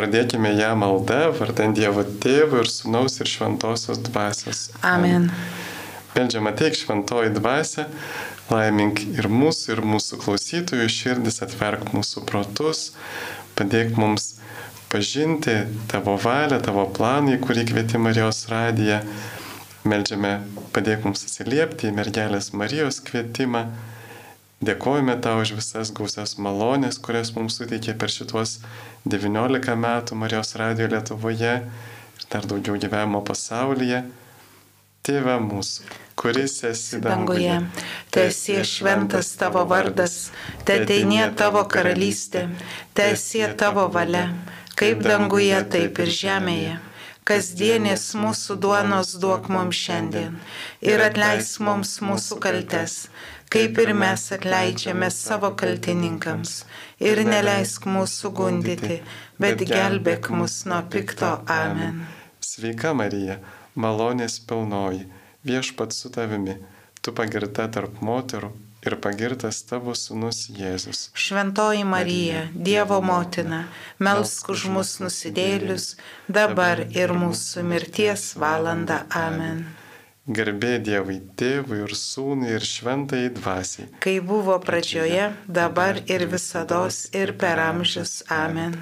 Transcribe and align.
pradėkime 0.00 0.54
ją 0.56 0.72
maldą, 0.80 1.28
vardant 1.36 1.76
Dievo 1.76 2.06
Tėvų 2.24 2.62
ir 2.62 2.68
Sūnaus 2.72 3.20
ir 3.20 3.28
Šventosios 3.28 4.00
Dvasios. 4.06 4.70
Amen. 4.86 5.28
Meldžiama 6.14 6.54
teik 6.56 6.74
šventoji 6.74 7.30
dvasia, 7.36 7.84
laimink 8.50 9.02
ir 9.12 9.28
mūsų, 9.30 9.76
ir 9.76 9.82
mūsų 9.86 10.18
klausytojų 10.24 10.88
širdis, 10.90 11.38
atverk 11.44 11.92
mūsų 11.94 12.24
protus, 12.26 12.88
padėk 13.58 13.92
mums 14.00 14.32
pažinti 14.90 15.54
tavo 15.92 16.16
valią, 16.18 16.58
tavo 16.64 16.88
planą, 16.96 17.36
į 17.36 17.42
kurį 17.44 17.68
kvieti 17.68 18.00
Marijos 18.00 18.46
radiją. 18.50 19.04
Meldžiame, 19.86 20.40
padėk 20.74 21.06
mums 21.06 21.22
atsiliepti 21.28 21.88
į 21.88 21.94
mergelės 22.00 22.50
Marijos 22.56 22.98
kvietimą. 23.06 23.68
Dėkojame 24.60 25.14
tau 25.24 25.38
už 25.40 25.54
visas 25.56 25.88
gausias 25.96 26.34
malonės, 26.36 26.98
kurias 27.00 27.30
mums 27.32 27.54
suteikė 27.56 27.94
per 27.96 28.12
šituos 28.12 28.58
19 29.08 29.76
metų 29.84 30.18
Marijos 30.20 30.52
radijo 30.60 30.90
Lietuvoje 30.92 31.54
ir 31.64 32.26
dar 32.28 32.44
daugiau 32.44 32.76
gyvenimo 32.82 33.22
pasaulyje. 33.24 34.02
Tėve 35.00 35.38
mūsų, 35.40 35.86
kuris 36.20 36.58
esi 36.68 37.00
Danguje, 37.00 37.56
teesie 38.12 38.58
šventas 38.68 39.32
tavo 39.40 39.64
vardas, 39.64 40.28
teateinie 40.68 41.24
tavo 41.40 41.64
karalystė, 41.64 42.50
teesie 42.92 43.46
tavo 43.56 43.86
valia, 43.88 44.26
kaip 44.76 45.00
danguje, 45.08 45.56
taip 45.72 46.04
ir 46.04 46.12
žemėje. 46.20 46.76
Kasdienės 47.24 48.10
mūsų 48.18 48.58
duonos 48.60 49.16
duok 49.22 49.48
mums 49.48 49.80
šiandien. 49.86 50.36
ir 50.84 51.00
atleisk 51.00 51.60
mums 51.64 52.00
mūsų 52.04 52.40
kaltes, 52.44 53.06
kaip 53.50 53.78
ir 53.82 53.92
mes 53.98 54.24
atleidžiame 54.36 55.10
savo 55.10 55.50
kaltininkams. 55.58 56.64
Ir 57.02 57.22
neleisk 57.26 57.88
mūsų 57.90 58.30
gundyti, 58.36 59.00
bet 59.42 59.64
gelbėk 59.66 60.30
mus 60.34 60.62
nuo 60.70 60.80
pikto. 60.92 61.32
Amen. 61.50 62.04
Sveika 62.40 62.94
Marija, 62.94 63.40
malonės 63.74 64.38
pilnoji, 64.46 65.06
viešpat 65.46 65.96
su 65.96 66.10
tavimi, 66.14 66.58
tu 67.02 67.14
pagirta 67.16 67.66
tarp 67.72 67.98
moterų 68.04 68.52
ir 68.86 68.96
pagirtas 69.02 69.60
tavo 69.68 69.94
sunus 69.98 70.46
Jėzus. 70.56 71.08
Šventoji 71.12 71.84
Marija, 71.84 72.46
Dievo 72.54 73.00
motina, 73.04 73.64
melsk 73.98 74.54
už 74.54 74.68
mus 74.72 74.94
nusidėlius, 75.02 75.96
dabar 76.28 76.86
ir 76.88 77.12
mūsų 77.12 77.66
mirties 77.66 78.30
valanda. 78.40 79.04
Amen. 79.10 79.66
Garbė 80.30 80.76
Dievui 80.78 81.16
tėvui 81.34 81.80
ir 81.82 81.92
sūnui 81.98 82.52
ir 82.54 82.62
šventai 82.62 83.24
dvasiai. 83.34 83.88
Kai 84.04 84.20
buvo 84.22 84.54
pradžioje, 84.62 85.32
dabar 85.50 85.98
ir 86.06 86.22
visada 86.30 86.84
ir 87.18 87.32
per 87.40 87.58
amžius. 87.64 88.20
Amen. 88.30 88.76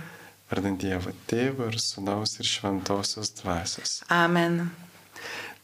Vardant 0.51 0.77
Dievo 0.81 1.15
tėvų 1.31 1.71
ir 1.71 1.79
sūnaus 1.81 2.37
ir 2.43 2.51
šventosios 2.51 3.33
dvasios. 3.41 4.03
Amen. 4.13 4.67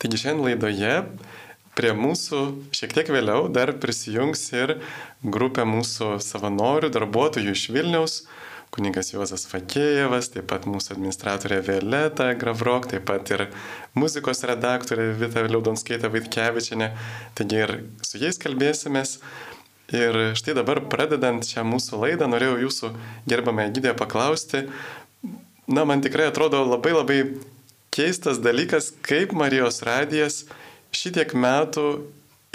Taigi 0.01 0.23
šiandien 0.23 0.47
laidoje 0.47 0.95
prie 1.77 1.93
mūsų 1.97 2.41
šiek 2.73 2.97
tiek 2.97 3.13
vėliau 3.13 3.51
dar 3.53 3.75
prisijungs 3.83 4.47
ir 4.57 4.79
grupė 5.21 5.69
mūsų 5.69 6.15
savanorių, 6.25 6.95
darbuotojų 6.97 7.53
iš 7.53 7.69
Vilniaus, 7.77 8.19
kuningas 8.75 9.13
Juozas 9.13 9.47
Fakėjevas, 9.47 10.33
taip 10.35 10.49
pat 10.51 10.67
mūsų 10.67 10.97
administratorė 10.97 11.61
Violeta 11.67 12.33
Gravrok, 12.39 12.89
taip 12.91 13.07
pat 13.07 13.31
ir 13.31 13.47
muzikos 13.95 14.43
redaktorė 14.51 15.13
Vita 15.21 15.45
Liaudonskaitė 15.47 16.11
Vaitkevičinė. 16.11 16.91
Taigi 17.39 17.61
ir 17.63 17.75
su 18.03 18.19
jais 18.23 18.41
kalbėsimės. 18.43 19.19
Ir 19.95 20.17
štai 20.35 20.57
dabar 20.57 20.81
pradedant 20.91 21.45
šią 21.47 21.63
mūsų 21.69 22.01
laidą, 22.01 22.27
norėjau 22.33 22.57
jūsų 22.65 22.91
gerbamą 23.31 23.69
gydėją 23.77 23.95
paklausti, 24.01 24.65
na, 25.69 25.85
man 25.85 26.03
tikrai 26.03 26.31
atrodo 26.31 26.63
labai 26.65 26.95
labai 26.97 27.19
keistas 27.95 28.41
dalykas, 28.43 28.91
kaip 29.05 29.37
Marijos 29.37 29.83
radijas 29.87 30.45
šitiek 30.95 31.37
metų 31.37 31.87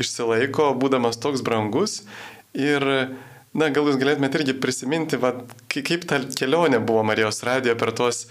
išsilaiko, 0.01 0.71
būdamas 0.79 1.19
toks 1.21 1.43
brangus 1.45 2.01
ir 2.57 2.83
Na, 3.57 3.71
gal 3.73 3.87
jūs 3.89 3.97
galėtumėte 3.97 4.37
irgi 4.37 4.53
prisiminti, 4.61 5.17
va, 5.17 5.31
kaip 5.73 6.05
ta 6.09 6.19
kelionė 6.37 6.77
buvo 6.85 7.01
Marijos 7.07 7.41
radijo 7.47 7.73
per 7.79 7.91
tuos 7.97 8.27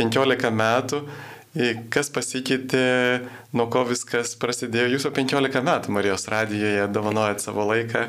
15 0.00 0.48
metų, 0.56 1.02
kas 1.92 2.08
pasikeitė, 2.14 2.86
nuo 3.52 3.66
ko 3.72 3.82
viskas 3.90 4.32
prasidėjo. 4.40 4.94
Jūs 4.94 5.04
jau 5.08 5.12
15 5.18 5.60
metų 5.68 5.92
Marijos 5.92 6.24
radijoje 6.32 6.86
dovanojat 6.88 7.44
savo 7.44 7.66
laiką. 7.68 8.06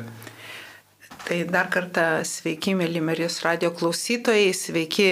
Tai 1.24 1.38
dar 1.48 1.70
kartą 1.72 2.20
sveiki, 2.28 2.74
mėly 2.76 3.00
Marijos 3.00 3.38
radio 3.40 3.70
klausytojai, 3.72 4.50
sveiki 4.52 5.06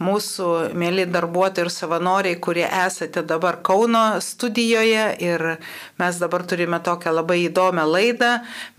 mūsų 0.00 0.46
mėly 0.80 1.04
darbuotojai 1.12 1.66
ir 1.66 1.70
savanoriai, 1.74 2.38
kurie 2.40 2.64
esate 2.64 3.20
dabar 3.28 3.58
Kauno 3.60 4.22
studijoje 4.24 5.02
ir 5.20 5.44
mes 6.00 6.20
dabar 6.22 6.46
turime 6.48 6.80
tokią 6.80 7.12
labai 7.12 7.42
įdomią 7.50 7.84
laidą. 7.90 8.30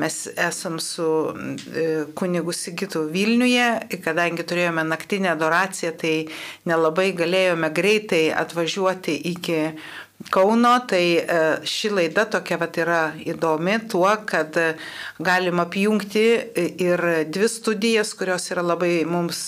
Mes 0.01 0.17
esam 0.33 0.79
su 0.81 1.05
e, 1.29 1.85
kunigu 2.17 2.55
Sigitu 2.57 3.03
Vilniuje, 3.13 3.67
kadangi 4.01 4.41
turėjome 4.49 4.81
naktinę 4.89 5.35
adoraciją, 5.35 5.93
tai 6.01 6.15
nelabai 6.65 7.11
galėjome 7.13 7.69
greitai 7.77 8.31
atvažiuoti 8.41 9.19
iki 9.35 9.59
Kauno, 10.29 10.73
tai 10.87 11.17
e, 11.17 11.39
ši 11.65 11.89
laida 11.95 12.25
tokia 12.29 12.57
vat 12.61 12.77
yra 12.77 12.99
įdomi 13.25 13.77
tuo, 13.89 14.09
kad 14.27 14.55
e, 14.59 14.73
galim 15.23 15.61
apjungti 15.63 16.23
ir 16.83 17.03
dvi 17.31 17.47
studijas, 17.49 18.13
kurios 18.17 18.49
yra 18.53 18.63
labai 18.65 19.05
mums 19.09 19.39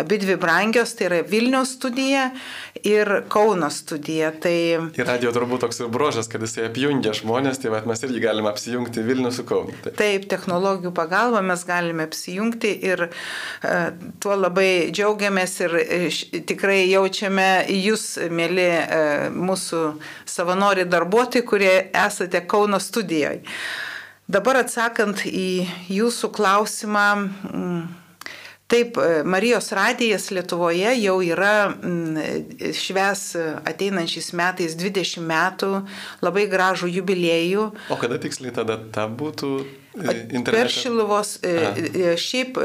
abi 0.00 0.18
dvi 0.22 0.38
brangios, 0.40 0.94
tai 0.98 1.08
yra 1.10 1.20
Vilniaus 1.28 1.76
studija 1.76 2.30
ir 2.82 3.10
Kauno 3.30 3.70
studija. 3.70 4.32
Tai... 4.42 4.54
Ir 4.98 5.08
radio 5.08 5.32
turbūt 5.34 5.66
toks 5.66 5.82
ir 5.84 5.92
brožas, 5.92 6.30
kad 6.30 6.42
jisai 6.42 6.66
apjungia 6.68 7.14
žmonės, 7.16 7.60
tai 7.62 7.72
vat, 7.74 7.86
mes 7.88 8.02
irgi 8.06 8.22
galime 8.24 8.50
apsijungti 8.50 9.04
Vilnių 9.06 9.32
su 9.34 9.46
Kaunu. 9.48 9.76
Taip. 9.84 9.98
Taip, 10.00 10.28
technologijų 10.32 10.92
pagalba 10.96 11.42
mes 11.44 11.64
galime 11.68 12.08
apsijungti 12.08 12.72
ir 12.88 13.06
tuo 14.22 14.38
labai 14.38 14.88
džiaugiamės 14.94 15.58
ir 15.66 15.78
tikrai 16.48 16.80
jaučiame 16.88 17.50
jūs, 17.76 18.10
mėly 18.32 18.70
mūsų 19.36 19.84
savanoriai 20.28 20.88
darbuotojai, 20.88 21.46
kurie 21.46 21.76
esate 22.06 22.42
Kauno 22.46 22.80
studijoje. 22.80 23.42
Dabar 24.28 24.60
atsakant 24.60 25.24
į 25.24 25.64
jūsų 25.88 26.28
klausimą, 26.36 27.08
mm, 27.48 27.80
Taip, 28.68 28.98
Marijos 29.24 29.70
radijas 29.72 30.26
Lietuvoje 30.28 30.90
jau 31.00 31.14
yra 31.24 31.70
mm, 31.70 32.18
šves 32.76 33.22
ateinančiais 33.64 34.28
metais 34.36 34.74
20 34.76 35.24
metų, 35.24 35.70
labai 36.20 36.44
gražų 36.52 36.90
jubiliejų. 36.98 37.64
O 37.88 37.96
kada 37.96 38.18
tiksliai 38.20 38.52
tada 38.52 38.76
ta 38.92 39.06
būtų? 39.08 39.54
Internete? 39.98 40.54
Per 40.54 40.72
Šiluvos, 40.72 41.34
Aha. 41.42 42.14
šiaip 42.20 42.58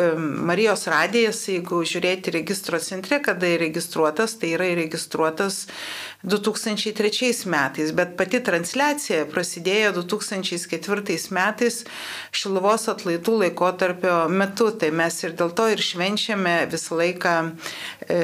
Marijos 0.50 0.88
radijas, 0.92 1.44
jeigu 1.50 1.84
žiūrėti 1.88 2.34
registro 2.38 2.80
centre, 2.84 3.20
kada 3.24 3.50
įregistruotas, 3.56 4.38
tai 4.40 4.54
yra 4.58 4.72
įregistruotas 4.74 5.64
2003 6.24 7.46
metais, 7.46 7.92
bet 7.92 8.16
pati 8.16 8.40
transliacija 8.40 9.26
prasidėjo 9.28 9.92
2004 9.98 11.18
metais 11.36 11.82
Šiluvos 12.32 12.88
atlaidų 12.94 13.36
laikotarpio 13.42 14.30
metu, 14.32 14.70
tai 14.72 14.94
mes 14.96 15.18
ir 15.26 15.36
dėl 15.36 15.52
to 15.52 15.68
ir 15.74 15.84
švenčiame 15.84 16.56
visą 16.72 16.96
laiką 17.02 17.34
e, 18.08 18.22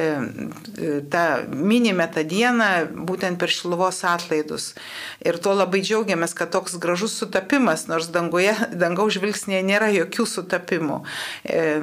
tą, 1.12 1.24
minime 1.52 2.08
tą 2.08 2.24
dieną 2.24 2.70
būtent 3.10 3.36
per 3.40 3.52
Šiluvos 3.52 4.00
atlaidus. 4.08 4.72
Ir 5.20 5.36
tuo 5.36 5.52
labai 5.58 5.82
džiaugiamės, 5.84 6.32
kad 6.38 6.54
toks 6.56 6.78
gražus 6.80 7.18
sutapimas, 7.20 7.84
nors 7.90 8.08
danguje, 8.08 8.56
dangaus 9.00 9.16
žvilgsnėje 9.16 9.62
nėra 9.64 9.88
jokių 9.94 10.26
sutapimų. 10.28 11.00
E, 11.44 11.80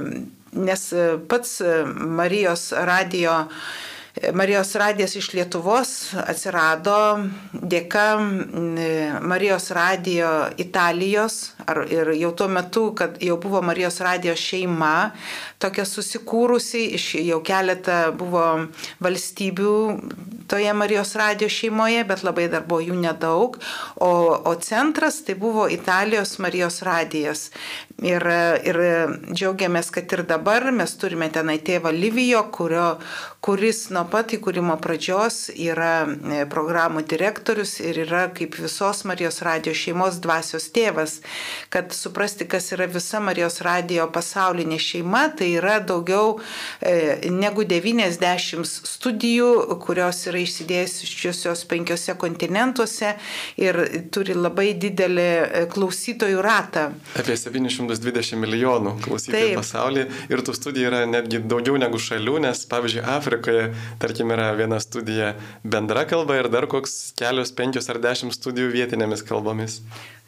nes 0.53 0.83
pats 1.27 1.61
Marijos 1.97 2.71
radio 2.73 3.47
Marijos 4.33 4.75
radijas 4.75 5.15
iš 5.15 5.31
Lietuvos 5.33 5.91
atsirado 6.25 6.97
dėka 7.53 8.05
Marijos 9.21 9.69
radijo 9.75 10.31
Italijos 10.57 11.53
ar, 11.67 11.83
ir 11.91 12.11
jau 12.17 12.31
tuo 12.37 12.47
metu, 12.47 12.85
kad 12.97 13.17
jau 13.23 13.37
buvo 13.41 13.61
Marijos 13.61 13.99
radijo 14.01 14.35
šeima, 14.37 15.11
tokia 15.59 15.85
susikūrusi, 15.85 16.83
iš 16.97 17.07
jau 17.27 17.41
keletą 17.45 17.99
buvo 18.17 18.45
valstybių 19.03 19.75
toje 20.47 20.73
Marijos 20.73 21.15
radijo 21.19 21.49
šeimoje, 21.51 22.03
bet 22.07 22.23
labai 22.23 22.47
dar 22.51 22.65
buvo 22.67 22.81
jų 22.85 22.97
nedaug, 23.01 23.59
o, 23.99 24.11
o 24.47 24.55
centras 24.63 25.21
tai 25.27 25.35
buvo 25.35 25.67
Italijos 25.71 26.37
Marijos 26.43 26.81
radijas. 26.87 27.49
Ir, 27.97 28.21
ir 28.61 28.77
džiaugiamės, 29.33 29.87
kad 29.89 30.11
ir 30.13 30.21
dabar 30.29 30.67
mes 30.69 30.91
turime 31.01 31.31
tenai 31.33 31.55
tėvą 31.65 31.89
Livijo, 31.95 32.43
kurio, 32.53 32.99
kuris 33.41 33.87
nuo 33.89 34.03
pat 34.11 34.35
įkūrimo 34.37 34.75
pradžios 34.83 35.47
yra 35.55 36.05
e, 36.05 36.43
programų 36.51 37.01
direktorius 37.09 37.79
ir 37.81 37.97
yra 38.03 38.27
kaip 38.37 38.53
visos 38.61 39.01
Marijos 39.09 39.41
radio 39.41 39.73
šeimos 39.73 40.19
dvasios 40.21 40.67
tėvas. 40.75 41.15
Kad 41.73 41.89
suprasti, 41.97 42.45
kas 42.45 42.69
yra 42.75 42.85
visa 42.91 43.17
Marijos 43.23 43.63
radio 43.65 44.05
pasaulinė 44.13 44.77
šeima, 44.77 45.23
tai 45.39 45.49
yra 45.57 45.79
daugiau 45.81 46.35
e, 46.77 47.31
negu 47.33 47.65
90 47.65 48.61
studijų, 48.67 49.49
kurios 49.81 50.21
yra 50.29 50.43
išsidėjusios 50.43 51.65
penkiose 51.71 52.13
kontinentuose 52.21 53.15
ir 53.57 53.81
turi 54.13 54.37
labai 54.37 54.75
didelį 54.77 55.27
e, 55.31 55.65
klausytojų 55.73 56.45
ratą. 56.45 56.91
Apie 57.17 57.41
700 57.41 57.86
120 57.87 58.41
milijonų 58.41 58.97
klausytojų 59.05 59.55
pasaulyje 59.57 60.07
ir 60.31 60.43
tų 60.45 60.55
studijų 60.57 60.91
yra 60.91 61.01
netgi 61.09 61.41
daugiau 61.43 61.77
negu 61.79 62.01
šalių, 62.01 62.37
nes 62.47 62.65
pavyzdžiui 62.69 63.05
Afrikoje, 63.17 63.71
tarkim, 64.01 64.33
yra 64.35 64.51
viena 64.57 64.81
studija 64.83 65.33
bendra 65.63 66.05
kalba 66.09 66.41
ir 66.41 66.51
dar 66.53 66.67
koks 66.71 67.15
kelios, 67.17 67.53
penkios 67.55 67.89
ar 67.91 68.01
dešimt 68.03 68.35
studijų 68.35 68.73
vietinėmis 68.75 69.25
kalbomis. 69.27 69.81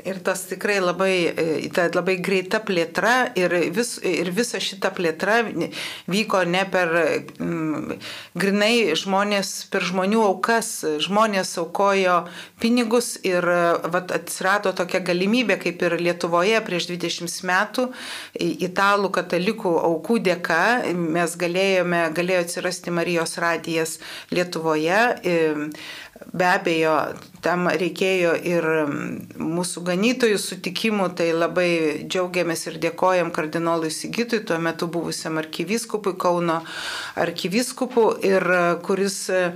Ir 0.05 0.19
tas 0.23 0.45
tikrai 0.47 0.77
labai, 0.79 1.13
e, 1.27 1.69
ta 1.75 1.89
labai 1.91 2.15
greita 2.23 2.61
plėtra 2.63 3.33
ir, 3.35 3.51
vis, 3.75 3.97
ir 3.99 4.29
visa 4.31 4.61
šita 4.63 4.93
plėtra 4.95 5.41
vyko 6.07 6.45
ne 6.47 6.61
per 6.71 6.93
mm, 7.35 7.97
grinai 8.39 8.95
žmonės, 8.99 9.51
per 9.73 9.83
žmonių 9.89 10.21
aukas. 10.29 10.71
Žmonės 11.03 11.51
aukojo 11.59 12.21
pinigus 12.63 13.17
ir 13.27 13.43
vat, 13.91 14.13
atsirado 14.15 14.71
tokia 14.77 15.03
galimybė, 15.03 15.59
kaip 15.65 15.83
ir 15.83 15.97
Lietuvoje 15.99 16.63
prieš 16.63 16.87
20 16.93 17.35
metų, 17.49 17.89
italų 18.39 19.13
katalikų 19.19 19.73
aukų 19.89 20.19
dėka 20.29 20.61
mes 20.93 21.35
galėjome, 21.39 22.05
galėjo 22.15 22.45
atsirasti 22.45 22.93
Marijos 22.93 23.37
radijas 23.41 23.97
Lietuvoje. 24.31 25.01
Be 26.35 26.45
abejo, 26.49 26.93
tam 27.39 27.69
reikėjo 27.71 28.33
ir 28.43 28.65
mūsų 29.39 29.85
ganytojų 29.87 30.39
sutikimų, 30.43 31.05
tai 31.15 31.29
labai 31.31 31.69
džiaugiamės 32.11 32.65
ir 32.67 32.79
dėkojam 32.83 33.31
kardinolui 33.31 33.87
Sigitui, 33.95 34.41
tuo 34.43 34.57
metu 34.59 34.89
buvusiam 34.91 35.39
arkivyskupui 35.39 36.17
Kauno 36.19 36.59
arkivyskupų, 37.23 38.05
ir 38.27 38.49
kuris 38.83 39.21
E, 39.39 39.53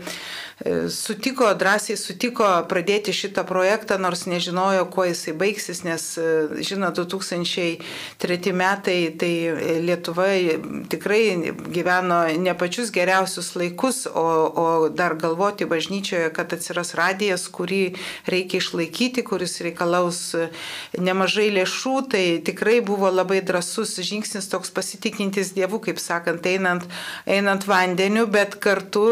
sutiko, 0.89 1.47
drąsiai 1.57 1.97
sutiko 1.97 2.45
pradėti 2.69 3.13
šitą 3.13 3.43
projektą, 3.47 3.97
nors 3.97 4.25
nežinojo, 4.29 4.85
kuo 4.93 5.07
jisai 5.09 5.33
baigsis, 5.33 5.81
nes, 5.83 6.05
e, 6.17 6.61
žinot, 6.63 6.95
2003 6.99 8.53
metai, 8.53 9.11
tai 9.17 9.33
Lietuva 9.83 10.27
tikrai 10.89 11.53
gyveno 11.73 12.19
ne 12.37 12.53
pačius 12.53 12.91
geriausius 12.93 13.55
laikus, 13.57 14.05
o, 14.07 14.25
o 14.53 14.89
dar 14.89 15.17
galvoti 15.17 15.65
bažnyčioje, 15.65 16.29
kad 16.35 16.53
atsiras 16.53 16.93
radijas, 16.93 17.47
kurį 17.49 17.95
reikia 18.29 18.61
išlaikyti, 18.61 19.25
kuris 19.25 19.59
reikalaus 19.65 20.21
nemažai 20.97 21.49
lėšų, 21.57 21.95
tai 22.13 22.23
tikrai 22.45 22.79
buvo 22.85 23.09
labai 23.09 23.41
drasus 23.41 23.97
žingsnis 23.97 24.47
toks 24.51 24.71
pasitikintis 24.71 25.53
Dievu, 25.57 25.81
kaip 25.81 25.99
sakant, 25.99 26.45
einant, 26.45 26.85
einant 27.25 27.67
vandeniu, 27.67 28.27
bet 28.29 28.59
kartu 28.61 29.09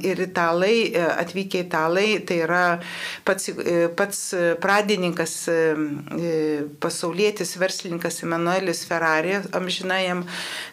ir 0.00 0.24
italai 0.24 0.69
italai, 0.70 0.92
e, 0.94 1.20
atvykę 1.20 1.58
italai, 1.58 2.20
tai 2.20 2.40
yra 2.44 2.80
pats, 3.24 3.48
e, 3.48 3.88
pats 3.96 4.34
pradininkas, 4.60 5.48
e, 5.48 6.62
pasaulietis, 6.80 7.56
verslininkas 7.56 8.22
Emanuelis 8.22 8.84
Ferrari, 8.84 9.40
amžinai 9.52 10.04
jam 10.06 10.24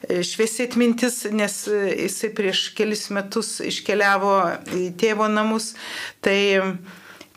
šviesiai 0.09 0.67
atmintis, 0.69 1.25
nes 1.31 1.67
jisai 1.67 2.31
prieš 2.35 2.73
kelis 2.77 3.09
metus 3.09 3.59
iškeliavo 3.61 4.35
į 4.77 4.91
tėvo 4.99 5.27
namus. 5.31 5.73
Tai 6.21 6.39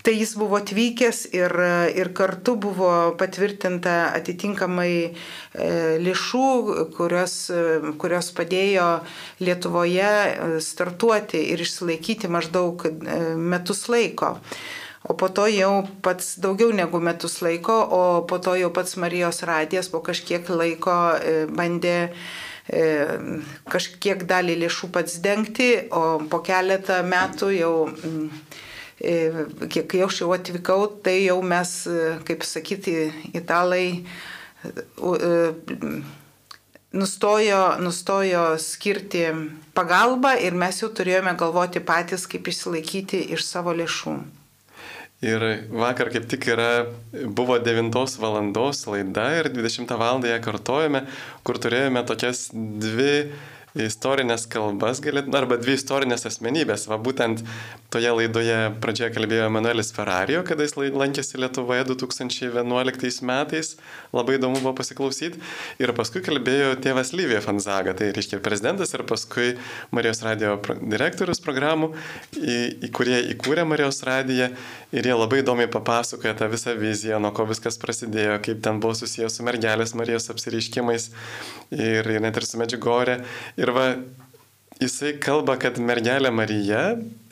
Tai 0.00 0.14
jis 0.17 0.31
buvo 0.41 0.56
atvykęs 0.56 1.26
ir, 1.37 1.52
ir 1.93 2.08
kartu 2.17 2.55
buvo 2.56 2.91
patvirtinta 3.20 4.14
atitinkamai 4.17 4.93
e, 5.05 5.11
lėšų, 6.00 6.44
kurios, 6.97 7.35
kurios 8.00 8.31
padėjo 8.37 8.87
Lietuvoje 9.44 10.06
e, 10.06 10.47
startuoti 10.64 11.43
ir 11.52 11.61
išsilaikyti 11.61 12.31
maždaug 12.32 12.87
e, 12.88 12.93
metus 13.37 13.85
laiko. 13.93 14.38
O 15.05 15.17
po 15.20 15.29
to 15.37 15.44
jau 15.52 15.85
pats 16.05 16.32
daugiau 16.41 16.73
negu 16.76 17.00
metus 17.05 17.37
laiko, 17.44 17.76
o 17.85 18.00
po 18.29 18.41
to 18.41 18.56
jau 18.56 18.73
pats 18.73 18.96
Marijos 19.00 19.43
radijas 19.49 19.93
po 19.93 20.00
kažkiek 20.05 20.49
laiko 20.49 20.96
bandė 21.56 22.12
kažkiek 23.73 24.20
dalį 24.29 24.58
lėšų 24.61 24.91
pats 24.94 25.17
dengti, 25.25 25.70
o 25.91 26.20
po 26.31 26.43
keletą 26.46 27.00
metų 27.08 27.49
jau 27.56 27.73
E, 28.53 28.69
kai 29.00 30.02
aš 30.05 30.23
jau 30.23 30.31
atvykau, 30.37 30.88
tai 31.05 31.25
jau 31.25 31.41
mes, 31.43 31.70
e, 31.88 32.17
kaip 32.29 32.44
sakyti, 32.44 32.97
italai 33.32 33.87
e, 34.64 35.31
nustojo, 36.93 37.62
nustojo 37.81 38.44
skirti 38.61 39.25
pagalbą 39.75 40.35
ir 40.44 40.58
mes 40.58 40.82
jau 40.82 40.91
turėjome 40.93 41.32
galvoti 41.41 41.81
patys, 41.81 42.26
kaip 42.29 42.50
išsilaikyti 42.50 43.25
iš 43.37 43.47
savo 43.47 43.73
lėšų. 43.76 44.19
Ir 45.20 45.43
vakar 45.69 46.08
kaip 46.08 46.25
tik 46.32 46.46
yra, 46.49 46.87
buvo 47.12 47.58
9 47.61 47.93
valandos 48.23 48.87
laida 48.88 49.26
ir 49.37 49.50
20 49.53 49.93
val. 50.00 50.25
ją 50.25 50.38
kartojame, 50.41 51.05
kur 51.44 51.61
turėjome 51.61 52.05
tokias 52.08 52.49
dvi 52.53 53.29
istorinės 53.78 54.46
kalbas, 54.50 55.00
galėt, 55.05 55.28
arba 55.34 55.58
dvi 55.61 55.76
istorinės 55.78 56.26
asmenybės. 56.28 56.87
Va 56.90 56.99
būtent 57.00 57.44
toje 57.93 58.11
laidoje 58.14 58.58
pradžioje 58.82 59.12
kalbėjo 59.14 59.46
Emanuelis 59.50 59.93
Ferrario, 59.94 60.43
kada 60.46 60.67
jis 60.67 60.76
lankėsi 60.78 61.40
Lietuvoje 61.40 61.84
2011 61.88 63.22
metais, 63.26 63.75
labai 64.14 64.38
įdomu 64.38 64.61
buvo 64.61 64.75
pasiklausyti. 64.81 65.40
Ir 65.82 65.94
paskui 65.96 66.22
kalbėjo 66.26 66.75
tėvas 66.82 67.14
Lyvija 67.17 67.43
Fanzaga, 67.44 67.94
tai 67.99 68.11
reiškia 68.17 68.43
prezidentas 68.44 68.94
ir 68.94 69.06
paskui 69.08 69.55
Marijos 69.94 70.22
radio 70.26 70.56
direktorius 70.81 71.43
programų, 71.44 71.93
į, 72.38 72.58
į 72.87 72.93
kurie 72.94 73.19
įkūrė 73.34 73.67
Marijos 73.69 74.02
radiją 74.06 74.50
ir 74.92 75.06
jie 75.06 75.14
labai 75.14 75.40
įdomiai 75.44 75.70
papasakoja 75.70 76.34
tą 76.38 76.48
visą 76.50 76.75
viziją, 76.78 77.20
nuo 77.22 77.31
ko 77.34 77.46
viskas 77.48 77.78
prasidėjo, 77.81 78.38
kaip 78.44 78.62
ten 78.64 78.81
buvo 78.82 78.96
susijęs 78.98 79.38
su 79.38 79.46
mergelės 79.46 79.94
Marijos 79.98 80.31
apsireiškimais 80.32 81.10
ir, 81.76 82.06
ir 82.06 82.20
net 82.22 82.40
ir 82.40 82.46
su 82.46 82.60
Medžiugorė. 82.60 83.20
Ir 83.60 83.75
va, 83.76 83.87
jisai 84.82 85.14
kalba, 85.22 85.56
kad 85.62 85.78
mergelė 85.78 86.32
Marija, 86.34 86.84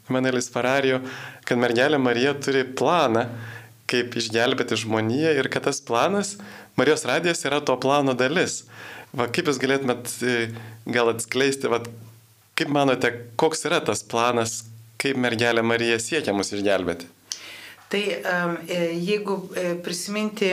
Manelis 0.09 0.49
Farario, 0.53 1.03
kad 1.49 1.61
mergelė 1.61 1.99
Marija 2.01 2.37
turi 2.39 2.65
planą, 2.65 3.27
kaip 3.89 4.15
išgelbėti 4.21 4.79
žmoniją 4.85 5.35
ir 5.41 5.51
kad 5.53 5.67
tas 5.69 5.83
planas, 5.85 6.37
Marijos 6.79 7.03
radijas 7.09 7.43
yra 7.49 7.59
to 7.65 7.75
plano 7.81 8.15
dalis. 8.15 8.63
Va, 9.17 9.27
kaip 9.33 9.49
jūs 9.49 9.59
galėtumėt 9.59 10.11
e, 10.23 10.35
gal 10.93 11.11
atskleisti, 11.11 11.71
va, 11.73 11.81
kaip 12.59 12.71
manote, 12.71 13.11
koks 13.41 13.65
yra 13.67 13.81
tas 13.83 14.05
planas, 14.07 14.61
kaip 15.01 15.19
mergelė 15.19 15.65
Marija 15.65 15.97
siekia 16.03 16.37
mus 16.37 16.53
išgelbėti? 16.55 17.09
Tai 17.89 18.01
e, 18.01 18.21
jeigu 19.01 19.49
e, 19.57 19.75
prisiminti 19.81 20.51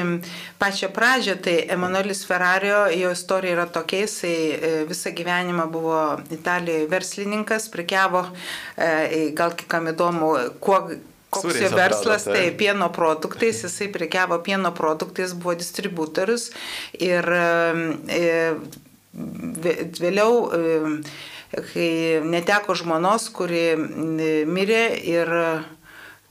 pačią 0.59 0.87
pradžią, 0.95 1.35
tai 1.43 1.55
Emanuelis 1.67 2.23
Ferrario, 2.23 2.85
jo 2.95 3.11
istorija 3.11 3.57
yra 3.57 3.65
tokia, 3.67 4.05
jisai 4.05 4.37
e, 4.55 4.69
visą 4.87 5.11
gyvenimą 5.11 5.65
buvo 5.71 5.99
Italijoje 6.31 6.87
verslininkas, 6.87 7.67
prekiavo, 7.73 8.23
gal 9.35 9.57
kam 9.67 9.91
įdomu, 9.91 10.31
kuo 10.63 10.79
koks 11.35 11.59
jo 11.59 11.73
verslas, 11.75 12.23
tai. 12.23 12.37
tai 12.37 12.47
pieno 12.55 12.87
produktais, 12.95 13.65
jisai 13.67 13.91
prekiavo 13.91 14.39
pieno 14.39 14.71
produktais, 14.71 15.35
buvo 15.35 15.59
distributorius 15.59 16.53
ir 16.95 17.27
vėliau, 19.99 20.33
kai 21.73 21.93
neteko 22.23 22.79
žmonos, 22.79 23.27
kuri 23.35 23.73
mirė 24.47 24.85
ir 25.03 25.39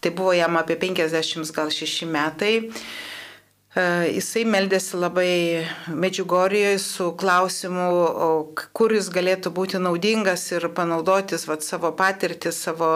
Tai 0.05 0.11
buvo 0.13 0.35
jam 0.37 0.59
apie 0.61 0.77
50 0.77 1.49
gal 1.57 1.71
6 1.73 2.05
metai. 2.05 2.59
E, 3.73 3.85
jisai 4.13 4.43
meldėsi 4.45 4.99
labai 5.01 5.31
Medžiugorijoje 5.89 6.83
su 6.85 7.07
klausimu, 7.17 7.87
kur 8.77 8.93
jis 8.93 9.09
galėtų 9.15 9.55
būti 9.57 9.81
naudingas 9.81 10.45
ir 10.53 10.69
panaudotis 10.77 11.49
vat, 11.49 11.65
savo 11.65 11.95
patirtį, 11.97 12.53
savo, 12.53 12.91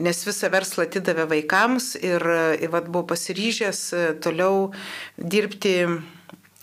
nes 0.00 0.22
visą 0.24 0.48
verslą 0.56 0.88
atidavė 0.88 1.28
vaikams 1.34 1.92
ir, 2.00 2.24
vat, 2.72 2.88
buvo 2.88 3.04
pasiryžęs 3.12 3.84
toliau 4.24 4.72
dirbti 5.18 5.76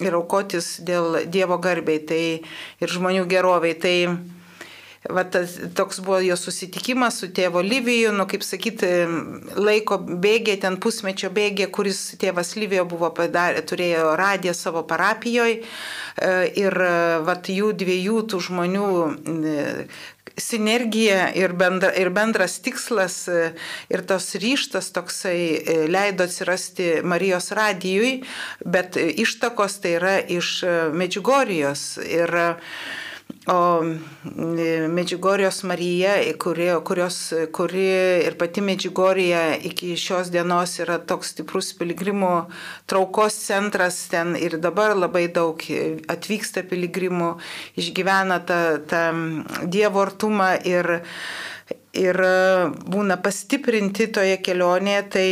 ir 0.01 0.17
aukotis 0.17 0.79
dėl 0.81 1.27
Dievo 1.29 1.61
garbiai 1.61 2.01
tai, 2.09 2.25
ir 2.81 2.97
žmonių 2.97 3.29
geroviai. 3.29 3.77
Tai 3.77 3.95
va, 5.07 5.23
tas, 5.23 5.55
toks 5.75 6.01
buvo 6.03 6.19
jo 6.23 6.35
susitikimas 6.39 7.21
su 7.21 7.29
tėvo 7.35 7.61
Liviju, 7.63 8.11
nu, 8.15 8.25
kaip 8.29 8.43
sakyti, 8.43 8.89
laiko 9.55 9.99
bėgė, 9.99 10.57
ten 10.65 10.79
pusmečio 10.81 11.31
bėgė, 11.33 11.69
kuris 11.71 12.01
tėvas 12.19 12.55
Livijo 12.59 12.85
buvo 12.89 13.11
padarė, 13.15 13.63
turėjo 13.63 14.13
radiją 14.19 14.55
savo 14.57 14.83
parapijoje 14.87 15.61
ir 16.59 16.79
va, 17.25 17.39
jų 17.49 17.73
dviejų 17.79 18.23
tų 18.29 18.39
žmonių 18.49 18.87
sinergija 20.39 21.29
ir, 21.35 21.53
bendra, 21.57 21.91
ir 21.95 22.11
bendras 22.15 22.59
tikslas 22.63 23.25
ir 23.27 24.03
tas 24.07 24.31
ryštas 24.39 24.91
toksai 24.95 25.87
leido 25.91 26.27
atsirasti 26.27 26.99
Marijos 27.03 27.51
radijui, 27.55 28.19
bet 28.65 28.97
ištakos 28.99 29.79
tai 29.83 29.95
yra 29.97 30.15
iš 30.23 30.59
Medžiugorijos. 30.95 31.85
Ir 32.07 32.35
O 33.49 33.83
e, 33.83 34.87
Medžigorijos 34.87 35.63
Marija, 35.63 36.11
kuri, 36.37 36.67
kurios, 36.85 37.33
kuri 37.51 37.85
ir 38.27 38.35
pati 38.37 38.61
Medžigorija 38.61 39.55
iki 39.55 39.95
šios 39.97 40.29
dienos 40.29 40.75
yra 40.83 40.99
toks 41.01 41.31
stiprus 41.33 41.71
piligrimų 41.79 42.29
traukos 42.85 43.39
centras, 43.47 43.97
ten 44.11 44.35
ir 44.37 44.59
dabar 44.61 44.93
labai 44.93 45.25
daug 45.33 45.65
atvyksta 46.13 46.61
piligrimų, 46.69 47.31
išgyvena 47.81 48.37
tą, 48.45 48.61
tą 48.85 49.03
Dievo 49.65 50.05
artumą 50.05 50.51
ir, 50.69 50.99
ir 51.97 52.21
būna 52.85 53.17
pastiprinti 53.17 54.11
toje 54.13 54.37
kelionėje. 54.45 55.03
Tai 55.15 55.27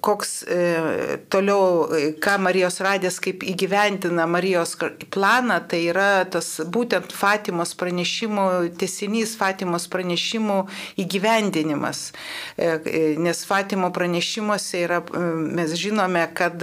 koks 0.00 0.42
e, 0.42 1.18
toliau, 1.28 1.88
e, 1.90 2.12
ką 2.22 2.36
Marijos 2.42 2.80
radės, 2.84 3.18
kaip 3.22 3.44
įgyventina 3.46 4.26
Marijos 4.30 4.76
planą, 5.10 5.60
tai 5.70 5.82
yra 5.90 6.24
tas 6.30 6.58
būtent 6.62 7.12
Fatimos 7.16 7.74
pranešimų, 7.78 8.46
tesinys 8.80 9.34
Fatimos 9.40 9.88
pranešimų 9.90 10.60
įgyvendinimas. 11.02 12.10
E, 12.56 12.76
nes 13.18 13.44
Fatimo 13.48 13.90
pranešimuose 13.94 14.84
yra, 14.86 15.02
mes 15.40 15.74
žinome, 15.78 16.26
kad 16.36 16.62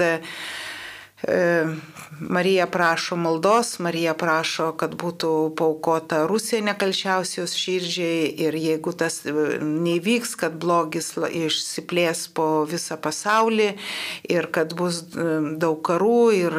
Marija 2.20 2.66
prašo 2.66 3.16
maldos, 3.16 3.78
Marija 3.78 4.14
prašo, 4.18 4.72
kad 4.78 4.94
būtų 4.98 5.30
paukota 5.58 6.24
Rusija 6.26 6.62
nekalčiausios 6.66 7.54
širdžiai 7.54 8.26
ir 8.46 8.56
jeigu 8.58 8.92
tas 8.92 9.20
e, 9.26 9.32
nevyks, 9.62 10.34
kad 10.40 10.56
blogis 10.58 11.12
išsiplės 11.16 12.26
po 12.34 12.64
visą 12.70 12.98
pasaulį 13.00 13.70
ir 14.28 14.50
kad 14.54 14.74
bus 14.78 15.04
e, 15.14 15.28
daug 15.62 15.78
karų 15.86 16.22
ir 16.38 16.58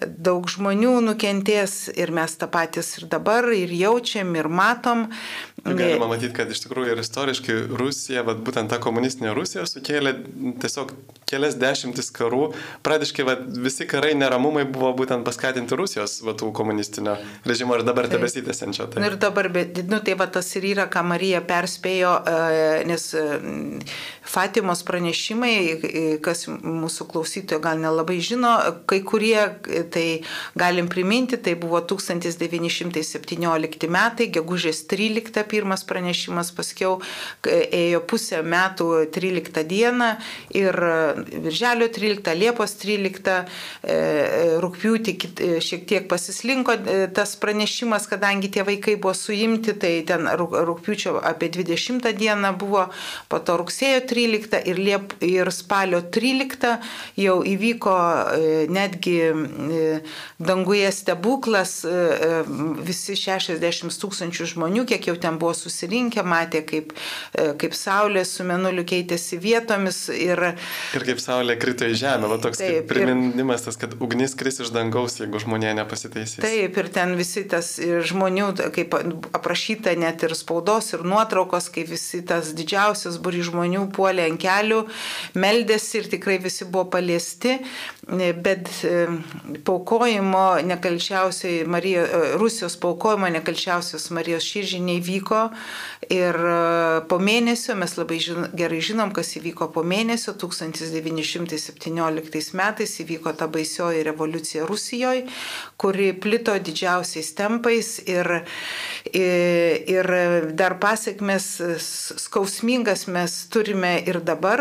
daug 0.00 0.48
žmonių 0.48 0.96
nukentės 1.04 1.90
ir 1.92 2.12
mes 2.14 2.36
tą 2.40 2.48
patys 2.52 2.94
ir 2.98 3.08
dabar 3.12 3.48
ir 3.52 3.72
jaučiam 3.76 4.32
ir 4.38 4.48
matom. 4.48 5.08
Galima 5.62 6.08
matyti, 6.10 6.32
kad 6.34 6.50
iš 6.50 6.64
tikrųjų 6.64 6.94
ir 6.94 7.00
istoriškai 7.02 7.56
Rusija, 7.78 8.24
vat, 8.26 8.40
būtent 8.42 8.72
ta 8.72 8.80
komunistinė 8.82 9.34
Rusija 9.36 9.62
sukėlė 9.68 10.14
tiesiog 10.62 10.90
kelias 11.30 11.54
dešimtis 11.60 12.10
karų. 12.14 12.48
Pradiškai 12.82 13.26
vat, 13.28 13.44
visi 13.62 13.86
karai 13.88 14.16
neramumai 14.18 14.64
buvo 14.66 14.90
būtent 14.98 15.26
paskatinti 15.28 15.78
Rusijos 15.78 16.18
vat, 16.26 16.42
komunistinio 16.56 17.14
režimo 17.46 17.76
ir 17.78 17.84
dabar 17.86 18.08
tebesitęsiančio. 18.10 18.88
Tai. 18.92 19.04
Ir 19.06 19.18
dabar, 19.22 19.48
bet, 19.54 19.84
nu, 19.92 20.00
tai 20.02 20.16
va 20.18 20.26
tas 20.32 20.48
ir 20.58 20.66
yra, 20.72 20.88
ką 20.90 21.04
Marija 21.12 21.44
perspėjo, 21.46 22.16
e, 22.26 22.72
nes 22.88 23.06
e, 23.14 23.24
Fatimos 24.32 24.82
pranešimai, 24.88 25.54
e, 25.62 26.04
kas 26.24 26.48
mūsų 26.50 27.06
klausytojo 27.12 27.62
gal 27.62 27.78
nelabai 27.82 28.18
žino, 28.24 28.56
kai 28.90 29.02
kurie 29.06 29.38
tai 29.90 30.22
galim 30.58 30.88
priminti, 30.92 31.36
tai 31.36 31.54
buvo 31.58 31.80
1917 31.80 33.88
metai, 33.92 34.28
gegužės 34.32 34.84
13 34.90 35.44
pirmas 35.50 35.84
pranešimas, 35.88 36.52
paskiau 36.56 37.00
ėjo 37.46 38.00
pusę 38.08 38.42
metų 38.42 38.88
13 39.14 39.64
dieną 39.68 40.10
ir 40.56 40.78
virželio 41.32 41.88
13, 41.92 42.34
Liepos 42.38 42.76
13, 42.80 43.46
rūpjūtį 44.62 45.12
šiek 45.62 45.86
tiek 45.88 46.08
pasislinko 46.10 46.76
tas 47.16 47.36
pranešimas, 47.40 48.06
kadangi 48.10 48.50
tie 48.52 48.62
vaikai 48.66 48.96
buvo 48.96 49.14
suimti, 49.16 49.72
tai 49.78 49.94
ten 50.08 50.28
rūpjūčio 50.28 51.18
apie 51.22 51.48
20 51.52 52.12
dieną 52.18 52.54
buvo, 52.58 52.88
po 53.28 53.38
to 53.40 53.56
rugsėjo 53.60 54.00
13 54.10 54.62
ir, 54.68 54.80
Liep, 54.82 55.12
ir 55.22 55.50
spalio 55.54 56.02
13 56.02 56.78
jau 57.20 57.36
įvyko 57.46 57.96
netgi 58.72 59.18
danguje 60.38 60.92
stebuklas, 60.92 61.84
e, 61.84 61.88
e, 61.88 62.42
visi 62.84 63.16
60 63.18 63.98
tūkstančių 64.02 64.48
žmonių, 64.54 64.84
kiek 64.88 65.08
jau 65.10 65.16
ten 65.20 65.38
buvo 65.40 65.54
susirinkę, 65.56 66.24
matė, 66.26 66.62
kaip, 66.66 66.92
e, 67.34 67.52
kaip 67.58 67.76
Saulė 67.76 68.24
su 68.28 68.46
Menuliu 68.46 68.84
keitėsi 68.88 69.38
vietomis. 69.42 70.04
Ir, 70.12 70.42
ir 70.96 71.06
kaip 71.06 71.22
Saulė 71.22 71.56
krito 71.60 71.88
į 71.88 71.96
žemę, 71.98 72.30
va 72.32 72.38
toks 72.42 72.62
taip, 72.62 72.88
priminimas 72.90 73.66
tas, 73.66 73.78
kad 73.80 73.96
ugnis 74.02 74.36
kris 74.38 74.60
iš 74.64 74.72
dangaus, 74.74 75.18
jeigu 75.20 75.40
žmonė 75.42 75.74
nepasitaisys. 75.80 76.40
Taip, 76.44 76.78
ir 76.82 76.90
ten 76.94 77.16
visi 77.18 77.44
tas 77.48 77.74
žmonių, 77.80 78.52
kaip 78.74 78.96
aprašyta 79.32 79.94
net 79.98 80.24
ir 80.26 80.36
spaudos, 80.38 80.92
ir 80.96 81.06
nuotraukos, 81.06 81.70
kai 81.72 81.86
visi 81.88 82.22
tas 82.26 82.52
didžiausias 82.56 83.18
būri 83.22 83.42
žmonių 83.46 83.86
puolė 83.94 84.28
ant 84.30 84.40
kelių, 84.42 84.82
meldėsi 85.38 86.02
ir 86.02 86.10
tikrai 86.16 86.38
visi 86.42 86.66
buvo 86.68 86.86
paliesti, 86.92 87.58
bet 88.42 88.70
paukojimo 89.64 90.60
nekalčiausiai 90.66 91.64
Marijos, 91.64 92.08
e, 92.08 92.36
Rusijos 92.36 92.76
paukojimo 92.76 93.28
nekalčiausios 93.28 94.10
Marijos 94.10 94.44
širdžiai 94.44 94.80
neįvyko. 94.86 95.50
Ir 96.12 96.34
e, 96.34 97.00
po 97.10 97.18
mėnesio, 97.22 97.74
mes 97.78 97.96
labai 97.98 98.18
žin, 98.22 98.46
gerai 98.58 98.80
žinom, 98.84 99.12
kas 99.16 99.36
įvyko 99.38 99.64
po 99.74 99.82
mėnesio, 99.86 100.32
1917 100.38 102.54
metais 102.58 103.00
įvyko 103.04 103.30
ta 103.38 103.46
baisioji 103.52 104.06
revoliucija 104.08 104.62
Rusijoje, 104.68 105.22
kuri 105.80 106.08
plito 106.12 106.54
didžiausiais 106.58 107.28
tempais 107.38 107.88
ir, 108.06 108.26
ir, 109.12 109.92
ir 109.96 110.06
dar 110.58 110.72
pasiekmes 110.82 111.46
skausmingas 112.26 113.02
mes 113.08 113.32
turime 113.52 113.92
ir 114.06 114.16
dabar. 114.24 114.58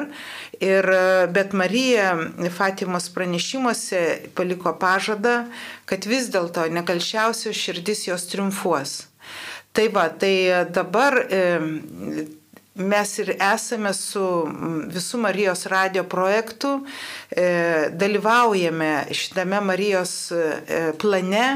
Ir, 0.62 0.86
bet 1.34 1.56
Marija 1.58 2.12
Fatimos 2.53 3.08
pranešimuose 3.10 4.01
paliko 4.38 4.75
pažadą, 4.77 5.48
kad 5.89 6.06
vis 6.06 6.30
dėlto 6.30 6.68
nekalčiausios 6.70 7.58
širdis 7.58 8.06
jos 8.12 8.27
triumfuos. 8.30 8.94
Tai 9.74 9.88
va, 9.96 10.06
tai 10.13 10.36
dabar 10.70 11.18
mes 12.75 13.13
ir 13.20 13.34
esame 13.36 13.91
su 13.96 14.24
visų 14.91 15.20
Marijos 15.25 15.65
radio 15.72 16.03
projektu, 16.08 16.80
e, 17.30 17.89
dalyvaujame 17.91 19.12
šitame 19.12 19.60
Marijos 19.65 20.13
e, 20.32 20.91
plane 21.01 21.48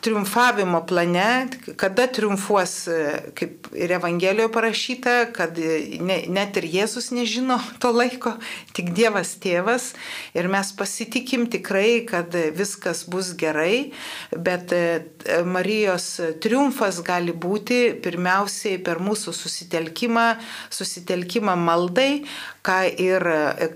triumfavimo 0.00 0.86
plane, 0.86 1.48
kada 1.76 2.06
triumfuos, 2.06 2.88
e, 2.88 3.32
kaip 3.36 3.68
ir 3.76 3.92
Evangelijoje 3.92 4.52
parašyta, 4.52 5.16
kad 5.36 5.58
ne, 6.00 6.22
net 6.32 6.56
ir 6.56 6.64
Jėzus 6.64 7.10
nežino 7.12 7.58
to 7.82 7.92
laiko, 7.92 8.32
tik 8.72 8.94
Dievas 8.96 9.34
tėvas. 9.42 9.90
Ir 10.32 10.48
mes 10.48 10.72
pasitikim 10.72 11.44
tikrai, 11.52 12.06
kad 12.08 12.32
viskas 12.56 13.04
bus 13.04 13.34
gerai, 13.36 13.92
bet 14.32 14.72
e, 14.72 15.02
Marijos 15.44 16.08
triumfas 16.40 17.02
gali 17.04 17.36
būti 17.36 17.98
pirmiausiai 18.00 18.80
per 18.80 19.02
mūsų 19.04 19.36
susitelkimą, 19.36 20.28
susitelkimą 20.72 21.58
maldai, 21.68 22.24
ką, 22.68 22.78
ir, 23.00 23.24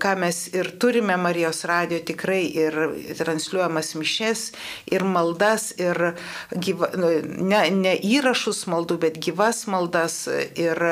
ką 0.01 0.13
mes 0.21 0.39
ir 0.53 0.69
turime 0.81 1.17
Marijos 1.17 1.63
radio 1.69 1.99
tikrai 2.05 2.41
ir 2.45 2.77
transliuojamas 3.17 3.93
mišes, 3.97 4.43
ir 4.93 5.05
maldas, 5.07 5.71
ir 5.81 6.13
gyva, 6.53 6.91
nu, 6.99 7.09
ne, 7.49 7.63
ne 7.73 7.95
įrašus 7.97 8.65
maldų, 8.69 8.99
bet 9.07 9.17
gyvas 9.23 9.63
maldas. 9.71 10.23
Ir, 10.59 10.83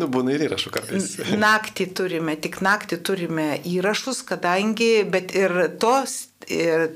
nu, 0.00 0.10
būna 0.10 0.34
ir 0.34 0.48
įrašų 0.48 0.74
kartais. 0.74 1.12
Naktį 1.30 1.90
turime, 1.94 2.34
tik 2.40 2.60
naktį 2.64 3.00
turime 3.06 3.52
įrašus, 3.68 4.24
kadangi, 4.26 4.92
bet 5.06 5.36
ir 5.38 5.54
tos 5.82 6.26
ir 6.50 6.88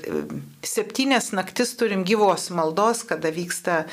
septynės 0.65 1.29
naktis 1.37 1.75
turim 1.79 2.03
gyvos 2.03 2.49
maldos, 2.51 3.05
kada 3.07 3.29
vyksta 3.31 3.85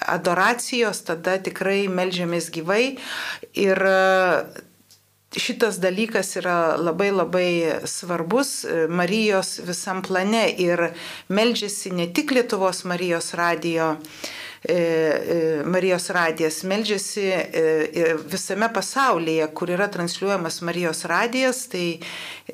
adoracijos, 0.00 1.02
tada 1.04 1.36
tikrai 1.42 1.82
melžiamės 1.92 2.48
gyvai. 2.54 2.96
Ir 3.58 3.82
šitas 5.38 5.78
dalykas 5.78 6.34
yra 6.36 6.76
labai 6.76 7.10
labai 7.10 7.72
svarbus 7.84 8.64
e, 8.64 8.86
Marijos 8.88 9.60
visam 9.62 10.02
plane 10.02 10.48
ir 10.58 10.88
meldžiasi 11.28 11.92
ne 11.94 12.08
tik 12.12 12.32
Lietuvos 12.34 12.84
Marijos 12.84 13.34
radijo, 13.34 13.96
e, 14.64 14.74
e, 14.74 15.62
Marijos 15.64 16.10
radijas 16.10 16.62
meldžiasi 16.62 17.28
visame 18.26 18.72
pasaulyje, 18.74 19.46
kur 19.54 19.70
yra 19.70 19.86
transliuojamas 19.88 20.60
Marijos 20.66 21.04
radijas, 21.04 21.68
tai 21.70 22.00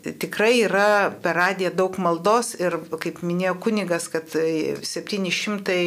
tikrai 0.04 0.61
yra 0.68 1.11
per 1.23 1.37
radiją 1.37 1.73
daug 1.73 1.97
maldos 1.99 2.54
ir, 2.61 2.76
kaip 3.00 3.25
minėjo 3.25 3.56
kunigas, 3.56 4.11
kad 4.12 4.37
700 4.37 5.80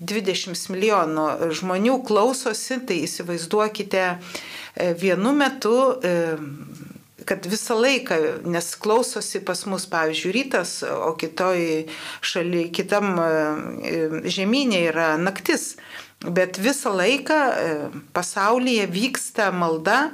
20 0.00 0.70
milijonų 0.72 1.52
žmonių 1.58 1.98
klausosi, 2.08 2.78
tai 2.88 3.02
įsivaizduokite 3.04 4.04
vienu 4.76 5.32
metu 5.36 5.76
kad 7.30 7.46
visą 7.46 7.76
laiką, 7.78 8.16
nes 8.50 8.72
klausosi 8.80 9.40
pas 9.46 9.62
mus, 9.70 9.84
pavyzdžiui, 9.90 10.32
rytas, 10.34 10.80
o 10.82 11.12
kitoj 11.20 11.86
šaly, 12.26 12.64
kitam 12.74 13.12
žemynė 14.26 14.80
yra 14.90 15.10
naktis. 15.20 15.76
Bet 16.20 16.58
visą 16.60 16.92
laiką 16.96 17.38
pasaulyje 18.16 18.88
vyksta 18.92 19.50
malda, 19.56 20.10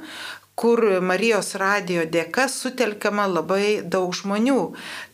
kur 0.57 0.81
Marijos 1.05 1.51
radio 1.61 2.05
dėka 2.09 2.47
sutelkiama 2.49 3.27
labai 3.29 3.81
daug 3.85 4.15
žmonių. 4.17 4.61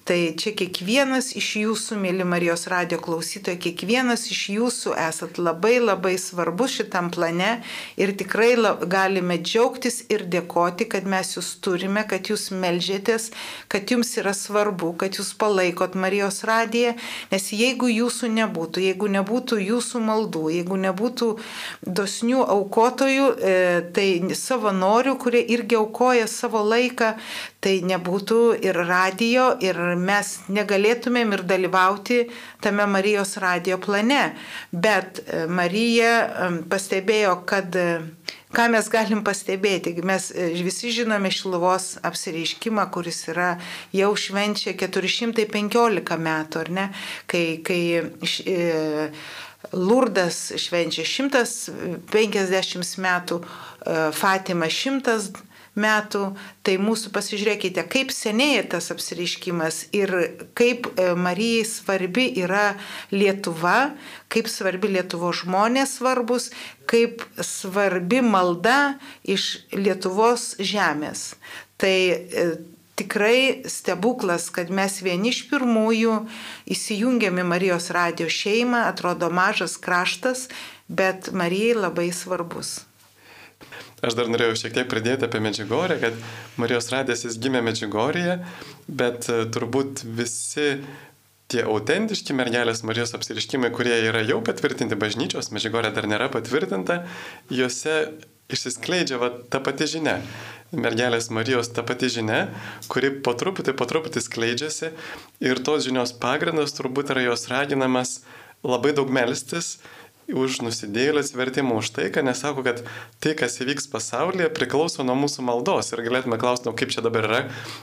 Tai 0.04 0.18
čia 0.36 0.52
kiekvienas 0.52 1.30
iš 1.40 1.46
jūsų, 1.62 1.96
mėly 2.04 2.26
Marijos 2.28 2.66
radio 2.68 2.98
klausytojai, 3.00 3.56
kiekvienas 3.64 4.26
iš 4.34 4.42
jūsų 4.52 4.98
esat 5.00 5.38
labai 5.40 5.78
labai 5.80 6.18
svarbus 6.20 6.74
šitam 6.76 7.08
plane 7.14 7.62
ir 7.96 8.12
tikrai 8.20 8.50
galime 8.92 9.38
džiaugtis 9.40 10.02
ir 10.12 10.26
dėkoti, 10.28 10.90
kad 10.92 11.08
mes 11.08 11.32
jūs 11.38 11.54
turime, 11.64 12.04
kad 12.04 12.28
jūs 12.28 12.50
melžėtės, 12.52 13.30
kad 13.72 13.94
jums 13.96 14.12
yra 14.20 14.34
svarbu, 14.36 14.90
kad 15.00 15.16
jūs 15.22 15.30
palaikot 15.40 15.96
Marijos 15.96 16.42
radiją, 16.52 16.98
nes 17.32 17.48
jeigu 17.56 17.88
jūsų 17.88 18.34
nebūtų, 18.42 18.84
jeigu 18.90 19.08
nebūtų 19.16 19.62
jūsų 19.64 20.04
maldų, 20.04 20.44
jeigu 20.58 20.82
nebūtų 20.84 21.32
dosnių 21.88 22.44
aukotojų, 22.58 23.32
e, 23.40 23.56
tai 23.96 24.36
savanorių, 24.36 25.16
kurie 25.16 25.48
irgi 25.56 25.80
aukoja 25.80 26.28
savo 26.28 26.60
laiką, 26.68 27.14
tai 27.64 27.78
nebūtų 27.88 28.40
ir 28.66 28.78
radio, 28.88 29.54
ir 29.64 29.78
mes 30.00 30.34
negalėtumėm 30.52 31.32
ir 31.38 31.44
dalyvauti 31.48 32.26
tame 32.64 32.86
Marijos 32.92 33.38
radio 33.42 33.78
plane. 33.82 34.34
Bet 34.72 35.22
e, 35.24 35.46
Marija 35.48 36.12
pastebėjo, 36.72 37.38
kad 37.48 37.76
e, 37.80 37.86
ką 38.56 38.68
mes 38.74 38.90
galim 38.92 39.24
pastebėti. 39.24 39.96
Mes 40.04 40.32
e, 40.32 40.50
visi 40.66 40.92
žinome 40.96 41.32
Šiluvos 41.32 41.94
apsireiškimą, 42.04 42.90
kuris 42.94 43.24
yra 43.32 43.54
jau 43.96 44.12
švenčia 44.20 44.76
415 44.80 46.20
metų, 46.28 46.66
ar 46.66 46.74
ne? 46.80 46.90
Kai, 47.32 47.46
kai 47.64 47.82
e, 48.04 49.10
Lurdas 49.72 50.50
švenčia 50.60 51.08
150 51.08 53.00
metų, 53.00 53.40
Fatima 54.14 54.68
100 54.68 55.00
metų, 55.00 55.53
tai 56.62 56.76
mūsų 56.78 57.10
pasižiūrėkite, 57.16 57.82
kaip 57.90 58.12
senėja 58.14 58.66
tas 58.76 58.92
apsiriškimas 58.94 59.88
ir 59.96 60.12
kaip 60.58 60.86
e, 60.94 61.14
Marijai 61.18 61.64
svarbi 61.66 62.28
yra 62.44 62.76
Lietuva, 63.10 63.96
kaip 64.30 64.52
svarbi 64.52 64.92
Lietuvo 64.94 65.32
žmonės 65.34 65.98
svarbus, 65.98 66.52
kaip 66.86 67.26
svarbi 67.42 68.22
malda 68.22 69.00
iš 69.26 69.66
Lietuvos 69.74 70.54
žemės. 70.62 71.34
Tai 71.82 71.98
e, 72.14 72.48
tikrai 72.96 73.66
stebuklas, 73.66 74.52
kad 74.54 74.70
mes 74.70 75.02
vieni 75.02 75.34
iš 75.34 75.48
pirmųjų 75.50 76.22
įsijungiam 76.70 77.42
į 77.42 77.50
Marijos 77.50 77.90
radio 77.96 78.30
šeimą, 78.30 78.86
atrodo 78.94 79.34
mažas 79.34 79.80
kraštas, 79.82 80.52
bet 80.86 81.34
Marijai 81.34 81.80
labai 81.82 82.12
svarbus. 82.14 82.84
Aš 84.04 84.18
dar 84.20 84.28
norėjau 84.28 84.58
šiek 84.60 84.74
tiek 84.76 84.90
pridėti 84.92 85.24
apie 85.24 85.40
Medžiugorę, 85.44 85.96
kad 86.02 86.18
Marijos 86.60 86.90
radijas 86.92 87.24
jis 87.24 87.38
gimė 87.40 87.62
Medžiugorėje, 87.64 88.36
bet 88.92 89.30
e, 89.32 89.46
turbūt 89.56 90.04
visi 90.04 90.74
tie 91.54 91.64
autentiški 91.64 92.36
mergelės 92.36 92.84
Marijos 92.84 93.16
apsiriškimai, 93.16 93.72
kurie 93.76 93.96
yra 94.10 94.24
jau 94.28 94.42
patvirtinti 94.44 94.98
bažnyčios, 95.00 95.54
Medžiugorė 95.56 95.94
dar 95.96 96.10
nėra 96.12 96.28
patvirtinta, 96.34 97.06
juose 97.54 97.96
išsiskleidžia 98.52 99.22
va, 99.22 99.32
ta 99.50 99.64
pati 99.64 99.88
žinia. 99.96 100.20
Mergelės 100.74 101.30
Marijos 101.32 101.70
ta 101.72 101.86
pati 101.86 102.10
žinia, 102.12 102.48
kuri 102.92 103.14
po 103.24 103.36
truputį, 103.38 103.76
po 103.78 103.88
truputį 103.88 104.24
skleidžiasi 104.26 104.92
ir 105.46 105.62
tos 105.64 105.86
žinios 105.86 106.16
pagrindas 106.18 106.74
turbūt 106.76 107.14
yra 107.14 107.28
jos 107.30 107.46
raginamas 107.52 108.18
labai 108.66 108.96
daug 108.98 109.12
melstis 109.14 109.78
už 110.32 110.62
nusidėlį 110.64 111.20
atsivertimą 111.20 111.76
už 111.82 111.90
tai, 111.96 112.08
kad 112.14 112.24
nesako, 112.24 112.64
kad 112.64 112.82
tai, 113.24 113.34
kas 113.38 113.60
įvyks 113.60 113.90
pasaulyje, 113.92 114.48
priklauso 114.56 115.04
nuo 115.04 115.16
mūsų 115.20 115.44
maldos. 115.44 115.92
Ir 115.92 116.04
galėtume 116.06 116.40
klausti, 116.40 116.70
nu, 116.70 116.76
kaip 116.78 116.94
čia 116.96 117.04
dabar 117.04 117.28
yra, 117.28 117.42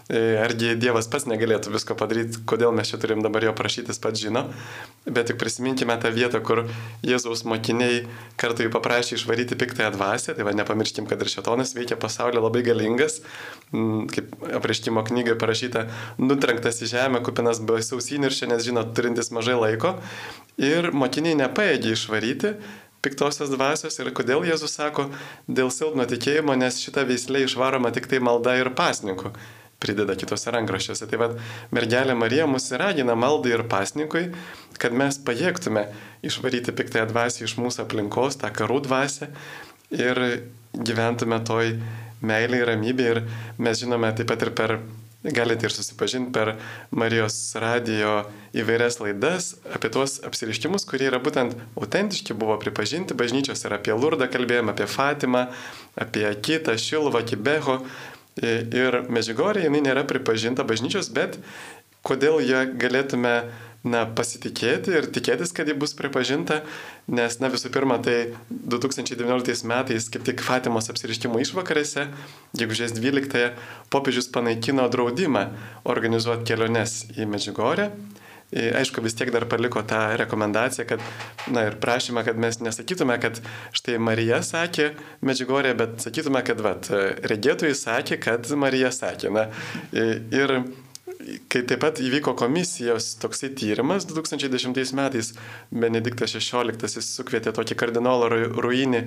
e, 0.09 0.23
argi 0.41 0.73
Dievas 0.81 1.11
pats 1.13 1.29
negalėtų 1.29 1.75
visko 1.75 1.97
padaryti, 1.99 2.41
kodėl 2.49 2.73
mes 2.77 2.89
čia 2.89 3.01
turim 3.03 3.21
dabar 3.25 3.45
jo 3.45 3.53
prašytis 3.57 4.01
pats 4.01 4.23
žino. 4.23 4.47
Bet 5.05 5.29
tik 5.29 5.41
prisiminkime 5.41 5.97
tą 6.01 6.13
vietą, 6.15 6.41
kur 6.45 6.65
Jėzaus 7.05 7.45
mokiniai 7.49 8.07
kartu 8.41 8.65
jį 8.65 8.73
paprašė 8.73 9.19
išvaryti 9.19 9.59
piktąją 9.61 9.93
dvasę. 9.99 10.37
Tai 10.39 10.49
va, 10.49 10.57
nepamirškim, 10.57 11.09
kad 11.11 11.21
ir 11.21 11.33
šetonas 11.33 11.75
veikia 11.77 12.01
pasaulyje 12.01 12.41
labai 12.41 12.65
galingas, 12.65 13.21
mm, 13.73 14.09
kaip 14.15 14.33
apriškimo 14.61 15.05
knygai 15.05 15.37
parašyta, 15.41 15.87
nutrenktas 16.21 16.81
į 16.81 16.91
žemę, 16.95 17.21
kupinas 17.27 17.61
baisaus 17.61 18.09
įniršė, 18.17 18.49
nes 18.53 18.65
žino, 18.65 18.85
turintis 18.97 19.33
mažai 19.35 19.59
laiko. 19.61 19.97
Ir 20.61 20.91
mokiniai 20.93 21.39
nepaėgė 21.39 21.95
išvaryti 21.95 22.30
piktosios 23.05 23.51
dvasios 23.53 23.97
ir 24.01 24.11
kodėl 24.17 24.45
Jėzus 24.49 24.77
sako 24.77 25.09
dėl 25.49 25.73
silpno 25.73 26.05
tikėjimo, 26.09 26.57
nes 26.59 26.81
šita 26.83 27.07
veislė 27.09 27.47
išvaroma 27.47 27.93
tik 27.97 28.11
tai 28.11 28.21
malda 28.25 28.59
ir 28.61 28.73
pasninku, 28.77 29.33
prideda 29.81 30.17
kitose 30.21 30.53
rankraščiuose. 30.53 31.09
Tai 31.09 31.21
vad, 31.23 31.39
mergelė 31.75 32.17
Marija 32.19 32.47
mus 32.51 32.69
ragina 32.77 33.17
maldai 33.17 33.57
ir 33.57 33.65
pasninkui, 33.73 34.29
kad 34.81 34.97
mes 34.97 35.19
pajėgtume 35.25 35.87
išvaryti 36.27 36.77
piktąją 36.77 37.09
dvasę 37.11 37.47
iš 37.47 37.57
mūsų 37.61 37.87
aplinkos, 37.87 38.41
tą 38.41 38.53
karų 38.53 38.83
dvasę 38.87 39.31
ir 39.97 40.23
gyventume 40.77 41.41
toj 41.49 41.75
meiliai 42.21 42.67
ramybė 42.69 43.07
ir 43.15 43.23
mes 43.59 43.81
žinome 43.81 44.13
taip 44.17 44.29
pat 44.29 44.45
ir 44.45 44.53
per 44.57 44.77
Galite 45.23 45.67
ir 45.69 45.73
susipažinti 45.73 46.33
per 46.33 46.55
Marijos 46.97 47.35
radijo 47.61 48.23
įvairias 48.57 48.97
laidas 49.03 49.51
apie 49.69 49.91
tuos 49.93 50.15
apsiriškimus, 50.25 50.87
kurie 50.89 51.11
yra 51.11 51.19
būtent 51.21 51.59
autentiški, 51.77 52.33
buvo 52.33 52.57
pripažinti 52.63 53.13
bažnyčios 53.13 53.67
ir 53.67 53.75
apie 53.77 53.93
Lurdą 53.93 54.31
kalbėjome, 54.33 54.73
apie 54.73 54.89
Fatimą, 54.89 55.51
apie 56.01 56.25
Kitą, 56.41 56.79
Šiluvą, 56.81 57.21
Kibeho. 57.29 57.83
Ir 58.41 59.03
Mežigorė 59.13 59.67
jinai 59.67 59.83
nėra 59.85 60.07
pripažinta 60.09 60.65
bažnyčios, 60.65 61.11
bet 61.13 61.37
kodėl 62.07 62.41
ją 62.41 62.65
galėtume 62.81 63.35
na, 63.87 64.05
pasitikėti 64.05 64.93
ir 64.97 65.09
tikėtis, 65.13 65.55
kad 65.57 65.69
ji 65.69 65.77
bus 65.79 65.95
pripažinta, 65.97 66.61
nes, 67.09 67.39
na, 67.41 67.51
visų 67.53 67.73
pirma, 67.73 67.97
tai 68.05 68.35
2019 68.51 69.69
metais, 69.71 70.09
kaip 70.13 70.27
tik 70.27 70.45
Fatimos 70.45 70.91
apsiriškimo 70.93 71.41
išvakarėse, 71.41 72.09
gegužės 72.61 72.95
12-ąją, 72.99 73.53
popiežius 73.93 74.29
panaikino 74.35 74.89
draudimą 74.93 75.47
organizuoti 75.89 76.51
keliones 76.53 77.05
į 77.17 77.29
Medžiugorę. 77.31 77.91
Aišku, 78.51 78.99
vis 78.99 79.15
tiek 79.15 79.31
dar 79.31 79.45
paliko 79.47 79.79
tą 79.87 80.17
rekomendaciją, 80.19 80.85
kad, 80.91 81.03
na 81.55 81.69
ir 81.69 81.77
prašymą, 81.79 82.25
kad 82.27 82.39
mes 82.43 82.59
nesakytume, 82.59 83.15
kad 83.23 83.39
štai 83.79 83.95
Marija 84.03 84.41
sakė 84.43 84.89
Medžiugorė, 85.23 85.77
bet 85.79 86.03
sakytume, 86.03 86.43
kad, 86.43 86.59
vat, 86.67 86.91
regėtojai 87.31 87.77
sakė, 87.79 88.19
kad 88.19 88.51
Marija 88.59 88.91
sakė. 88.91 89.31
Na, 89.37 89.47
ir 89.95 90.57
kai 91.53 91.63
taip 91.69 91.81
pat 91.83 92.01
įvyko 92.03 92.33
komisijos 92.39 93.13
toksai 93.21 93.51
tyrimas 93.57 94.07
2010 94.09 94.95
metais, 94.97 95.33
Benediktas 95.71 96.35
XVI 96.37 97.03
sukvietė 97.05 97.53
tokį 97.57 97.77
kardinolą 97.81 98.31
Ruinį, 98.57 99.03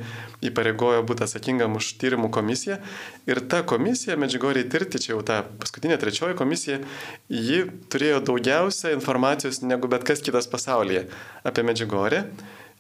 įpareigojo 0.49 1.04
būti 1.08 1.26
atsakingam 1.26 1.78
už 1.80 1.93
tyrimų 2.02 2.30
komisiją 2.34 2.80
ir 3.30 3.43
ta 3.49 3.63
komisija, 3.67 4.17
Medžigoriai 4.19 4.67
tirti, 4.69 5.02
čia 5.02 5.15
jau 5.15 5.21
ta 5.26 5.41
paskutinė 5.62 5.99
trečioji 6.02 6.38
komisija, 6.39 6.82
ji 7.30 7.63
turėjo 7.93 8.23
daugiausia 8.32 8.93
informacijos 8.95 9.63
negu 9.65 9.89
bet 9.91 10.06
kas 10.08 10.23
kitas 10.26 10.49
pasaulyje 10.52 11.08
apie 11.43 11.65
Medžigorę. 11.65 12.28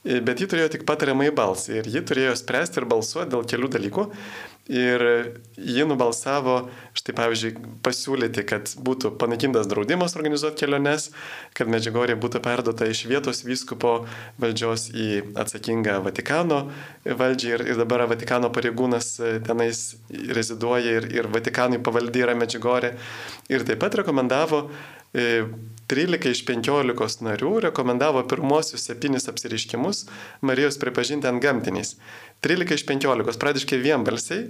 Bet 0.03 0.41
ji 0.41 0.49
turėjo 0.51 0.67
tik 0.73 0.81
patariamai 0.83 1.29
balsą 1.31 1.77
ir 1.77 1.85
ji 1.87 2.01
turėjo 2.03 2.33
spręsti 2.35 2.81
ir 2.81 2.85
balsuoti 2.91 3.31
dėl 3.31 3.45
kelių 3.47 3.69
dalykų. 3.71 4.03
Ir 4.71 5.01
ji 5.59 5.83
nubalsavo, 5.83 6.69
štai 6.95 7.13
pavyzdžiui, 7.17 7.49
pasiūlyti, 7.83 8.45
kad 8.47 8.69
būtų 8.79 9.09
panaikintas 9.19 9.67
draudimas 9.67 10.15
organizuoti 10.15 10.63
keliones, 10.63 11.09
kad 11.51 11.67
Medžiugorė 11.67 12.15
būtų 12.15 12.39
perduota 12.45 12.87
iš 12.87 13.01
vietos 13.11 13.43
vyskupo 13.43 14.05
valdžios 14.39 14.87
į 14.95 15.09
atsakingą 15.43 15.97
Vatikano 16.05 16.61
valdžią 17.03 17.57
ir, 17.57 17.65
ir 17.73 17.81
dabar 17.83 18.05
Vatikano 18.07 18.53
pareigūnas 18.55 19.17
tenais 19.43 19.83
reziduoja 20.09 20.95
ir, 21.01 21.11
ir 21.11 21.27
Vatikanui 21.33 21.83
pavaldy 21.83 22.23
yra 22.23 22.39
Medžiugorė. 22.39 22.95
Ir 23.51 23.67
taip 23.67 23.83
pat 23.83 23.99
rekomendavo 23.99 24.69
13 25.13 26.29
iš 26.31 26.43
15 26.47 27.25
narių 27.27 27.51
rekomendavo 27.67 28.23
pirmosius 28.29 28.87
septynis 28.87 29.27
apsiriškimus 29.29 30.05
Marijos 30.41 30.79
pripažinti 30.81 31.29
ant 31.29 31.43
gamtiniais. 31.43 31.97
13 32.41 32.79
iš 32.79 32.85
15, 32.89 33.37
pradiškai 33.39 33.77
vienbalsiai, 33.83 34.47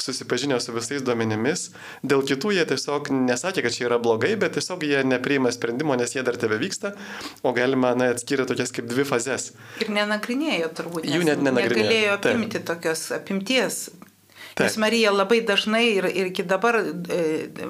susipažinę 0.00 0.60
su 0.60 0.72
visais 0.72 1.04
duomenimis. 1.04 1.68
Dėl 2.02 2.24
kitų 2.26 2.54
jie 2.56 2.64
tiesiog 2.72 3.10
nesakė, 3.28 3.64
kad 3.66 3.76
čia 3.76 3.86
yra 3.90 4.00
blogai, 4.02 4.32
bet 4.40 4.56
tiesiog 4.56 4.84
jie 4.88 5.02
nepriima 5.04 5.52
sprendimo, 5.52 5.96
nes 6.00 6.14
jie 6.16 6.24
dar 6.26 6.38
tebe 6.40 6.58
vyksta, 6.60 6.94
o 7.42 7.52
galima 7.56 7.92
na, 7.98 8.10
atskirti 8.14 8.48
tokias 8.50 8.72
kaip 8.76 8.88
dvi 8.90 9.04
fazes. 9.08 9.50
Ir 9.84 9.92
nenagrinėjo 9.94 10.70
turbūt. 10.80 11.10
Jų 11.10 11.26
net 11.28 11.44
nenagrinėjo. 11.44 11.76
Negalėjo 11.76 12.16
apimti 12.16 12.58
Taip. 12.58 12.70
tokios 12.72 13.10
apimties 13.16 13.82
Taip. 14.60 14.68
Nes 14.68 14.76
Marija 14.80 15.12
labai 15.14 15.40
dažnai 15.46 15.82
ir, 15.94 16.06
ir 16.12 16.28
iki 16.28 16.44
dabar 16.44 16.76
e, 16.82 17.20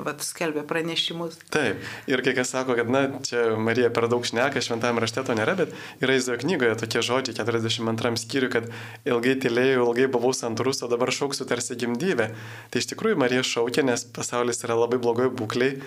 vat, 0.03 0.25
skelbia 0.27 0.65
pranešimus. 0.67 1.37
Taip. 1.55 1.85
Ir 2.11 2.23
kai 2.27 2.35
kas 2.35 2.51
sako, 2.51 2.75
kad, 2.79 2.91
na, 2.91 3.05
čia 3.27 3.45
Marija 3.61 3.93
per 3.95 4.09
daug 4.11 4.27
šneka, 4.27 4.63
šventame 4.65 5.03
rašte 5.03 5.23
to 5.27 5.37
nėra, 5.39 5.55
bet 5.61 5.75
yra 6.03 6.17
Izraelio 6.19 6.43
knygoje 6.43 6.79
tokie 6.83 7.05
žodžiai 7.07 7.39
42 7.39 8.15
skyriui, 8.25 8.53
kad 8.53 8.71
ilgai 9.09 9.37
tylėjau, 9.45 9.87
ilgai 9.87 10.09
buvau 10.11 10.35
santurus, 10.37 10.83
o 10.83 10.91
dabar 10.91 11.15
šauksiu 11.15 11.47
tarsi 11.49 11.79
gimdyvę. 11.79 12.31
Tai 12.73 12.83
iš 12.83 12.91
tikrųjų 12.95 13.21
Marija 13.23 13.47
šaukia, 13.47 13.87
nes 13.87 14.07
pasaulis 14.17 14.65
yra 14.67 14.79
labai 14.81 14.99
blogoje 15.03 15.31
būklėje, 15.39 15.79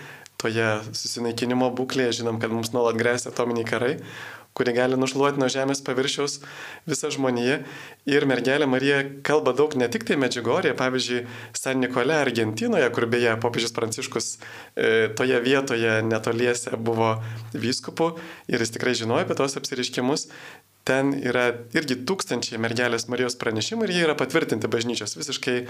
toje 0.43 0.69
susinaikinimo 0.95 1.69
būklėje, 1.75 2.21
žinom, 2.21 2.39
kad 2.39 2.55
mums 2.55 2.71
nuolat 2.75 2.97
grėsia 2.99 3.31
atominiai 3.31 3.67
karai 3.67 3.97
kuri 4.57 4.73
gali 4.75 4.97
nušluoti 4.99 5.41
nuo 5.41 5.49
žemės 5.51 5.81
paviršiaus 5.85 6.39
visą 6.89 7.11
žmoniją. 7.13 7.59
Ir 8.09 8.27
mergelė 8.29 8.67
Marija 8.69 9.01
kalba 9.25 9.55
daug 9.57 9.75
ne 9.79 9.89
tik 9.91 10.05
tai 10.07 10.17
Medžiugorėje, 10.21 10.75
pavyzdžiui, 10.79 11.23
San 11.57 11.81
Nikole 11.83 12.15
Argentinoje, 12.19 12.89
kur 12.95 13.07
beje 13.11 13.35
popiežius 13.43 13.75
Pranciškus 13.75 14.29
e, 14.33 15.09
toje 15.17 15.39
vietoje 15.43 15.99
netoliese 16.05 16.77
buvo 16.77 17.15
vyskupu 17.53 18.13
ir 18.51 18.61
jis 18.61 18.75
tikrai 18.75 18.95
žinojo 18.99 19.25
apie 19.25 19.39
tos 19.39 19.57
apsiriškimus. 19.59 20.29
Ten 20.83 21.13
yra 21.15 21.45
irgi 21.77 21.95
tūkstančiai 22.03 22.59
mergelės 22.59 23.05
Marijos 23.07 23.37
pranešimų 23.39 23.85
ir 23.87 23.93
jie 23.95 24.01
yra 24.03 24.17
patvirtinti 24.19 24.67
bažnyčios, 24.67 25.15
visiškai 25.15 25.61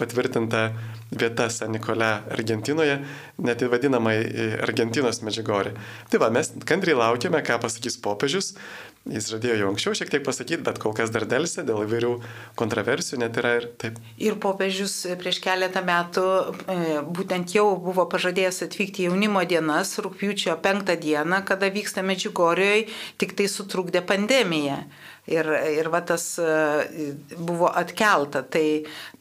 patvirtinta 0.00 0.62
vieta 1.10 1.50
San 1.52 1.74
Nikole 1.76 2.08
Argentinoje, 2.32 3.02
net 3.44 3.64
vadinamai 3.68 4.16
Argentinos 4.64 5.20
medžiugorė. 5.26 5.74
Tai 6.08 6.22
va, 6.24 6.30
mes 6.32 6.54
kantriai 6.64 6.96
laukiame, 6.96 7.44
ką 7.44 7.60
pasakys 7.60 8.00
popiežius. 8.00 8.54
Jis 9.02 9.32
žadėjo 9.32 9.56
jau 9.58 9.68
anksčiau 9.72 9.96
šiek 9.98 10.12
tiek 10.12 10.22
pasakyti, 10.22 10.60
bet 10.62 10.76
kol 10.78 10.92
kas 10.94 11.10
dar 11.10 11.24
dėlse 11.26 11.64
dėl 11.66 11.80
įvairių 11.88 12.12
kontroversijų 12.58 13.18
net 13.18 13.38
yra 13.40 13.56
ir 13.58 13.64
taip. 13.82 13.96
Ir 14.22 14.36
popiežius 14.42 14.94
prieš 15.18 15.40
keletą 15.42 15.82
metų 15.82 16.22
e, 16.22 16.76
būtent 17.10 17.50
jau 17.56 17.64
buvo 17.82 18.04
pažadėjęs 18.12 18.62
atvykti 18.68 19.08
jaunimo 19.08 19.42
dienas, 19.42 19.96
rūpiučio 19.98 20.54
penktą 20.62 20.94
dieną, 21.02 21.42
kada 21.48 21.72
vyksta 21.74 22.06
Medžiugorioje, 22.06 22.86
tik 23.18 23.34
tai 23.38 23.50
sutrukdė 23.50 24.04
pandemija 24.06 24.84
ir, 25.26 25.46
ir 25.78 25.88
va 25.92 26.00
tas 26.02 26.38
e, 26.38 27.14
buvo 27.36 27.70
atkelta. 27.70 28.42
Tai, 28.42 28.66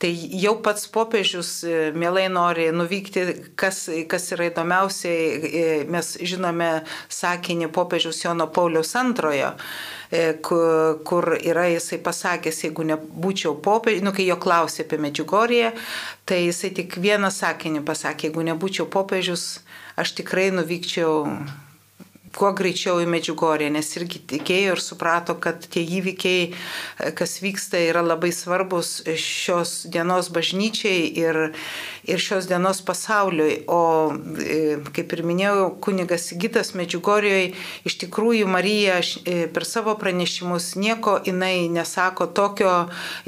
tai 0.01 0.11
jau 0.41 0.55
pats 0.63 0.87
popiežius 0.91 1.51
e, 1.63 1.77
mielai 1.93 2.27
nori 2.33 2.69
nuvykti, 2.73 3.25
kas, 3.59 3.85
kas 4.09 4.31
yra 4.35 4.49
įdomiausiai, 4.49 5.23
e, 5.61 5.65
mes 5.91 6.13
žinome 6.25 6.71
sakinį 7.11 7.71
popiežius 7.75 8.23
Jono 8.25 8.49
Paulius 8.51 8.95
kur, 10.43 10.97
kur 11.07 11.29
yra 11.39 11.69
jisai 11.71 12.01
pasakęs, 12.03 12.57
jeigu 12.65 12.83
nebūčiau 12.89 13.53
popiežius, 13.63 14.03
nu 14.03 14.11
kai 14.11 14.25
jo 14.27 14.35
klausė 14.43 14.83
apie 14.83 14.99
Medžiugoriją, 14.99 15.69
tai 16.27 16.41
jisai 16.49 16.73
tik 16.75 16.97
vieną 16.99 17.29
sakinį 17.31 17.85
pasakė, 17.87 18.27
jeigu 18.27 18.43
nebūčiau 18.49 18.89
popiežius, 18.91 19.61
aš 19.95 20.11
tikrai 20.19 20.49
nuvykčiau 20.51 21.29
kuo 22.37 22.51
greičiau 22.57 23.01
į 23.03 23.07
Medžiugorję, 23.11 23.69
nes 23.73 23.89
irgi 23.99 24.21
tikėjo 24.33 24.75
ir 24.75 24.83
suprato, 24.83 25.35
kad 25.41 25.65
tie 25.71 25.83
įvykiai, 25.99 26.51
kas 27.17 27.39
vyksta, 27.43 27.81
yra 27.91 28.03
labai 28.05 28.31
svarbus 28.35 28.99
šios 29.19 29.81
dienos 29.91 30.31
bažnyčiai 30.33 31.09
ir, 31.21 31.41
ir 32.03 32.19
šios 32.19 32.47
dienos 32.47 32.81
pasauliui. 32.85 33.63
O, 33.67 34.13
e, 34.41 34.77
kaip 34.95 35.13
ir 35.13 35.23
minėjau, 35.27 35.67
kunigas 35.83 36.31
Gitas 36.41 36.73
Medžiugorjoje, 36.77 37.51
iš 37.85 37.97
tikrųjų 38.03 38.47
Marija 38.49 38.99
e, 39.01 39.45
per 39.53 39.65
savo 39.67 39.93
pranešimus 39.99 40.73
nieko 40.81 41.17
jinai 41.25 41.69
nesako 41.71 42.27
tokio, 42.33 42.71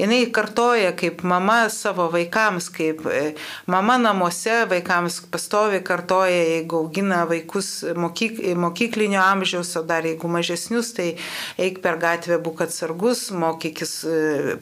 jinai 0.00 0.24
kartoja 0.34 0.94
kaip 0.98 1.22
mama 1.22 1.68
savo 1.70 2.08
vaikams, 2.12 2.70
kaip 2.74 3.04
e, 3.06 3.22
mama 3.70 3.98
namuose 4.00 4.64
vaikams 4.70 5.20
pastovi 5.30 5.82
kartoja, 5.84 6.42
jeigu 6.56 6.82
augina 6.82 7.24
vaikus 7.30 7.70
mokyk, 7.96 8.40
mokyklinio 8.58 9.22
amžiaus, 9.22 9.74
o 9.78 9.84
dar 9.86 10.06
jeigu 10.06 10.28
mažesnius, 10.30 10.94
tai 10.98 11.08
eik 11.60 11.80
per 11.84 12.00
gatvę, 12.02 12.40
būk 12.42 12.64
atsargus, 12.66 13.28
mokykis, 13.34 13.94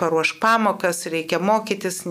paruošk 0.00 0.40
pamokas, 0.42 1.04
reikia 1.12 1.40
mokytis, 1.42 2.02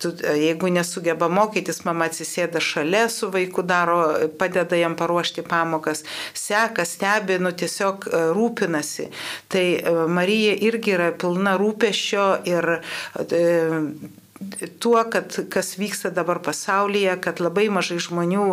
tu, 0.00 0.12
jeigu 0.20 0.70
nesugeba 0.72 1.28
mokytis, 1.40 1.82
mama 1.88 2.10
atsisėda 2.10 2.62
šalia 2.62 3.06
su 3.12 3.30
vaiku, 3.32 3.64
daro, 3.66 4.00
padeda 4.38 4.78
jam 4.78 4.96
paruošti 5.00 5.44
pamokas, 5.48 6.04
seka, 6.36 6.86
stebi, 6.88 7.40
nu 7.42 7.52
tiesiog 7.52 8.08
e, 8.08 8.22
rūpinasi. 8.36 9.10
Tai 9.50 9.66
Marija 10.08 10.56
irgi 10.70 10.96
yra 10.96 11.10
pilna 11.16 11.56
rūpešio 11.60 12.26
ir 12.48 12.74
tuo, 14.78 15.04
kad 15.10 15.36
kas 15.48 15.78
vyksta 15.78 16.10
dabar 16.10 16.38
pasaulyje, 16.40 17.12
kad 17.20 17.40
labai 17.44 17.66
mažai 17.68 17.98
žmonių, 18.00 18.46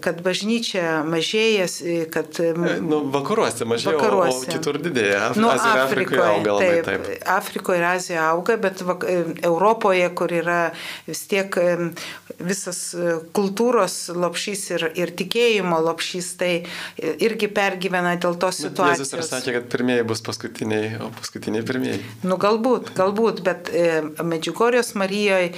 kad 0.00 0.22
bažnyčia 0.24 1.02
mažėja, 1.04 1.66
kad... 2.12 2.38
Nu, 2.80 3.02
vakaruose 3.12 3.66
mažėja, 3.68 3.98
vakaruose. 3.98 4.46
o 4.48 4.54
kitur 4.56 4.78
didėja. 4.80 5.34
Nu, 5.36 5.50
Afrikoje, 5.52 5.82
Afrikoje 5.84 6.22
auga 6.24 6.54
labai 6.56 6.70
taip. 6.86 7.04
taip. 7.04 7.26
Afrikoje 7.34 7.80
ir 7.82 7.86
Azijoje 7.90 8.22
auga, 8.22 8.56
bet 8.62 8.80
vak, 8.88 9.04
Europoje, 9.50 10.06
kur 10.16 10.32
yra 10.32 10.58
vis 11.06 11.22
tiek 11.28 11.60
visas 12.38 12.80
kultūros 13.36 13.98
lopšys 14.16 14.64
ir, 14.78 14.86
ir 14.96 15.12
tikėjimo 15.18 15.82
lopšys, 15.84 16.30
tai 16.40 16.52
irgi 16.96 17.50
pergyvena 17.52 18.14
dėl 18.16 18.40
tos 18.40 18.62
situacijos. 18.64 19.12
Jėzus 19.12 19.18
ir 19.18 19.28
sakė, 19.28 19.56
kad 19.58 19.68
pirmieji 19.76 20.08
bus 20.08 20.24
paskutiniai, 20.24 20.96
o 21.04 21.12
paskutiniai 21.20 21.66
pirmieji. 21.68 22.00
Nu, 22.24 22.40
galbūt, 22.40 22.94
galbūt, 22.96 23.44
bet 23.44 23.68
e, 23.74 24.00
Medžiugorjos 24.24 24.94
Marija 24.96 25.17
Marijoje, 25.18 25.52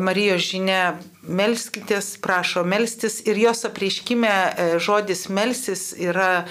Marijos 0.00 0.42
žinia 0.50 0.98
melskitės, 1.28 2.14
prašo 2.22 2.64
melstis 2.68 3.20
ir 3.24 3.38
jos 3.40 3.64
apreiškime 3.68 4.30
e, 4.30 4.66
žodis 4.82 5.26
melsis 5.32 5.92
yra 5.96 6.44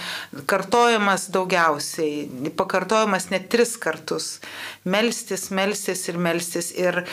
kartojamas 0.49 1.27
daugiausiai, 1.33 2.51
pakartojamas 2.57 3.29
net 3.31 3.49
tris 3.53 3.75
kartus. 3.77 4.39
Melstis, 4.83 5.47
melstis 5.53 6.07
ir 6.09 6.17
melstis. 6.21 6.71
Ir 6.75 7.03
e, 7.03 7.05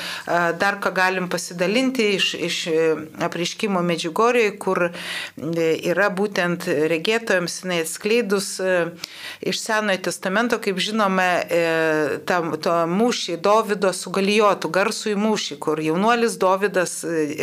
dar 0.61 0.81
ką 0.83 0.93
galim 0.97 1.29
pasidalinti 1.33 2.11
iš, 2.17 2.33
iš 2.35 2.61
e, 2.71 2.87
apreiškimo 3.27 3.83
Medžiugorijoje, 3.91 4.57
kur 4.61 4.83
yra 5.41 6.09
būtent 6.15 6.67
regėtojams 6.91 7.61
jinai 7.63 7.81
atskleidus 7.85 8.49
iš 9.41 9.61
Senojo 9.61 10.01
testamento, 10.07 10.59
kaip 10.63 10.79
žinome, 10.83 11.29
tą, 12.29 12.39
tą 12.63 12.77
mūšį 12.91 13.39
Davido 13.45 13.93
su 13.97 14.13
Galijotu, 14.15 14.71
garsų 14.73 15.15
į 15.15 15.19
mūšį, 15.21 15.59
kur 15.63 15.83
jaunuolis 15.85 16.39
Davidas 16.41 17.01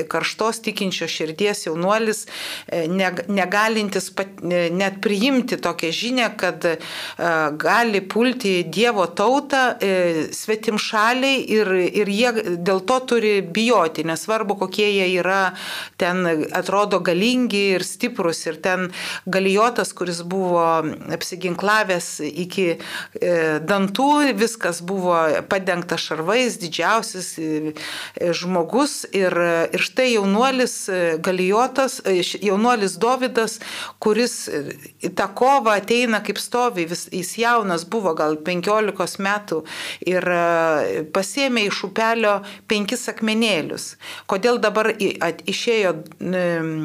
karštos 0.10 0.62
tikinčio 0.66 1.08
širdies 1.08 1.66
jaunuolis, 1.68 2.26
e, 2.68 2.86
negalintis 3.28 4.10
pat, 4.16 4.40
e, 4.44 4.68
net 4.74 5.02
priimti 5.04 5.58
tokią 5.62 5.92
žinę, 5.92 6.30
kad 6.38 6.66
e, 6.66 6.78
gali 7.58 8.02
pulti 8.02 8.64
Dievo 8.64 9.08
tautą 9.08 9.78
svetim 10.34 10.78
šaliai 10.82 11.40
ir, 11.52 11.70
ir 12.02 12.10
jie 12.12 12.32
dėl 12.68 12.82
to 12.88 13.00
turi 13.10 13.42
bijoti, 13.42 14.06
nesvarbu 14.08 14.58
kokie 14.60 14.88
jie 14.92 15.08
yra, 15.20 15.54
ten 15.98 16.26
atrodo 16.56 17.00
galingi 17.00 17.64
ir 17.78 17.86
stiprus 17.86 18.46
ir 18.48 18.60
ten 18.62 18.90
galijotas, 19.26 19.94
kuris 19.98 20.22
buvo 20.28 20.66
apsiginklavęs 21.14 22.10
iki 22.28 22.68
dantų, 23.68 24.10
viskas 24.38 24.82
buvo 24.86 25.18
padengta 25.50 25.98
šarvais, 26.02 26.60
didžiausias 26.62 27.34
žmogus 28.42 29.00
ir, 29.16 29.34
ir 29.74 29.88
štai 29.98 30.14
jaunuolis 30.14 30.90
e, 30.90 31.18
Galijotas, 31.18 32.02
e, 32.06 32.22
jaunuolis 32.42 32.98
Dovydas, 33.02 33.58
kuris 34.00 34.48
e, 34.48 34.60
į 35.02 35.10
tą 35.18 35.26
kovą 35.34 35.74
ateina 35.80 36.20
kaip 36.22 36.38
stovi, 36.38 36.86
vis, 36.86 37.08
jis 37.10 37.32
jaunas 37.42 37.86
buvo 37.90 38.14
gal 38.14 38.38
15 38.46 39.18
metų 39.26 39.64
ir 40.06 40.28
pasėmė 41.16 41.64
iš 41.72 41.80
upelio 41.88 42.36
penkis 42.70 43.08
akmenėlius. 43.10 43.88
Kodėl 44.30 44.62
dabar 44.62 44.92
išėjo 44.94 45.96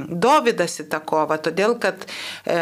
Dovydas 0.09 0.79
į 0.81 0.89
tą 0.89 1.03
kovą? 1.05 1.37
Todėl, 1.45 1.77
kad 1.83 2.07
e, 2.49 2.57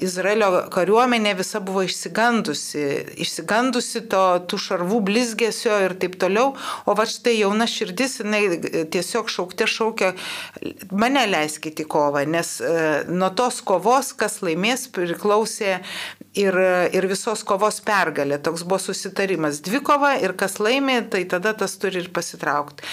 Izraelio 0.00 0.64
kariuomenė 0.72 1.36
visa 1.36 1.60
buvo 1.60 1.84
išsigandusi, 1.84 2.86
išsigandusi 3.26 4.06
to, 4.08 4.24
tų 4.48 4.62
šarvų 4.68 5.02
blizgesio 5.10 5.76
ir 5.84 5.98
taip 6.00 6.16
toliau, 6.16 6.54
o 6.88 6.96
va 6.96 7.04
štai 7.08 7.36
jauna 7.42 7.68
širdis, 7.68 8.20
jinai 8.24 8.44
tiesiog 8.88 9.17
tiesiog 9.18 9.30
šaukte 9.30 9.66
šaukia, 9.66 10.12
mane 10.92 11.26
leiskite 11.26 11.82
į 11.82 11.88
kovą, 11.90 12.24
nes 12.28 12.60
e, 12.60 13.04
nuo 13.08 13.30
tos 13.34 13.60
kovos, 13.62 14.12
kas 14.14 14.40
laimės, 14.42 14.88
priklausė 14.92 15.80
ir, 16.38 16.58
ir 16.94 17.08
visos 17.10 17.42
kovos 17.46 17.80
pergalė. 17.84 18.38
Toks 18.42 18.64
buvo 18.68 18.80
susitarimas. 18.82 19.60
Dvi 19.64 19.82
kova 19.84 20.14
ir 20.22 20.34
kas 20.38 20.58
laimė, 20.62 21.00
tai 21.12 21.24
tada 21.30 21.54
tas 21.58 21.76
turi 21.80 22.02
ir 22.04 22.10
pasitraukti. 22.14 22.86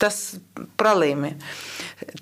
Tas 0.00 0.20
pralaimi. 0.80 1.34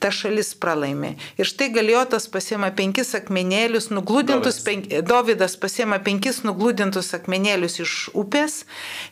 Ta 0.02 0.10
šalis 0.14 0.54
pralaimi. 0.58 1.14
Ir 1.38 1.48
štai 1.48 1.70
Galiotas 1.74 2.26
pasiema 2.30 2.70
penkis 2.74 3.14
akmenėlius, 3.18 3.90
nuglūdintus, 3.94 4.60
penk, 4.66 4.88
Dovydas 5.08 5.58
pasiema 5.60 6.00
penkis 6.02 6.42
nuglūdintus 6.46 7.12
akmenėlius 7.18 7.78
iš 7.84 7.94
upės. 8.18 8.62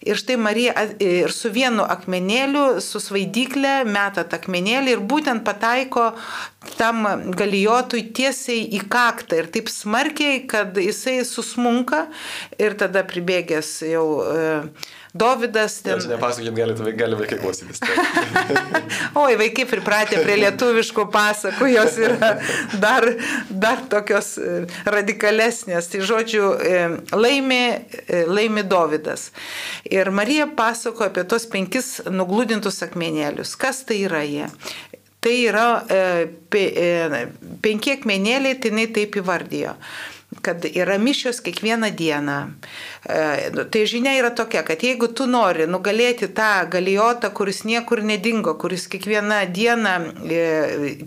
Ir 0.06 0.18
štai 0.18 0.38
Marija 0.40 0.88
ir 1.02 1.34
su 1.34 1.52
vienu 1.54 1.86
akmenėliu, 1.86 2.66
su 2.84 3.02
svaidyklė 3.02 3.78
meta 3.86 4.26
tą 4.26 4.40
akmenėlį 4.40 4.96
ir 4.96 5.02
būtent 5.10 5.44
pataiko 5.46 6.12
tam 6.76 7.04
Galijotui 7.36 8.02
tiesiai 8.16 8.64
į 8.76 8.82
kaktą 8.90 9.40
ir 9.40 9.50
taip 9.54 9.70
smarkiai, 9.70 10.42
kad 10.50 10.76
jisai 10.80 11.20
susmunka 11.56 12.06
ir 12.58 12.76
tada 12.78 13.04
pribėgęs 13.06 13.80
jau 13.88 14.06
e, 14.22 14.44
Dovydas. 15.16 15.80
Ten... 15.80 15.96
Ja, 15.96 16.10
nepasakykit, 16.12 16.52
gali, 16.52 16.92
gali 16.96 17.16
vaikai 17.16 17.38
klausytis. 17.40 17.80
Oi, 19.22 19.36
vaikai 19.40 19.64
pripratę 19.70 20.20
prie 20.20 20.36
lietuviškų 20.42 21.06
pasakų, 21.12 21.70
jos 21.72 21.96
yra 22.04 22.34
dar, 22.82 23.06
dar 23.48 23.80
tokios 23.88 24.34
e, 24.36 24.66
radikalesnės. 24.84 25.88
Tai 25.92 26.02
žodžiu, 26.10 26.50
e, 26.60 26.82
laimi, 27.16 27.62
laimi 28.28 28.66
Dovydas. 28.66 29.30
Ir 29.88 30.12
Marija 30.12 30.50
pasako 30.58 31.08
apie 31.08 31.24
tos 31.24 31.48
penkis 31.48 32.02
nuglūdintus 32.12 32.82
akmenėlius. 32.84 33.56
Kas 33.56 33.86
tai 33.88 34.02
yra 34.04 34.20
jie? 34.26 34.50
Tai 35.24 35.32
yra 35.42 35.70
e, 35.88 36.02
pe, 36.52 36.60
e, 36.76 37.24
penki 37.64 37.96
akmenėliai, 37.96 38.60
tai 38.60 38.70
jinai 38.70 38.84
taip 38.94 39.16
įvardijo 39.18 39.72
kad 40.42 40.64
yra 40.64 40.98
mišios 40.98 41.40
kiekvieną 41.40 41.90
dieną. 41.90 42.50
E, 43.08 43.64
tai 43.70 43.86
žinia 43.88 44.12
yra 44.18 44.30
tokia, 44.30 44.62
kad 44.66 44.82
jeigu 44.84 45.08
tu 45.08 45.24
nori 45.30 45.64
nugalėti 45.70 46.28
tą 46.36 46.66
galijotą, 46.70 47.30
kuris 47.34 47.64
niekur 47.64 48.02
nedingo, 48.04 48.52
kuris 48.60 48.84
kiekvieną 48.92 49.40
dieną 49.56 49.94
e, 50.28 50.42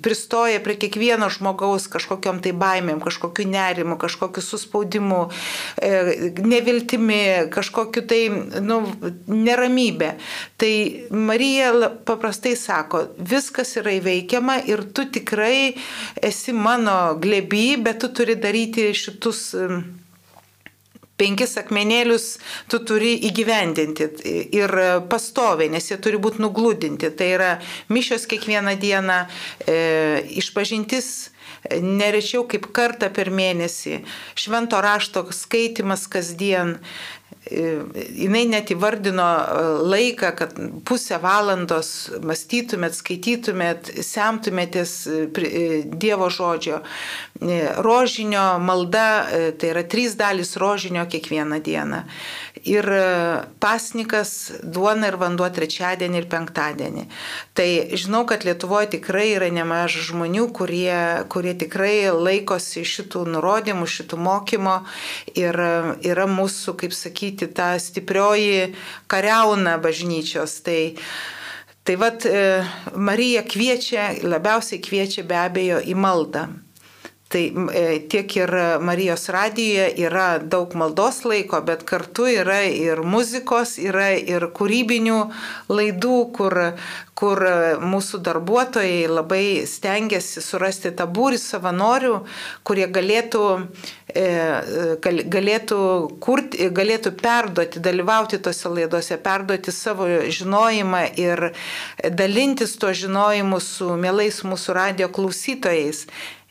pristoja 0.02 0.60
prie 0.66 0.80
kiekvieno 0.82 1.30
žmogaus 1.30 1.86
kažkokiam 1.92 2.42
tai 2.44 2.56
baimėm, 2.58 3.04
kažkokiu 3.04 3.46
nerimu, 3.52 4.00
kažkokiu 4.02 4.44
suspaudimu, 4.44 5.22
e, 5.78 6.32
neviltimi, 6.42 7.52
kažkokiu 7.54 8.06
tai 8.10 8.22
nu, 8.66 8.82
neramybė, 9.30 10.14
tai 10.58 10.74
Marija 11.14 11.94
paprastai 12.08 12.56
sako, 12.58 13.06
viskas 13.20 13.76
yra 13.80 13.94
įveikiama 14.00 14.60
ir 14.72 14.88
tu 14.96 15.06
tikrai 15.06 15.76
esi 16.18 16.56
mano 16.56 17.16
gleby, 17.22 17.78
bet 17.84 18.02
tu 18.02 18.10
turi 18.16 18.40
daryti 18.40 18.90
šitų 18.96 19.20
kitus 19.20 19.54
penkis 21.20 21.58
akmenėlius 21.60 22.28
tu 22.72 22.80
turi 22.88 23.16
įgyvendinti 23.30 24.10
ir 24.56 24.76
pastoviai, 25.12 25.72
nes 25.74 25.92
jie 25.92 26.00
turi 26.02 26.22
būti 26.22 26.44
nuglūdinti. 26.44 27.12
Tai 27.20 27.28
yra 27.36 27.52
mišios 27.92 28.28
kiekvieną 28.30 28.78
dieną, 28.80 29.20
e, 29.68 29.78
išpažintis 30.42 31.30
nerečiau 31.82 32.46
kaip 32.50 32.70
kartą 32.76 33.10
per 33.14 33.32
mėnesį, 33.34 34.00
švento 34.40 34.80
rašto 34.84 35.26
skaitimas 35.36 36.08
kasdien, 36.12 36.78
jinai 37.48 38.44
net 38.50 38.72
įvardino 38.74 39.24
e, 39.24 39.64
laiką, 39.90 40.32
kad 40.36 40.56
pusę 40.86 41.20
valandos 41.24 42.10
mąstytumėt, 42.26 42.98
skaitytumėt, 43.00 43.94
semtumėtės 44.06 44.94
e, 45.08 45.24
e, 45.48 45.64
Dievo 45.90 46.30
žodžio. 46.34 46.84
Rožinio 47.80 48.60
malda, 48.60 49.30
tai 49.56 49.70
yra 49.72 49.86
trys 49.88 50.18
dalys 50.20 50.58
rožinio 50.60 51.06
kiekvieną 51.08 51.62
dieną. 51.64 52.02
Ir 52.68 52.84
pasnikas 53.64 54.34
duona 54.60 55.08
ir 55.08 55.16
vanduo 55.22 55.48
trečiadienį 55.48 56.20
ir 56.20 56.28
penktadienį. 56.28 57.06
Tai 57.56 57.70
žinau, 57.96 58.26
kad 58.28 58.44
Lietuvoje 58.44 58.90
tikrai 58.98 59.30
yra 59.38 59.48
nemažai 59.56 60.04
žmonių, 60.10 60.50
kurie, 60.52 61.00
kurie 61.32 61.56
tikrai 61.56 62.12
laikosi 62.12 62.84
šitų 62.84 63.24
nurodymų, 63.38 63.88
šitų 63.88 64.20
mokymo 64.20 64.76
ir 65.40 65.56
yra 66.04 66.28
mūsų, 66.28 66.76
kaip 66.84 66.98
sakyti, 66.98 67.29
sakyti, 67.30 67.54
ta 67.54 67.80
stiprioji 67.80 68.76
kariauna 69.08 69.78
bažnyčios. 69.78 70.64
Tai, 70.64 70.96
tai 71.84 71.96
vad 71.96 72.26
e, 72.26 72.66
Marija 72.96 73.44
kviečia, 73.44 74.14
labiausiai 74.24 74.82
kviečia 74.82 75.24
be 75.24 75.36
abejo 75.36 75.80
į 75.80 75.96
maldą. 75.96 76.48
Tai 77.30 77.44
e, 77.74 78.00
tiek 78.10 78.26
ir 78.38 78.50
Marijos 78.82 79.30
radijoje 79.30 79.94
yra 80.02 80.40
daug 80.40 80.74
maldos 80.74 81.24
laiko, 81.26 81.62
bet 81.62 81.84
kartu 81.86 82.26
yra 82.26 82.64
ir 82.66 83.04
muzikos, 83.06 83.78
yra 83.78 84.16
ir 84.18 84.50
kūrybinių 84.50 85.20
laidų, 85.70 86.18
kur, 86.34 86.58
kur 87.14 87.46
mūsų 87.86 88.24
darbuotojai 88.26 89.06
labai 89.06 89.68
stengiasi 89.70 90.42
surasti 90.42 90.90
tą 90.90 91.06
būrį 91.06 91.38
savanorių, 91.38 92.16
kurie 92.66 92.90
galėtų 92.90 93.46
E, 93.60 93.99
galėtų, 94.10 95.82
kurti, 96.20 96.70
galėtų 96.74 97.14
perduoti, 97.20 97.80
dalyvauti 97.80 98.40
tose 98.42 98.70
laidose, 98.70 99.18
perduoti 99.18 99.72
savo 99.72 100.08
žinojimą 100.30 101.04
ir 101.20 101.52
dalintis 102.10 102.78
tuo 102.78 102.94
žinojimu 102.94 103.60
su 103.60 103.96
mielais 103.96 104.44
mūsų 104.44 104.74
radio 104.74 105.10
klausytojais. 105.10 106.08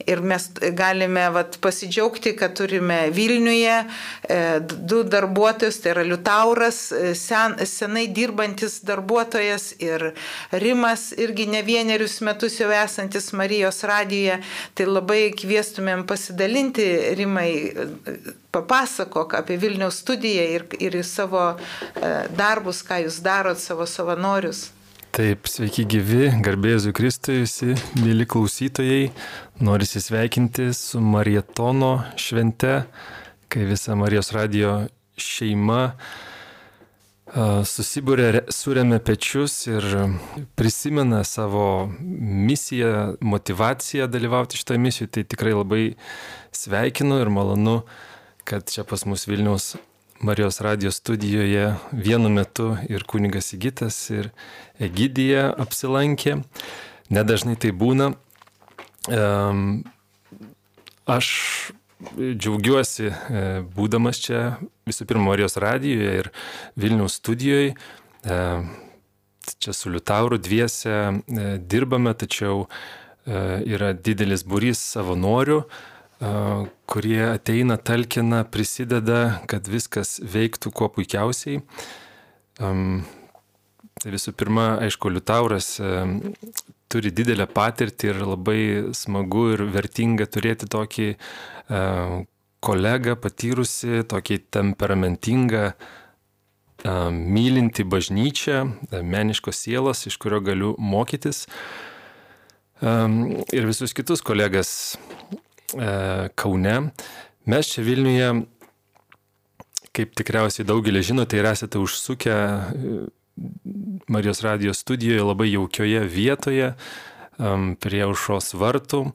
Ir 0.06 0.20
mes 0.22 0.44
galime 0.78 1.24
vat, 1.34 1.56
pasidžiaugti, 1.58 2.30
kad 2.38 2.52
turime 2.54 3.08
Vilniuje 3.10 3.80
e, 3.82 4.36
du 4.62 5.00
darbuotojus, 5.02 5.80
tai 5.82 5.90
yra 5.90 6.04
Liutauras, 6.06 6.78
e, 6.94 7.16
sen, 7.18 7.56
senai 7.66 8.04
dirbantis 8.14 8.78
darbuotojas 8.86 9.72
ir 9.82 10.12
Rimas, 10.54 11.08
irgi 11.18 11.48
ne 11.50 11.64
vienerius 11.66 12.20
metus 12.22 12.60
jau 12.60 12.70
esantis 12.70 13.32
Marijos 13.34 13.82
radijoje. 13.90 14.38
Tai 14.78 14.86
labai 14.86 15.32
kvieštumėm 15.34 16.06
pasidalinti 16.06 16.86
Rimai 17.18 17.47
Rimai, 17.48 18.34
papasakok 18.50 19.34
apie 19.34 19.56
Vilniaus 19.56 20.00
studiją 20.02 20.44
ir, 20.54 20.64
ir 20.80 20.96
savo 21.04 21.42
e, 21.54 22.10
darbus, 22.36 22.82
ką 22.86 23.02
jūs 23.04 23.20
darot, 23.24 23.58
savo 23.60 23.86
savanorius. 23.86 24.68
Taip, 25.14 25.48
sveiki 25.48 25.86
gyvi, 25.88 26.28
garbėsiu 26.44 26.92
Kristui, 26.94 27.42
visi 27.42 27.72
mėly 27.98 28.26
klausytojai. 28.28 29.08
Noriu 29.64 29.88
įsveikinti 29.88 30.68
su 30.76 31.00
Marietono 31.02 32.04
švente, 32.20 32.82
kai 33.48 33.66
visa 33.66 33.96
Marijos 33.98 34.30
radio 34.36 34.82
šeima 35.18 35.94
susibūrė, 37.36 38.46
surėmė 38.52 38.98
pečius 39.04 39.54
ir 39.68 39.84
prisimena 40.56 41.24
savo 41.28 41.90
misiją, 42.00 43.18
motivaciją 43.20 44.08
dalyvauti 44.08 44.60
šitoje 44.60 44.80
misijoje. 44.80 45.12
Tai 45.12 45.24
tikrai 45.34 45.52
labai 45.56 45.82
sveikinu 46.56 47.20
ir 47.20 47.30
malonu, 47.32 47.82
kad 48.48 48.68
čia 48.70 48.86
pas 48.88 49.04
mus 49.04 49.28
Vilniaus 49.28 49.76
Marijos 50.18 50.60
radijos 50.60 50.96
studijoje 50.98 51.76
vienu 51.92 52.28
metu 52.28 52.72
ir 52.90 53.04
kunigas 53.06 53.52
Įgytas, 53.54 53.98
ir 54.10 54.32
Egidija 54.82 55.52
apsilankė. 55.54 56.40
Nedažnai 57.14 57.54
tai 57.54 57.70
būna. 57.70 58.10
Aš 61.06 61.28
džiaugiuosi, 61.98 63.08
e, 63.10 63.44
būdamas 63.74 64.20
čia 64.22 64.42
visų 64.86 65.06
pirma 65.08 65.32
Marijos 65.32 65.58
radijoje 65.58 66.14
ir 66.22 66.30
Vilniaus 66.78 67.18
studijoje. 67.18 67.74
Čia 69.58 69.72
su 69.72 69.90
Liutauru 69.90 70.38
dviese 70.38 70.94
e, 70.94 71.12
dirbame, 71.58 72.12
tačiau 72.14 72.66
e, 72.66 72.68
yra 73.74 73.92
didelis 73.94 74.44
būrys 74.46 74.82
savanorių, 74.94 75.62
kurie 76.90 77.20
ateina, 77.28 77.76
talkina, 77.78 78.40
prisideda, 78.42 79.44
kad 79.46 79.68
viskas 79.70 80.16
veiktų 80.18 80.72
kuo 80.74 80.88
puikiausiai. 80.90 81.60
Tai 82.58 84.14
visų 84.16 84.34
pirma, 84.34 84.64
aišku, 84.82 85.12
Liutauras 85.14 85.76
turi 86.92 87.12
didelę 87.14 87.46
patirtį 87.52 88.10
ir 88.12 88.20
labai 88.24 88.60
smagu 88.96 89.48
ir 89.54 89.64
vertinga 89.74 90.26
turėti 90.28 90.68
tokį 90.70 91.08
uh, 91.14 92.18
kolegą 92.64 93.14
patyrusi, 93.20 94.02
tokį 94.08 94.38
temperamentingą, 94.56 95.64
uh, 95.74 97.10
mylinti 97.12 97.84
bažnyčią, 97.84 98.64
meniškos 99.02 99.64
sielos, 99.66 100.06
iš 100.08 100.18
kurio 100.22 100.40
galiu 100.44 100.74
mokytis. 100.78 101.46
Um, 102.78 103.42
ir 103.50 103.66
visus 103.66 103.92
kitus 103.92 104.22
kolegas 104.22 104.70
uh, 105.74 106.28
Kaune. 106.38 106.76
Mes 107.48 107.70
čia 107.72 107.82
Vilniuje, 107.82 108.28
kaip 109.96 110.14
tikriausiai 110.14 110.66
daugelį 110.68 111.02
žinote 111.10 111.40
ir 111.40 111.48
esate 111.50 111.80
užsukę 111.82 112.36
Marijos 114.08 114.42
radijos 114.44 114.80
studijoje 114.84 115.22
labai 115.22 115.50
jaukioje 115.52 116.04
vietoje 116.08 116.72
prie 117.82 118.02
aušos 118.06 118.54
vartų. 118.58 119.12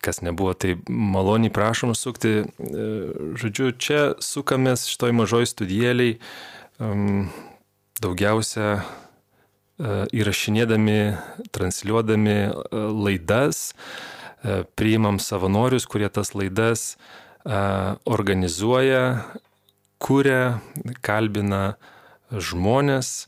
kas 0.00 0.20
nebuvo, 0.22 0.52
tai 0.54 0.76
maloniai 0.88 1.52
prašom 1.52 1.94
sukti. 1.94 2.44
Žodžiu, 3.38 3.72
čia 3.78 4.00
sukamės 4.22 4.86
šitoj 4.90 5.14
mažoj 5.14 5.46
studijėliai 5.50 6.18
daugiausia 8.02 8.84
įrašinėdami, 10.16 11.00
transliuodami 11.54 12.36
laidas, 12.72 13.72
priimam 14.78 15.18
savanorius, 15.22 15.88
kurie 15.90 16.08
tas 16.12 16.34
laidas 16.38 16.94
organizuoja, 18.06 19.02
kuria, 20.02 20.60
kalbina 21.06 21.76
žmonės, 22.30 23.26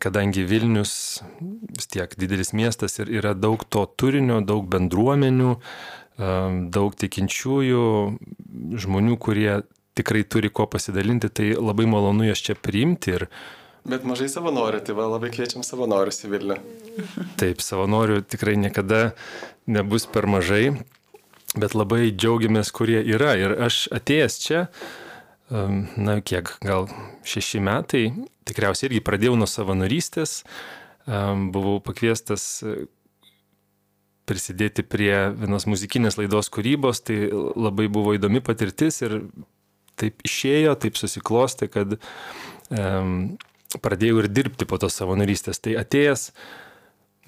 kadangi 0.00 0.46
Vilnius 0.48 1.22
vis 1.40 1.90
tiek 1.92 2.12
didelis 2.18 2.54
miestas 2.56 2.98
ir 3.02 3.10
yra 3.20 3.34
daug 3.36 3.64
to 3.68 3.84
turinio, 4.00 4.40
daug 4.40 4.68
bendruomenių, 4.70 5.56
daug 6.74 6.96
tikinčiųjų, 6.98 7.84
žmonių, 8.80 9.16
kurie 9.20 9.60
tikrai 9.98 10.24
turi 10.24 10.50
ko 10.50 10.66
pasidalinti, 10.70 11.30
tai 11.30 11.52
labai 11.58 11.88
malonu 11.90 12.26
jas 12.28 12.42
čia 12.42 12.58
priimti 12.58 13.18
ir 13.18 13.30
Bet 13.88 14.02
mažai 14.04 14.26
savanorių, 14.28 14.82
tai 14.84 14.92
va 14.92 15.06
labai 15.08 15.30
kviečiam 15.32 15.62
savanorius 15.64 16.18
į 16.26 16.28
Vilnių. 16.34 16.56
Taip, 17.40 17.62
savanorių 17.64 18.18
tikrai 18.28 18.58
niekada 18.60 19.14
nebus 19.70 20.04
per 20.04 20.26
mažai 20.28 20.74
bet 21.56 21.74
labai 21.76 22.10
džiaugiamės, 22.12 22.72
kurie 22.74 23.00
yra. 23.00 23.34
Ir 23.40 23.54
aš 23.68 23.86
atėjęs 23.94 24.40
čia, 24.42 24.66
na 25.48 26.18
kiek, 26.20 26.50
gal 26.64 26.88
šeši 27.24 27.60
metai, 27.64 28.02
tikriausiai 28.48 28.90
irgi 28.90 29.04
pradėjau 29.04 29.36
nuo 29.38 29.48
savanorystės, 29.48 30.42
buvau 31.54 31.78
pakviestas 31.84 32.44
e, 32.62 32.74
prisidėti 34.28 34.84
prie 34.84 35.12
vienos 35.38 35.64
muzikinės 35.64 36.18
laidos 36.20 36.50
kūrybos, 36.52 37.00
tai 37.00 37.30
labai 37.32 37.88
buvo 37.88 38.12
įdomi 38.16 38.42
patirtis 38.44 39.00
ir 39.06 39.22
taip 39.98 40.20
išėjo, 40.28 40.76
taip 40.78 40.98
susiklosti, 41.00 41.70
kad 41.72 41.96
um, 41.96 43.38
pradėjau 43.80 44.20
ir 44.20 44.28
dirbti 44.30 44.68
po 44.68 44.76
tos 44.78 45.00
savanorystės. 45.00 45.62
Tai 45.64 45.78
atėjęs 45.80 46.28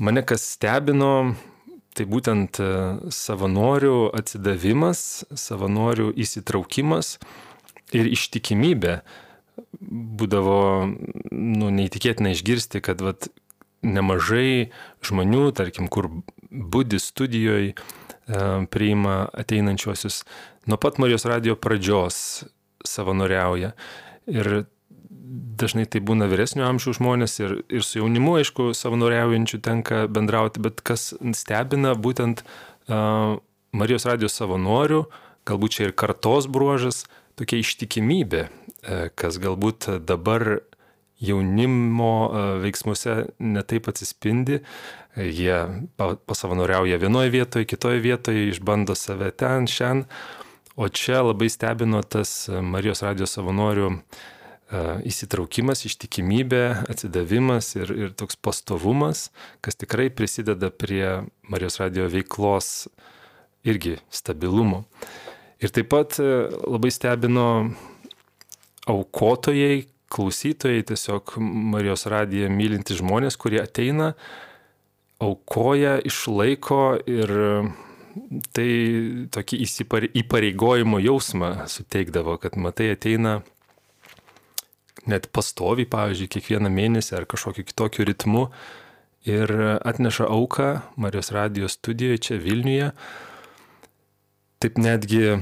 mane 0.04 0.22
kas 0.28 0.44
stebino, 0.54 1.32
tai 1.96 2.04
būtent 2.06 2.60
e, 2.62 2.68
savanorių 3.10 4.12
atsidavimas, 4.20 5.24
savanorių 5.34 6.12
įsitraukimas 6.20 7.16
ir 7.96 8.10
ištikimybė 8.10 9.00
būdavo 9.80 10.60
nu, 10.88 11.70
neįtikėtina 11.74 12.32
išgirsti, 12.34 12.82
kad 12.84 13.02
vat, 13.04 13.28
nemažai 13.82 14.70
žmonių, 15.04 15.50
tarkim, 15.56 15.88
kur 15.88 16.10
būdi 16.50 17.00
studijoje, 17.00 17.74
priima 18.70 19.24
ateinančiuosius 19.34 20.22
nuo 20.70 20.76
pat 20.78 21.00
Marijos 21.02 21.24
radio 21.26 21.56
pradžios 21.58 22.44
savanoriauja. 22.86 23.72
Ir 24.30 24.50
dažnai 25.60 25.86
tai 25.90 26.02
būna 26.04 26.28
vyresnio 26.30 26.66
amžiaus 26.68 27.00
žmonės 27.00 27.38
ir, 27.42 27.56
ir 27.70 27.84
su 27.86 28.00
jaunimu, 28.00 28.36
aišku, 28.40 28.70
savanoriaujančių 28.76 29.60
tenka 29.64 30.04
bendrauti, 30.10 30.62
bet 30.62 30.82
kas 30.86 31.10
stebina 31.36 31.96
būtent 31.98 32.44
uh, 32.44 33.38
Marijos 33.70 34.06
radijos 34.08 34.36
savanorių, 34.38 35.04
galbūt 35.46 35.76
čia 35.76 35.88
ir 35.88 35.96
kartos 35.98 36.48
bruožas, 36.50 37.04
tokia 37.40 37.64
ištikimybė, 37.64 38.46
uh, 38.46 39.08
kas 39.18 39.40
galbūt 39.42 39.88
dabar 40.04 40.60
jaunimo 41.20 42.12
veiksmuose 42.62 43.26
netaip 43.44 43.90
atsispindi, 43.92 44.62
jie 45.16 45.56
pasavanoriauja 46.00 46.96
vienoje 47.02 47.32
vietoje, 47.34 47.68
kitoje 47.68 48.00
vietoje, 48.00 48.46
išbando 48.48 48.96
save 48.96 49.28
ten, 49.36 49.68
šiandien, 49.68 50.06
o 50.80 50.88
čia 50.88 51.20
labai 51.20 51.50
stebino 51.52 52.00
tas 52.00 52.48
Marijos 52.48 53.02
radijos 53.04 53.34
savanorių 53.36 53.90
uh, 53.90 55.00
įsitraukimas, 55.06 55.84
ištikimybė, 55.88 56.64
atsidavimas 56.90 57.74
ir, 57.76 57.90
ir 57.90 58.12
toks 58.16 58.38
pastovumas, 58.40 59.28
kas 59.64 59.76
tikrai 59.76 60.08
prisideda 60.14 60.70
prie 60.70 61.26
Marijos 61.50 61.80
radio 61.82 62.06
veiklos 62.10 62.88
irgi 63.66 63.98
stabilumo. 64.14 64.84
Ir 65.60 65.72
taip 65.76 65.90
pat 65.92 66.16
labai 66.20 66.90
stebino 66.94 67.48
aukotojai, 68.88 69.84
klausytojai, 70.10 70.82
tiesiog 70.88 71.36
Marijos 71.38 72.06
radiją 72.10 72.48
mylinti 72.50 72.96
žmonės, 72.98 73.36
kurie 73.38 73.60
ateina, 73.62 74.14
aukoja, 75.20 75.98
išlaiko 76.08 76.82
ir 77.06 77.32
tai 78.56 78.68
tokį 79.30 79.60
įpareigojimo 80.22 80.98
jausmą 81.04 81.52
suteikdavo, 81.70 82.36
kad 82.42 82.56
matai 82.58 82.90
ateina 82.96 83.40
net 85.08 85.30
pastoviai, 85.32 85.88
pavyzdžiui, 85.88 86.30
kiekvieną 86.34 86.70
mėnesį 86.72 87.20
ar 87.20 87.26
kažkokiu 87.30 87.64
kitokiu 87.68 88.06
ritmu 88.08 88.48
ir 89.28 89.52
atneša 89.86 90.28
auką 90.32 90.70
Marijos 91.00 91.30
radijos 91.36 91.78
studijoje 91.78 92.24
čia 92.26 92.40
Vilniuje. 92.40 92.90
Taip 94.60 94.76
netgi 94.80 95.22
e, 95.30 95.38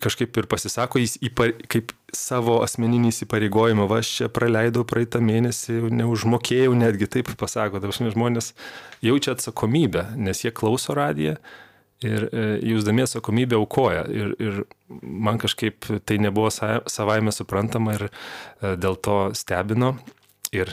kažkaip 0.00 0.38
ir 0.40 0.48
pasisako, 0.48 1.02
jis 1.02 1.18
įpar, 1.28 1.52
kaip 1.68 1.92
savo 2.16 2.60
asmeninį 2.64 3.10
įsipareigojimą, 3.12 3.84
va, 3.90 4.00
aš 4.00 4.12
čia 4.20 4.30
praleidau 4.32 4.86
praeitą 4.88 5.20
mėnesį, 5.24 5.82
neužmokėjau, 5.92 6.72
netgi 6.80 7.10
taip 7.18 7.34
pasako, 7.40 7.82
dabar 7.84 8.14
žmonės 8.16 8.54
jaučia 9.04 9.34
atsakomybę, 9.36 10.08
nes 10.16 10.40
jie 10.46 10.54
klauso 10.54 10.96
radiją 10.96 11.36
ir 12.04 12.28
e, 12.32 12.46
jausdami 12.70 13.04
atsakomybę 13.04 13.58
aukoja. 13.60 14.06
Ir, 14.12 14.32
ir 14.40 14.64
man 15.02 15.38
kažkaip 15.42 15.88
tai 16.08 16.18
nebuvo 16.22 16.50
savaime 16.52 17.32
suprantama 17.32 17.98
ir 17.98 18.08
e, 18.08 18.74
dėl 18.80 18.96
to 18.96 19.18
stebino 19.36 19.94
ir 20.54 20.72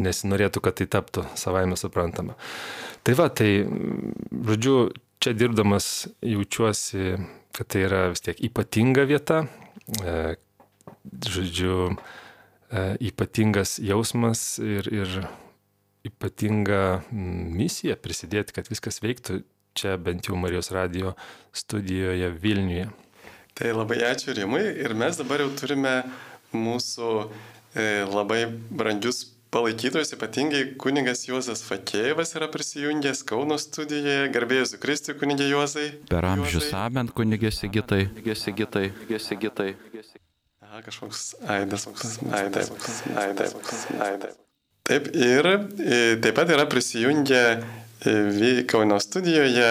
nesinorėtų, 0.00 0.62
kad 0.64 0.80
tai 0.80 0.88
taptų 0.88 1.26
savaime 1.38 1.76
suprantama. 1.76 2.36
Tai 3.04 3.16
va, 3.18 3.28
tai, 3.32 3.50
žodžiu, 4.30 4.76
čia 5.20 5.34
dirbdamas 5.36 6.08
jaučiuosi, 6.24 7.14
kad 7.52 7.68
tai 7.68 7.84
yra 7.86 8.06
vis 8.14 8.24
tiek 8.24 8.40
ypatinga 8.50 9.04
vieta, 9.08 9.44
e, 10.00 10.34
žodžiu, 11.28 11.94
ypatingas 13.02 13.78
jausmas 13.82 14.58
ir, 14.62 14.86
ir 14.94 15.16
ypatinga 16.06 17.02
misija 17.10 17.96
prisidėti, 17.98 18.54
kad 18.56 18.70
viskas 18.70 19.02
veiktų 19.02 19.42
čia 19.76 19.96
bent 20.00 20.28
jau 20.28 20.38
Marijos 20.38 20.70
radio 20.74 21.14
studijoje 21.52 22.30
Vilniuje. 22.42 22.88
Tai 23.58 23.72
labai 23.74 24.00
ačiū 24.08 24.34
Rimui 24.36 24.62
ir 24.84 24.94
mes 24.94 25.18
dabar 25.18 25.42
jau 25.44 25.50
turime 25.58 25.94
mūsų 26.54 27.10
e, 27.74 28.06
labai 28.08 28.44
brandžius 28.70 29.26
palaikytojus, 29.50 30.12
ypatingai 30.14 30.62
kuningas 30.80 31.24
Juozas 31.28 31.62
Fakėjevas 31.66 32.34
yra 32.38 32.48
prisijungęs 32.52 33.24
Kauno 33.28 33.58
studijoje, 33.58 34.28
garbėjus 34.34 34.76
Kristui 34.82 35.16
kunigė 35.18 35.48
Juozai. 35.50 35.88
Per 36.10 36.26
amžius 36.28 36.70
abent 36.78 37.12
kunigė 37.16 37.50
Sigitai, 37.54 38.04
Sigitai, 38.38 38.90
Sigitai. 39.18 39.74
Aha, 40.62 40.84
kažkoks 40.86 41.24
aidas, 41.50 41.88
aidas, 42.30 42.70
aidas, 43.18 43.56
aidas. 43.98 44.38
Taip 44.86 45.10
ir 45.14 45.46
e, 45.50 45.98
taip 46.22 46.34
pat 46.38 46.50
yra 46.54 46.66
prisijungę 46.70 47.44
Kauno 48.70 48.96
studijoje 49.02 49.66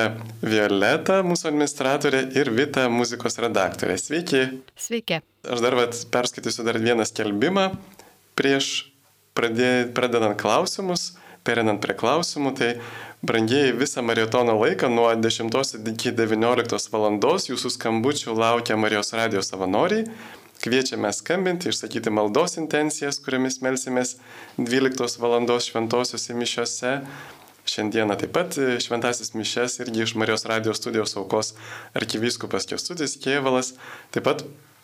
Violeta, 0.45 1.23
mūsų 1.25 1.47
administratorė, 1.49 2.19
ir 2.37 2.51
Vita, 2.53 2.83
muzikos 2.93 3.39
redaktorė. 3.41 3.95
Sveiki. 3.97 4.43
Sveiki. 4.77 5.17
Aš 5.49 5.63
dar 5.65 5.73
vat, 5.79 5.97
perskaitysiu 6.13 6.67
dar 6.67 6.77
vieną 6.77 7.07
skelbimą 7.09 7.71
prieš 8.37 8.88
pradė, 9.39 9.71
pradedant 9.95 10.37
klausimus, 10.39 11.13
perinant 11.47 11.79
prie 11.81 11.95
klausimų. 11.97 12.51
Tai 12.59 12.69
brangieji 13.25 13.77
visą 13.79 14.03
maratono 14.03 14.57
laiką 14.59 14.91
nuo 14.91 15.07
10 15.15 15.55
iki 15.93 16.13
19 16.19 16.91
val. 16.93 17.09
jūsų 17.53 17.73
skambučių 17.77 18.35
laukia 18.35 18.77
Marijos 18.77 19.15
radijos 19.15 19.49
savanoriai. 19.49 20.05
Kviečiame 20.59 21.07
skambinti, 21.15 21.71
išsakyti 21.71 22.11
maldos 22.11 22.57
intencijas, 22.59 23.21
kuriamis 23.23 23.61
melsimės 23.63 24.17
12 24.59 25.19
val. 25.23 25.39
šventosiuose 25.63 26.35
mišiuose 26.35 26.95
Šiandieną 27.69 28.15
taip 28.17 28.31
pat 28.33 28.55
e, 28.57 28.79
šventasis 28.81 29.35
mišes 29.37 29.79
irgi 29.83 30.01
iš 30.01 30.15
Marijos 30.17 30.45
radijos 30.49 30.79
studijos 30.81 31.13
aukos 31.19 31.53
arkivyskupas 31.93 32.65
Kestudis 32.69 33.17
Kievalas. 33.21 33.75
Taip 34.15 34.25
pat 34.25 34.41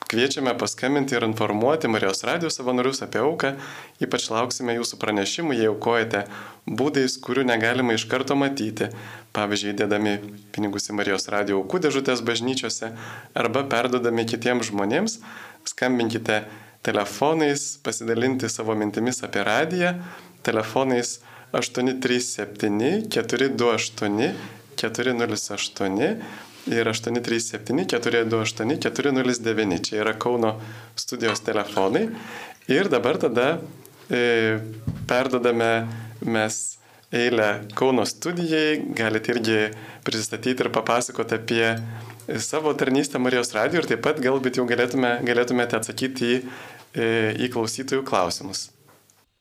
kviečiame 0.09 0.53
paskambinti 0.57 1.15
ir 1.17 1.25
informuoti 1.25 1.89
Marijos 1.91 2.23
radijos 2.27 2.57
savanorius 2.59 3.01
apie 3.05 3.21
auką. 3.23 3.53
Ypač 4.03 4.27
lauksime 4.33 4.75
jūsų 4.77 4.99
pranešimų, 5.01 5.55
jei 5.57 5.69
aukojate 5.71 6.25
būdais, 6.65 7.17
kurių 7.25 7.45
negalima 7.49 7.95
iš 7.97 8.05
karto 8.11 8.37
matyti. 8.39 8.91
Pavyzdžiui, 9.35 9.75
dėdami 9.81 10.15
pinigus 10.55 10.89
į 10.91 10.97
Marijos 10.99 11.29
radijo 11.33 11.61
aukų 11.63 11.81
dėžutės 11.87 12.23
bažnyčiose 12.25 12.91
arba 13.33 13.65
perdodami 13.71 14.27
kitiems 14.29 14.69
žmonėms. 14.71 15.19
Skambinkite 15.65 16.43
telefonais, 16.85 17.75
pasidalinti 17.83 18.49
savo 18.51 18.75
mintimis 18.77 19.23
apie 19.25 19.41
radiją, 19.43 19.95
telefonais 20.45 21.19
837 21.55 23.09
428 23.09 24.33
408 24.75 26.54
ir 26.67 26.87
837 26.87 27.85
428 27.87 28.79
409. 28.81 29.81
Čia 29.89 30.01
yra 30.03 30.13
Kauno 30.19 30.55
studijos 30.95 31.43
telefonai. 31.45 32.07
Ir 32.67 32.89
dabar 32.89 33.19
tada 33.21 33.59
e, 34.09 34.57
perdodame 35.07 35.87
mes 36.25 36.77
eilę 37.13 37.67
Kauno 37.77 38.05
studijai, 38.05 38.81
galite 38.97 39.35
irgi 39.35 39.59
pristatyti 40.03 40.65
ir 40.65 40.71
papasakoti 40.73 41.37
apie 41.37 41.67
savo 42.41 42.73
tarnystę 42.73 43.19
Marijos 43.19 43.53
radijo 43.53 43.83
ir 43.83 43.89
taip 43.89 44.01
pat 44.05 44.21
galbūt 44.21 44.57
jau 44.59 44.65
galėtume, 44.69 45.19
galėtumėte 45.25 45.77
atsakyti 45.77 46.31
į, 46.31 46.39
e, 46.97 47.09
į 47.45 47.51
klausytojų 47.53 48.05
klausimus. 48.07 48.71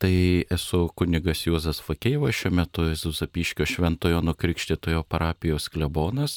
Tai 0.04 0.12
esu 0.52 0.88
kunigas 0.98 1.46
Juozas 1.46 1.78
Fakeiva, 1.80 2.28
šiuo 2.34 2.50
metu 2.52 2.84
esu 2.90 3.12
Zapiškio 3.14 3.64
Šventojo 3.64 4.20
nukrikštitojo 4.26 5.04
parapijos 5.08 5.70
klebonas 5.72 6.36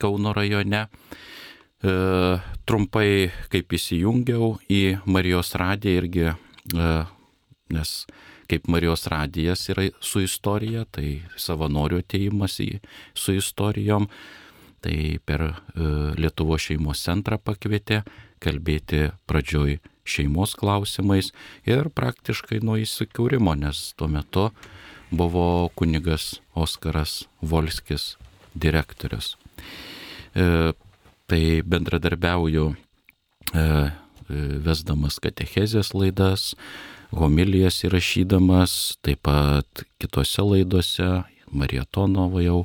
Kauno 0.00 0.32
rajone. 0.36 0.86
E, 1.80 1.92
trumpai, 2.68 3.30
kaip 3.52 3.72
įsijungiau 3.76 4.54
į 4.68 4.82
Marijos 5.08 5.54
radiją 5.60 6.02
irgi, 6.02 6.26
e, 6.28 6.90
nes 7.72 7.94
kaip 8.50 8.68
Marijos 8.68 9.06
radijas 9.12 9.68
yra 9.72 9.86
su 10.02 10.24
istorija, 10.24 10.84
tai 10.90 11.22
savanorių 11.38 12.02
ateimas 12.02 12.58
į, 12.60 12.80
su 13.14 13.36
istorijom, 13.38 14.08
tai 14.84 15.20
per 15.24 15.46
e, 15.46 15.52
Lietuvo 16.20 16.58
šeimos 16.60 17.04
centrą 17.06 17.38
pakvietė 17.40 18.02
kalbėti 18.40 19.10
pradžioj 19.28 19.78
šeimos 20.10 20.56
klausimais 20.58 21.30
ir 21.68 21.90
praktiškai 21.94 22.62
nuo 22.64 22.78
įsikūrimo, 22.80 23.54
nes 23.56 23.90
tuo 23.96 24.08
metu 24.10 24.48
buvo 25.10 25.68
kunigas 25.76 26.40
Oskaras 26.56 27.24
Volskis 27.40 28.16
direktorius. 28.54 29.36
E, 30.34 30.72
tai 31.30 31.42
bendradarbiauju 31.62 32.70
e, 33.54 33.66
vesdamas 34.64 35.18
katechezės 35.22 35.92
laidas, 35.94 36.54
homilijas 37.14 37.82
įrašydamas, 37.86 38.96
taip 39.02 39.24
pat 39.26 39.84
kitose 40.02 40.44
laidose, 40.46 41.10
Marietonovo 41.50 42.42
jau 42.42 42.60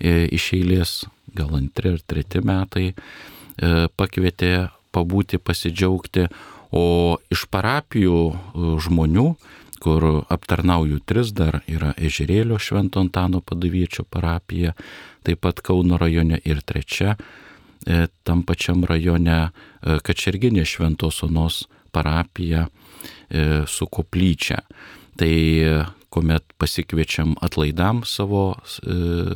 e, 0.00 0.26
iš 0.36 0.52
eilės, 0.58 0.92
gal 1.36 1.54
antri 1.56 1.94
ar 1.96 2.02
treti 2.04 2.42
metai, 2.44 2.86
e, 2.92 3.88
pakvietė 3.96 4.68
pabūti, 4.92 5.40
pasidžiaugti, 5.40 6.28
o 6.72 7.16
iš 7.32 7.46
parapijų 7.52 8.18
e, 8.28 8.36
žmonių, 8.84 9.30
kur 9.82 10.24
aptarnauju 10.28 11.00
tris 11.06 11.32
dar 11.36 11.60
yra 11.66 11.94
Ežerėlio 11.96 12.58
Švento 12.58 13.00
Antano 13.00 13.40
padaviečio 13.40 14.04
parapija, 14.04 14.74
taip 15.22 15.44
pat 15.46 15.62
Kauno 15.64 15.98
rajone 16.00 16.40
ir 16.44 16.62
trečia, 16.66 17.16
tam 18.26 18.42
pačiam 18.42 18.82
rajone 18.84 19.48
Kačerginė 19.80 20.64
Šventos 20.66 21.22
Onos 21.24 21.66
parapija 21.94 22.66
E, 23.30 23.62
su 23.66 23.86
koplyčia. 23.86 24.58
Tai 25.18 25.34
kuomet 26.08 26.44
pasikviečiam 26.56 27.34
atlaidam 27.44 28.00
savo 28.08 28.56
e, 28.56 29.34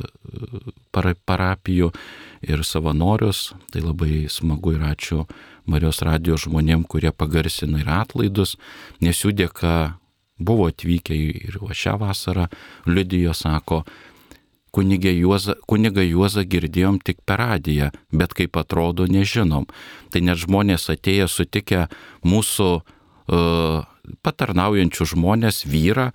parapijų 0.93 1.91
ir 2.49 2.63
savanorius, 2.65 3.51
tai 3.69 3.83
labai 3.85 4.25
smagu 4.33 4.73
ir 4.73 4.87
ačiū 4.89 5.27
Marijos 5.69 6.01
radijos 6.03 6.47
žmonėm, 6.47 6.87
kurie 6.89 7.13
pagarsina 7.13 7.83
ir 7.83 7.91
atlaidus, 7.93 8.57
nes 8.99 9.21
jų 9.21 9.35
dėka 9.43 9.99
buvo 10.45 10.69
atvykę 10.71 11.15
ir 11.15 11.59
šią 11.59 11.97
vasarą, 12.01 12.47
liudijo, 12.85 13.33
sako, 13.33 13.83
kunigą 14.73 15.11
Juozą, 15.13 15.55
kunigą 15.69 16.03
Juozą 16.05 16.43
girdėjom 16.49 16.99
tik 17.05 17.21
per 17.25 17.39
radiją, 17.43 17.91
bet 18.11 18.33
kaip 18.33 18.57
atrodo 18.57 19.05
nežinom. 19.07 19.69
Tai 20.11 20.21
net 20.25 20.41
žmonės 20.41 20.89
atėję 20.93 21.29
sutikę 21.29 21.87
mūsų 22.25 22.69
E, 23.23 23.39
patarnaujančių 24.23 25.07
žmonės 25.13 25.63
vyrą 25.69 26.11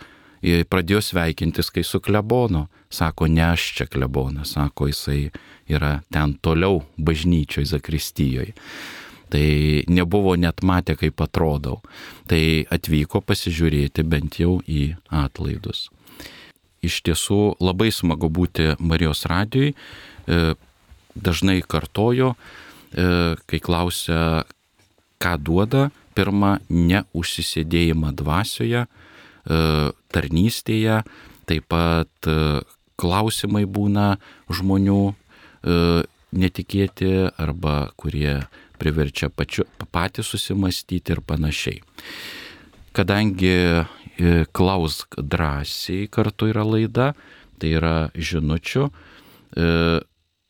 pradėjo 0.70 1.00
sveikintis, 1.02 1.70
kai 1.72 1.82
su 1.82 2.00
klebonu. 2.04 2.66
Sako, 2.92 3.26
ne 3.32 3.42
aš 3.48 3.64
čia 3.78 3.86
klebonas, 3.90 4.54
sako, 4.54 4.86
jisai 4.92 5.32
yra 5.68 5.98
ten 6.12 6.36
toliau 6.40 6.84
bažnyčioje, 6.96 7.66
Zakristijoje. 7.72 8.54
Tai 9.28 9.84
nebuvo 9.92 10.34
net 10.40 10.62
matę, 10.64 10.96
kaip 10.96 11.20
atrodau. 11.20 11.82
Tai 12.28 12.42
atvyko 12.72 13.20
pasižiūrėti 13.24 14.04
bent 14.08 14.40
jau 14.40 14.58
į 14.64 14.94
atlaidus. 15.12 15.88
Iš 16.84 17.02
tiesų 17.06 17.58
labai 17.60 17.90
smagu 17.94 18.30
būti 18.30 18.76
Marijos 18.78 19.26
radijui. 19.28 19.74
E, 19.74 20.54
dažnai 21.18 21.60
kartoju, 21.66 22.34
e, 22.34 23.36
kai 23.50 23.58
klausia, 23.58 24.44
ką 25.18 25.34
duoda, 25.42 25.88
pirma, 26.14 26.58
neužsisėdėjimą 26.70 28.14
dvasioje, 28.14 28.86
e, 28.86 29.58
tarnystėje, 30.14 31.02
taip 31.48 31.64
pat 31.68 32.28
klausimai 32.98 33.64
būna 33.64 34.18
žmonių 34.52 35.14
netikėti 36.32 37.12
arba 37.40 37.88
kurie 37.96 38.42
priverčia 38.78 39.28
pačiu, 39.28 39.66
patys 39.92 40.30
susimastyti 40.30 41.14
ir 41.16 41.22
panašiai. 41.26 41.82
Kadangi 42.96 43.54
klausk 44.56 45.18
drąsiai 45.18 46.08
kartu 46.10 46.48
yra 46.50 46.64
laida, 46.66 47.12
tai 47.58 47.74
yra 47.78 47.96
žinučių, 48.14 48.88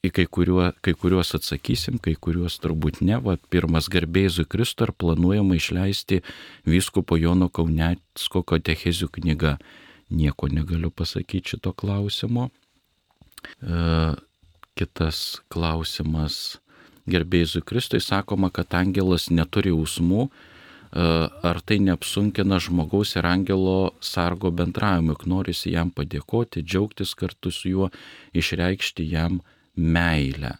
į 0.05 0.11
kai, 0.15 0.27
kuriuo, 0.31 0.69
kai 0.85 0.95
kuriuos 0.95 1.35
atsakysim, 1.37 1.99
kai 2.03 2.15
kuriuos 2.15 2.59
turbūt 2.63 3.01
ne. 3.05 3.19
Va, 3.23 3.37
pirmas 3.51 3.89
garbėzui 3.91 4.47
Kristų 4.49 4.89
ar 4.89 4.93
planuojama 4.95 5.59
išleisti 5.59 6.23
vyskupo 6.69 7.19
Jono 7.19 7.51
Kaunetsko 7.51 8.45
katechezių 8.47 9.11
knygą. 9.19 9.57
Nieko 10.09 10.49
negaliu 10.49 10.91
pasakyti 10.95 11.57
šito 11.57 11.75
klausimo. 11.77 12.49
E, 13.61 14.15
kitas 14.79 15.43
klausimas. 15.53 16.59
Gerbėjai 17.09 17.63
Kristui 17.67 18.01
sakoma, 18.05 18.51
kad 18.55 18.75
angelas 18.77 19.29
neturi 19.33 19.73
jausmų, 19.73 20.29
e, 20.29 20.31
ar 21.51 21.61
tai 21.65 21.79
neapsunkina 21.85 22.61
žmogaus 22.63 23.17
ir 23.17 23.29
angelo 23.29 23.95
sargo 24.05 24.53
bendravimui, 24.53 25.15
juk 25.15 25.27
norisi 25.31 25.75
jam 25.75 25.93
padėkoti, 25.95 26.65
džiaugtis 26.65 27.15
kartu 27.19 27.53
su 27.55 27.73
juo, 27.73 27.91
išreikšti 28.37 29.09
jam 29.09 29.41
meilę. 29.77 30.57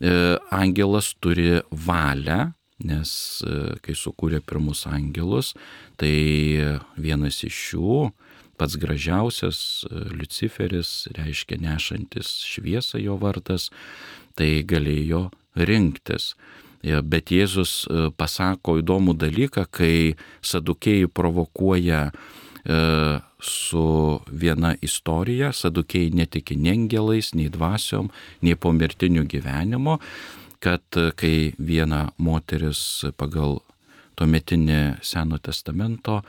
E, 0.00 0.36
angelas 0.52 1.14
turi 1.20 1.60
valią, 1.70 2.52
nes 2.84 3.10
e, 3.44 3.76
kai 3.84 3.96
sukūrė 3.96 4.42
pirmus 4.44 4.86
angelus, 4.88 5.54
tai 6.00 6.12
vienas 6.96 7.42
iš 7.44 7.62
jų, 7.74 8.04
pats 8.56 8.76
gražiausias, 8.80 9.58
Luciferis, 10.16 11.08
reiškia 11.16 11.58
nešantis 11.60 12.38
šviesą 12.48 13.00
jo 13.02 13.18
vardas, 13.20 13.68
tai 14.36 14.62
galėjo 14.68 15.26
rinktis. 15.56 16.34
Bet 16.82 17.32
Jėzus 17.34 17.86
pasako 18.20 18.76
įdomų 18.78 19.16
dalyką, 19.18 19.64
kai 19.74 20.14
sadukėjai 20.44 21.08
provokuoja 21.10 22.02
E, 22.66 23.18
su 23.40 24.20
viena 24.32 24.74
istorija, 24.82 25.52
sadukiai 25.52 26.10
netiki 26.10 26.56
nei 26.58 26.72
angelais, 26.74 27.28
nei 27.38 27.46
dvasiom, 27.52 28.08
nei 28.42 28.56
pomirtiniu 28.58 29.22
gyvenimu, 29.30 30.00
kad 30.58 30.98
e, 30.98 31.12
kai 31.14 31.52
viena 31.62 32.08
moteris 32.18 32.80
pagal 33.20 33.60
tuometinį 34.18 34.80
Seno 35.04 35.38
testamento 35.38 36.24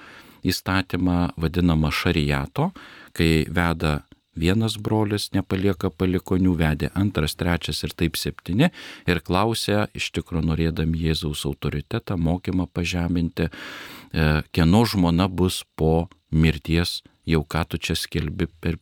įstatymą 0.46 1.18
vadinama 1.42 1.90
šariato, 1.90 2.70
kai 3.18 3.48
veda 3.50 4.04
vienas 4.38 4.78
brolis 4.78 5.30
nepalieka 5.36 5.90
palikonių, 5.90 6.54
vedė 6.60 6.92
antras, 6.98 7.36
trečias 7.40 7.84
ir 7.84 7.96
taip 7.98 8.18
septyni 8.20 8.72
ir 9.10 9.22
klausė, 9.26 9.88
iš 9.98 10.12
tikrųjų 10.16 10.46
norėdami 10.52 11.02
Jėzaus 11.08 11.46
autoritetą, 11.50 12.18
mokymą 12.18 12.68
pažeminti, 12.74 13.50
e, 13.50 14.28
kieno 14.52 14.84
žmona 14.86 15.28
bus 15.28 15.64
po 15.76 16.08
mirties, 16.32 17.02
jau 17.28 17.44
ką 17.44 17.66
tu 17.68 17.78
čia 17.78 17.96
skelbi 17.96 18.48
per 18.62 18.78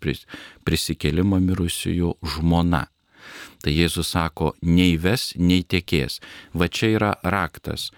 prisikėlimą 0.65 1.39
mirusiųjų 1.41 2.13
žmona. 2.35 2.85
Tai 3.63 3.73
Jėzus 3.73 4.11
sako, 4.13 4.53
nei 4.61 4.97
ves, 5.01 5.33
nei 5.37 5.63
tiekės. 5.63 6.19
Va 6.53 6.69
čia 6.69 6.91
yra 6.93 7.15
raktas. 7.23 7.89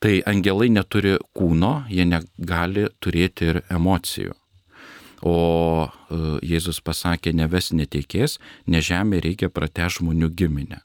Tai 0.00 0.20
angelai 0.28 0.70
neturi 0.72 1.16
kūno, 1.36 1.86
jie 1.92 2.06
negali 2.08 2.86
turėti 3.00 3.52
ir 3.52 3.62
emocijų. 3.72 4.32
O 5.26 5.86
e, 5.86 6.18
Jėzus 6.46 6.78
pasakė, 6.84 7.32
neves 7.34 7.72
netikės, 7.74 8.38
ne 8.70 8.82
žemė 8.84 9.22
reikia 9.24 9.50
prate 9.50 9.88
žmonių 9.96 10.30
giminę. 10.38 10.82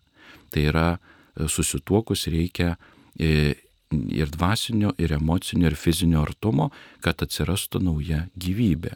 Tai 0.54 0.64
yra 0.72 0.88
e, 0.96 1.48
susituokus 1.52 2.26
reikia 2.32 2.74
e, 3.20 3.54
ir 3.92 4.32
dvasinio, 4.34 4.96
ir 4.98 5.14
emocinio, 5.20 5.70
ir 5.70 5.78
fizinio 5.78 6.24
artumo, 6.26 6.72
kad 7.06 7.22
atsirastų 7.22 7.84
nauja 7.86 8.26
gyvybė. 8.40 8.96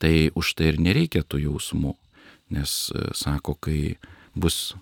Tai 0.00 0.14
už 0.36 0.54
tai 0.56 0.72
ir 0.72 0.80
nereikia 0.80 1.24
tų 1.24 1.46
jausmų. 1.48 1.96
nes 2.48 2.92
sako, 3.12 3.56
kai 3.58 3.96
bus 4.34 4.76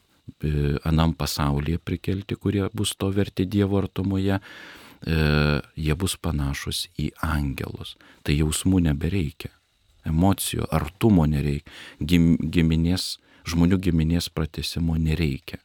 anam 0.84 1.14
pasaulyje 1.14 1.78
prikelti, 1.78 2.36
kurie 2.36 2.68
bus 2.74 2.92
to 2.92 3.08
verti 3.08 3.46
Dievo 3.46 3.78
artumoje, 3.78 4.36
jie 5.76 5.94
bus 5.96 6.16
panašus 6.20 6.88
į 7.00 7.08
angelus. 7.24 7.96
Tai 8.22 8.36
jausmų 8.36 8.82
nebereikia, 8.84 9.48
emocijų, 10.08 10.68
artumo 10.72 11.26
nereikia, 11.30 11.70
Gim, 12.00 12.34
giminės, 12.38 13.18
žmonių 13.48 13.80
giminės 13.88 14.30
pratesimo 14.32 14.96
nereikia. 15.00 15.60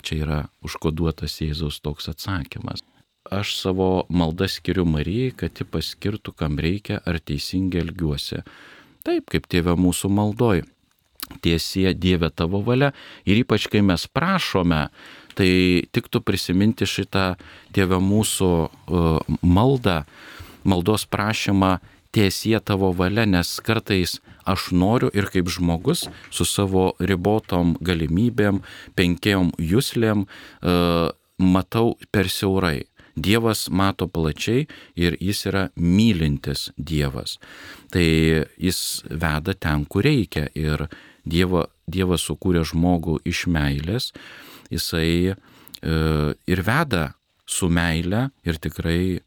Čia 0.00 0.22
yra 0.24 0.38
užkoduotas 0.64 1.40
Jėzaus 1.42 1.80
toks 1.84 2.08
atsakymas. 2.12 2.84
Aš 3.30 3.52
savo 3.58 4.06
maldą 4.08 4.48
skiriu 4.48 4.86
Marijai, 4.88 5.34
kad 5.36 5.60
ji 5.60 5.66
paskirtų, 5.68 6.32
kam 6.32 6.56
reikia, 6.58 7.02
ar 7.04 7.20
teisingai 7.20 7.82
elgiuosi. 7.84 8.40
Taip, 9.04 9.28
kaip 9.32 9.48
tėvė 9.50 9.76
mūsų 9.76 10.08
maldoj. 10.12 10.64
Tiesie 11.44 11.92
Dieve 11.94 12.30
tavo 12.34 12.58
valia 12.64 12.90
ir 13.28 13.38
ypač 13.44 13.68
kai 13.70 13.84
mes 13.86 14.06
prašome, 14.10 14.88
tai 15.38 15.50
tiktų 15.94 16.24
prisiminti 16.26 16.88
šitą 16.88 17.36
tėvę 17.76 18.00
mūsų 18.02 18.50
uh, 18.66 19.36
maldą, 19.46 20.00
maldos 20.64 21.06
prašymą 21.06 21.76
tiesie 22.14 22.58
tavo 22.60 22.90
valia, 22.96 23.26
nes 23.26 23.58
kartais 23.64 24.18
aš 24.48 24.70
noriu 24.72 25.10
ir 25.14 25.30
kaip 25.30 25.50
žmogus 25.52 26.06
su 26.30 26.46
savo 26.48 26.92
ribotom 26.98 27.76
galimybėm, 27.80 28.62
penkiom 28.98 29.52
jūslėm 29.58 30.26
uh, 30.26 31.10
matau 31.40 31.96
per 32.12 32.28
siaurai. 32.28 32.84
Dievas 33.20 33.66
mato 33.70 34.06
plačiai 34.08 34.66
ir 34.96 35.16
jis 35.20 35.44
yra 35.50 35.64
mylintis 35.76 36.70
Dievas. 36.76 37.38
Tai 37.90 38.06
jis 38.56 38.80
veda 39.10 39.54
ten, 39.54 39.84
kur 39.84 40.06
reikia. 40.06 40.46
Ir 40.54 40.86
Dievo, 41.26 41.66
Dievas 41.90 42.24
sukūrė 42.28 42.62
žmogų 42.70 43.18
iš 43.28 43.44
meilės, 43.50 44.12
jisai 44.70 45.34
e, 45.34 45.34
ir 46.46 46.62
veda 46.64 47.10
su 47.44 47.68
meile 47.68 48.30
ir 48.46 48.60
tikrai 48.62 49.18
e, 49.18 49.20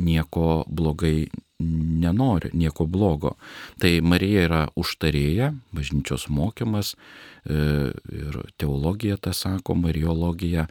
nieko 0.00 0.64
blogai 0.66 1.28
nenori, 1.60 2.50
nieko 2.52 2.86
blogo. 2.86 3.34
Tai 3.80 3.92
Marija 4.02 4.44
yra 4.48 4.62
užtarėja, 4.80 5.52
bažnyčios 5.76 6.28
mokymas 6.32 6.94
e, 6.94 7.90
ir 7.92 8.40
teologija 8.60 9.18
tą 9.20 9.34
sako, 9.36 9.76
mariologija. 9.78 10.66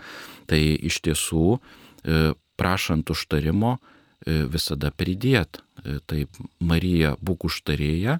Tai 0.49 0.59
iš 0.59 1.01
tiesų 1.05 1.45
e, 1.55 2.21
prašant 2.59 3.11
užtarimo 3.13 3.77
e, 3.77 4.43
visada 4.49 4.91
pridėt. 4.91 5.63
Taip, 6.11 6.35
Marija 6.59 7.13
būk 7.23 7.45
užtarėja, 7.47 8.17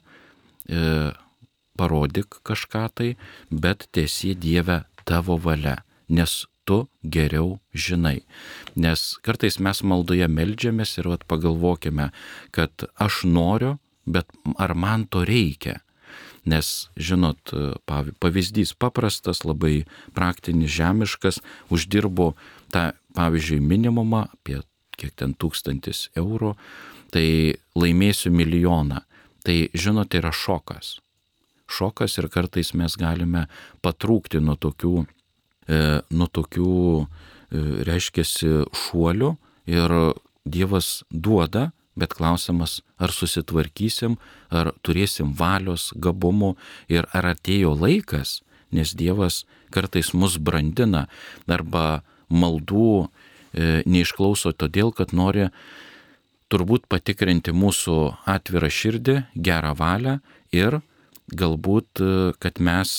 parodyk 1.76 2.38
kažką 2.48 2.86
tai, 2.96 3.10
bet 3.52 3.84
tiesie 3.92 4.32
Dieve 4.32 4.78
tavo 5.04 5.36
valia, 5.36 5.82
nes 6.08 6.46
tu 6.70 6.84
geriau 7.02 7.58
žinai. 7.74 8.22
Nes 8.78 9.18
kartais 9.26 9.58
mes 9.58 9.82
maldoje 9.82 10.30
melžiamės 10.30 11.00
ir 11.02 11.10
vat 11.10 11.26
pagalvokime, 11.26 12.12
kad 12.54 12.86
aš 13.02 13.24
noriu, 13.26 13.78
bet 14.06 14.30
ar 14.62 14.76
man 14.78 15.08
to 15.10 15.26
reikia. 15.26 15.80
Nes, 16.50 16.90
žinot, 16.98 17.52
pavyzdys 18.22 18.72
paprastas, 18.80 19.44
labai 19.46 19.84
praktinis, 20.16 20.72
žemiškas, 20.78 21.42
uždirbu 21.74 22.32
tą, 22.74 22.92
pavyzdžiui, 23.18 23.60
minimumą 23.60 24.28
apie 24.30 24.62
kiek 25.00 25.14
ten 25.16 25.36
tūkstantis 25.40 26.10
eurų, 26.20 26.56
tai 27.14 27.56
laimėsiu 27.80 28.32
milijoną. 28.36 29.04
Tai, 29.46 29.58
žinot, 29.72 30.14
yra 30.20 30.34
šokas. 30.36 30.98
Šokas 31.70 32.18
ir 32.20 32.28
kartais 32.34 32.74
mes 32.76 32.98
galime 33.00 33.46
patrūkti 33.86 34.42
nuo 34.44 34.58
tokių 34.60 35.06
nuo 36.10 36.28
tokių, 36.34 37.06
e, 37.06 37.64
reiškia, 37.88 38.26
šuolių 38.74 39.36
ir 39.70 39.96
Dievas 40.50 41.04
duoda, 41.12 41.70
bet 42.00 42.16
klausimas, 42.18 42.80
ar 42.98 43.12
susitvarkysim, 43.14 44.16
ar 44.50 44.72
turėsim 44.82 45.36
valios, 45.38 45.92
gabumų 45.94 46.56
ir 46.90 47.06
ar 47.14 47.36
atėjo 47.36 47.76
laikas, 47.78 48.40
nes 48.74 48.96
Dievas 48.98 49.44
kartais 49.70 50.14
mus 50.14 50.40
brandina 50.42 51.06
arba 51.46 52.02
maldų 52.30 53.06
e, 53.06 53.84
neišklauso 53.86 54.56
todėl, 54.58 54.90
kad 54.96 55.14
nori 55.14 55.50
turbūt 56.50 56.88
patikrinti 56.90 57.54
mūsų 57.54 58.00
atvirą 58.26 58.72
širdį, 58.74 59.20
gerą 59.38 59.76
valią 59.78 60.18
ir 60.56 60.80
galbūt, 61.30 62.02
kad 62.42 62.58
mes 62.58 62.92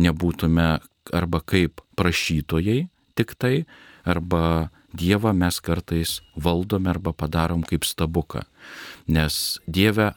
nebūtume 0.00 0.68
arba 1.12 1.40
kaip 1.44 1.82
prašytojai 1.98 2.86
tik 3.14 3.34
tai, 3.38 3.64
arba 4.04 4.70
Dievą 4.94 5.32
mes 5.34 5.58
kartais 5.58 6.20
valdome 6.38 6.86
arba 6.86 7.10
padarom 7.12 7.64
kaip 7.66 7.82
stabuką. 7.82 8.44
Nes 9.10 9.58
Dieve, 9.66 10.12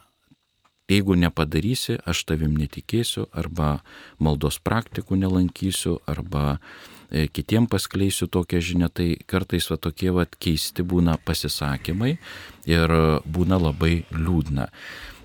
jeigu 0.86 1.16
nepadarysi, 1.18 1.98
aš 2.06 2.22
tavim 2.30 2.54
netikėsiu, 2.54 3.26
arba 3.34 3.80
maldos 4.22 4.60
praktikų 4.62 5.18
nelankysiu, 5.18 5.96
arba 6.06 6.60
e, 7.10 7.26
kitiem 7.26 7.66
paskleisiu 7.66 8.30
tokią 8.30 8.62
žinią, 8.62 8.92
tai 8.94 9.08
kartais 9.26 9.66
va 9.66 9.80
tokie 9.82 10.14
va 10.14 10.28
keisti 10.30 10.86
būna 10.86 11.18
pasisakymai 11.26 12.14
ir 12.70 12.98
būna 13.26 13.58
labai 13.58 14.04
liūdna. 14.14 14.70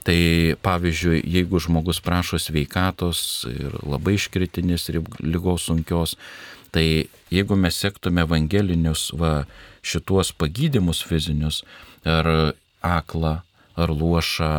Tai 0.03 0.19
pavyzdžiui, 0.59 1.21
jeigu 1.31 1.61
žmogus 1.63 2.01
prašo 2.03 2.39
sveikatos 2.41 3.45
ir 3.47 3.77
labai 3.87 4.17
iškritinės 4.17 4.89
lygos 5.23 5.69
sunkios, 5.69 6.17
tai 6.75 7.07
jeigu 7.31 7.55
mes 7.55 7.77
sektume 7.79 8.25
evangelinius 8.25 9.11
va, 9.15 9.45
šituos 9.83 10.33
pagydimus 10.35 11.03
fizinius, 11.07 11.61
ar 12.03 12.53
aklą, 12.83 13.37
ar 13.79 13.93
luošą, 13.95 14.51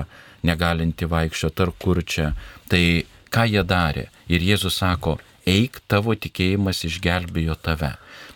negalinti 0.44 1.08
vaikščioti, 1.08 1.64
ar 1.64 1.72
kurčią, 1.80 2.30
tai 2.68 3.04
ką 3.32 3.44
jie 3.50 3.64
darė? 3.68 4.08
Ir 4.32 4.44
Jėzus 4.44 4.80
sako, 4.80 5.18
eik, 5.48 5.80
tavo 5.88 6.16
tikėjimas 6.16 6.84
išgelbėjo 6.88 7.56
tave. 7.60 7.94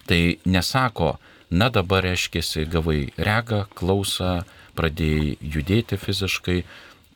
Tai 0.08 0.20
nesako, 0.44 1.16
na 1.50 1.68
dabar 1.72 2.04
reiškia, 2.04 2.66
gavai 2.72 3.12
regą, 3.16 3.66
klausą, 3.76 4.42
pradėjai 4.78 5.36
judėti 5.42 5.98
fiziškai, 5.98 6.62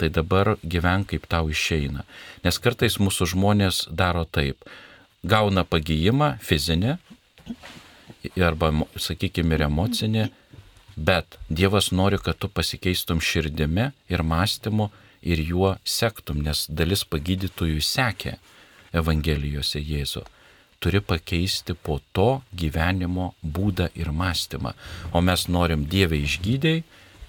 tai 0.03 0.11
dabar 0.11 0.57
gyvenk 0.67 1.13
kaip 1.13 1.29
tau 1.31 1.51
išeina. 1.53 2.03
Nes 2.43 2.59
kartais 2.59 2.99
mūsų 2.99 3.31
žmonės 3.37 3.85
daro 3.91 4.25
taip. 4.27 4.67
Gauna 5.23 5.63
pagyjimą 5.63 6.35
fizinį 6.43 6.97
arba, 8.43 8.73
sakykime, 8.99 9.55
ir 9.55 9.67
emocinį, 9.69 10.27
bet 10.97 11.39
Dievas 11.49 11.93
nori, 11.95 12.19
kad 12.19 12.39
tu 12.43 12.51
pasikeistum 12.51 13.23
širdimi 13.23 13.93
ir 14.11 14.23
mąstymu 14.27 14.91
ir 15.23 15.43
juo 15.47 15.77
sektum, 15.87 16.43
nes 16.43 16.67
dalis 16.69 17.07
pagydytojų 17.07 17.83
sekė 17.87 18.39
Evangelijose 18.93 19.81
Jėzų 19.81 20.25
turi 20.83 20.99
pakeisti 20.99 21.77
po 21.79 22.01
to 22.13 22.43
gyvenimo 22.59 23.29
būdą 23.43 23.87
ir 23.95 24.11
mąstymą. 24.11 24.75
O 25.15 25.23
mes 25.23 25.47
norim 25.47 25.87
Dievę 25.87 26.19
išgydėjai, 26.19 26.83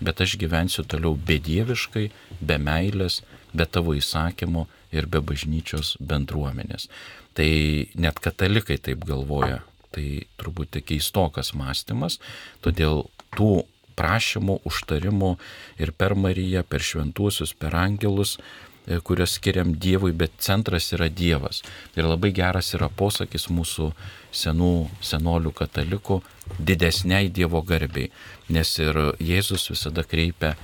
bet 0.04 0.22
aš 0.24 0.38
gyvensiu 0.42 0.86
toliau 0.88 1.16
bedieviškai, 1.16 2.10
be 2.42 2.58
meilės, 2.62 3.22
be 3.54 3.66
tavo 3.66 3.96
įsakymų 3.98 4.66
ir 4.94 5.08
be 5.10 5.22
bažnyčios 5.24 5.96
bendruomenės. 6.00 6.90
Tai 7.38 7.50
net 7.98 8.20
katalikai 8.22 8.78
taip 8.78 9.06
galvoja, 9.10 9.64
tai 9.94 10.26
turbūt 10.42 10.82
keistokas 10.86 11.54
mąstymas, 11.58 12.20
todėl 12.66 13.08
tų 13.38 13.64
prašymų, 13.98 14.60
užtarimų 14.66 15.36
ir 15.82 15.94
per 15.98 16.16
Mariją, 16.18 16.64
per 16.66 16.86
šventuosius, 16.86 17.54
per 17.58 17.76
angelus 17.78 18.40
E, 18.86 19.00
kurias 19.00 19.38
skiriam 19.38 19.72
Dievui, 19.80 20.12
bet 20.12 20.34
centras 20.44 20.90
yra 20.96 21.08
Dievas. 21.08 21.62
Ir 21.96 22.04
labai 22.04 22.34
geras 22.36 22.74
yra 22.76 22.90
posakis 22.92 23.48
mūsų 23.48 23.94
senų 24.36 24.74
senolių 25.00 25.54
katalikų 25.56 26.20
didesniai 26.60 27.32
Dievo 27.32 27.62
garbiai, 27.64 28.12
nes 28.52 28.76
ir 28.84 29.00
Jėzus 29.24 29.70
visada 29.72 30.04
kreipia 30.04 30.58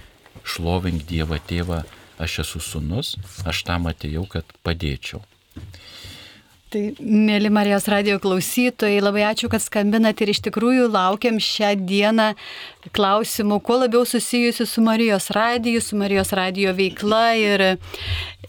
šlovink 0.43 1.07
Dievą 1.07 1.39
tėvą, 1.47 1.83
aš 2.19 2.41
esu 2.43 2.59
sunus, 2.59 3.15
aš 3.47 3.63
tam 3.63 3.87
atėjau, 3.87 4.25
kad 4.27 4.51
padėčiau. 4.67 5.23
Tai, 6.69 6.81
mėly 7.01 7.49
Marijos 7.49 7.87
radio 7.89 8.19
klausytojai, 8.21 8.99
labai 9.01 9.23
ačiū, 9.25 9.47
kad 9.49 9.63
skambinat 9.63 10.19
ir 10.21 10.29
iš 10.29 10.43
tikrųjų 10.45 10.83
laukiam 10.93 11.39
šią 11.41 11.71
dieną 11.89 12.27
klausimų, 12.93 13.57
kuo 13.65 13.79
labiau 13.81 14.03
susijusių 14.05 14.67
su 14.69 14.83
Marijos 14.85 15.31
radiju, 15.33 15.81
su 15.81 15.97
Marijos 15.97 16.29
radio 16.37 16.75
veikla. 16.77 17.23
Ir, 17.41 17.63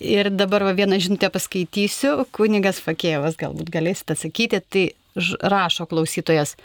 ir 0.04 0.28
dabar 0.36 0.66
va, 0.68 0.74
vieną 0.76 0.98
žinutę 1.00 1.30
paskaitysiu, 1.32 2.26
kunigas 2.36 2.82
Fakėjovas 2.84 3.40
galbūt 3.40 3.72
galėsite 3.72 4.12
atsakyti, 4.18 4.60
tai 4.68 4.84
rašo 5.40 5.88
klausytojas. 5.88 6.58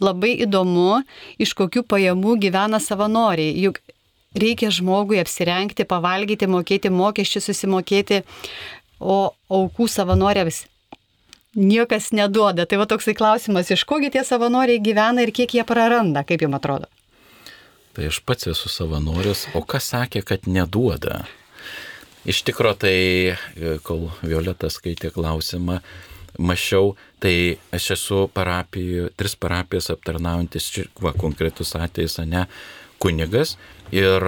Labai 0.00 0.38
įdomu, 0.46 1.02
iš 1.36 1.52
kokių 1.58 1.84
pajamų 1.84 2.38
gyvena 2.46 2.80
savanoriai, 2.80 3.52
juk 3.60 3.82
reikia 4.38 4.72
žmogui 4.72 5.20
apsirengti, 5.20 5.84
pavalgyti, 5.84 6.48
mokėti 6.48 6.88
mokesčius, 6.88 7.50
susimokėti 7.52 8.22
o 8.98 9.20
aukų 9.52 9.92
savanoriams 9.92 10.64
niekas 11.58 12.12
neduoda. 12.16 12.66
Tai 12.66 12.80
va 12.82 12.86
toksai 12.90 13.16
klausimas, 13.18 13.72
iš 13.74 13.84
kogi 13.88 14.12
tie 14.14 14.24
savanoriai 14.24 14.80
gyvena 14.82 15.26
ir 15.26 15.34
kiek 15.34 15.58
jie 15.58 15.66
praranda, 15.66 16.24
kaip 16.26 16.46
jums 16.46 16.58
atrodo? 16.60 16.88
Tai 17.98 18.06
aš 18.06 18.20
pats 18.22 18.46
esu 18.46 18.70
savanoris, 18.70 19.48
o 19.58 19.64
kas 19.66 19.90
sakė, 19.90 20.22
kad 20.22 20.46
neduoda? 20.46 21.24
Iš 22.28 22.44
tikrųjų, 22.46 22.76
tai 22.78 23.78
kol 23.86 24.08
Violeta 24.22 24.70
skaitė 24.70 25.10
klausimą, 25.14 25.80
mačiau, 26.38 26.92
tai 27.18 27.58
aš 27.74 27.90
esu 27.96 28.20
parapijų, 28.34 29.08
tris 29.18 29.34
parapijas 29.34 29.90
aptarnaujantis, 29.94 30.70
va, 31.02 31.14
konkretus 31.18 31.74
atvejis, 31.78 32.20
ne, 32.28 32.46
kunigas 33.02 33.56
ir 33.94 34.22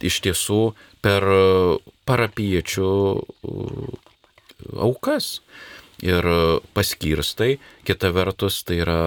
iš 0.00 0.20
tiesų 0.24 0.60
per 1.04 1.24
parapiečių 2.08 2.92
aukas 4.76 5.38
ir 6.00 6.24
paskirstai, 6.74 7.58
kita 7.84 8.10
vertus 8.16 8.62
tai 8.64 8.80
yra 8.84 9.00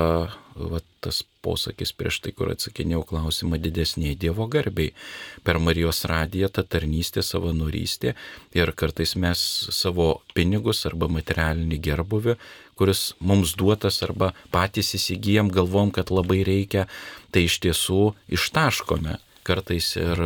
va, 0.56 0.82
tas 1.04 1.24
posakis 1.43 1.91
prieš 1.97 2.20
tai, 2.24 2.32
kur 2.36 2.51
atsakinėjau 2.54 3.04
klausimą 3.10 3.58
didesniai 3.62 4.16
Dievo 4.20 4.45
garbiai. 4.51 4.93
Per 5.43 5.60
Marijos 5.60 6.04
radiją 6.10 6.49
ta 6.54 6.64
tarnystė, 6.64 7.24
savanorystė 7.26 8.14
ir 8.56 8.72
kartais 8.78 9.16
mes 9.20 9.41
savo 9.74 10.22
pinigus 10.38 10.86
arba 10.89 11.10
materialinį 11.12 11.80
gerbuvį, 11.89 12.38
kuris 12.80 13.12
mums 13.20 13.56
duotas 13.60 14.01
arba 14.06 14.32
patys 14.54 14.93
įsigijom, 14.97 15.51
galvom, 15.54 15.91
kad 15.93 16.14
labai 16.14 16.41
reikia, 16.47 16.88
tai 17.34 17.47
iš 17.49 17.60
tiesų 17.66 18.14
ištaškome 18.38 19.20
kartais 19.43 19.95
ir 19.99 20.22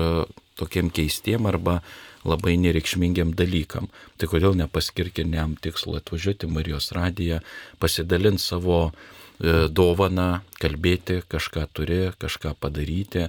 tokiem 0.57 0.91
keistiem 0.93 1.47
arba 1.49 1.81
labai 2.27 2.57
nereikšmingiam 2.61 3.33
dalykam. 3.37 3.89
Tai 4.19 4.29
kodėl 4.31 4.57
nepaskirkiniam 4.59 5.55
tikslu 5.63 5.97
atvažiuoti 6.01 6.49
Marijos 6.51 6.91
radiją, 6.95 7.39
pasidalinti 7.81 8.43
savo 8.43 8.79
e, 8.87 9.67
dovaną, 9.69 10.43
kalbėti, 10.61 11.21
kažką 11.31 11.67
turi, 11.73 12.01
kažką 12.19 12.55
padaryti. 12.59 13.27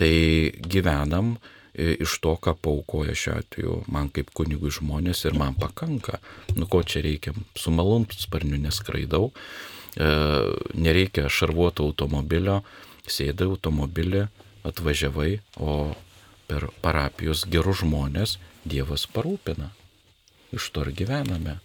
Tai 0.00 0.12
gyvenam 0.72 1.34
e, 1.36 1.96
iš 2.00 2.18
to, 2.24 2.36
ką 2.40 2.56
paukoja 2.56 3.16
šiuo 3.16 3.38
atveju 3.40 3.78
man 3.92 4.12
kaip 4.14 4.32
kunigui 4.36 4.72
žmonės 4.74 5.26
ir 5.28 5.38
man 5.38 5.58
pakanka. 5.60 6.20
Nu 6.56 6.68
ko 6.70 6.82
čia 6.82 7.04
reikia, 7.06 7.36
su 7.56 7.72
malum 7.74 8.08
sparniu 8.16 8.60
neskraidau, 8.62 9.30
e, 9.96 10.12
nereikia 10.74 11.28
šarvuoto 11.28 11.88
automobilio, 11.90 12.62
sėdai 13.10 13.48
automobilį, 13.50 14.28
atvažiavai, 14.66 15.40
o 15.60 15.92
per 16.50 16.68
parapijos 16.82 17.46
gerus 17.50 17.84
žmonės 17.84 18.38
Dievas 18.66 19.06
parūpina. 19.08 19.70
Iš 20.52 20.70
to 20.74 20.82
ir 20.84 20.94
gyvename. 20.98 21.60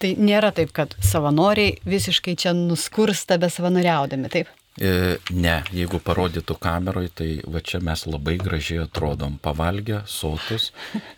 Tai 0.00 0.14
nėra 0.16 0.52
taip, 0.56 0.70
kad 0.76 0.94
savanoriai 1.04 1.78
visiškai 1.88 2.36
čia 2.38 2.52
nuskursta 2.56 3.36
be 3.40 3.48
savanoriaudami, 3.52 4.30
taip? 4.32 4.52
E, 4.80 5.18
ne, 5.34 5.56
jeigu 5.74 5.98
parodytų 6.00 6.54
kameroj, 6.62 7.08
tai 7.18 7.28
va 7.44 7.60
čia 7.60 7.82
mes 7.84 8.06
labai 8.06 8.36
gražiai 8.40 8.84
atrodom, 8.84 9.34
pavalgę, 9.42 10.04
sotus 10.06 10.70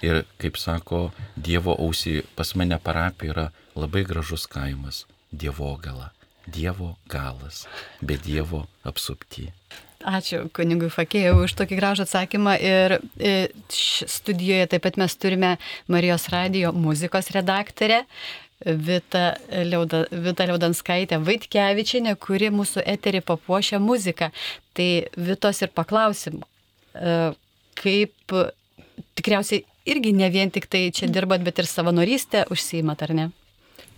ir, 0.03 0.25
kaip 0.43 0.59
sako, 0.59 1.03
Dievo 1.37 1.77
ausį, 1.77 2.23
pas 2.39 2.55
mane 2.59 2.79
parapija 2.83 3.35
yra 3.35 3.47
labai 3.79 4.03
gražus 4.09 4.49
kaimas, 4.51 5.05
Dievo 5.31 5.75
gala, 5.85 6.11
Dievo 6.49 6.97
galas, 7.13 7.67
be 8.01 8.17
Dievo 8.19 8.65
apsupti. 8.89 9.51
Ačiū 10.03 10.47
kunigui 10.55 10.91
Fakėjau 10.91 11.45
už 11.45 11.55
tokį 11.61 11.79
gražų 11.79 12.05
atsakymą. 12.07 12.55
Ir 12.59 12.97
e, 13.19 13.33
studijoje 13.71 14.69
taip 14.73 14.85
pat 14.87 14.99
mes 15.01 15.15
turime 15.17 15.57
Marijos 15.93 16.29
radio 16.33 16.73
muzikos 16.75 17.31
redaktorę. 17.35 18.03
Vita, 18.63 19.33
Liauda, 19.67 20.05
Vita 20.11 20.47
Liaudanskaitė 20.47 21.19
Vaitkevičinė, 21.27 22.15
kuri 22.23 22.53
mūsų 22.55 22.85
eterį 22.87 23.23
papuošia 23.27 23.81
muziką. 23.83 24.31
Tai 24.77 24.89
Vitos 25.19 25.63
ir 25.63 25.73
paklausim, 25.75 26.43
e, 26.95 27.33
kaip 27.79 28.37
tikriausiai 29.19 29.65
irgi 29.87 30.13
ne 30.15 30.31
vien 30.31 30.51
tik 30.51 30.69
tai 30.71 30.87
čia 30.95 31.11
dirbat, 31.11 31.43
bet 31.43 31.59
ir 31.59 31.71
savanorystę 31.71 32.47
užsiimat, 32.55 33.03
ar 33.03 33.15
ne? 33.19 33.29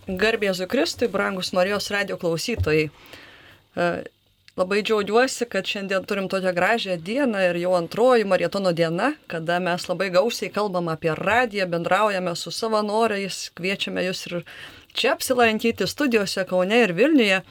Garbėzu 0.05 0.67
Kristui, 0.69 1.09
brangus 1.09 1.53
Marijos 1.53 1.89
radio 1.93 2.17
klausytojai. 2.21 2.89
Labai 4.55 4.83
džiaugiuosi, 4.87 5.45
kad 5.51 5.67
šiandien 5.67 6.05
turim 6.07 6.29
tokią 6.31 6.53
gražią 6.55 6.93
dieną 7.03 7.41
ir 7.49 7.57
jau 7.59 7.73
antroji 7.75 8.23
marietono 8.23 8.71
diena, 8.71 9.09
kada 9.27 9.57
mes 9.59 9.83
labai 9.89 10.05
gausiai 10.15 10.47
kalbam 10.47 10.87
apie 10.87 11.11
radiją, 11.17 11.65
bendraujame 11.73 12.31
su 12.39 12.53
savanoriais, 12.55 13.49
kviečiame 13.57 14.05
jūs 14.05 14.21
ir 14.29 14.35
čia 14.95 15.09
apsilankyti 15.11 15.87
studijose 15.91 16.45
Kaune 16.47 16.79
ir 16.85 16.93
Vilniuje. 16.95 17.41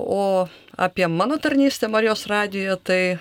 O 0.00 0.48
apie 0.86 1.08
mano 1.08 1.36
tarnystę 1.36 1.92
Marijos 1.92 2.24
radijoje 2.32 2.78
tai 2.84 3.18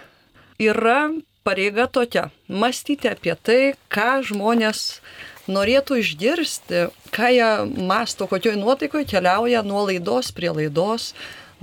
yra 0.72 1.12
pareiga 1.44 1.88
tokia- 1.88 2.30
mąstyti 2.62 3.12
apie 3.12 3.36
tai, 3.44 3.76
ką 3.92 4.24
žmonės 4.24 5.02
norėtų 5.50 6.00
išgirsti, 6.00 6.88
ką 7.12 7.28
jie 7.36 7.52
masto, 7.92 8.24
kokioj 8.28 8.56
nuotaikoje 8.56 9.04
keliauja 9.04 9.66
nuo 9.68 9.84
laidos 9.84 10.32
prie 10.32 10.50
laidos, 10.50 11.14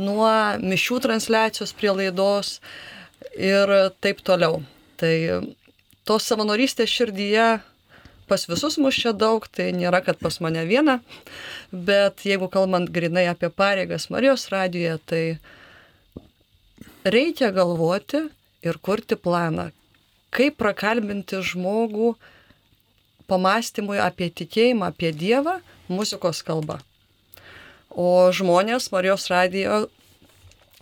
nuo 0.00 0.30
mišių 0.62 1.00
transliacijos 1.04 1.72
prie 1.76 1.92
laidos 1.94 2.58
ir 3.36 3.72
taip 4.00 4.20
toliau. 4.26 4.62
Tai 5.00 5.14
tos 6.08 6.28
savanorystės 6.28 6.92
širdyje 6.92 7.48
pas 8.26 8.46
visus 8.48 8.76
mus 8.82 8.96
čia 8.98 9.12
daug, 9.14 9.46
tai 9.46 9.70
nėra, 9.76 10.02
kad 10.04 10.18
pas 10.18 10.40
mane 10.42 10.64
viena, 10.66 10.98
bet 11.70 12.24
jeigu 12.26 12.48
kalbant 12.50 12.90
grinai 12.90 13.26
apie 13.30 13.50
pareigas 13.54 14.08
Marijos 14.10 14.48
radijoje, 14.50 14.98
tai 15.06 15.22
reikia 17.06 17.52
galvoti 17.54 18.24
ir 18.66 18.80
kurti 18.82 19.18
planą, 19.18 19.70
kaip 20.34 20.58
prakalbinti 20.58 21.38
žmogų 21.52 22.16
pamastymui 23.30 23.98
apie 24.02 24.30
tikėjimą, 24.30 24.90
apie 24.90 25.12
Dievą 25.14 25.60
muzikos 25.88 26.42
kalba. 26.46 26.80
O 27.96 28.28
žmonės 28.28 28.90
Marijos 28.92 29.30
radijo 29.32 29.86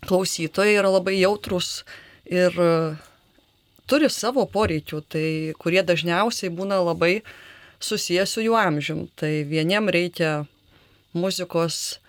klausytojai 0.08 0.74
yra 0.80 0.90
labai 0.90 1.14
jautrus 1.20 1.84
ir 2.26 2.56
e, 2.58 2.70
turi 3.86 4.10
savo 4.10 4.42
poreikių, 4.50 4.98
tai 5.06 5.28
kurie 5.62 5.84
dažniausiai 5.86 6.50
būna 6.50 6.80
labai 6.82 7.20
susijęs 7.78 8.34
su 8.34 8.42
jų 8.42 8.58
amžium. 8.58 9.06
Tai 9.14 9.30
vieniem 9.46 9.86
reikia 9.94 10.32
muzikos 11.14 12.00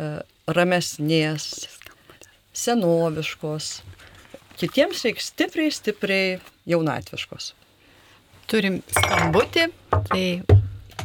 e, 0.00 0.24
ramesnės, 0.48 1.50
senoviškos, 2.56 3.70
kitiems 4.56 5.04
reikia 5.04 5.28
stipriai, 5.28 5.76
stipriai 5.76 6.28
jaunatviškos. 6.72 7.52
Turim 8.48 8.80
skambutį, 8.96 9.68
tai 10.08 10.24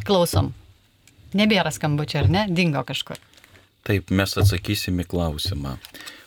klausom. 0.08 0.54
Nebėra 1.36 1.76
skambučio, 1.76 2.24
ar 2.24 2.32
ne? 2.32 2.48
Dingo 2.56 2.82
kažkur. 2.88 3.20
Taip, 3.90 4.12
mes 4.14 4.36
atsakysim 4.38 5.00
į 5.02 5.08
klausimą. 5.10 5.72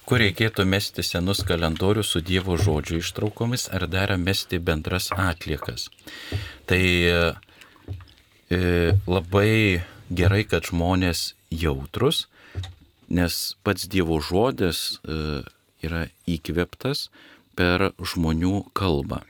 Kur 0.02 0.18
reikėtų 0.18 0.64
mesti 0.66 1.04
senus 1.06 1.44
kalendorius 1.46 2.08
su 2.10 2.18
Dievo 2.26 2.56
žodžio 2.58 2.98
ištraukomis 2.98 3.68
ar 3.70 3.86
dar 3.86 4.10
mesti 4.18 4.58
bendras 4.58 5.12
atliekas? 5.14 5.84
Tai 6.66 6.82
e, 6.82 7.20
labai 9.06 9.54
gerai, 10.10 10.42
kad 10.42 10.66
žmonės 10.72 11.36
jautrus, 11.54 12.24
nes 13.06 13.38
pats 13.62 13.86
Dievo 13.86 14.18
žodis 14.18 14.98
e, 15.06 15.44
yra 15.86 16.08
įkveptas 16.26 17.12
per 17.54 17.92
žmonių 18.02 18.64
kalbą. 18.74 19.22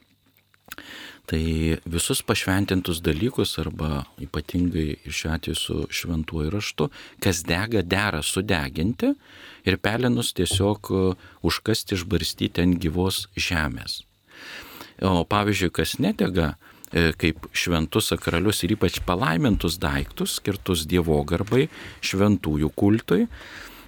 Tai 1.30 1.78
visus 1.86 2.20
pašventintus 2.26 2.98
dalykus 3.04 3.54
arba 3.62 4.02
ypatingai 4.20 4.96
šiuo 5.06 5.30
atveju 5.36 5.58
su 5.58 5.76
šventuoju 5.90 6.50
raštu, 6.50 6.88
kas 7.22 7.44
dega, 7.46 7.84
dera 7.86 8.22
sudeginti 8.26 9.12
ir 9.64 9.78
pelenus 9.78 10.32
tiesiog 10.34 10.90
e, 10.90 11.04
užkasti 11.46 11.94
išbarstyti 11.94 12.66
ant 12.66 12.80
gyvos 12.82 13.28
žemės. 13.38 14.00
O 15.02 15.22
pavyzdžiui, 15.30 15.70
kas 15.78 15.94
nedega, 16.02 16.56
e, 16.90 17.12
kaip 17.14 17.46
šventus 17.54 18.10
sakralius 18.10 18.64
ir 18.66 18.74
ypač 18.74 18.98
palaimintus 19.06 19.78
daiktus, 19.78 20.40
skirtus 20.42 20.88
Dievo 20.90 21.22
garbai, 21.22 21.68
šventųjų 22.02 22.74
kultui, 22.74 23.28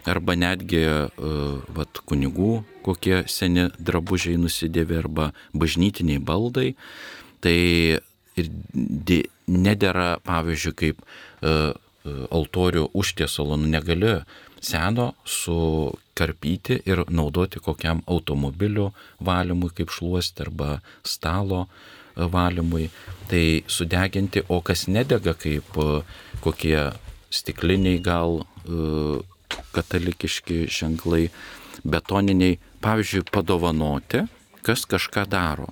arba 0.04 0.34
netgi 0.36 0.82
uh, 0.84 1.62
vat, 1.72 2.00
kunigų 2.04 2.58
kokie 2.84 3.22
seni 3.30 3.70
drabužiai 3.80 4.36
nusidėvi 4.36 4.98
arba 5.00 5.30
bažnytiniai 5.56 6.20
baldai, 6.20 6.74
tai 7.44 7.58
ir 8.40 8.50
nedėra, 9.46 10.14
pavyzdžiui, 10.24 10.76
kaip 10.80 11.02
uh, 11.04 11.74
altorių 12.04 12.88
užtiesalo, 12.92 13.56
nu 13.56 13.68
negali 13.70 14.18
seno 14.64 15.12
su 15.24 15.56
karpyti 16.16 16.78
ir 16.88 17.04
naudoti 17.08 17.60
kokiam 17.64 18.02
automobilių 18.08 18.90
valymui 19.24 19.72
kaip 19.76 19.92
šluosti 19.92 20.44
arba 20.44 20.78
stalo 21.04 21.64
e, 21.64 22.26
valymui. 22.36 22.88
Tai 23.28 23.44
sudeginti, 23.68 24.44
o 24.48 24.60
kas 24.60 24.86
nedega 24.88 25.34
kaip 25.36 25.76
kokie 26.44 26.90
stikliniai 27.32 28.00
gal 28.04 28.44
katalikiški 29.74 30.64
ženklai, 30.72 31.26
betoniniai, 31.84 32.58
pavyzdžiui, 32.84 33.26
padovanoti, 33.32 34.22
kas 34.64 34.84
kažką 34.88 35.26
daro 35.28 35.68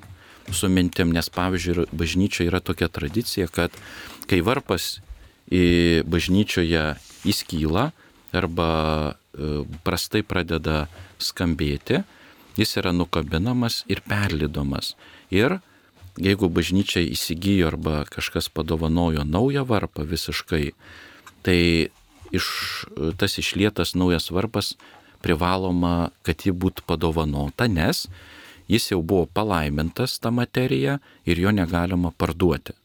su 0.51 0.69
mintim, 0.69 1.13
nes 1.15 1.29
pavyzdžiui, 1.33 1.87
bažnyčioje 1.93 2.51
yra 2.51 2.61
tokia 2.61 2.89
tradicija, 2.89 3.47
kad 3.47 3.75
kai 4.31 4.41
varpas 4.45 5.01
į 5.53 6.03
bažnyčioje 6.09 6.85
įskyla 7.29 7.91
arba 8.33 8.71
e, 9.13 9.63
prastai 9.85 10.23
pradeda 10.25 10.87
skambėti, 11.23 12.03
jis 12.59 12.77
yra 12.81 12.93
nukabinamas 12.97 13.83
ir 13.93 14.03
perlidomas. 14.09 14.95
Ir 15.33 15.61
jeigu 16.21 16.49
bažnyčia 16.53 17.05
įsigijo 17.05 17.71
arba 17.73 18.03
kažkas 18.11 18.51
padovanojo 18.53 19.25
naują 19.25 19.65
varpą 19.69 20.05
visiškai, 20.09 20.73
tai 21.45 21.89
iš, 22.33 22.47
tas 23.21 23.39
išlietas 23.41 23.95
naujas 23.95 24.31
varpas 24.33 24.75
privaloma, 25.23 26.11
kad 26.27 26.45
ji 26.45 26.53
būtų 26.53 26.85
padovanota, 26.89 27.69
nes 27.71 28.09
jis 28.69 28.91
jau 28.93 29.03
buvo 29.03 29.27
palaimintas 29.27 30.19
tą 30.23 30.33
materiją 30.35 30.99
ir 31.27 31.41
jo 31.41 31.51
negalima 31.55 32.13
parduoti. 32.17 32.77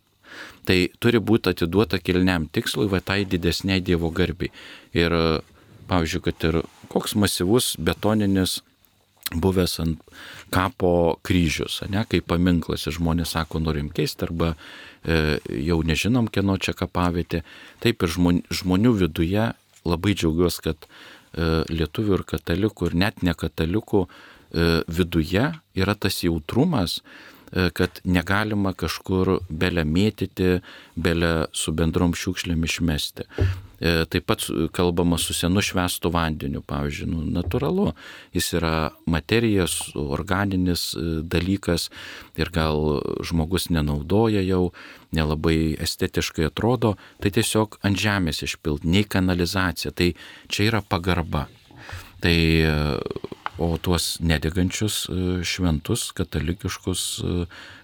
Tai 0.68 0.78
turi 1.00 1.20
būti 1.24 1.54
atiduota 1.54 2.00
kilniam 2.04 2.48
tikslui, 2.52 2.90
va 2.92 3.00
tai 3.00 3.24
didesniai 3.26 3.82
Dievo 3.82 4.12
garbiai. 4.12 4.52
Ir, 4.98 5.16
pavyzdžiui, 5.88 6.24
kad 6.26 6.48
ir 6.50 6.60
koks 6.92 7.16
masyvus 7.20 7.76
betoninis 7.80 8.60
buvęs 9.32 9.80
ant 9.84 10.04
kapo 10.56 11.18
kryžius, 11.28 11.82
ne, 11.92 12.04
kaip 12.08 12.28
paminklas 12.32 12.88
ir 12.88 12.96
žmonės 12.96 13.36
sako, 13.36 13.60
norim 13.64 13.90
keisti 13.92 14.28
arba 14.28 14.54
e, 14.54 15.40
jau 15.68 15.82
nežinom, 15.84 16.30
kieno 16.32 16.56
čia 16.60 16.76
kapavietė. 16.78 17.44
Taip 17.84 18.04
ir 18.04 18.14
žmonių, 18.16 18.46
žmonių 18.62 18.94
viduje 19.04 19.50
labai 19.88 20.16
džiaugiuosi, 20.16 20.64
kad 20.64 20.88
e, 20.88 21.64
lietuvių 21.72 22.20
ir 22.20 22.26
katalikų 22.36 22.92
ir 22.92 23.00
net 23.04 23.24
nekatalikų 23.28 24.08
E, 24.08 24.37
viduje 24.88 25.52
yra 25.78 25.96
tas 25.96 26.24
jautrumas, 26.24 27.02
e, 27.52 27.70
kad 27.74 28.02
negalima 28.04 28.74
kažkur 28.74 29.38
belę 29.50 29.86
mėtyti, 29.86 30.60
belę 30.96 31.48
su 31.54 31.72
bendrom 31.72 32.16
šiukšlėm 32.18 32.66
išmesti. 32.68 33.28
E, 33.78 33.92
taip 34.10 34.26
pat 34.26 34.42
kalbama 34.74 35.20
su 35.22 35.36
senu 35.38 35.62
švestu 35.62 36.10
vandeniu, 36.10 36.64
pavyzdžiui, 36.66 37.10
nu, 37.12 37.22
natūralu, 37.36 37.92
jis 38.34 38.50
yra 38.58 38.90
materijas, 39.06 39.78
organinis 39.94 40.90
dalykas 41.22 41.92
ir 42.42 42.50
gal 42.54 43.04
žmogus 43.22 43.70
nenaudoja 43.70 44.42
jau, 44.42 44.72
nelabai 45.14 45.78
estetiškai 45.86 46.50
atrodo, 46.50 46.96
tai 47.22 47.32
tiesiog 47.38 47.78
ant 47.86 48.02
žemės 48.02 48.42
išpilt, 48.50 48.84
nei 48.84 49.06
kanalizacija, 49.06 49.94
tai 49.94 50.16
čia 50.50 50.72
yra 50.72 50.82
pagarba. 50.82 51.46
Tai 52.18 52.34
o 53.58 53.78
tuos 53.82 54.18
nedegančius 54.22 55.08
e, 55.10 55.44
šventus 55.44 56.12
katalikiškus 56.18 57.04
e, 57.20 57.34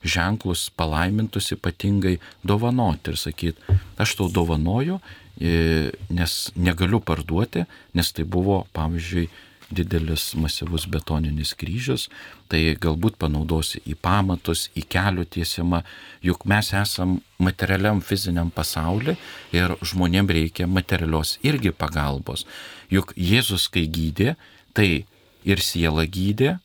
ženklus 0.03 0.69
palaimintus 0.78 1.51
ypatingai 1.55 2.19
dovanoti 2.43 3.13
ir 3.13 3.17
sakyti, 3.17 3.80
aš 3.97 4.15
tau 4.19 4.30
dovanoju, 4.30 4.99
e, 5.41 5.89
nes 6.13 6.38
negaliu 6.55 7.01
parduoti, 7.01 7.65
nes 7.97 8.13
tai 8.13 8.26
buvo, 8.26 8.63
pavyzdžiui, 8.78 9.28
didelis 9.74 10.34
masyvus 10.38 10.86
betoninis 10.89 11.53
kryžius, 11.57 12.07
tai 12.51 12.76
galbūt 12.80 13.17
panaudosi 13.21 13.82
į 13.89 13.95
pamatus, 13.97 14.67
į 14.78 14.86
kelių 14.93 15.26
tiesimą, 15.34 15.82
juk 16.26 16.45
mes 16.49 16.69
esam 16.78 17.17
materialiam 17.41 18.01
fiziniam 18.05 18.51
pasauliu 18.53 19.15
ir 19.55 19.74
žmonėm 19.82 20.30
reikia 20.30 20.69
materialios 20.69 21.38
irgi 21.41 21.74
pagalbos. 21.74 22.45
Juk 22.93 23.15
Jėzus, 23.17 23.65
kai 23.74 23.88
gydė, 23.89 24.36
tai 24.78 25.05
ir 25.46 25.64
sielą 25.64 26.06
gydė, 26.08 26.58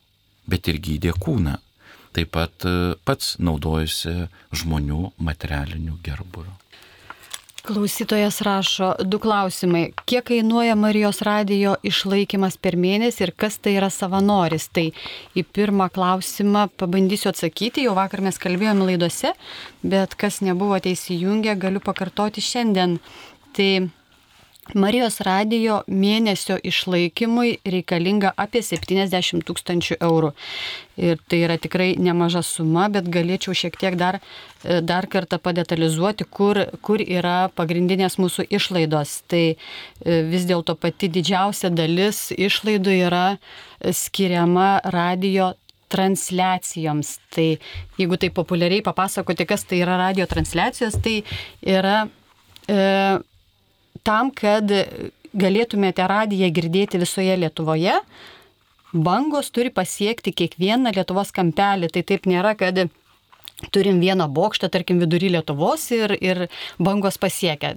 bet 0.49 0.69
ir 0.71 0.81
gydė 0.83 1.15
kūną. 1.19 1.59
Taip 2.17 2.33
pat 2.35 2.65
e, 2.67 2.95
pats 3.05 3.37
naudojasi 3.39 4.29
žmonių 4.57 5.13
materialiniu 5.23 5.99
gerburiu. 6.05 6.55
Klausytojas 7.69 8.39
rašo 8.41 8.95
du 9.05 9.19
klausimai. 9.21 9.91
Kiek 10.09 10.25
kainuoja 10.31 10.73
Marijos 10.79 11.19
radijo 11.27 11.75
išlaikymas 11.85 12.57
per 12.57 12.79
mėnesį 12.81 13.27
ir 13.27 13.33
kas 13.37 13.59
tai 13.61 13.75
yra 13.77 13.91
savanoris? 13.93 14.71
Tai 14.73 14.87
į 15.37 15.45
pirmą 15.45 15.91
klausimą 15.93 16.69
pabandysiu 16.81 17.29
atsakyti, 17.29 17.85
jau 17.85 17.93
vakar 17.99 18.25
mes 18.25 18.41
kalbėjome 18.41 18.89
laidose, 18.89 19.35
bet 19.85 20.17
kas 20.17 20.41
nebuvo 20.41 20.81
įsijungę, 20.81 21.59
galiu 21.61 21.85
pakartoti 21.85 22.41
šiandien. 22.41 22.97
Tai 23.53 23.71
Marijos 24.75 25.21
radijo 25.25 25.79
mėnesio 25.89 26.59
išlaikymui 26.61 27.59
reikalinga 27.65 28.35
apie 28.37 28.61
70 28.65 29.47
tūkstančių 29.49 29.97
eurų. 30.05 30.33
Ir 30.99 31.21
tai 31.31 31.39
yra 31.47 31.57
tikrai 31.63 31.93
nemaža 31.97 32.43
suma, 32.45 32.89
bet 32.93 33.09
galėčiau 33.09 33.55
šiek 33.57 33.79
tiek 33.81 33.97
dar, 33.97 34.19
e, 34.65 34.81
dar 34.83 35.07
kartą 35.07 35.39
padetalizuoti, 35.39 36.27
kur, 36.29 36.61
kur 36.83 37.01
yra 37.01 37.49
pagrindinės 37.55 38.19
mūsų 38.19 38.49
išlaidos. 38.51 39.23
Tai 39.31 39.45
e, 39.55 39.57
vis 40.29 40.45
dėlto 40.49 40.77
pati 40.77 41.09
didžiausia 41.09 41.71
dalis 41.71 42.29
išlaidų 42.37 42.99
yra 43.07 43.27
skiriama 43.81 44.81
radijo 44.85 45.55
transliacijoms. 45.89 47.17
Tai 47.33 47.49
jeigu 47.99 48.21
tai 48.21 48.31
populiariai 48.35 48.85
papasakoti, 48.85 49.49
kas 49.49 49.65
tai 49.65 49.81
yra 49.85 49.97
radio 50.01 50.29
transliacijos, 50.29 51.01
tai 51.01 51.23
yra 51.65 52.03
e, 52.69 53.19
tam, 54.09 54.33
kad 54.33 54.73
galėtumėte 55.37 56.07
radiją 56.09 56.49
girdėti 56.55 57.01
visoje 57.01 57.37
Lietuvoje, 57.43 57.99
bangos 58.93 59.53
turi 59.53 59.73
pasiekti 59.75 60.33
kiekvieną 60.33 60.95
Lietuvos 60.97 61.33
kampelį. 61.37 61.93
Tai 61.93 62.05
taip 62.09 62.29
nėra, 62.31 62.55
kad 62.59 62.87
turim 63.75 64.01
vieną 64.01 64.29
bokštą, 64.33 64.71
tarkim, 64.73 65.01
vidury 65.03 65.33
Lietuvos 65.35 65.89
ir, 65.95 66.17
ir 66.23 66.47
bangos 66.79 67.21
pasiekia. 67.21 67.75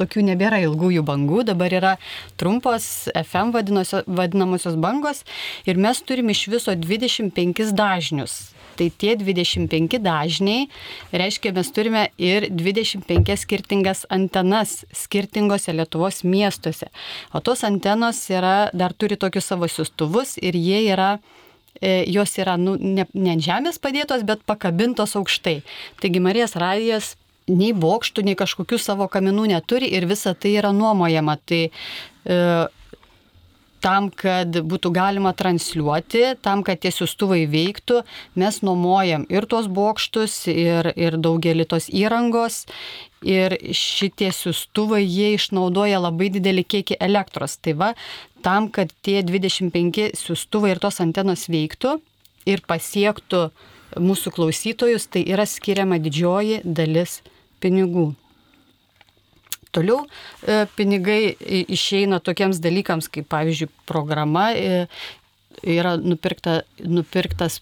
Tokių 0.00 0.24
nebėra 0.30 0.62
ilgųjų 0.64 1.04
bangų, 1.06 1.44
dabar 1.50 1.74
yra 1.76 1.96
trumpos 2.40 3.10
FM 3.20 3.52
vadinamosios 3.52 4.78
bangos 4.80 5.24
ir 5.68 5.80
mes 5.80 6.00
turim 6.02 6.32
iš 6.32 6.46
viso 6.54 6.74
25 6.76 7.74
dažnius. 7.76 8.40
Tai 8.80 8.86
tie 8.96 9.12
25 9.18 9.98
dažniai 10.00 10.68
reiškia, 11.12 11.52
mes 11.52 11.68
turime 11.76 12.06
ir 12.16 12.46
25 12.48 13.36
skirtingas 13.42 14.06
antenas 14.08 14.86
skirtingose 14.96 15.74
Lietuvos 15.76 16.22
miestuose. 16.24 16.88
O 17.36 17.42
tos 17.44 17.64
antenos 17.68 18.22
yra, 18.32 18.70
dar 18.72 18.96
turi 18.96 19.20
tokius 19.20 19.50
savo 19.52 19.68
siustuvus 19.68 20.38
ir 20.40 20.56
jie 20.56 20.80
yra 20.94 21.18
e, 21.76 22.06
jos 22.08 22.38
yra 22.40 22.56
nu, 22.56 22.78
ne, 22.80 23.04
ne 23.12 23.34
ant 23.36 23.44
žemės 23.44 23.76
padėtos, 23.82 24.24
bet 24.24 24.46
pakabintos 24.48 25.12
aukštai. 25.20 25.60
Taigi 26.00 26.24
Marijas 26.24 26.56
radijas 26.56 27.16
nei 27.50 27.72
bokštų, 27.76 28.24
nei 28.26 28.38
kažkokių 28.38 28.78
savo 28.80 29.08
kaminų 29.10 29.50
neturi 29.54 29.90
ir 29.96 30.06
visa 30.10 30.34
tai 30.34 30.56
yra 30.60 30.70
nuomojama. 30.76 31.36
Tai 31.46 31.62
e, 31.68 32.38
tam, 33.84 34.08
kad 34.12 34.54
būtų 34.70 34.92
galima 34.94 35.32
transliuoti, 35.36 36.36
tam, 36.44 36.64
kad 36.66 36.80
tie 36.82 36.92
siūstuvai 36.94 37.42
veiktų, 37.50 38.02
mes 38.40 38.60
nuomojam 38.66 39.24
ir 39.32 39.46
tuos 39.50 39.68
bokštus, 39.72 40.42
ir, 40.52 40.92
ir 40.96 41.16
daugelį 41.20 41.66
tos 41.70 41.88
įrangos. 41.88 42.66
Ir 43.20 43.52
šitie 43.76 44.30
siūstuvai, 44.32 45.02
jie 45.04 45.34
išnaudoja 45.36 45.98
labai 46.00 46.30
didelį 46.32 46.64
kiekį 46.64 46.96
elektros. 47.04 47.58
Tai 47.60 47.74
va, 47.76 47.90
tam, 48.44 48.70
kad 48.72 48.94
tie 49.04 49.20
25 49.26 50.14
siūstuvai 50.16 50.72
ir 50.72 50.80
tos 50.80 51.02
antenos 51.04 51.44
veiktų 51.52 51.98
ir 52.48 52.64
pasiektų 52.64 53.50
mūsų 54.00 54.32
klausytojus, 54.32 55.08
tai 55.12 55.26
yra 55.28 55.44
skiriama 55.48 55.98
didžioji 56.00 56.62
dalis 56.64 57.20
pinigų. 57.60 58.10
Toliau 59.70 60.02
e, 60.02 60.64
pinigai 60.74 61.36
išeina 61.70 62.18
tokiems 62.26 62.58
dalykams, 62.62 63.06
kaip 63.12 63.28
pavyzdžiui 63.30 63.70
programa 63.86 64.48
e, 64.58 64.86
yra 65.62 65.94
nupirkta, 66.00 66.62
nupirktas 66.82 67.60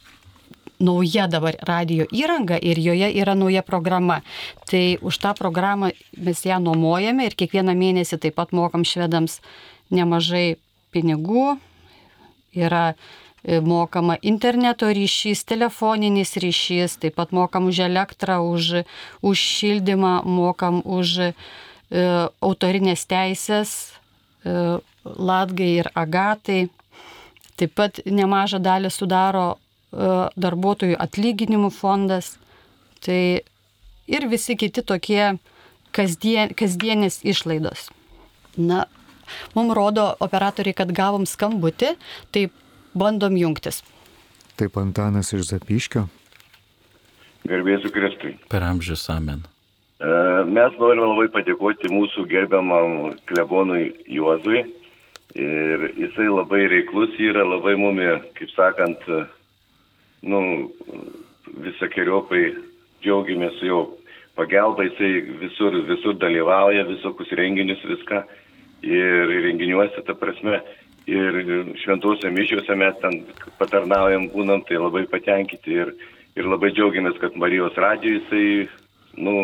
nauja 0.80 1.26
dabar 1.26 1.59
radio 1.66 2.07
įranga 2.14 2.59
ir 2.62 2.78
joje 2.80 3.11
yra 3.20 3.34
nauja 3.34 3.62
programa. 3.66 4.20
Tai 4.70 4.99
už 5.03 5.18
tą 5.18 5.34
programą 5.38 5.90
mes 6.16 6.44
ją 6.46 6.61
nuomojame 6.62 7.26
ir 7.26 7.36
kiekvieną 7.38 7.74
mėnesį 7.76 8.20
taip 8.22 8.38
pat 8.38 8.55
mokam 8.57 8.86
švedams 8.86 9.40
nemažai 9.90 10.57
pinigų. 10.94 11.59
Yra 12.57 12.94
mokama 13.64 14.18
interneto 14.20 14.90
ryšys, 14.92 15.44
telefoninis 15.49 16.36
ryšys, 16.36 16.99
taip 17.01 17.16
pat 17.16 17.32
mokam 17.32 17.70
už 17.70 17.80
elektrą, 17.86 18.42
už, 18.44 18.84
už 19.24 19.36
šildymą, 19.38 20.20
mokam 20.28 20.82
už 20.84 21.32
E, 21.88 22.05
autorinės 22.44 23.07
teisės 23.09 23.70
e, 24.44 24.78
Latgai 25.05 25.70
ir 25.80 25.88
Agatai. 25.96 26.68
taip 27.57 27.72
pat 27.74 27.99
nemažą 28.07 28.61
dalį 28.62 28.90
sudaro 28.92 29.59
darbuotojų 29.90 30.99
atlyginimų 31.01 31.70
fondas. 31.72 32.36
Tai 33.01 33.40
ir 34.07 34.26
visi 34.28 34.55
kiti 34.55 34.82
tokie 34.84 35.38
kasdien, 35.96 36.53
kasdienės 36.53 37.24
išlaidos. 37.24 37.88
Na, 38.57 38.84
mums 39.57 39.74
rodo 39.74 40.12
operatoriai, 40.20 40.76
kad 40.76 40.92
gavom 40.92 41.24
skambutį, 41.26 41.94
tai 42.30 42.51
bandom 42.99 43.36
jungtis. 43.38 43.82
Taip 44.59 44.76
Antanas 44.80 45.30
iš 45.32 45.53
Zapiškio. 45.53 46.09
Gerbėsiu 47.49 47.92
Kristui. 47.94 48.34
Per 48.51 48.64
amžius 48.66 49.07
amen. 49.14 49.44
E, 49.99 50.09
mes 50.51 50.74
norime 50.80 51.07
labai 51.07 51.28
padėkoti 51.34 51.90
mūsų 51.92 52.26
gerbiamam 52.30 53.14
klebonui 53.30 53.92
Juozui. 54.11 54.64
Ir 55.38 55.84
jisai 56.01 56.26
labai 56.32 56.64
reiklus 56.72 57.14
yra, 57.22 57.44
labai 57.46 57.76
mumi, 57.78 58.07
kaip 58.34 58.51
sakant, 58.57 59.03
nu, 60.26 60.40
visokiojopai 61.62 62.42
džiaugiamės 63.05 63.61
jo 63.62 63.82
pagalba, 64.38 64.86
jisai 64.88 65.22
visur, 65.42 65.76
visur 65.88 66.16
dalyvauja, 66.18 66.86
visokius 66.88 67.34
renginius, 67.38 67.84
viską. 67.86 68.24
Ir 68.86 69.32
renginiuose, 69.42 70.05
ta 70.07 70.14
prasme, 70.14 70.61
ir 71.09 71.39
šventosiuose 71.83 72.31
mišiuose 72.35 72.77
mes 72.77 72.99
ten 73.03 73.23
patarnaujam, 73.61 74.29
būnam, 74.33 74.63
tai 74.69 74.81
labai 74.81 75.07
patenkinti 75.11 75.79
ir, 75.83 75.95
ir 76.37 76.49
labai 76.49 76.71
džiaugiamės, 76.75 77.19
kad 77.23 77.37
Marijos 77.41 77.77
radijo 77.81 78.19
jisai, 78.19 78.69
nu, 79.17 79.35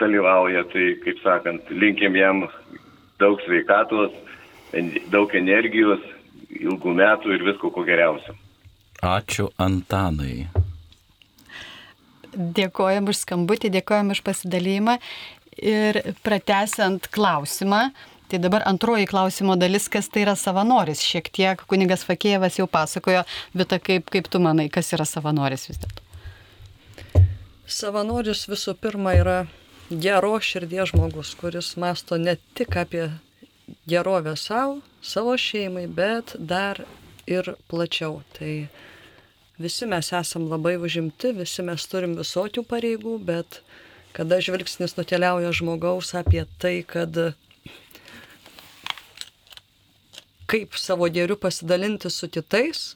dalyvauja, 0.00 0.64
tai, 0.72 0.94
kaip 1.04 1.20
sakant, 1.24 1.70
linkim 1.70 2.16
jam 2.18 2.44
daug 3.22 3.42
sveikatos, 3.46 4.14
daug 5.12 5.34
energijos, 5.38 6.02
ilgų 6.54 6.94
metų 6.98 7.34
ir 7.34 7.46
visko 7.46 7.70
ko 7.74 7.84
geriausio. 7.86 8.34
Ačiū 9.04 9.50
Antanai. 9.60 10.46
Dėkojom 12.34 13.10
už 13.12 13.20
skambutį, 13.22 13.70
dėkojom 13.76 14.10
už 14.14 14.22
pasidalymą 14.26 14.96
ir 15.60 16.00
pratesiant 16.26 17.06
klausimą. 17.14 17.88
Tai 18.34 18.40
dabar 18.42 18.62
antroji 18.66 19.06
klausimo 19.06 19.54
dalis, 19.54 19.84
kas 19.86 20.08
tai 20.10 20.24
yra 20.24 20.32
savanoris. 20.34 20.98
Šiek 21.06 21.28
tiek 21.36 21.60
kunigas 21.70 22.00
Fakėjevas 22.02 22.56
jau 22.58 22.64
pasakojo, 22.66 23.20
bet 23.54 23.74
kaip, 23.86 24.08
kaip 24.10 24.26
tu 24.26 24.40
manai, 24.42 24.64
kas 24.74 24.90
yra 24.96 25.04
savanoris 25.06 25.68
vis 25.68 25.78
dėlto? 25.78 27.22
Savanoris 27.70 28.42
visų 28.50 28.74
pirma 28.82 29.12
yra 29.14 29.36
gero 30.06 30.32
širdies 30.48 30.90
žmogus, 30.90 31.30
kuris 31.38 31.68
masto 31.78 32.18
ne 32.18 32.34
tik 32.58 32.74
apie 32.82 33.04
gerovę 33.86 34.34
savo, 34.34 34.80
savo 34.98 35.36
šeimai, 35.38 35.86
bet 35.86 36.34
dar 36.34 36.82
ir 37.30 37.52
plačiau. 37.70 38.18
Tai 38.34 38.52
visi 39.62 39.90
mes 39.94 40.10
esam 40.10 40.50
labai 40.50 40.74
užimti, 40.82 41.36
visi 41.38 41.62
mes 41.70 41.86
turim 41.86 42.18
visokių 42.18 42.66
pareigų, 42.66 43.14
bet 43.30 43.62
kada 44.10 44.42
žvilgsnis 44.42 44.98
nukeliauja 44.98 45.54
žmogaus 45.54 46.16
apie 46.18 46.48
tai, 46.58 46.80
kad 46.82 47.14
kaip 50.54 50.78
savo 50.78 51.08
gėriu 51.10 51.34
pasidalinti 51.40 52.10
su 52.12 52.28
kitais, 52.30 52.94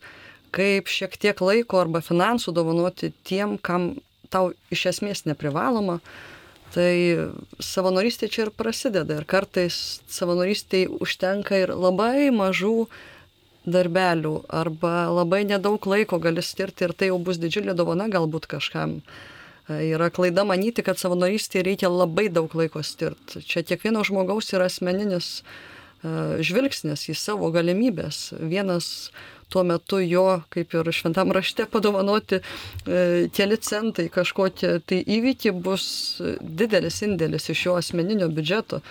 kaip 0.55 0.87
šiek 0.89 1.17
tiek 1.19 1.41
laiko 1.43 1.83
arba 1.83 2.01
finansų 2.05 2.55
dovanoti 2.55 3.11
tiem, 3.27 3.57
kam 3.59 3.97
tau 4.31 4.53
iš 4.71 4.85
esmės 4.93 5.25
neprivaloma, 5.27 5.99
tai 6.75 7.29
savanorystė 7.65 8.29
čia 8.31 8.47
ir 8.47 8.53
prasideda. 8.55 9.19
Ir 9.19 9.27
kartais 9.29 10.01
savanorystėje 10.13 10.93
užtenka 11.03 11.59
ir 11.65 11.73
labai 11.75 12.29
mažų 12.35 12.87
darbelių 13.69 14.35
arba 14.55 15.09
labai 15.13 15.43
nedaug 15.49 15.83
laiko 15.91 16.21
gali 16.23 16.45
skirti 16.45 16.87
ir 16.87 16.95
tai 16.95 17.11
jau 17.11 17.19
bus 17.21 17.41
didžiulė 17.43 17.75
dovana 17.77 18.07
galbūt 18.13 18.47
kažkam. 18.49 19.01
Yra 19.69 20.09
klaida 20.15 20.47
manyti, 20.49 20.85
kad 20.85 21.01
savanorystėje 21.01 21.67
reikia 21.67 21.91
labai 21.93 22.29
daug 22.33 22.55
laiko 22.57 22.81
skirti. 22.87 23.43
Čia 23.45 23.65
kiekvieno 23.67 24.05
žmogaus 24.07 24.55
yra 24.55 24.71
asmeninis 24.71 25.43
žvilgsnis 26.03 27.09
į 27.11 27.17
savo 27.19 27.51
galimybės. 27.55 28.33
Vienas 28.39 29.11
tuo 29.49 29.65
metu 29.65 30.01
jo, 30.01 30.43
kaip 30.53 30.75
ir 30.77 30.91
šventam 30.93 31.33
rašte, 31.33 31.67
padovanoti 31.71 32.39
e, 32.39 33.29
keli 33.35 33.57
centai 33.65 34.09
kažkokie, 34.13 34.75
tai 34.85 35.01
įvykį 35.03 35.55
bus 35.65 35.87
didelis 36.41 37.01
indėlis 37.07 37.49
iš 37.51 37.65
jo 37.67 37.79
asmeninio 37.81 38.29
biudžeto. 38.29 38.83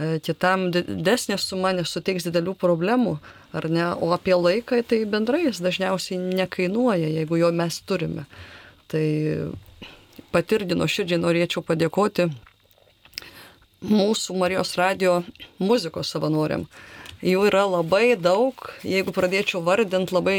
E, 0.00 0.18
kitam 0.24 0.70
didesnė 0.72 1.36
suma 1.38 1.74
nesuteiks 1.76 2.26
didelių 2.28 2.56
problemų, 2.60 3.18
ar 3.52 3.68
ne, 3.70 3.90
o 3.92 4.12
apie 4.16 4.36
laiką 4.36 4.80
tai 4.88 5.02
bendrai 5.04 5.44
jis 5.46 5.60
dažniausiai 5.64 6.20
nekainuoja, 6.40 7.12
jeigu 7.20 7.42
jo 7.42 7.52
mes 7.52 7.82
turime. 7.84 8.24
Tai 8.90 9.04
patirdino 10.32 10.88
širdžiai 10.88 11.20
norėčiau 11.20 11.62
padėkoti 11.66 12.30
mūsų 13.84 14.36
Marijos 14.38 14.74
radio 14.78 15.20
muzikos 15.58 16.12
savanoriam. 16.12 16.66
Jų 17.24 17.46
yra 17.50 17.66
labai 17.68 18.16
daug, 18.16 18.54
jeigu 18.84 19.12
pradėčiau 19.12 19.60
vardinti, 19.64 20.14
labai 20.16 20.38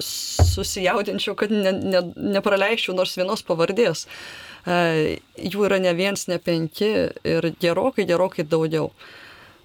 susijaudinčiau, 0.00 1.36
kad 1.36 1.52
ne, 1.52 1.72
ne, 1.72 2.02
nepraleisčiau 2.36 2.94
nors 2.96 3.16
vienos 3.16 3.44
pavardės. 3.46 4.06
E, 4.66 5.20
jų 5.36 5.68
yra 5.68 5.78
ne 5.80 5.92
viens, 5.96 6.26
ne 6.28 6.38
penki 6.42 6.90
ir 7.24 7.50
gerokai, 7.60 8.06
gerokai 8.08 8.44
daugiau. 8.48 8.90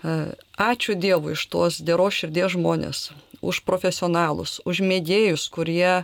E, 0.03 0.15
ačiū 0.61 0.95
Dievui 0.99 1.35
iš 1.35 1.45
tos 1.51 1.81
geros 1.87 2.19
širdies 2.19 2.55
žmonės, 2.55 3.11
už 3.41 3.63
profesionalus, 3.67 4.59
už 4.67 4.83
mėgėjus, 4.87 5.49
kurie 5.51 6.01
e, 6.01 6.03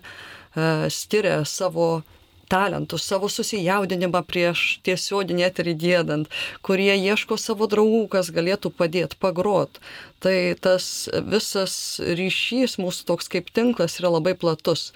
skiria 0.91 1.43
savo 1.47 2.03
talentus, 2.49 3.05
savo 3.07 3.29
susijaudinimą 3.31 4.23
prieš 4.27 4.79
tiesioginį 4.87 5.45
eterį 5.49 5.73
dėdant, 5.83 6.29
kurie 6.65 6.93
ieško 6.95 7.37
savo 7.41 7.67
draugų, 7.71 8.07
kas 8.15 8.31
galėtų 8.35 8.71
padėti, 8.75 9.19
pagrot. 9.19 9.81
Tai 10.23 10.35
tas 10.61 11.07
visas 11.27 11.73
ryšys 12.01 12.77
mūsų 12.81 13.07
toks 13.11 13.31
kaip 13.31 13.51
tinklas 13.53 13.99
yra 14.01 14.15
labai 14.17 14.33
platus. 14.39 14.91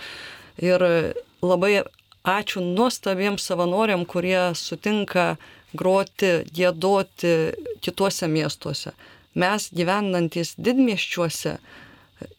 Ir 0.61 0.81
labai 1.41 1.83
ačiū 2.27 2.61
nuostabiems 2.63 3.45
savanoriam, 3.45 4.05
kurie 4.05 4.51
sutinka 4.57 5.35
groti, 5.73 6.41
gėdoti 6.53 7.35
kituose 7.81 8.27
miestuose. 8.27 8.93
Mes 9.33 9.69
gyvenantis 9.71 10.57
didmieščiuose 10.59 11.55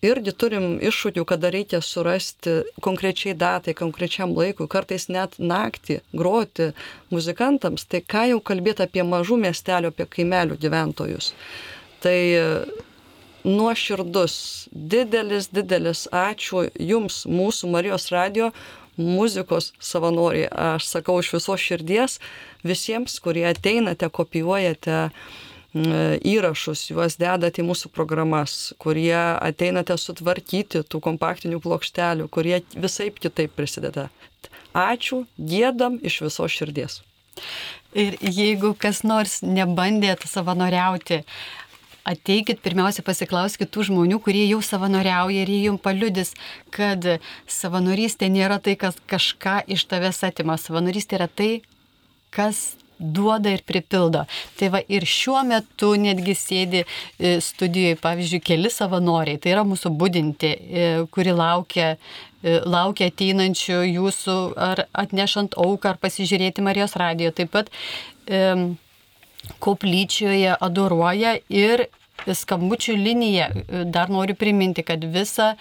irgi 0.04 0.32
turim 0.36 0.76
iššūkių, 0.82 1.24
kada 1.28 1.50
reikia 1.54 1.82
surasti 1.84 2.60
konkrečiai 2.84 3.34
datai, 3.38 3.74
konkrečiam 3.78 4.34
laikui, 4.36 4.68
kartais 4.70 5.08
net 5.12 5.38
naktį 5.38 6.00
groti 6.12 6.70
muzikantams, 7.12 7.86
tai 7.86 8.02
ką 8.04 8.28
jau 8.32 8.40
kalbėti 8.40 8.86
apie 8.86 9.04
mažų 9.06 9.40
miestelio, 9.46 9.92
apie 9.92 10.08
kaimelių 10.10 10.58
gyventojus. 10.62 11.32
Tai 12.02 12.18
nuoširdus, 13.44 14.68
didelis, 14.72 15.48
didelis 15.50 16.06
ačiū 16.14 16.68
Jums, 16.78 17.24
mūsų 17.26 17.70
Marijos 17.72 18.10
radio 18.14 18.52
muzikos 18.96 19.72
savanoriai. 19.80 20.48
Aš 20.50 20.86
sakau 20.90 21.18
iš 21.20 21.32
visos 21.36 21.62
širdies 21.62 22.18
visiems, 22.66 23.18
kurie 23.24 23.46
ateinate, 23.48 24.08
kopijuojate 24.08 25.08
įrašus, 25.74 26.90
juos 26.90 27.16
dedate 27.16 27.62
į 27.62 27.68
mūsų 27.70 27.88
programas, 27.94 28.74
kurie 28.82 29.16
ateinate 29.16 29.96
sutvarkyti 29.96 30.82
tų 30.84 31.00
kompaktinių 31.00 31.62
plokštelių, 31.64 32.28
kurie 32.28 32.60
visai 32.76 33.08
kitaip 33.10 33.54
prisideda. 33.56 34.10
Ačiū, 34.76 35.24
gėdam 35.36 35.98
iš 36.02 36.22
viso 36.26 36.48
širdies. 36.48 37.00
Ir 37.96 38.16
jeigu 38.20 38.72
kas 38.76 39.02
nors 39.04 39.40
nebandėt 39.44 40.24
savanoriauti, 40.28 41.22
ateikit 42.08 42.60
pirmiausia 42.64 43.04
pasiklauskit 43.06 43.70
tų 43.72 43.88
žmonių, 43.88 44.18
kurie 44.24 44.44
jau 44.48 44.60
savanoriauja 44.64 45.44
ir 45.44 45.52
jie 45.52 45.60
jums 45.68 45.82
paliudys, 45.84 46.32
kad 46.74 47.04
savanorystė 47.48 48.28
nėra 48.32 48.58
tai, 48.60 48.76
kas 48.80 48.96
kažką 49.08 49.62
iš 49.72 49.86
tavęs 49.88 50.22
atima. 50.28 50.58
Savanorystė 50.60 51.20
yra 51.20 51.28
tai, 51.28 51.52
kas 52.32 52.74
duoda 53.02 53.52
ir 53.52 53.64
pripildo. 53.66 54.24
Tai 54.58 54.70
va 54.74 54.82
ir 54.88 55.06
šiuo 55.08 55.42
metu 55.48 55.92
netgi 56.00 56.34
sėdi 56.38 56.82
e, 56.82 57.36
studijoje, 57.44 57.98
pavyzdžiui, 58.02 58.42
keli 58.44 58.70
savanoriai, 58.72 59.40
tai 59.42 59.54
yra 59.56 59.64
mūsų 59.68 59.92
būdinti, 59.98 60.52
e, 60.52 60.86
kuri 61.14 61.34
laukia 61.36 61.94
e, 61.94 62.60
laukia 62.64 63.10
ateinančių 63.12 63.82
jūsų 63.90 64.38
ar 64.70 64.86
atnešant 65.04 65.58
auką 65.60 65.94
ar 65.94 66.00
pasižiūrėti 66.02 66.64
Marijos 66.64 66.96
radijo. 67.00 67.34
Taip 67.34 67.52
pat 67.54 67.72
koplyčioje 69.62 70.54
adoruoja 70.54 71.34
ir 71.50 71.88
skambučių 72.26 72.96
linija. 72.98 73.48
Dar 73.92 74.10
noriu 74.12 74.36
priminti, 74.38 74.84
kad 74.86 75.04
visa, 75.04 75.54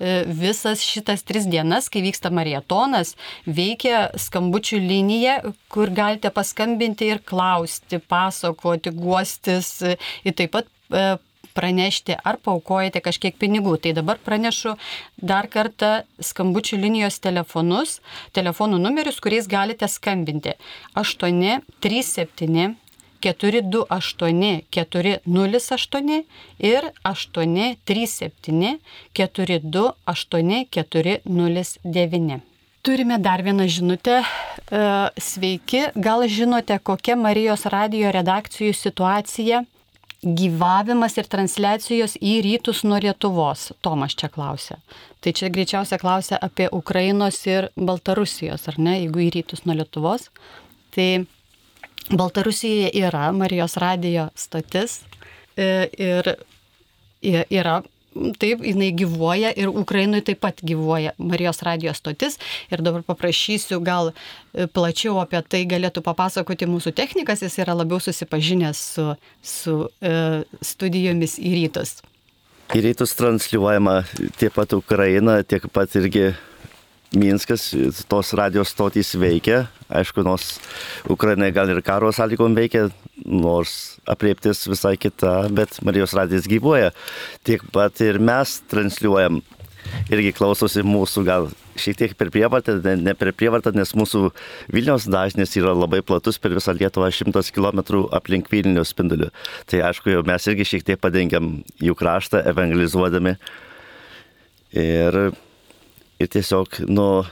e, 0.00 0.22
visas 0.26 0.84
šitas 0.84 1.24
tris 1.26 1.46
dienas, 1.50 1.90
kai 1.92 2.02
vyksta 2.04 2.32
marietonas, 2.34 3.14
veikia 3.46 4.10
skambučių 4.16 4.80
linija, 4.82 5.38
kur 5.72 5.92
galite 5.94 6.30
paskambinti 6.30 7.12
ir 7.12 7.22
klausti, 7.24 8.00
pasakoti, 8.00 8.92
guostis 8.96 9.80
ir 9.86 10.36
taip 10.36 10.56
pat 10.56 10.70
e, 10.90 11.16
pranešti 11.56 12.16
ar 12.20 12.36
paukojate 12.44 13.00
kažkiek 13.04 13.36
pinigų. 13.40 13.76
Tai 13.82 13.92
dabar 13.96 14.16
pranešu 14.22 14.76
dar 15.16 15.48
kartą 15.52 16.04
skambučių 16.20 16.76
linijos 16.82 17.16
telefonus, 17.24 18.00
telefonų 18.36 18.76
numerius, 18.82 19.20
kuriais 19.24 19.46
galite 19.50 19.88
skambinti. 19.90 20.52
837 21.00 22.76
428 23.20 24.64
408 24.70 26.24
ir 26.58 26.90
837 27.04 28.78
428 29.14 30.66
409. 30.70 32.40
Turime 32.86 33.18
dar 33.18 33.42
vieną 33.42 33.66
žinutę. 33.68 34.22
E, 34.22 34.28
sveiki, 35.18 35.80
gal 35.96 36.22
žinote, 36.30 36.78
kokia 36.78 37.16
Marijos 37.18 37.66
radio 37.66 38.12
redakcijų 38.14 38.74
situacija 38.78 39.64
gyvavimas 40.22 41.18
ir 41.18 41.26
transliacijos 41.30 42.14
į 42.22 42.36
rytus 42.46 42.84
nuo 42.86 43.00
Lietuvos? 43.02 43.72
Tomas 43.82 44.14
čia 44.14 44.30
klausia. 44.30 44.78
Tai 45.20 45.32
čia 45.34 45.50
greičiausia 45.50 45.98
klausia 45.98 46.38
apie 46.38 46.68
Ukrainos 46.72 47.40
ir 47.50 47.68
Baltarusijos, 47.74 48.68
ar 48.70 48.78
ne, 48.78 49.00
jeigu 49.00 49.26
į 49.26 49.32
rytus 49.40 49.66
nuo 49.66 49.74
Lietuvos. 49.80 50.30
Tai 50.94 51.08
Baltarusijoje 52.10 52.90
yra 52.94 53.32
Marijos 53.32 53.76
radijo 53.76 54.28
stotis 54.38 55.00
e, 55.56 55.88
ir 55.98 56.34
yra 57.50 57.80
taip, 58.38 58.62
jinai 58.64 58.90
gyvuoja 58.96 59.50
ir 59.58 59.68
Ukrainoje 59.68 60.24
taip 60.30 60.40
pat 60.44 60.60
gyvuoja 60.64 61.12
Marijos 61.18 61.62
radijos 61.66 62.00
stotis. 62.00 62.38
Ir 62.70 62.82
dabar 62.84 63.04
paprašysiu, 63.06 63.80
gal 63.84 64.12
e, 64.12 64.66
plačiau 64.66 65.18
apie 65.22 65.42
tai 65.48 65.64
galėtų 65.68 66.02
papasakoti 66.06 66.68
mūsų 66.70 66.94
technikas, 66.96 67.42
jis 67.44 67.58
yra 67.64 67.76
labiau 67.76 68.00
susipažinęs 68.02 68.82
su, 68.94 69.06
su 69.42 69.78
e, 70.00 70.44
studijomis 70.62 71.38
į 71.42 71.54
rytus. 71.60 71.98
Į 72.74 72.82
rytus 72.88 73.14
transliuojama 73.18 74.00
tiek 74.40 74.54
pat 74.54 74.74
Ukraina, 74.74 75.40
tiek 75.46 75.68
pat 75.72 75.94
irgi 75.98 76.32
Minskas, 77.16 77.70
tos 78.10 78.32
radijos 78.36 78.74
stotys 78.74 79.14
veikia, 79.16 79.64
aišku, 79.88 80.24
nors 80.26 80.56
Ukrainai 81.08 81.52
gal 81.54 81.70
ir 81.72 81.80
karo 81.84 82.10
sąlygom 82.12 82.56
veikia, 82.58 82.88
nors 83.24 83.96
aprieptis 84.08 84.66
visai 84.68 84.96
kita, 85.00 85.48
bet 85.54 85.80
Marijos 85.86 86.14
radijas 86.16 86.48
gyvuoja. 86.50 86.92
Tiek 87.46 87.64
pat 87.72 88.02
ir 88.04 88.20
mes 88.22 88.58
transliuojam, 88.70 89.40
irgi 90.12 90.34
klausosi 90.36 90.84
mūsų 90.86 91.24
gal 91.26 91.48
šiek 91.80 91.98
tiek 92.00 92.14
per 92.18 92.30
prievartą, 92.34 92.76
ne, 92.84 92.96
ne 93.08 93.14
per 93.18 93.32
prievartą, 93.36 93.72
nes 93.76 93.92
mūsų 93.96 94.30
Vilniaus 94.72 95.08
dažnis 95.12 95.56
yra 95.58 95.74
labai 95.76 96.02
platus 96.06 96.40
per 96.40 96.54
visą 96.56 96.74
Lietuvą 96.76 97.10
100 97.12 97.52
km 97.54 97.82
aplink 98.16 98.50
Vilnius 98.52 98.92
spinduliu. 98.94 99.32
Tai 99.68 99.82
aišku, 99.90 100.12
jau 100.12 100.24
mes 100.26 100.48
irgi 100.50 100.68
šiek 100.72 100.86
tiek 100.86 101.00
padengiam 101.00 101.60
jų 101.82 101.96
kraštą, 101.98 102.44
evangelizuodami. 102.52 103.36
Ir 104.76 105.20
ir 106.20 106.30
tiesiog, 106.32 106.80
nu, 106.88 107.24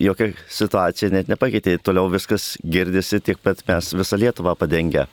jokia 0.00 0.32
situacija 0.50 1.10
net 1.14 1.28
nepakeitė, 1.32 1.76
toliau 1.82 2.08
viskas 2.12 2.54
girdisi, 2.64 3.20
tik 3.24 3.42
pat 3.44 3.62
mes 3.68 3.92
visą 3.96 4.18
Lietuvą 4.20 4.56
padengę. 4.58 5.06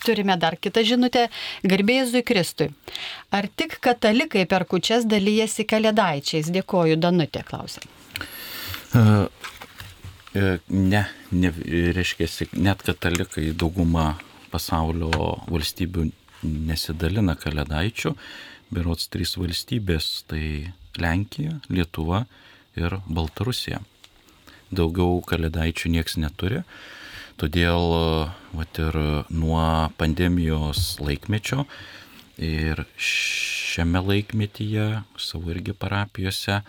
Turime 0.00 0.38
dar 0.40 0.56
kitą 0.56 0.80
žinutę. 0.88 1.26
Garbėjai 1.68 2.22
Kristui. 2.24 2.70
Ar 3.30 3.48
tik 3.48 3.76
katalikai 3.84 4.46
per 4.48 4.64
kučias 4.64 5.04
dalyjasi 5.04 5.66
kalėdaičiais? 5.68 6.48
Dėkoju, 6.54 6.96
Danutė 6.96 7.42
klausė. 7.44 7.84
Uh, 8.96 9.28
ne, 10.68 11.04
ne, 11.32 11.52
reiškia, 11.96 12.28
net 12.56 12.84
katalikai 12.86 13.50
dauguma 13.52 14.14
pasaulio 14.52 15.12
valstybių 15.48 16.08
nesidalina 16.42 17.36
kalėdaičių, 17.38 18.14
berots 18.72 19.08
trys 19.12 19.36
valstybės, 19.38 20.24
tai 20.28 20.72
Lenkija, 21.00 21.58
Lietuva 21.72 22.24
ir 22.76 22.98
Baltarusija. 23.06 23.80
Daugiau 24.72 25.20
kalėdaičių 25.28 25.92
nieks 25.92 26.16
neturi, 26.20 26.62
todėl 27.40 27.88
vat, 28.56 28.78
ir 28.80 28.96
nuo 29.32 29.64
pandemijos 30.00 30.96
laikmečio 31.00 31.66
ir 32.42 32.80
šiame 32.96 34.00
laikmetyje 34.00 34.86
savo 35.20 35.52
irgi 35.52 35.74
parapijose 35.76 36.62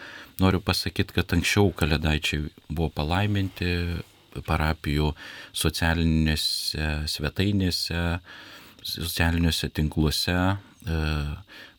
noriu 0.44 0.60
pasakyti, 0.64 1.16
kad 1.16 1.32
anksčiau 1.36 1.72
kalėdaičiai 1.80 2.50
buvo 2.70 2.90
palaiminti 2.94 3.72
parapijų 4.48 5.14
socialinėse 5.54 6.90
svetainėse, 7.12 8.04
socialiniuose 8.84 9.70
tinkluose 9.78 10.38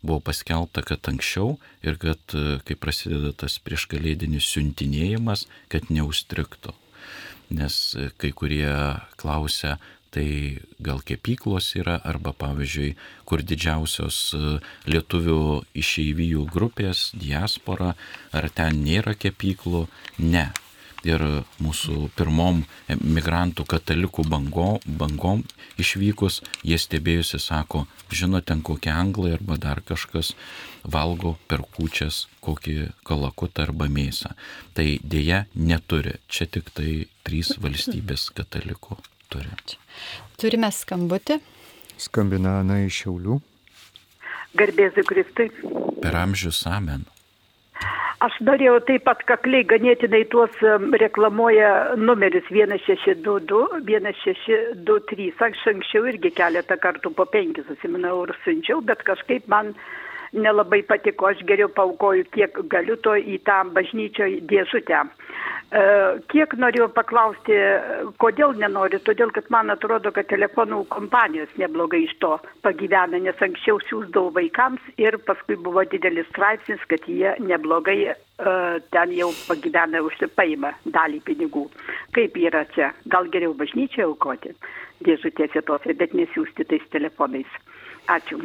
buvo 0.05 0.21
paskelbta, 0.21 0.85
kad 0.85 1.09
anksčiau 1.09 1.57
ir 1.83 1.99
kad, 2.01 2.21
e, 2.37 2.61
kai 2.67 2.77
prasideda 2.77 3.33
tas 3.45 3.57
prieškalėdinis 3.65 4.47
siuntinėjimas, 4.53 5.47
kad 5.73 5.89
neustriktų. 5.93 6.75
Nes 7.57 7.77
e, 7.97 8.11
kai 8.21 8.33
kurie 8.37 8.69
klausia, 9.21 9.79
tai 10.15 10.61
gal 10.79 11.01
kepyklos 11.03 11.73
yra, 11.81 11.97
arba 12.07 12.31
pavyzdžiui, 12.39 12.93
kur 13.27 13.43
didžiausios 13.43 14.19
lietuvių 14.87 15.65
išeivijų 15.75 16.45
grupės, 16.55 17.09
diaspora, 17.19 17.97
ar 18.31 18.47
ten 18.55 18.85
nėra 18.85 19.17
kepyklų. 19.19 19.89
Ne, 20.23 20.53
ir 21.09 21.23
mūsų 21.63 22.11
pirmom 22.17 22.63
migrantų 23.01 23.67
katalikų 23.69 24.25
bango, 24.29 24.79
bangom 24.87 25.45
išvykus, 25.81 26.41
jie 26.65 26.79
stebėjusi 26.81 27.41
sako, 27.43 27.85
žinot, 28.15 28.47
ten 28.49 28.63
kokie 28.65 28.93
anglai 28.93 29.35
arba 29.37 29.59
dar 29.61 29.83
kažkas 29.85 30.35
valgo 30.85 31.37
per 31.49 31.65
kučias 31.77 32.25
kokį 32.45 32.91
kalakutą 33.07 33.69
arba 33.69 33.89
mėsą. 33.89 34.35
Tai 34.77 34.87
dėja 35.01 35.45
neturi. 35.55 36.19
Čia 36.29 36.49
tik 36.51 36.71
tai 36.77 37.07
trys 37.27 37.55
valstybės 37.65 38.31
katalikų 38.37 39.01
turi. 39.33 39.51
Turime 40.41 40.71
skambutį. 40.73 41.41
Skambina 42.01 42.59
Ana 42.61 42.81
iš 42.85 43.05
Šiaulių. 43.05 43.41
Garbėsiu 44.59 45.03
Kristui. 45.07 45.49
Per 46.03 46.17
amžius 46.19 46.63
amen. 46.71 47.07
Aš 48.25 48.37
norėjau 48.47 48.79
taip 48.89 49.03
pat 49.09 49.25
kakliai 49.29 49.67
ganėtinai 49.69 50.23
tuos 50.33 50.55
reklamuoja 51.03 51.71
numeris 52.01 52.47
1622, 52.49 53.83
1623. 53.91 55.27
Aš 55.49 55.67
anksčiau 55.75 56.07
irgi 56.13 56.31
keletą 56.39 56.79
kartų 56.81 57.13
po 57.19 57.27
penkis 57.29 57.67
susiminau 57.69 58.23
ir 58.25 58.35
siunčiau, 58.45 58.81
bet 58.87 59.03
kažkaip 59.09 59.51
man 59.51 59.75
nelabai 60.35 60.83
patiko, 60.87 61.31
aš 61.31 61.43
geriau 61.49 61.71
paukoju 61.73 62.27
kiek 62.35 62.59
galiu 62.71 62.97
to 63.05 63.15
į 63.17 63.41
tą 63.47 63.63
bažnyčio 63.77 64.29
dėžutę. 64.51 65.03
E, 65.75 65.83
kiek 66.31 66.55
norėjau 66.61 66.89
paklausti, 66.95 67.57
kodėl 68.23 68.55
nenori, 68.61 69.01
todėl 69.07 69.33
kad 69.35 69.49
man 69.55 69.73
atrodo, 69.75 70.13
kad 70.15 70.29
telefonų 70.31 70.85
kompanijos 70.93 71.51
neblogai 71.59 72.05
iš 72.05 72.15
to 72.23 72.35
pagyvena, 72.67 73.19
nes 73.23 73.43
anksčiau 73.47 73.81
siūsdavo 73.89 74.35
vaikams 74.39 74.85
ir 75.03 75.19
paskui 75.27 75.57
buvo 75.57 75.87
didelis 75.91 76.29
straipsnis, 76.31 76.83
kad 76.91 77.09
jie 77.11 77.35
neblogai 77.43 77.99
uh, 78.13 78.79
ten 78.95 79.15
jau 79.19 79.33
pagyvena 79.49 80.05
užsipaima 80.07 80.75
dalį 80.95 81.23
pinigų. 81.27 81.67
Kaip 82.15 82.39
yra 82.39 82.65
čia? 82.77 82.93
Gal 83.11 83.31
geriau 83.35 83.57
bažnyčiai 83.59 84.07
aukoti 84.07 84.55
dėžutėse 85.05 85.65
tose, 85.67 85.95
bet 85.99 86.15
nesiųsti 86.15 86.67
tais 86.71 86.91
telefonais. 86.95 87.61
Ačiū. 88.15 88.39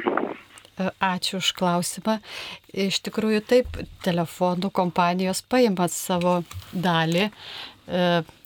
Ačiū 0.80 1.40
už 1.42 1.52
klausimą. 1.60 2.20
Iš 2.72 3.02
tikrųjų 3.04 3.44
taip, 3.44 3.80
telefonų 4.06 4.72
kompanijos 4.72 5.44
paima 5.44 5.90
savo 5.92 6.40
dalį 6.72 7.28
e, 7.28 7.32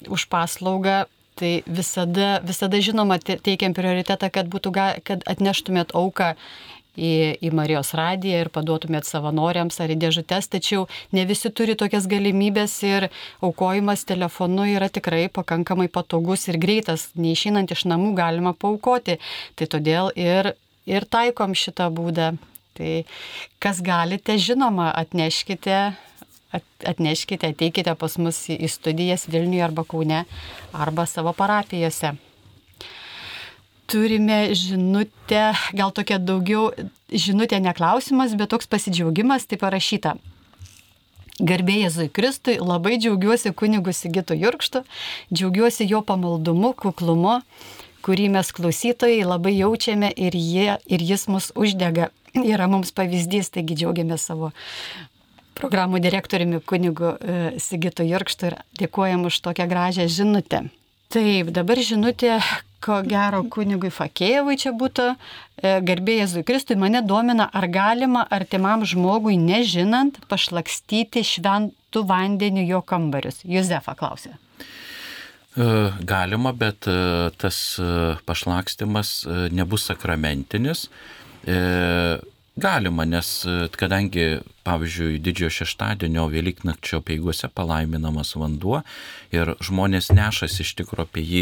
už 0.09 0.27
paslaugą. 0.31 1.03
Tai 1.33 1.51
visada, 1.65 2.37
visada 2.45 2.77
žinoma, 2.77 3.17
teikiam 3.17 3.73
prioritetą, 3.73 4.29
kad, 4.29 4.45
būtų, 4.53 4.69
kad 5.01 5.23
atneštumėt 5.25 5.95
auką 5.97 6.35
į, 6.97 7.13
į 7.41 7.51
Marijos 7.55 7.93
radiją 7.97 8.43
ir 8.43 8.49
paduotumėt 8.53 9.07
savanoriams 9.09 9.79
ar 9.81 9.93
į 9.93 9.97
dėžutės, 10.03 10.49
tačiau 10.53 10.85
ne 11.15 11.25
visi 11.29 11.49
turi 11.49 11.75
tokias 11.79 12.07
galimybės 12.09 12.75
ir 12.85 13.09
aukojimas 13.43 14.05
telefonu 14.09 14.67
yra 14.75 14.89
tikrai 14.93 15.25
pakankamai 15.33 15.89
patogus 15.89 16.47
ir 16.49 16.59
greitas, 16.61 17.09
neišinant 17.17 17.73
iš 17.73 17.87
namų 17.89 18.13
galima 18.17 18.53
paukoti. 18.53 19.19
Tai 19.57 19.69
todėl 19.73 20.13
ir 20.15 20.53
ir 20.89 21.05
taikom 21.05 21.55
šitą 21.57 21.89
būdą. 21.93 22.33
Tai 22.73 22.93
kas 23.61 23.83
galite, 23.85 24.35
žinoma, 24.41 24.89
atneškite, 24.97 25.93
atneškite, 26.85 27.53
ateikite 27.53 27.93
pas 27.97 28.17
mus 28.17 28.39
į 28.49 28.69
studijas 28.69 29.27
Vilniuje 29.29 29.65
arba 29.65 29.85
Kaune 29.85 30.23
arba 30.73 31.05
savo 31.09 31.33
parapijose. 31.37 32.15
Turime 33.85 34.55
žinutę, 34.57 35.51
gal 35.77 35.91
tokia 35.93 36.17
daugiau 36.17 36.71
žinutė 37.13 37.59
neklausimas, 37.61 38.33
bet 38.39 38.49
toks 38.49 38.69
pasidžiaugimas, 38.71 39.45
tai 39.45 39.59
parašyta. 39.61 40.15
Garbėjai 41.41 41.87
Jėzui 41.87 42.09
Kristui, 42.13 42.55
labai 42.61 42.99
džiaugiuosi 43.01 43.51
kunigu 43.57 43.93
Sigitu 43.93 44.37
Jurkštu, 44.37 44.83
džiaugiuosi 45.33 45.87
jo 45.89 46.03
pamaldumu, 46.05 46.75
kuklumu, 46.77 47.39
kurį 48.03 48.29
mes 48.35 48.51
klausytojai 48.55 49.23
labai 49.27 49.55
jaučiame 49.55 50.11
ir, 50.11 50.35
jie, 50.35 50.77
ir 50.85 51.07
jis 51.13 51.27
mus 51.31 51.51
uždega. 51.55 52.11
Yra 52.53 52.67
mums 52.71 52.93
pavyzdys, 52.95 53.51
taigi 53.53 53.79
džiaugiamės 53.81 54.29
savo 54.29 54.51
programų 55.57 56.01
direktoriumi 56.03 56.61
kunigu 56.65 57.13
e, 57.13 57.41
Sigitu 57.61 58.05
Jurkštu 58.07 58.49
ir 58.49 58.59
dėkojam 58.79 59.27
už 59.29 59.39
tokią 59.45 59.67
gražią 59.69 60.07
žinutę. 60.09 60.65
Taip, 61.13 61.51
dabar 61.53 61.77
žinutė, 61.77 62.39
ko 62.83 62.99
gero 63.05 63.43
kunigui 63.53 63.91
Fakėjevui 63.93 64.57
čia 64.59 64.73
būtų, 64.75 65.11
e, 65.13 65.75
garbėjai 65.85 66.23
Jėzui 66.23 66.43
Kristui, 66.47 66.77
mane 66.79 67.03
domina, 67.05 67.45
ar 67.53 67.67
galima 67.69 68.25
artimam 68.33 68.81
žmogui 68.81 69.37
nežinant 69.37 70.17
pašlakstyti 70.31 71.21
šventų 71.21 72.03
vandeniu 72.09 72.65
jo 72.65 72.81
kambarius. 72.81 73.43
Jozefa 73.45 73.95
klausė. 73.99 74.33
E, 75.53 75.65
galima, 76.01 76.53
bet 76.57 76.87
tas 77.37 77.57
pašlakstimas 78.25 79.15
nebus 79.53 79.85
sakramentinis 79.89 80.87
Galima, 82.55 83.01
nes 83.05 83.27
e, 83.49 83.53
kadangi, 83.73 84.25
pavyzdžiui, 84.61 85.17
didžiojo 85.25 85.49
šeštadienio 85.55 86.27
Velyknakčio 86.29 86.99
peiguose 87.01 87.47
palaiminamas 87.49 88.35
vanduo 88.37 88.83
ir 89.33 89.55
žmonės 89.57 90.11
nešas 90.13 90.59
iš 90.61 90.75
tikro 90.77 91.07
apie 91.07 91.23
jį, 91.25 91.41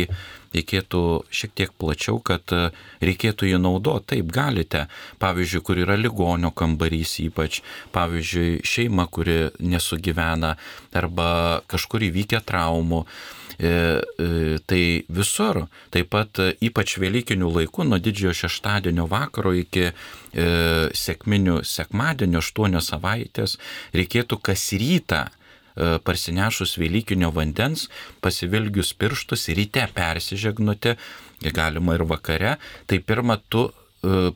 reikėtų 0.55 1.01
šiek 1.28 1.51
tiek 1.59 1.74
plačiau, 1.84 2.22
kad 2.24 2.55
e, 2.55 2.70
reikėtų 3.03 3.51
jį 3.51 3.59
naudoti. 3.59 4.07
Taip, 4.14 4.32
galite, 4.32 4.86
pavyzdžiui, 5.20 5.64
kur 5.68 5.84
yra 5.84 5.99
ligonio 5.99 6.53
kambarys 6.55 7.18
ypač, 7.26 7.59
pavyzdžiui, 7.91 8.64
šeima, 8.64 9.09
kuri 9.12 9.49
nesugyvena 9.59 10.55
arba 10.95 11.30
kažkur 11.68 12.07
įvykę 12.07 12.39
traumų. 12.47 13.03
E, 13.59 14.01
e, 14.17 14.59
tai 14.65 15.03
visur, 15.09 15.65
taip 15.91 16.11
pat 16.13 16.39
e, 16.41 16.51
ypač 16.67 16.95
Velykinių 17.01 17.49
laikų, 17.57 17.85
nuo 17.89 17.99
didžiojo 18.01 18.33
šeštadienio 18.43 19.07
vakaro 19.11 19.53
iki 19.57 19.89
sėkminių 20.31 21.57
sekmadienio 21.67 22.39
aštuonios 22.39 22.87
savaitės, 22.93 23.57
reikėtų 23.91 24.37
kas 24.39 24.69
rytą 24.79 25.25
parsinešus 26.07 26.77
Velykinio 26.79 27.33
vandens, 27.35 27.89
pasivilgius 28.23 28.93
pirštus, 28.95 29.49
ryte 29.55 29.83
persižegnuti, 29.91 30.95
galima 31.51 31.97
ir 31.97 32.05
vakare, 32.07 32.53
tai 32.87 33.01
pirmą 33.03 33.41
tu 33.51 33.65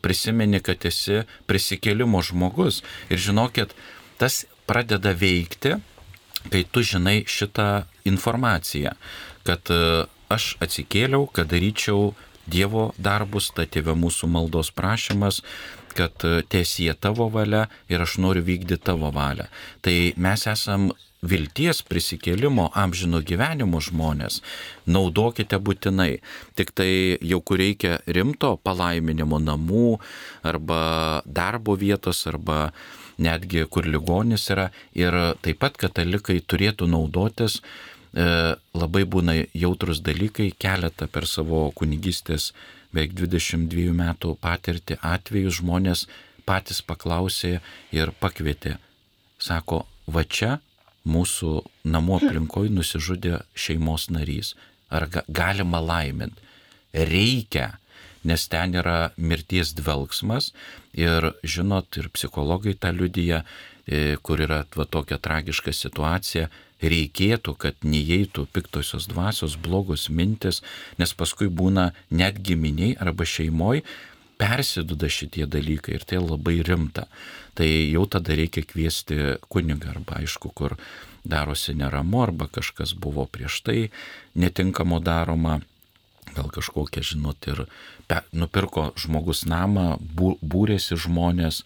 prisimeni, 0.04 0.60
kad 0.60 0.84
esi 0.88 1.24
prisikėlimo 1.48 2.20
žmogus. 2.28 2.82
Ir 3.08 3.24
žinokit, 3.24 3.72
tas 4.20 4.44
pradeda 4.68 5.16
veikti 5.16 5.78
kai 6.52 6.64
tu 6.72 6.84
žinai 6.86 7.24
šitą 7.30 7.86
informaciją, 8.06 8.96
kad 9.48 9.72
e, 9.74 10.06
aš 10.34 10.56
atsikėliau, 10.64 11.28
kad 11.32 11.52
daryčiau 11.54 12.14
Dievo 12.46 12.92
darbus, 13.02 13.48
ta 13.58 13.64
tėvė 13.66 13.96
mūsų 13.98 14.28
maldos 14.30 14.70
prašymas, 14.70 15.40
kad 15.98 16.22
e, 16.28 16.44
tiesie 16.46 16.92
tavo 16.94 17.26
valia 17.34 17.66
ir 17.90 18.04
aš 18.06 18.20
noriu 18.22 18.46
vykdyti 18.46 18.84
tavo 18.86 19.10
valią. 19.16 19.48
Tai 19.82 19.96
mes 20.22 20.46
esam 20.52 20.92
vilties 21.26 21.82
prisikėlimo 21.90 22.68
amžino 22.78 23.22
gyvenimo 23.26 23.82
žmonės, 23.82 24.42
naudokite 24.86 25.58
būtinai. 25.58 26.20
Tik 26.58 26.74
tai 26.78 26.92
jau 27.18 27.42
kur 27.42 27.62
reikia 27.62 27.98
rimto 28.06 28.56
palaiminimo 28.62 29.40
namų 29.42 29.98
arba 30.46 31.24
darbo 31.26 31.76
vietos 31.80 32.26
arba 32.30 32.70
netgi 33.18 33.66
kur 33.72 33.88
ligonis 33.88 34.50
yra. 34.54 34.70
Ir 34.98 35.16
taip 35.46 35.62
pat 35.64 35.78
katalikai 35.80 36.42
turėtų 36.42 36.88
naudotis 36.92 37.60
e, 37.62 38.56
labai 38.76 39.04
būna 39.06 39.38
jautrus 39.54 40.02
dalykai, 40.06 40.52
keletą 40.60 41.08
per 41.12 41.28
savo 41.30 41.68
kunigystės 41.76 42.52
beveik 42.96 43.16
22 43.18 43.92
metų 43.96 44.36
patirtį 44.44 45.00
atvejus 45.04 45.60
žmonės 45.60 46.06
patys 46.48 46.82
paklausė 46.86 47.60
ir 47.96 48.14
pakvietė. 48.22 48.78
Sako, 49.42 49.84
va 50.08 50.24
čia 50.24 50.60
mūsų 51.06 51.60
namų 51.92 52.20
aplinkoje 52.22 52.72
nusižudė 52.74 53.42
šeimos 53.54 54.10
narys. 54.14 54.56
Ar 54.90 55.08
ga, 55.12 55.26
galima 55.28 55.82
laiminti? 55.82 56.42
Reikia 56.96 57.76
nes 58.26 58.48
ten 58.52 58.76
yra 58.76 59.12
mirties 59.18 59.74
dvelgsmas 59.78 60.52
ir 60.98 61.32
žinot, 61.44 61.98
ir 62.00 62.10
psichologai 62.14 62.76
tą 62.78 62.94
liudyja, 62.96 63.44
e, 63.86 64.18
kur 64.22 64.42
yra 64.42 64.64
va 64.76 64.86
tokia 64.90 65.20
tragiška 65.22 65.74
situacija, 65.76 66.50
reikėtų, 66.84 67.56
kad 67.58 67.86
neįeitų 67.88 68.48
piktosios 68.54 69.08
dvasios, 69.08 69.56
blogos 69.56 70.10
mintis, 70.10 70.62
nes 71.00 71.14
paskui 71.16 71.48
būna 71.48 71.92
net 72.12 72.42
giminiai 72.44 72.98
arba 73.00 73.26
šeimoji 73.26 73.86
persiduda 74.38 75.08
šitie 75.08 75.48
dalykai 75.48 75.96
ir 75.96 76.04
tai 76.08 76.20
labai 76.20 76.60
rimta. 76.68 77.08
Tai 77.56 77.68
jau 77.68 78.04
tada 78.12 78.36
reikia 78.36 78.66
kviesti 78.68 79.38
kunigą 79.48 79.94
arba 79.94 80.20
aišku, 80.20 80.52
kur 80.52 80.76
darosi 81.24 81.74
neramu 81.74 82.22
arba 82.26 82.50
kažkas 82.52 82.94
buvo 82.94 83.26
prieš 83.26 83.62
tai 83.66 83.80
netinkamo 84.36 85.00
daroma 85.00 85.60
gal 86.36 86.50
kažkokia, 86.54 87.04
žinot, 87.06 87.48
ir 87.50 87.66
pe, 88.10 88.22
nupirko 88.36 88.90
žmogus 89.00 89.46
namą, 89.50 89.96
bū, 90.00 90.36
būrėsi 90.44 90.98
žmonės, 91.06 91.64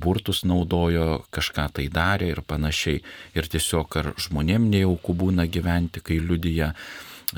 burtus 0.00 0.42
naudojo, 0.46 1.22
kažką 1.34 1.68
tai 1.78 1.86
darė 1.92 2.32
ir 2.34 2.42
panašiai. 2.46 3.04
Ir 3.38 3.48
tiesiog 3.50 3.96
ar 4.02 4.12
žmonėm 4.20 4.68
nejaukų 4.72 5.16
būna 5.24 5.48
gyventi, 5.50 6.02
kai 6.02 6.20
liudyja. 6.22 6.74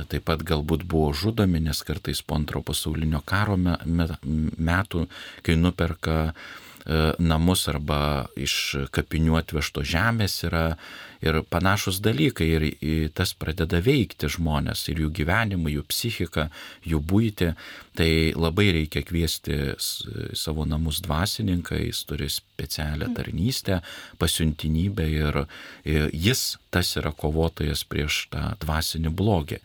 Taip 0.09 0.25
pat 0.25 0.41
galbūt 0.49 0.87
buvo 0.89 1.11
žudomi, 1.13 1.61
nes 1.61 1.83
kartais 1.85 2.23
po 2.25 2.39
antro 2.39 2.63
pasaulinio 2.65 3.21
karo 3.29 3.59
metų, 3.61 5.05
kai 5.45 5.57
nuperka 5.61 6.33
E, 6.33 6.62
namus 7.23 7.69
arba 7.71 8.27
iš 8.35 8.89
kapinių 8.95 9.37
atvežto 9.39 9.85
žemės 9.87 10.41
yra 10.49 10.65
ir 11.23 11.39
panašus 11.47 12.01
dalykai 12.03 12.49
ir 12.51 12.65
tas 13.15 13.33
pradeda 13.39 13.79
veikti 13.83 14.31
žmonės 14.33 14.89
ir 14.91 15.05
jų 15.05 15.13
gyvenimą, 15.21 15.71
jų 15.71 15.85
psichiką, 15.87 16.49
jų 16.89 16.99
būti. 16.99 17.53
Tai 17.99 18.11
labai 18.35 18.71
reikia 18.73 19.05
kviesti 19.05 19.77
savo 19.79 20.65
namus 20.67 21.03
dvasininką, 21.05 21.77
jis 21.79 22.03
turi 22.09 22.31
specialią 22.33 23.11
mm. 23.11 23.17
tarnystę, 23.19 23.81
pasiuntinybę 24.19 25.09
ir 25.13 25.43
jis 25.85 26.57
tas 26.73 26.95
yra 26.99 27.13
kovotojas 27.13 27.85
prieš 27.85 28.27
tą 28.33 28.55
dvasinį 28.65 29.13
blogį. 29.13 29.61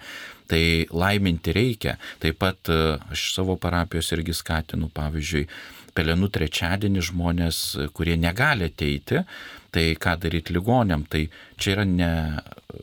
Tai 0.48 0.64
laiminti 0.96 1.52
reikia. 1.56 1.98
Taip 2.24 2.38
pat 2.40 2.70
e, 2.72 2.76
aš 3.12 3.34
savo 3.36 3.58
parapijos 3.60 4.14
irgi 4.16 4.36
skatinu, 4.36 4.88
pavyzdžiui, 4.96 5.44
pelenų 5.98 6.30
trečiadienį 6.34 7.06
žmonės, 7.10 7.62
kurie 7.98 8.18
negali 8.20 8.70
ateiti, 8.70 9.24
tai 9.74 9.92
ką 10.00 10.16
daryti 10.22 10.56
ligonėm, 10.56 11.06
tai 11.12 11.28
čia 11.60 11.76
yra 11.76 11.88
ne 11.88 12.12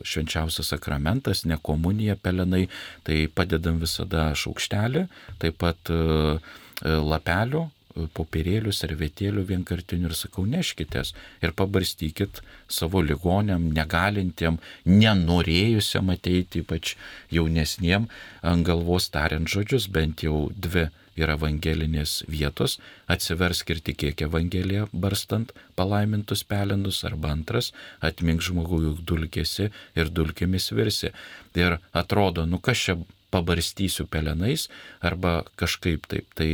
švenčiausias 0.05 0.71
sakramentas, 0.73 1.45
ne 1.49 1.57
komunija 1.61 2.15
pelenai, 2.15 2.65
tai 3.07 3.25
padedam 3.27 3.79
visada 3.81 4.29
šaukštelį, 4.37 5.05
taip 5.41 5.57
pat 5.63 5.91
e, 5.93 5.97
e, 5.97 6.95
lapelių, 7.11 7.63
e, 7.65 8.07
popierėlių, 8.17 8.73
servetėlių 8.75 9.45
vienkartinių 9.51 10.11
ir 10.11 10.17
sakau, 10.17 10.45
neškitės 10.49 11.13
ir 11.43 11.55
pabarstykit 11.57 12.41
savo 12.79 13.03
ligonėm, 13.05 13.71
negalintiem, 13.75 14.59
nenorėjusiam 14.89 16.13
ateiti, 16.13 16.65
ypač 16.65 16.95
jaunesniem, 17.33 18.09
ant 18.45 18.67
galvos 18.67 19.09
tariant 19.13 19.49
žodžius, 19.49 19.89
bent 19.91 20.25
jau 20.27 20.47
dvi 20.55 20.89
ir 21.19 21.31
evangelinės 21.31 22.23
vietos, 22.31 22.77
atsiversk 23.11 23.71
ir 23.73 23.81
tikėk 23.89 24.25
Evangeliją 24.27 24.87
barstant 24.91 25.53
palaimintus 25.79 26.43
pelenus, 26.47 27.03
arba 27.07 27.33
antras, 27.35 27.71
atmink 28.03 28.43
žmogų, 28.45 28.81
juk 28.89 29.03
dulkėsi 29.11 29.71
ir 29.95 30.11
dulkėmis 30.11 30.71
virsi. 30.75 31.11
Ir 31.55 31.79
atrodo, 31.95 32.45
nu 32.45 32.59
kas 32.59 32.85
čia 32.87 32.97
pabarstysiu 33.35 34.07
pelenais, 34.11 34.69
arba 35.03 35.43
kažkaip 35.59 36.07
taip. 36.11 36.31
Tai 36.37 36.51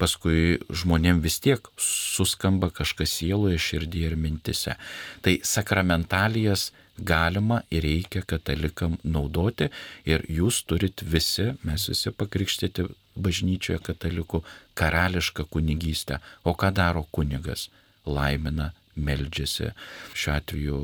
paskui 0.00 0.60
žmonėm 0.72 1.20
vis 1.24 1.38
tiek 1.44 1.66
suskamba 1.80 2.70
kažkas 2.72 3.18
sieloje, 3.20 3.58
širdyje 3.60 4.12
ir 4.12 4.16
mintise. 4.16 4.76
Tai 5.24 5.36
sakramentalijas 5.44 6.70
galima 7.00 7.62
ir 7.72 7.84
reikia 7.84 8.22
katalikam 8.28 8.96
naudoti 9.04 9.70
ir 10.08 10.24
jūs 10.28 10.64
turit 10.68 11.04
visi, 11.04 11.50
mes 11.64 11.88
visi 11.88 12.12
pakrikštyti 12.12 12.88
bažnyčioje 13.22 13.80
katalikų 13.86 14.42
karališką 14.78 15.46
kunigystę. 15.52 16.20
O 16.44 16.54
ką 16.54 16.72
daro 16.74 17.06
kunigas? 17.12 17.68
Laimina, 18.06 18.70
meldžiasi. 18.96 19.70
Šiuo 20.16 20.34
atveju 20.36 20.78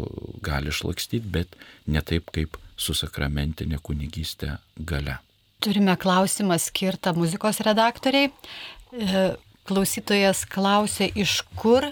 gali 0.45 0.73
išlakstyti, 0.73 1.27
bet 1.27 1.57
ne 1.87 2.03
taip 2.05 2.31
kaip 2.35 2.59
su 2.77 2.95
sakramentinė 2.97 3.81
kunigystė 3.83 4.59
gale. 4.77 5.19
Turime 5.65 5.97
klausimą 5.97 6.59
skirtą 6.61 7.15
muzikos 7.17 7.63
redaktoriai. 7.65 8.29
E, 8.93 9.23
klausytojas 9.67 10.45
klausė, 10.49 11.09
iš 11.17 11.41
kur 11.59 11.89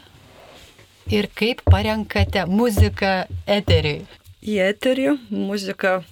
ir 1.11 1.29
kaip 1.35 1.65
parenkate 1.69 2.45
muziką 2.49 3.25
eteriui? 3.51 4.05
Į 4.45 4.59
eterį 4.69 5.09
muziką 5.33 6.03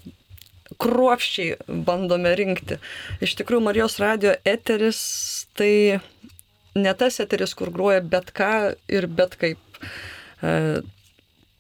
kruopščiai 0.82 1.82
bandome 1.86 2.34
rinkti. 2.38 2.78
Iš 3.22 3.36
tikrųjų, 3.40 3.64
Marijos 3.68 3.98
radio 4.02 4.34
eteris 4.48 5.02
tai 5.58 6.00
ne 6.74 6.94
tas 6.98 7.20
eteris, 7.22 7.54
kur 7.54 7.70
groja 7.74 8.02
bet 8.02 8.32
ką 8.36 8.74
ir 8.92 9.06
bet 9.06 9.36
kaip. 9.40 9.60
E, 10.42 10.82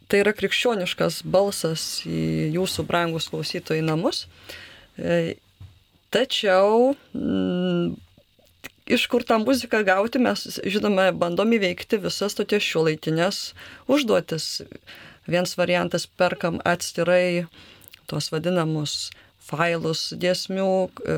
tai 0.08 0.20
yra 0.20 0.34
krikščioniškas 0.36 1.22
balsas 1.24 2.02
į 2.08 2.52
jūsų 2.56 2.86
brangus 2.88 3.30
klausytojai 3.32 3.84
namus. 3.84 4.26
E, 4.96 5.36
tačiau 6.12 6.92
m, 7.16 7.94
iš 8.86 9.06
kur 9.12 9.24
tą 9.24 9.38
muziką 9.44 9.82
gauti, 9.88 10.20
mes, 10.22 10.58
žinome, 10.64 11.10
bandom 11.16 11.54
įveikti 11.56 12.00
visas 12.02 12.36
tokias 12.38 12.64
šiuolaikinės 12.66 13.42
užduotis. 13.88 14.50
Vienas 15.30 15.54
variantas 15.56 16.08
perkam 16.18 16.58
atskirai 16.66 17.46
tuos 18.12 18.28
vadinamus 18.32 19.08
failus 19.42 20.10
dėsmių, 20.20 20.68
e, 21.02 21.16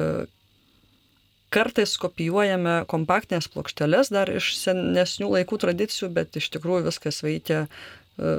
kartais 1.55 1.95
kopijuojame 2.01 2.81
kompaktinės 2.91 3.51
plokšteles 3.53 4.11
dar 4.15 4.31
iš 4.33 4.55
senesnių 4.63 5.31
laikų 5.37 5.61
tradicijų, 5.67 6.11
bet 6.17 6.39
iš 6.41 6.51
tikrųjų 6.57 6.89
viskas 6.89 7.21
veikia 7.27 7.67
e, 7.67 8.39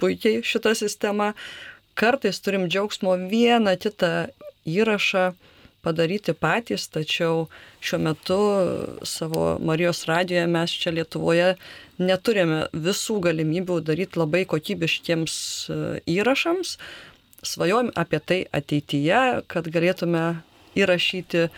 puikiai 0.00 0.40
šitą 0.46 0.74
sistemą. 0.78 1.34
Kartais 1.98 2.40
turim 2.40 2.68
džiaugsmo 2.70 3.18
vieną 3.30 3.76
kitą 3.82 4.30
įrašą 4.68 5.32
padaryti 5.84 6.34
patys, 6.36 6.86
tačiau 6.92 7.46
šiuo 7.84 8.00
metu 8.04 8.40
savo 9.08 9.56
Marijos 9.64 10.04
radijoje 10.08 10.46
mes 10.50 10.74
čia 10.76 10.92
Lietuvoje 10.92 11.54
neturime 12.00 12.66
visų 12.72 13.20
galimybių 13.24 13.80
daryti 13.84 14.20
labai 14.20 14.44
kokybiškiems 14.48 15.36
e, 15.68 15.78
įrašams. 16.16 16.76
Svajojom 17.42 17.92
apie 17.96 18.20
tai 18.20 18.40
ateityje, 18.52 19.20
kad 19.48 19.68
galėtume 19.72 20.24
įrašyti 20.78 21.48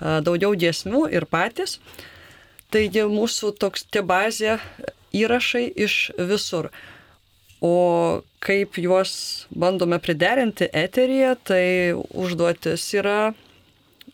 daugiau 0.00 0.54
dėsmių 0.54 1.06
ir 1.14 1.26
patys. 1.30 1.78
Taigi 2.70 3.06
mūsų 3.10 3.54
toks 3.60 3.86
tie 3.90 4.02
bazė 4.02 4.58
įrašai 5.16 5.66
iš 5.86 6.10
visur. 6.18 6.70
O 7.64 8.22
kaip 8.44 8.76
juos 8.78 9.46
bandome 9.50 9.98
priderinti 10.02 10.68
eteryje, 10.68 11.32
tai 11.48 11.66
užduotis 11.96 12.84
yra 12.98 13.32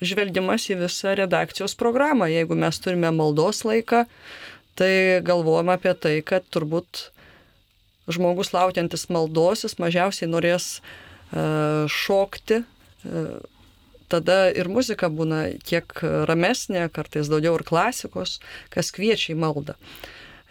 žvelgimas 0.02 0.68
į 0.70 0.78
visą 0.84 1.16
redakcijos 1.18 1.74
programą. 1.78 2.28
Jeigu 2.30 2.56
mes 2.58 2.78
turime 2.82 3.10
maldos 3.14 3.64
laiką, 3.66 4.04
tai 4.78 5.20
galvojam 5.26 5.72
apie 5.74 5.94
tai, 5.94 6.14
kad 6.26 6.46
turbūt 6.54 7.08
žmogus 8.10 8.52
laukiantis 8.54 9.08
maldos, 9.12 9.64
jis 9.66 9.78
mažiausiai 9.82 10.30
norės 10.30 10.78
uh, 10.80 11.88
šokti. 11.90 12.62
Uh, 13.06 13.38
tada 14.12 14.50
ir 14.52 14.68
muzika 14.68 15.08
būna 15.08 15.44
kiek 15.64 15.94
ramesnė, 16.28 16.88
kartais 16.92 17.30
daugiau 17.32 17.56
ir 17.56 17.64
klasikos, 17.68 18.40
kas 18.72 18.92
kviečia 18.94 19.32
į 19.34 19.38
maldą. 19.40 19.78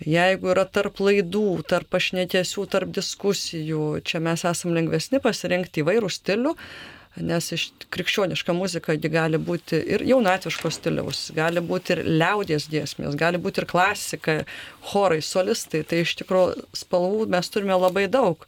Jeigu 0.02 0.50
yra 0.50 0.64
tarp 0.66 0.98
laidų, 0.98 1.62
tarp 1.70 1.92
pašnekėsių, 1.94 2.66
tarp 2.74 2.90
diskusijų, 2.96 4.02
čia 4.02 4.22
mes 4.24 4.42
esam 4.50 4.74
lengvesni 4.74 5.22
pasirinkti 5.22 5.84
įvairių 5.84 6.10
stilių, 6.10 6.56
nes 7.20 7.52
iš 7.52 7.66
krikščioniška 7.92 8.54
muzika 8.56 8.96
gali 8.96 9.40
būti 9.42 9.80
ir 9.96 10.04
jaunatviško 10.08 10.72
stiliaus, 10.72 11.26
gali 11.36 11.64
būti 11.64 11.98
ir 11.98 12.04
liaudės 12.08 12.70
giesmės, 12.72 13.18
gali 13.20 13.42
būti 13.42 13.64
ir 13.64 13.68
klasika, 13.68 14.38
chorai, 14.92 15.20
solistai, 15.22 15.84
tai 15.84 16.06
iš 16.06 16.16
tikrųjų 16.22 16.64
spalvų 16.84 17.28
mes 17.32 17.52
turime 17.52 17.76
labai 17.76 18.08
daug. 18.12 18.48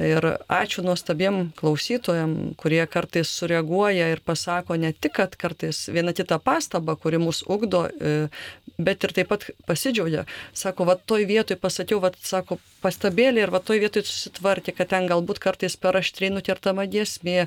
Ir 0.00 0.24
ačiū 0.48 0.80
nuostabiem 0.86 1.50
klausytojam, 1.58 2.54
kurie 2.56 2.80
kartais 2.88 3.28
sureaguoja 3.28 4.06
ir 4.08 4.22
pasako 4.24 4.78
ne 4.80 4.94
tik, 4.96 5.18
kad 5.18 5.36
kartais 5.36 5.84
vieną 5.92 6.14
kitą 6.16 6.38
pastabą, 6.40 6.94
kuri 6.96 7.20
mus 7.20 7.42
ugdo, 7.44 7.84
e, 8.00 8.30
bet 8.78 9.04
ir 9.04 9.12
taip 9.14 9.30
pat 9.32 9.46
pasidžiaugia. 9.68 10.24
Sako, 10.56 10.86
va 10.88 10.96
toj 10.96 11.26
vietoj 11.28 11.58
pasakiau, 11.60 12.00
va 12.02 12.12
sako, 12.22 12.58
pastabėlė 12.82 13.44
ir 13.44 13.52
va 13.54 13.60
toj 13.62 13.80
vietoj 13.82 14.04
susitvarkė, 14.08 14.74
kad 14.76 14.90
ten 14.92 15.06
galbūt 15.10 15.40
kartais 15.42 15.76
per 15.80 15.96
aštriai 16.00 16.32
nutirtama 16.34 16.86
giesmė, 16.90 17.46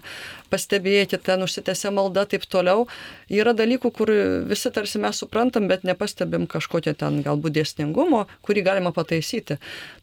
pastebėti, 0.52 1.20
ten 1.22 1.46
užsitęsia 1.46 1.92
malda, 1.96 2.26
taip 2.30 2.48
toliau. 2.50 2.88
Yra 3.32 3.56
dalykų, 3.58 3.92
kur 3.96 4.12
visi 4.50 4.72
tarsi 4.76 5.02
mes 5.02 5.20
suprantam, 5.22 5.70
bet 5.72 5.86
nepastebim 5.88 6.48
kažkokio 6.52 6.96
ten 6.98 7.22
galbūt 7.26 7.58
dėsningumo, 7.60 8.26
kurį 8.46 8.66
galima 8.70 8.94
pataisyti. 8.96 9.60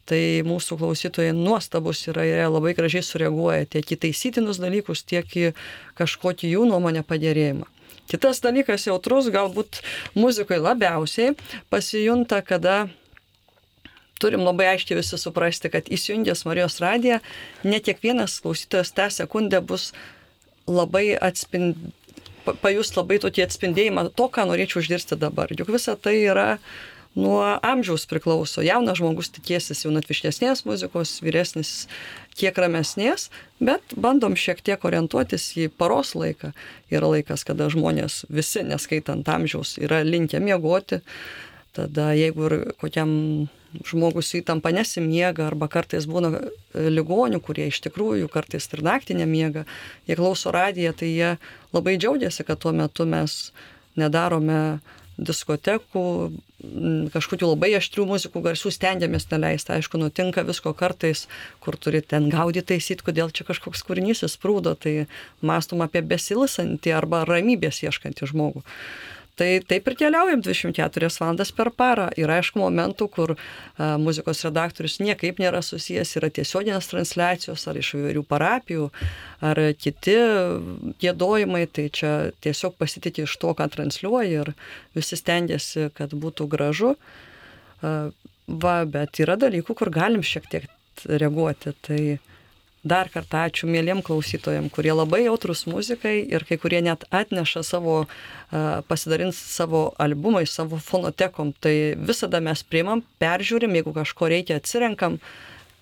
Tai 0.09 0.23
mūsų 0.47 0.77
klausytojai 0.81 1.35
nuostabus 1.37 2.05
yra 2.11 2.25
ir 2.27 2.43
labai 2.51 2.75
gražiai 2.77 3.05
sureaguoja 3.05 3.69
tiek 3.77 3.95
į 3.95 4.01
taisytinus 4.07 4.59
dalykus, 4.61 5.05
tiek 5.07 5.37
į 5.39 5.53
kažkokį 5.99 6.57
jų 6.57 6.67
nuomonę 6.73 7.05
pagerėjimą. 7.07 7.72
Kitas 8.11 8.41
dalykas 8.43 8.87
jautrus, 8.89 9.29
galbūt 9.33 9.79
muzikoje 10.17 10.59
labiausiai 10.61 11.37
pasijunta, 11.71 12.41
kada 12.45 12.87
turim 14.21 14.43
labai 14.45 14.73
aiškiai 14.73 14.99
visi 14.99 15.19
suprasti, 15.19 15.71
kad 15.73 15.89
įsijungęs 15.91 16.45
Marijos 16.47 16.79
radiją, 16.83 17.19
ne 17.67 17.79
kiekvienas 17.83 18.39
klausytojas 18.43 18.93
tą 18.95 19.09
sekundę 19.11 19.61
bus 19.63 19.91
labai 20.67 21.11
atspindi, 21.15 21.91
pajus 22.63 22.93
labai 22.95 23.19
tokį 23.23 23.45
atspindėjimą 23.47 24.09
to, 24.15 24.29
ką 24.31 24.47
norėčiau 24.49 24.83
išgirsti 24.83 25.19
dabar. 25.19 25.51
Juk 25.55 25.71
visa 25.75 25.95
tai 25.99 26.17
yra 26.23 26.47
nuo 27.15 27.41
amžiaus 27.61 28.05
priklauso. 28.09 28.63
Jaunas 28.65 28.97
žmogus 28.99 29.29
tikėsis 29.35 29.85
jaunatviškesnės 29.85 30.65
muzikos, 30.65 31.19
vyresnis 31.23 31.87
kiek 32.37 32.57
ramesnės, 32.57 33.29
bet 33.61 33.93
bandom 33.93 34.37
šiek 34.39 34.63
tiek 34.65 34.85
orientuotis 34.85 35.51
į 35.61 35.69
paros 35.77 36.15
laiką. 36.17 36.53
Yra 36.93 37.11
laikas, 37.13 37.45
kada 37.45 37.69
žmonės 37.73 38.23
visi, 38.33 38.65
neskaitant 38.65 39.29
amžiaus, 39.29 39.77
yra 39.81 40.01
linkę 40.05 40.41
miegoti. 40.41 41.03
Tada 41.73 42.11
jeigu 42.17 42.49
ir 42.49 42.57
kokiam 42.81 43.13
žmogus 43.81 44.33
įtampa 44.37 44.69
nesimiega 44.73 45.47
arba 45.47 45.65
kartais 45.71 46.05
būna 46.09 46.29
e, 46.37 46.43
ligonių, 46.93 47.39
kurie 47.41 47.69
iš 47.71 47.79
tikrųjų 47.87 48.29
kartais 48.33 48.69
ir 48.69 48.83
naktį 48.85 49.17
nemiega, 49.23 49.65
jie 50.05 50.17
klauso 50.19 50.53
radiją, 50.53 50.93
tai 50.97 51.09
jie 51.09 51.31
labai 51.73 51.95
džiaugiasi, 51.97 52.45
kad 52.45 52.61
tuo 52.61 52.73
metu 52.77 53.07
mes 53.09 53.49
nedarome 53.97 54.79
diskotekų, 55.17 56.05
kažkokių 57.13 57.49
labai 57.53 57.73
aštrių 57.77 58.05
muzikų 58.07 58.41
garsų 58.45 58.71
stengiamės 58.73 59.27
neleisti. 59.31 59.73
Aišku, 59.75 59.99
nutinka 59.99 60.45
visko 60.47 60.73
kartais, 60.77 61.25
kur 61.63 61.77
turi 61.77 62.01
ten 62.01 62.29
gaudyti 62.33 62.73
taisyti, 62.73 63.03
kodėl 63.05 63.33
čia 63.35 63.45
kažkoks 63.49 63.83
kūrinys 63.87 64.23
įsprūdo, 64.27 64.75
tai 64.79 65.07
mastom 65.43 65.83
apie 65.85 66.03
besilisantį 66.07 66.95
arba 66.95 67.23
ramybės 67.27 67.83
ieškantį 67.83 68.31
žmogų. 68.31 68.63
Tai 69.39 69.47
taip 69.65 69.87
ir 69.89 69.95
keliaujam 69.97 70.43
24 70.45 71.07
valandas 71.17 71.51
per 71.57 71.71
parą. 71.73 72.05
Yra 72.21 72.37
aišku 72.37 72.59
momentų, 72.61 73.07
kur 73.15 73.33
a, 73.33 73.95
muzikos 73.97 74.43
redaktorius 74.45 74.99
niekaip 75.01 75.39
nėra 75.41 75.63
susijęs, 75.65 76.11
yra 76.19 76.29
tiesioginės 76.33 76.91
transliacijos 76.91 77.65
ar 77.69 77.79
iš 77.81 77.95
įvairių 77.97 78.21
parapijų, 78.29 78.89
ar 79.49 79.61
kiti 79.81 80.17
gėdojimai, 81.01 81.63
tai 81.65 81.87
čia 81.89 82.13
tiesiog 82.45 82.77
pasitikė 82.77 83.25
iš 83.25 83.33
to, 83.41 83.55
ką 83.57 83.67
transliuoja 83.73 84.43
ir 84.43 84.53
visi 84.93 85.17
stengiasi, 85.17 85.89
kad 85.97 86.13
būtų 86.13 86.47
gražu. 86.53 86.93
A, 87.81 88.11
va, 88.45 88.75
bet 88.85 89.17
yra 89.23 89.39
dalykų, 89.41 89.79
kur 89.81 89.89
galim 89.93 90.21
šiek 90.21 90.45
tiek 90.51 90.69
reaguoti. 91.09 91.73
Tai 91.81 91.99
Dar 92.83 93.07
kartą 93.07 93.45
ačiū 93.47 93.67
mėlym 93.71 94.01
klausytojim, 94.03 94.65
kurie 94.67 94.91
labai 94.91 95.21
jautrus 95.23 95.61
muzikai 95.71 96.17
ir 96.35 96.43
kai 96.43 96.57
kurie 96.59 96.81
net 96.83 97.05
atneša 97.15 97.63
savo, 97.63 98.01
pasidalins 98.89 99.39
savo 99.39 99.85
albumais, 100.03 100.51
savo 100.51 100.75
fonotekom. 100.83 101.53
Tai 101.63 101.73
visada 101.95 102.41
mes 102.43 102.65
priimam, 102.67 103.05
peržiūrim, 103.23 103.77
jeigu 103.79 103.95
kažko 103.95 104.27
reikia 104.35 104.59
atsirenkam 104.59 105.15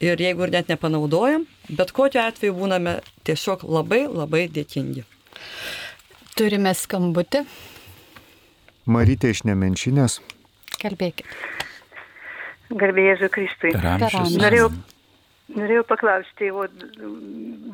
ir 0.02 0.22
jeigu 0.22 0.46
ir 0.46 0.54
net 0.54 0.70
nepanaudojam, 0.70 1.48
bet 1.74 1.90
kokiu 1.98 2.22
atveju 2.22 2.60
būname 2.60 3.00
tiesiog 3.26 3.66
labai 3.66 4.04
labai 4.06 4.46
dėkingi. 4.54 5.02
Turime 6.38 6.78
skambutį. 6.78 7.48
Marytė 8.86 9.34
iš 9.34 9.42
Nemenčinės. 9.50 10.22
Kalbėkit. 10.82 11.26
Garbėjai 12.72 13.16
Jėzui 13.16 13.34
Kristui. 13.34 13.74
Norėjau 14.38 14.70
Norėjau 15.58 15.84
paklausti, 15.90 16.52
o 16.52 16.68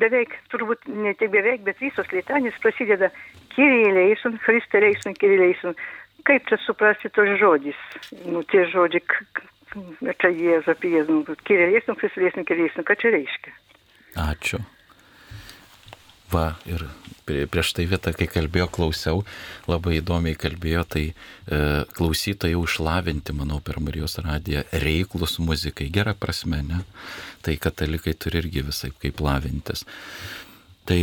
beveik, 0.00 0.34
turbūt 0.52 0.88
ne 0.90 1.12
tik 1.18 1.30
beveik, 1.34 1.62
bet 1.66 1.78
visos 1.82 2.08
litanės 2.14 2.56
prasideda 2.62 3.10
kiriliaisun, 3.54 4.38
fristeleisun, 4.46 5.14
kiriliaisun. 5.18 5.76
Kaip 6.26 6.48
čia 6.50 6.58
suprasti 6.64 7.10
tos 7.14 7.30
žodis? 7.40 7.78
Nu, 8.26 8.42
tie 8.50 8.64
žodžiai, 8.72 9.04
čia 10.18 10.32
Jėzus 10.32 10.72
apie 10.74 10.90
Jėzų, 10.96 11.20
kiriliaisun, 11.48 12.00
fristeleisun, 12.00 12.48
kiriliaisun, 12.48 12.86
ką 12.88 12.98
čia 13.00 13.14
reiškia? 13.14 13.54
Ačiū. 14.28 14.60
Va, 16.32 16.52
ir 16.68 16.84
prieš 17.52 17.74
tai 17.76 17.86
vietą, 17.88 18.12
kai 18.16 18.28
kalbėjo, 18.30 18.68
klausiau, 18.72 19.22
labai 19.68 19.98
įdomiai 19.98 20.36
kalbėjo, 20.38 20.84
tai 20.88 21.04
e, 21.08 21.14
klausytojai 21.96 22.54
jau 22.54 22.64
išlavinti, 22.64 23.36
manau, 23.36 23.60
per 23.64 23.80
Marijos 23.84 24.18
radiją, 24.24 24.64
reiklus 24.84 25.38
muzikai, 25.44 25.90
gera 25.92 26.14
prasme, 26.16 26.62
ne? 26.64 26.82
Tai 27.44 27.56
katalikai 27.60 28.16
turi 28.16 28.42
irgi 28.42 28.64
visai 28.68 28.92
kaip 28.96 29.20
lavintis. 29.24 29.84
Tai, 30.88 31.02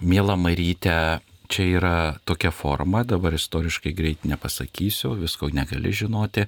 mėla 0.00 0.36
Marytė, 0.40 1.20
čia 1.50 1.66
yra 1.78 1.96
tokia 2.24 2.52
forma, 2.54 3.02
dabar 3.04 3.34
istoriškai 3.34 3.92
greit 3.96 4.24
nepasakysiu, 4.28 5.14
visko 5.18 5.50
negali 5.52 5.92
žinoti. 5.92 6.46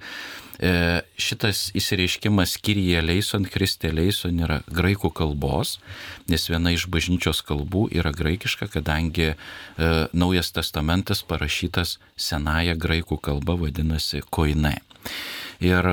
E, 0.62 0.72
šitas 1.18 1.64
įsireiškimas 1.78 2.54
Kyrie 2.62 3.00
Leison, 3.02 3.46
Kristė 3.50 3.90
Leison 3.94 4.38
yra 4.44 4.60
graikų 4.70 5.10
kalbos, 5.18 5.78
nes 6.30 6.46
viena 6.50 6.74
iš 6.74 6.86
bažnyčios 6.92 7.42
kalbų 7.48 7.88
yra 7.98 8.14
graikiška, 8.14 8.70
kadangi 8.70 9.32
e, 9.32 9.36
Naujas 10.12 10.52
testamentas 10.54 11.24
parašytas 11.26 11.98
senąją 12.16 12.78
graikų 12.78 13.18
kalbą 13.26 13.58
vadinasi 13.64 14.22
koine. 14.30 14.78
Ir 15.62 15.86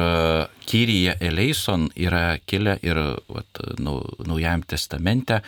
Kyrie 0.66 1.14
Eleison 1.22 1.90
yra 1.94 2.40
kilę 2.50 2.80
ir 2.82 2.98
vat, 3.30 3.60
nau, 3.78 4.00
Naujajam 4.26 4.64
testamente 4.66 5.44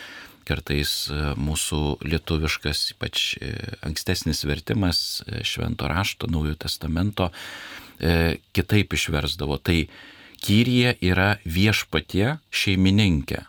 kartais 0.48 0.92
e, 1.10 1.20
mūsų 1.38 1.80
lietuviškas, 2.06 2.82
ypač 2.94 3.26
e, 3.38 3.52
ankstesnis 3.86 4.44
vertimas 4.48 5.22
e, 5.26 5.42
Švento 5.46 5.88
rašto, 5.90 6.30
Naujojo 6.30 6.58
testamento 6.66 7.30
kitaip 8.02 8.96
išversdavo. 8.96 9.60
Tai 9.62 9.76
Kyrie 10.42 10.96
yra 11.06 11.36
viešpatie 11.46 12.32
šeimininkė. 12.50 13.44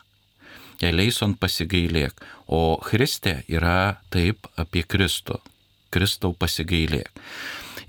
Eleison 0.86 1.34
pasigailėk, 1.34 2.22
o 2.46 2.76
Kristė 2.78 3.40
yra 3.50 3.96
taip 4.14 4.46
apie 4.54 4.84
Kristų. 4.86 5.40
Kristau 5.90 6.36
pasigailėk. 6.38 7.10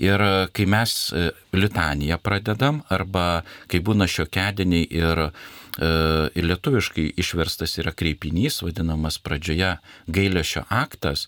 Ir 0.02 0.22
kai 0.56 0.66
mes 0.70 0.96
litaniją 1.56 2.18
pradedam, 2.24 2.82
arba 2.90 3.44
kai 3.72 3.80
būna 3.80 4.10
šiokediniai 4.12 4.88
ir 4.92 5.28
E, 5.76 5.88
ir 6.40 6.48
lietuviškai 6.48 7.10
išverstas 7.20 7.76
yra 7.82 7.92
kreipinys, 7.92 8.62
vadinamas 8.64 9.18
pradžioje 9.20 9.74
gailėšio 10.08 10.64
aktas, 10.72 11.26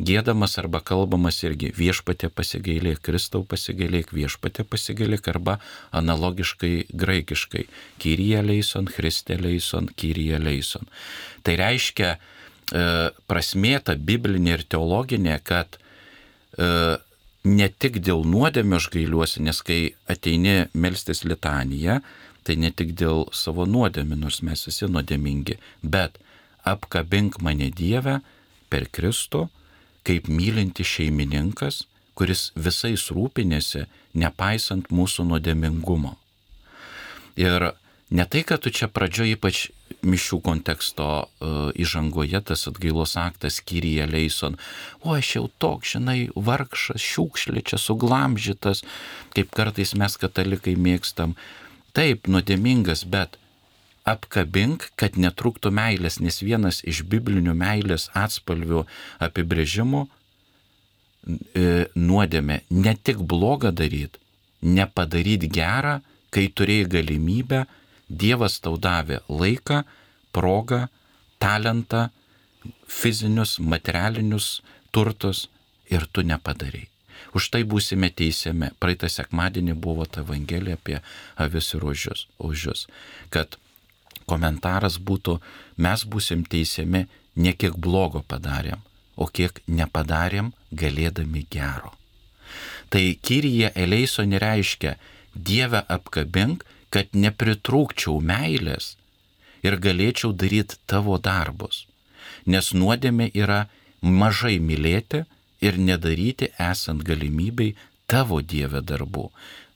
gėdamas 0.00 0.56
arba 0.62 0.80
kalbamas 0.80 1.42
irgi 1.44 1.68
viešpatė 1.76 2.30
pasigailėk, 2.32 3.02
Kristau 3.04 3.44
pasigailėk, 3.44 4.14
viešpatė 4.16 4.64
pasigailėk 4.64 5.28
arba 5.28 5.58
analogiškai 5.92 6.86
graikiškai 6.96 7.66
Kyrie 8.00 8.40
leison, 8.46 8.88
Kristė 8.88 9.36
leison, 9.42 9.90
Kyrie 10.00 10.40
leison. 10.40 10.88
Tai 11.44 11.58
reiškia 11.60 12.14
e, 12.16 12.20
prasmėta 13.28 13.98
biblinė 14.00 14.56
ir 14.56 14.64
teologinė, 14.64 15.36
kad 15.44 15.76
e, 15.76 16.96
ne 17.44 17.68
tik 17.68 18.00
dėl 18.04 18.24
nuodėmio 18.28 18.80
aš 18.80 18.90
gailiuosi, 18.92 19.42
nes 19.44 19.62
kai 19.64 19.94
ateini 20.10 20.68
melstis 20.74 21.24
litaniją, 21.24 22.00
tai 22.44 22.56
ne 22.56 22.70
tik 22.72 22.92
dėl 22.98 23.28
savo 23.36 23.66
nuodėmių, 23.68 24.18
nors 24.24 24.40
mes 24.42 24.66
visi 24.66 24.88
nuodėmingi, 24.88 25.58
bet 25.82 26.18
apkabink 26.68 27.40
mane 27.44 27.70
Dievę 27.72 28.20
per 28.70 28.88
Kristų 28.92 29.48
kaip 30.04 30.28
mylinti 30.28 30.84
šeimininkas, 30.84 31.84
kuris 32.16 32.50
visais 32.56 33.06
rūpinėsi, 33.12 33.86
nepaisant 34.16 34.90
mūsų 34.92 35.26
nuodėmingumo. 35.28 36.16
Ir 37.40 37.70
ne 38.10 38.26
tai, 38.26 38.42
kad 38.46 38.62
tu 38.64 38.72
čia 38.74 38.88
pradžioje 38.90 39.36
ypač 39.38 39.62
mišių 40.06 40.40
konteksto 40.44 41.06
uh, 41.24 41.70
įžangoje 41.76 42.40
tas 42.48 42.66
atgailos 42.70 43.16
aktas 43.20 43.60
Kyrie 43.64 44.06
Leison, 44.08 44.56
o 45.04 45.14
aš 45.16 45.34
jau 45.36 45.44
toks, 45.62 45.94
žinai, 45.96 46.18
vargšas, 46.34 47.02
šiukšlė 47.02 47.64
čia 47.66 47.78
suglamžytas, 47.80 48.82
kaip 49.36 49.52
kartais 49.56 49.94
mes 49.98 50.16
katalikai 50.20 50.76
mėgstam, 50.80 51.36
taip 51.96 52.30
nuodėmingas, 52.30 53.04
bet 53.04 53.36
apkabink, 54.08 54.88
kad 54.98 55.18
netruktų 55.20 55.72
meilės, 55.74 56.18
nes 56.24 56.40
vienas 56.42 56.80
iš 56.88 57.02
biblinių 57.10 57.54
meilės 57.58 58.08
atspalvių 58.16 58.86
apibrėžimų 59.22 60.06
e, 60.06 61.66
nuodėmė. 61.94 62.62
Ne 62.70 62.94
tik 62.96 63.20
blogą 63.20 63.74
daryti, 63.76 64.22
nepadaryti 64.64 65.50
gerą, 65.52 66.00
kai 66.30 66.48
turėjai 66.54 66.88
galimybę, 66.96 67.64
Dievas 68.10 68.58
tau 68.60 68.76
davė 68.76 69.22
laiką, 69.30 69.84
progą, 70.34 70.84
talentą, 71.38 72.08
fizinius, 72.86 73.58
materialinius 73.62 74.60
turtus 74.90 75.46
ir 75.90 76.06
tu 76.12 76.26
nepadarai 76.26 76.90
už 77.34 77.50
tai 77.52 77.62
būsime 77.64 78.10
teisiami. 78.10 78.72
Praeitą 78.82 79.10
sekmadienį 79.10 79.74
buvo 79.78 80.06
ta 80.06 80.24
evangelija 80.24 80.78
apie 80.78 80.98
avis 81.40 81.72
ir 81.74 81.86
ožius, 81.86 82.26
ožius. 82.38 82.86
Kad 83.30 83.58
komentaras 84.30 84.98
būtų, 84.98 85.38
mes 85.76 86.04
būsim 86.04 86.44
teisiami 86.46 87.06
ne 87.36 87.52
kiek 87.54 87.76
blogo 87.76 88.22
padarėm, 88.26 88.82
o 89.16 89.26
kiek 89.26 89.62
nepadarėm 89.66 90.52
galėdami 90.72 91.46
gero. 91.50 91.94
Tai 92.90 93.02
Kyrie 93.22 93.70
Eleiso 93.74 94.26
nereiškia 94.26 94.96
Dievę 95.30 95.84
apkabink, 95.86 96.64
kad 96.90 97.14
nepritrūkčiau 97.14 98.18
meilės 98.20 98.96
ir 99.66 99.76
galėčiau 99.78 100.32
daryti 100.32 100.78
tavo 100.90 101.18
darbus. 101.18 101.86
Nes 102.46 102.72
nuodėmė 102.74 103.30
yra 103.34 103.66
mažai 104.00 104.58
mylėti 104.58 105.24
ir 105.60 105.78
nedaryti 105.78 106.50
esant 106.58 107.04
galimybei 107.04 107.74
tavo 108.10 108.40
Dieve 108.42 108.82
darbų. 108.82 109.28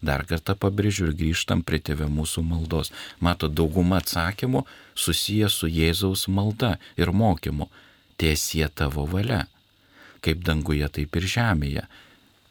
Dar 0.04 0.26
kartą 0.28 0.52
pabrėžiu 0.60 1.08
ir 1.08 1.16
grįžtam 1.16 1.62
prie 1.64 1.80
tėvė 1.80 2.10
mūsų 2.12 2.42
maldos. 2.44 2.90
Mato, 3.24 3.48
dauguma 3.48 4.02
atsakymų 4.02 4.64
susiję 4.94 5.48
su 5.48 5.70
Jėzaus 5.70 6.26
malda 6.28 6.74
ir 7.00 7.12
mokymu. 7.12 7.70
Tiesie 8.20 8.66
tavo 8.68 9.06
valia. 9.08 9.46
Kaip 10.24 10.44
danguje, 10.44 10.88
taip 10.88 11.16
ir 11.16 11.28
žemėje. 11.36 11.86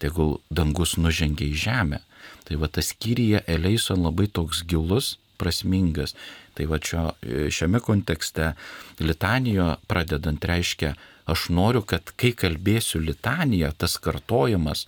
Tegul 0.02 0.40
dangus 0.50 0.98
nužengia 0.98 1.46
į 1.46 1.60
žemę. 1.68 2.02
Tai 2.48 2.60
va 2.60 2.68
tas 2.68 2.92
kyryje 3.00 3.44
Eleison 3.48 4.04
labai 4.04 4.28
toks 4.28 4.66
gilus, 4.68 5.18
prasmingas. 5.40 6.16
Tai 6.54 6.68
va 6.70 6.78
šio, 6.78 7.08
šiame 7.50 7.82
kontekste 7.82 8.54
litanijo 9.02 9.74
pradedant 9.90 10.46
reiškia 10.46 10.94
Aš 11.26 11.48
noriu, 11.56 11.84
kad 11.88 12.12
kai 12.20 12.34
kalbėsiu 12.36 13.00
litaniją, 13.00 13.72
tas 13.80 13.96
kartojimas 14.02 14.88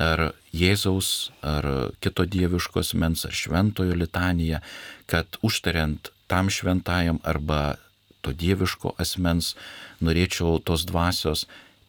ar 0.00 0.30
Jėzaus, 0.56 1.30
ar 1.44 1.92
kito 2.00 2.24
dieviškos 2.24 2.94
mens, 2.96 3.24
ar 3.28 3.36
šventojo 3.36 3.96
litanija, 3.96 4.62
kad 5.08 5.38
užtariant 5.44 6.10
tam 6.32 6.48
šventajam 6.52 7.20
arba 7.24 7.76
to 8.24 8.32
dieviško 8.32 8.94
asmens 9.00 9.54
norėčiau 10.00 10.58
tos 10.64 10.84
dvasios 10.88 11.44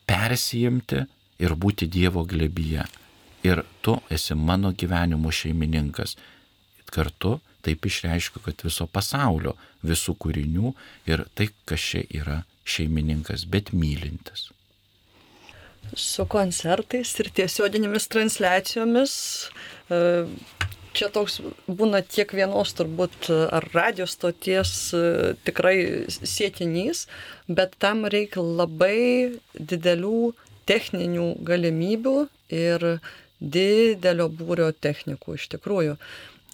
persijimti 0.07 1.05
ir 1.39 1.55
būti 1.55 1.87
Dievo 1.87 2.23
glebyje. 2.27 2.85
Ir 3.45 3.63
tu 3.85 3.99
esi 4.09 4.35
mano 4.35 4.73
gyvenimo 4.73 5.31
šeimininkas. 5.31 6.15
Kartu 6.91 7.37
taip 7.67 7.85
išreiškiu, 7.85 8.41
kad 8.45 8.61
viso 8.63 8.87
pasaulio, 8.87 9.55
visų 9.85 10.15
kūrinių 10.23 10.71
ir 11.11 11.25
tai, 11.35 11.49
kas 11.67 11.83
čia 11.91 12.03
yra 12.15 12.37
šeimininkas, 12.67 13.45
bet 13.51 13.73
mylintis. 13.75 14.49
Su 15.95 16.25
koncertais 16.27 17.13
ir 17.21 17.29
tiesioginėmis 17.35 18.09
transliacijomis. 18.11 19.13
E, 19.87 19.99
čia 20.97 21.07
toks 21.13 21.39
būna 21.67 22.01
tiek 22.03 22.33
vienos 22.35 22.73
turbūt 22.75 23.29
ar 23.31 23.67
radijos 23.75 24.17
stoties 24.17 24.73
e, 24.95 25.35
tikrai 25.47 25.77
siekinys, 26.09 27.05
bet 27.47 27.77
tam 27.83 28.03
reikia 28.11 28.43
labai 28.43 29.39
didelių 29.55 30.33
techninių 30.67 31.29
galimybių 31.47 32.17
ir 32.51 32.87
didelio 33.39 34.29
būrio 34.29 34.71
technikų 34.73 35.37
iš 35.37 35.47
tikrųjų. 35.53 35.97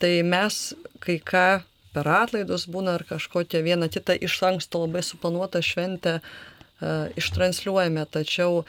Tai 0.01 0.13
mes 0.27 0.73
kai 1.03 1.19
ką 1.19 1.63
per 1.93 2.09
atlaidus 2.09 2.65
būna 2.71 2.97
ar 2.97 3.05
kažkokią 3.07 3.61
vieną 3.65 3.89
kitą 3.93 4.17
iš 4.17 4.39
anksto 4.49 4.81
labai 4.83 5.03
suplanuotą 5.05 5.61
šventę 5.63 6.19
uh, 6.19 7.07
ištransliuojame, 7.19 8.05
tačiau 8.09 8.63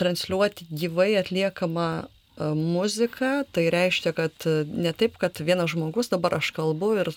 transliuoti 0.00 0.66
gyvai 0.72 1.12
atliekamą 1.20 1.88
uh, 2.06 2.54
muziką, 2.56 3.44
tai 3.52 3.68
reiškia, 3.72 4.14
kad 4.16 4.48
uh, 4.48 4.64
ne 4.66 4.92
taip, 4.96 5.20
kad 5.20 5.38
vienas 5.44 5.74
žmogus 5.76 6.10
dabar 6.12 6.38
aš 6.40 6.50
kalbu 6.56 6.94
ir 7.04 7.12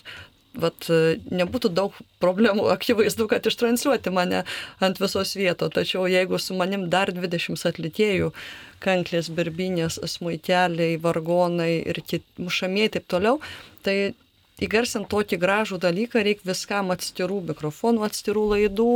vat, 0.58 0.88
nebūtų 1.30 1.70
daug 1.74 1.96
problemų, 2.22 2.66
akivaizdu, 2.74 3.28
kad 3.30 3.46
ištransliuoti 3.46 4.12
mane 4.14 4.44
ant 4.82 5.02
visos 5.02 5.36
vietos, 5.38 5.72
tačiau 5.76 6.08
jeigu 6.10 6.40
su 6.42 6.56
manim 6.58 6.88
dar 6.90 7.12
20 7.14 7.66
atlikėjų, 7.70 8.32
kanklės, 8.82 9.30
birbinės, 9.36 10.00
smuiteliai, 10.14 10.98
vargonai 11.02 11.72
ir 11.92 12.02
mušamieji 12.40 12.96
taip 12.96 13.06
toliau, 13.12 13.38
tai 13.84 14.14
įgarsint 14.60 15.08
tokį 15.10 15.38
gražų 15.40 15.78
dalyką 15.80 16.24
reikia 16.24 16.50
viskam 16.50 16.92
atskirų 16.94 17.40
mikrofonų, 17.52 18.04
atskirų 18.08 18.46
laidų 18.54 18.90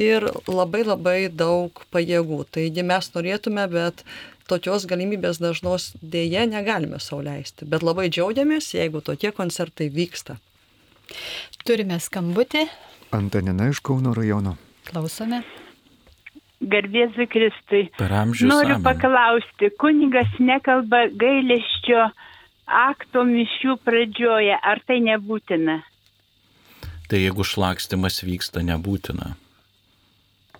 ir 0.00 0.28
labai 0.48 0.84
labai 0.86 1.18
daug 1.28 1.84
pajėgų. 1.94 2.44
Taigi 2.54 2.86
mes 2.86 3.10
norėtume, 3.16 3.66
bet 3.72 4.04
tokios 4.48 4.88
galimybės 4.88 5.40
dažnos 5.42 5.92
dėje 6.00 6.46
negalime 6.50 7.00
sauliaisti. 7.00 7.68
Bet 7.68 7.84
labai 7.84 8.08
džiaugiamės, 8.08 8.74
jeigu 8.76 9.04
tokie 9.04 9.32
koncertai 9.36 9.90
vyksta. 9.92 10.38
Turime 11.64 11.98
skambutį. 12.00 12.66
Antanina 13.14 13.68
iš 13.70 13.80
Kauno 13.84 14.14
rajono. 14.16 14.56
Klausome. 14.88 15.42
Garbėzu 16.64 17.26
Kristui. 17.28 17.88
Noriu 18.00 18.78
amen. 18.78 18.84
paklausti, 18.84 19.68
kunigas 19.80 20.30
nekalba 20.40 21.06
gailesčio 21.12 22.06
akto 22.64 23.24
mišių 23.28 23.76
pradžioje, 23.84 24.56
ar 24.56 24.80
tai 24.88 25.00
nebūtina? 25.04 25.82
Tai 27.08 27.20
jeigu 27.20 27.44
šlakstimas 27.44 28.22
vyksta 28.24 28.64
nebūtina. 28.64 29.34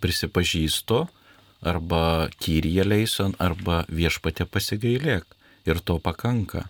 Prisipažįstu, 0.04 1.06
arba 1.64 2.28
kyrie 2.36 2.84
leison, 2.84 3.32
arba 3.40 3.84
viešpatė 3.88 4.44
pasigailėk. 4.44 5.24
Ir 5.64 5.80
to 5.80 5.96
pakanka. 5.96 6.66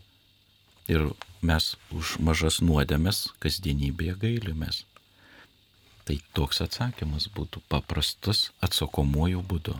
Ir 0.86 1.10
mes 1.44 1.70
už 1.94 2.16
mažas 2.24 2.60
nuodėmės 2.64 3.26
kasdienybėje 3.44 4.16
gailimės. 4.24 4.84
Tai 6.04 6.18
toks 6.36 6.60
atsakymas 6.64 7.30
būtų 7.32 7.62
paprastus 7.72 8.50
atsakomuoju 8.64 9.40
būdu. 9.48 9.76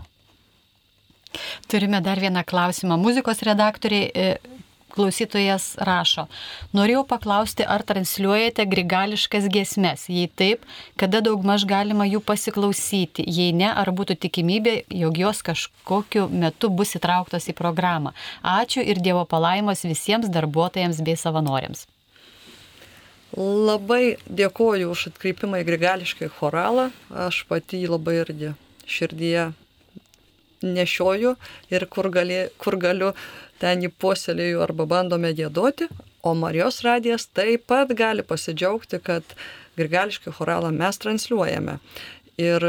Turime 1.68 2.00
dar 2.00 2.20
vieną 2.22 2.44
klausimą. 2.46 2.96
Muzikos 3.00 3.42
redaktoriai 3.44 4.10
e, 4.14 4.26
klausytojas 4.94 5.74
rašo. 5.82 6.26
Norėjau 6.76 7.04
paklausti, 7.10 7.66
ar 7.66 7.84
transliuojate 7.86 8.66
grigališkas 8.70 9.48
giesmes. 9.52 10.06
Jei 10.08 10.28
taip, 10.28 10.64
kada 11.00 11.22
daugmaž 11.24 11.66
galima 11.68 12.06
jų 12.08 12.22
pasiklausyti. 12.24 13.26
Jei 13.26 13.54
ne, 13.56 13.70
ar 13.70 13.90
būtų 13.94 14.18
tikimybė, 14.26 14.76
jog 15.02 15.18
jos 15.18 15.42
kažkokiu 15.46 16.28
metu 16.30 16.70
bus 16.70 16.94
įtrauktos 16.98 17.50
į 17.50 17.56
programą. 17.58 18.14
Ačiū 18.42 18.84
ir 18.84 19.02
Dievo 19.04 19.26
palaimos 19.28 19.84
visiems 19.84 20.30
darbuotojams 20.32 21.02
bei 21.04 21.18
savanoriams. 21.18 21.88
Labai 23.34 24.14
dėkoju 24.30 24.92
už 24.94 25.08
atkreipimą 25.10 25.64
į 25.64 25.66
grigališką 25.66 26.30
choralą. 26.36 26.92
Aš 27.10 27.42
pati 27.50 27.82
jį 27.82 27.90
labai 27.96 28.20
irgi 28.20 28.54
širdyje 28.86 29.48
nešioju 30.64 31.34
ir 31.74 31.86
kur, 31.90 32.08
gali, 32.14 32.44
kur 32.58 32.78
galiu, 32.80 33.12
ten 33.62 33.84
jį 33.84 33.90
puoselėju 34.00 34.62
arba 34.64 34.86
bandome 34.90 35.32
gėdoti. 35.36 35.88
O 36.24 36.32
Marijos 36.38 36.80
radijas 36.86 37.26
taip 37.26 37.66
pat 37.68 37.92
gali 37.96 38.24
pasidžiaugti, 38.24 39.00
kad 39.04 39.36
grigališką 39.76 40.32
choralą 40.32 40.70
mes 40.72 40.98
transliuojame. 41.02 41.78
Ir 42.40 42.64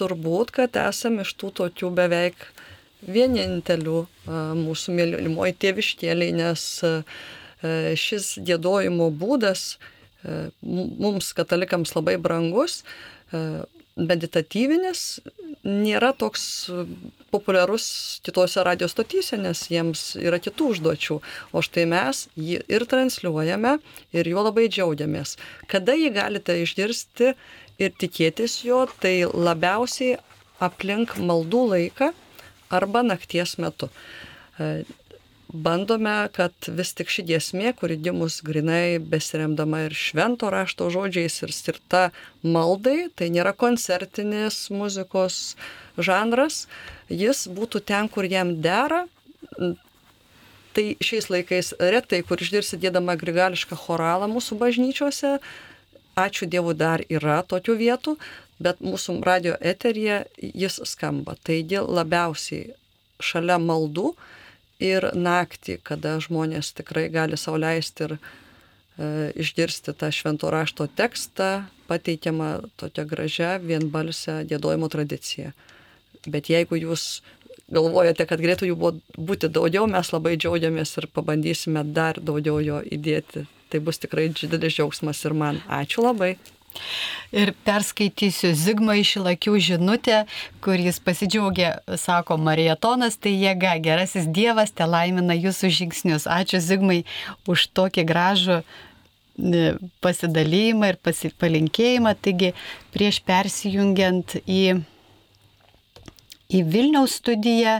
turbūt, 0.00 0.52
kad 0.54 0.76
esame 0.80 1.26
iš 1.26 1.34
tų 1.40 1.52
tokių 1.60 1.90
beveik 1.96 2.46
vienintelių 3.04 4.04
mūsų 4.60 4.94
mylimoji 4.96 5.56
tėviškėliai, 5.64 6.36
nes 6.36 6.66
šis 8.00 8.30
gėdojimo 8.46 9.10
būdas 9.10 9.74
mums 10.60 11.32
katalikams 11.36 11.94
labai 11.96 12.16
brangus, 12.20 12.82
meditatyvinis, 14.08 15.20
nėra 15.66 16.12
toks 16.16 16.44
populiarus 17.30 17.86
kitose 18.26 18.64
radio 18.66 18.88
stotyse, 18.90 19.38
nes 19.40 19.62
jiems 19.70 20.04
yra 20.20 20.40
kitų 20.42 20.70
užduočių. 20.74 21.18
O 21.52 21.62
štai 21.64 21.86
mes 21.90 22.24
jį 22.38 22.62
ir 22.70 22.86
transliuojame 22.90 23.76
ir 24.16 24.30
juo 24.32 24.44
labai 24.46 24.68
džiaugiamės. 24.72 25.36
Kada 25.70 25.96
jį 25.98 26.14
galite 26.16 26.56
išgirsti 26.62 27.34
ir 27.80 27.94
tikėtis 28.00 28.60
jo, 28.66 28.86
tai 29.02 29.20
labiausiai 29.26 30.18
aplink 30.60 31.16
maldų 31.20 31.66
laiką 31.74 32.10
arba 32.70 33.04
nakties 33.06 33.56
metu 33.60 33.90
bandome, 35.52 36.28
kad 36.32 36.52
vis 36.68 36.92
tik 36.94 37.10
ši 37.10 37.24
giesmė, 37.28 37.72
kuri 37.76 37.96
gimus 38.00 38.40
grinai 38.46 38.98
besiremdama 39.02 39.84
ir 39.88 39.96
švento 39.96 40.50
rašto 40.52 40.90
žodžiais 40.92 41.40
ir 41.42 41.52
skirta 41.54 42.02
maldai, 42.42 43.08
tai 43.14 43.30
nėra 43.34 43.52
koncertinis 43.56 44.68
muzikos 44.70 45.56
žanras, 45.98 46.66
jis 47.10 47.46
būtų 47.50 47.82
ten, 47.86 48.08
kur 48.08 48.28
jam 48.28 48.56
dera. 48.62 49.06
Tai 50.70 50.86
šiais 51.02 51.26
laikais 51.32 51.72
retai, 51.82 52.22
kur 52.22 52.38
išgirsi 52.38 52.78
dėdama 52.78 53.16
grigališką 53.18 53.74
choralą 53.74 54.30
mūsų 54.30 54.58
bažnyčiose, 54.60 55.38
ačiū 56.20 56.46
Dievui 56.46 56.76
dar 56.78 57.02
yra 57.10 57.40
tokių 57.42 57.74
vietų, 57.80 58.14
bet 58.62 58.82
mūsų 58.84 59.18
radio 59.26 59.56
eterija 59.58 60.22
jis 60.38 60.78
skamba. 60.86 61.34
Taigi 61.42 61.80
labiausiai 61.82 62.76
šalia 63.20 63.58
maldų 63.58 64.12
ir 64.80 65.10
naktį, 65.14 65.78
kada 65.84 66.16
žmonės 66.22 66.72
tikrai 66.78 67.08
gali 67.12 67.38
sauliaisti 67.38 68.06
ir 68.06 68.16
e, 68.16 68.20
išgirsti 69.44 69.94
tą 69.96 70.10
švento 70.14 70.50
rašto 70.52 70.88
tekstą, 70.88 71.66
pateikiamą 71.90 72.52
tokia 72.80 73.04
gražia 73.04 73.50
vienbalsę 73.62 74.40
dėdojimo 74.50 74.90
tradicija. 74.92 75.52
Bet 76.26 76.50
jeigu 76.52 76.78
jūs 76.80 77.22
galvojate, 77.70 78.26
kad 78.26 78.42
galėtų 78.42 78.70
jų 78.70 78.92
būti 79.16 79.50
daugiau, 79.52 79.86
mes 79.90 80.12
labai 80.12 80.36
džiaugiamės 80.36 80.96
ir 80.98 81.08
pabandysime 81.14 81.84
dar 81.86 82.20
daugiau 82.20 82.60
jo 82.64 82.80
įdėti. 82.82 83.46
Tai 83.70 83.78
bus 83.86 84.02
tikrai 84.02 84.28
didelis 84.34 84.74
džiaugsmas 84.74 85.22
ir 85.24 85.36
man. 85.38 85.60
Ačiū 85.70 86.02
labai. 86.02 86.34
Ir 87.30 87.52
perskaitysiu 87.62 88.50
Zigmo 88.58 88.94
iš 88.98 89.14
Ilakių 89.20 89.54
žinutę, 89.62 90.24
kur 90.64 90.80
jis 90.82 90.98
pasidžiaugia, 91.02 91.76
sako 91.94 92.34
Marijatonas, 92.42 93.18
tai 93.22 93.36
jėga, 93.38 93.76
gerasis 93.82 94.26
Dievas 94.26 94.74
te 94.74 94.86
laimina 94.86 95.36
jūsų 95.38 95.70
žingsnius. 95.76 96.26
Ačiū 96.26 96.58
Zigmai 96.58 97.04
už 97.46 97.68
tokį 97.78 98.04
gražų 98.08 98.56
e, 98.62 99.62
pasidalymą 100.02 100.90
ir 100.90 100.98
palinkėjimą. 101.38 102.16
Taigi 102.18 102.50
prieš 102.96 103.22
persijungiant 103.22 104.40
į, 104.42 104.80
į 106.50 106.64
Vilniaus 106.66 107.14
studiją 107.22 107.78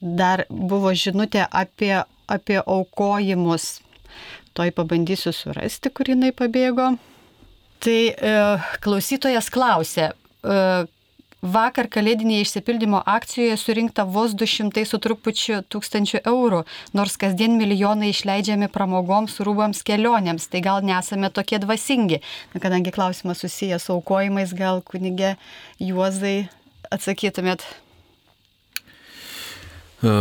dar 0.00 0.46
buvo 0.48 0.94
žinutė 0.96 1.44
apie, 1.52 2.00
apie 2.32 2.58
aukojimus. 2.64 3.82
Toj 4.56 4.72
pabandysiu 4.74 5.36
surasti, 5.36 5.92
kur 5.92 6.08
jinai 6.10 6.32
pabėgo. 6.34 6.94
Tai 7.80 7.98
e, 8.12 8.32
klausytojas 8.84 9.48
klausė, 9.52 10.10
e, 10.12 10.56
vakar 11.40 11.88
kalėdinėje 11.88 12.44
išsipildymo 12.44 13.00
akcijoje 13.08 13.56
surinkta 13.56 14.04
vos 14.04 14.34
200 14.36 14.84
su 14.84 15.00
trupučiu 15.00 15.62
tūkstančių 15.72 16.20
eurų, 16.28 16.64
nors 16.92 17.16
kasdien 17.20 17.56
milijonai 17.56 18.10
išleidžiami 18.12 18.68
pramogoms, 18.72 19.38
rūbams, 19.40 19.80
kelionėms, 19.86 20.50
tai 20.52 20.60
gal 20.64 20.84
nesame 20.84 21.32
tokie 21.32 21.60
dvasingi. 21.62 22.20
Na, 22.52 22.60
kadangi 22.60 22.92
klausimas 22.92 23.40
susijęs 23.40 23.88
su 23.88 23.96
aukojimais, 23.96 24.52
gal 24.56 24.84
kunigė 24.84 25.36
Juozai 25.80 26.50
atsakytumėt. 26.92 27.64
E, 30.04 30.12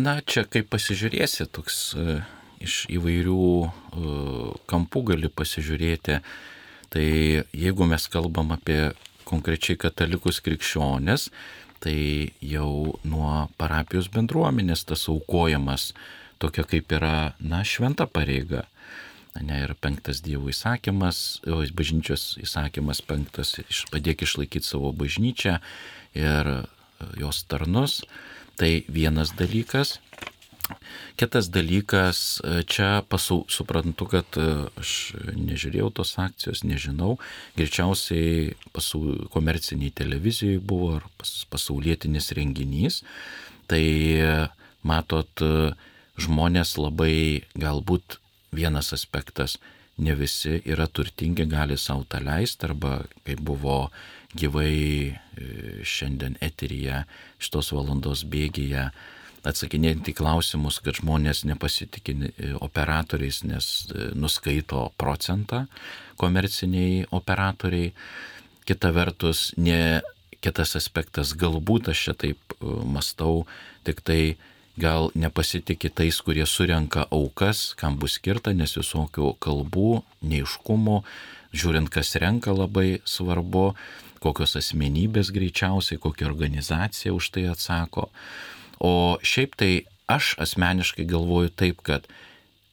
na, 0.00 0.18
čia 0.24 0.48
kaip 0.48 0.72
pasižiūrėsi, 0.72 1.50
toks 1.52 1.92
e, 1.92 2.20
iš 2.64 2.84
įvairių 2.92 3.42
e, 3.64 3.70
kampų 4.70 5.04
gali 5.12 5.30
pasižiūrėti. 5.30 6.20
Tai 6.88 7.06
jeigu 7.52 7.88
mes 7.88 8.08
kalbam 8.08 8.54
apie 8.54 8.92
konkrečiai 9.28 9.76
katalikus 9.76 10.40
krikščionės, 10.40 11.28
tai 11.84 12.32
jau 12.40 12.96
nuo 13.06 13.48
parapijos 13.60 14.08
bendruomenės 14.10 14.86
tas 14.88 15.04
aukojamas 15.12 15.92
tokia 16.42 16.64
kaip 16.66 16.92
yra, 16.94 17.34
na, 17.40 17.62
šventa 17.66 18.08
pareiga. 18.10 18.64
Ne, 19.38 19.60
ir 19.62 19.74
penktas 19.78 20.18
Dievo 20.24 20.48
įsakymas, 20.50 21.42
bažnyčios 21.76 22.32
įsakymas 22.42 23.02
penktas, 23.06 23.52
padėk 23.92 24.24
išlaikyti 24.26 24.66
savo 24.66 24.90
bažnyčią 24.96 25.58
ir 26.18 26.50
jos 27.20 27.44
tarnus. 27.46 28.00
Tai 28.58 28.72
vienas 28.90 29.30
dalykas. 29.38 30.00
Kitas 31.20 31.48
dalykas, 31.52 32.40
e, 32.44 32.62
čia 32.68 33.02
pasau, 33.08 33.42
suprantu, 33.52 34.08
kad 34.12 34.38
e, 34.40 34.46
aš 34.80 34.92
nežiūrėjau 35.36 35.90
tos 36.00 36.14
akcijos, 36.20 36.64
nežinau, 36.68 37.16
greičiausiai 37.58 38.54
pasau, 38.76 39.02
komerciniai 39.34 39.94
televizijai 39.94 40.60
buvo 40.60 40.94
ar 40.98 41.08
pas, 41.20 41.32
pasaulietinis 41.52 42.32
renginys, 42.38 43.02
tai 43.68 43.84
matot, 44.86 45.44
žmonės 46.18 46.76
labai 46.80 47.44
galbūt 47.58 48.18
vienas 48.54 48.92
aspektas, 48.96 49.58
ne 49.98 50.14
visi 50.14 50.60
yra 50.66 50.86
turtingi, 50.86 51.46
gali 51.50 51.76
savo 51.78 52.06
tą 52.08 52.20
leisti, 52.22 52.68
arba 52.68 53.02
kaip 53.26 53.42
buvo 53.44 53.88
gyvai 54.38 54.74
e, 55.08 55.14
šiandien 55.82 56.36
eteryje 56.44 57.02
šitos 57.42 57.72
valandos 57.74 58.24
bėgyje 58.28 58.88
atsakinėti 59.46 60.14
klausimus, 60.16 60.80
kad 60.82 60.98
žmonės 60.98 61.44
nepasitikė 61.48 62.14
e, 62.16 62.52
operatoriais, 62.58 63.42
nes 63.46 63.70
e, 63.90 64.10
nuskaito 64.18 64.88
procentą 65.00 65.66
komerciniai 66.18 67.06
operatoriai. 67.14 67.92
Kita 68.68 68.90
vertus, 68.92 69.52
ne 69.56 70.02
kitas 70.44 70.74
aspektas, 70.78 71.32
galbūt 71.38 71.90
aš 71.92 72.04
čia 72.08 72.14
taip 72.26 72.58
e, 72.58 72.74
mastau, 72.86 73.46
tik 73.86 74.02
tai 74.06 74.36
gal 74.78 75.10
nepasitikė 75.18 75.90
tais, 75.90 76.20
kurie 76.22 76.46
surenka 76.46 77.06
aukas, 77.10 77.72
kam 77.78 77.98
bus 77.98 78.18
skirta, 78.18 78.54
nes 78.54 78.76
visokių 78.78 79.32
kalbų, 79.42 80.02
neiškumų, 80.22 81.00
žiūrint, 81.50 81.90
kas 81.90 82.14
renka 82.22 82.54
labai 82.54 83.00
svarbu, 83.08 83.72
kokios 84.22 84.56
asmenybės 84.58 85.32
greičiausiai, 85.34 85.98
kokia 86.02 86.28
organizacija 86.30 87.14
už 87.14 87.30
tai 87.34 87.48
atsako. 87.50 88.08
O 88.78 89.18
šiaip 89.22 89.56
tai 89.58 89.72
aš 90.06 90.34
asmeniškai 90.38 91.06
galvoju 91.08 91.50
taip, 91.50 91.82
kad 91.82 92.06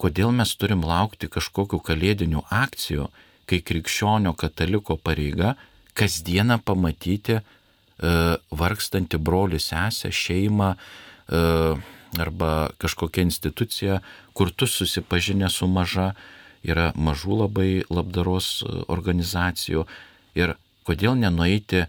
kodėl 0.01 0.31
mes 0.35 0.51
turim 0.59 0.83
laukti 0.85 1.29
kažkokių 1.31 1.79
kalėdinių 1.83 2.45
akcijų, 2.53 3.09
kai 3.49 3.61
krikščionio 3.61 4.33
kataliko 4.37 4.97
pareiga 4.97 5.55
kasdieną 5.95 6.59
pamatyti 6.65 7.39
e, 7.39 7.43
vargstantį 8.51 9.19
brolių 9.21 9.59
sesę, 9.61 10.11
šeimą 10.11 10.73
e, 10.75 11.43
arba 12.19 12.51
kažkokią 12.81 13.25
instituciją, 13.29 13.99
kur 14.33 14.51
tu 14.51 14.67
susipažinę 14.67 15.49
su 15.51 15.67
maža, 15.67 16.13
yra 16.65 16.91
mažų 16.95 17.39
labai 17.43 17.69
labdaros 17.89 18.63
e, 18.63 18.71
organizacijų. 18.91 19.85
Ir 20.35 20.55
kodėl 20.87 21.15
nenueiti 21.19 21.85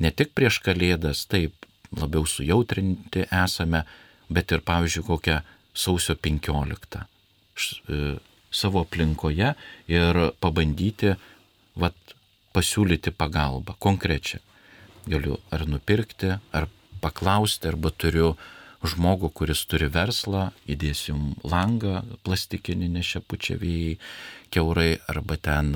ne 0.00 0.10
tik 0.10 0.34
prieš 0.34 0.60
kalėdas, 0.64 1.26
taip, 1.30 1.54
labiau 2.00 2.26
sujautrinti 2.26 3.26
esame, 3.30 3.84
bet 4.32 4.52
ir, 4.52 4.62
pavyzdžiui, 4.64 5.04
kokią 5.06 5.40
sausio 5.74 6.14
15 6.14 7.02
e, 7.02 8.16
savo 8.54 8.84
aplinkoje 8.84 9.52
ir 9.90 10.20
pabandyti 10.40 11.14
vat, 11.80 11.96
pasiūlyti 12.54 13.12
pagalbą 13.18 13.76
konkrečią. 13.82 14.40
Galiu 15.10 15.38
ar 15.52 15.66
nupirkti, 15.68 16.36
ar 16.54 16.68
paklausti, 17.02 17.68
arba 17.68 17.90
turiu 17.90 18.34
žmogų, 18.84 19.30
kuris 19.32 19.64
turi 19.68 19.88
verslą, 19.92 20.50
įdėsim 20.68 21.34
langą 21.44 22.02
plastikinį 22.24 22.90
nešepučia 22.98 23.56
vėjai, 23.60 23.96
keurai, 24.52 24.98
arba 25.08 25.36
ten 25.36 25.72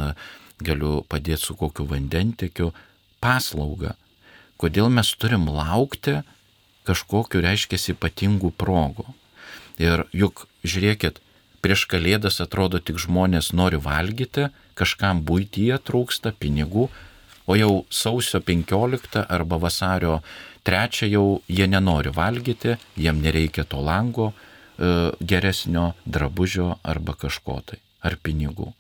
galiu 0.65 1.03
padėti 1.09 1.49
su 1.49 1.57
kokiu 1.59 1.87
vandentikiu, 1.89 2.73
paslaugą. 3.21 3.95
Kodėl 4.59 4.91
mes 4.91 5.11
turim 5.15 5.47
laukti 5.47 6.21
kažkokiu, 6.89 7.43
reiškia, 7.45 7.79
ypatingų 7.95 8.51
progų. 8.59 9.07
Ir 9.79 10.07
juk, 10.17 10.47
žiūrėkit, 10.67 11.21
prieš 11.63 11.85
kalėdas 11.91 12.41
atrodo 12.43 12.81
tik 12.83 12.99
žmonės 12.99 13.53
nori 13.55 13.79
valgyti, 13.83 14.49
kažkam 14.79 15.23
būtyje 15.27 15.79
trūksta 15.87 16.33
pinigų, 16.35 16.89
o 17.49 17.57
jau 17.57 17.73
sausio 17.91 18.41
15 18.45 19.25
arba 19.29 19.59
vasario 19.63 20.19
3 20.69 21.09
jau 21.09 21.41
jie 21.49 21.67
nenori 21.71 22.13
valgyti, 22.15 22.77
jiem 22.97 23.23
nereikia 23.25 23.65
to 23.65 23.81
lango 23.81 24.33
e, 24.33 25.15
geresnio 25.21 25.93
drabužio 26.05 26.75
arba 26.83 27.15
kažko 27.15 27.61
tai, 27.65 27.81
ar 28.03 28.19
pinigų. 28.23 28.73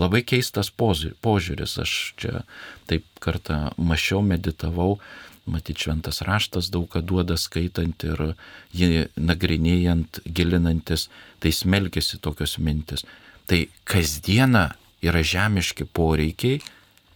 Labai 0.00 0.22
keistas 0.26 0.70
požiūris, 0.72 1.76
aš 1.82 1.92
čia 2.20 2.42
taip 2.90 3.06
kartą 3.22 3.72
mačiau, 3.76 4.22
meditavau, 4.24 4.98
matyt, 5.46 5.80
šventas 5.82 6.22
raštas 6.26 6.70
daug 6.70 6.86
ką 6.90 7.02
duoda 7.02 7.36
skaitant 7.40 8.04
ir 8.06 8.34
jį 8.76 9.08
nagrinėjant, 9.18 10.22
gilinantis, 10.26 11.08
tai 11.42 11.52
smelkėsi 11.54 12.20
tokios 12.22 12.58
mintis. 12.62 13.06
Tai 13.50 13.64
kasdiena 13.88 14.70
yra 15.02 15.22
žemiški 15.26 15.88
poreikiai 15.90 16.60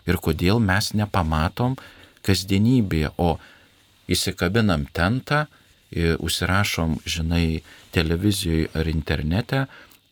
ir 0.06 0.18
kodėl 0.22 0.58
mes 0.62 0.92
nepamatom 0.98 1.76
kasdienybėje, 2.26 3.12
o 3.18 3.38
įsikabinam 4.10 4.86
tentą, 4.94 5.46
užsirašom, 5.94 6.98
žinai, 7.06 7.62
televizijoje 7.94 8.70
ar 8.74 8.90
internete 8.90 9.66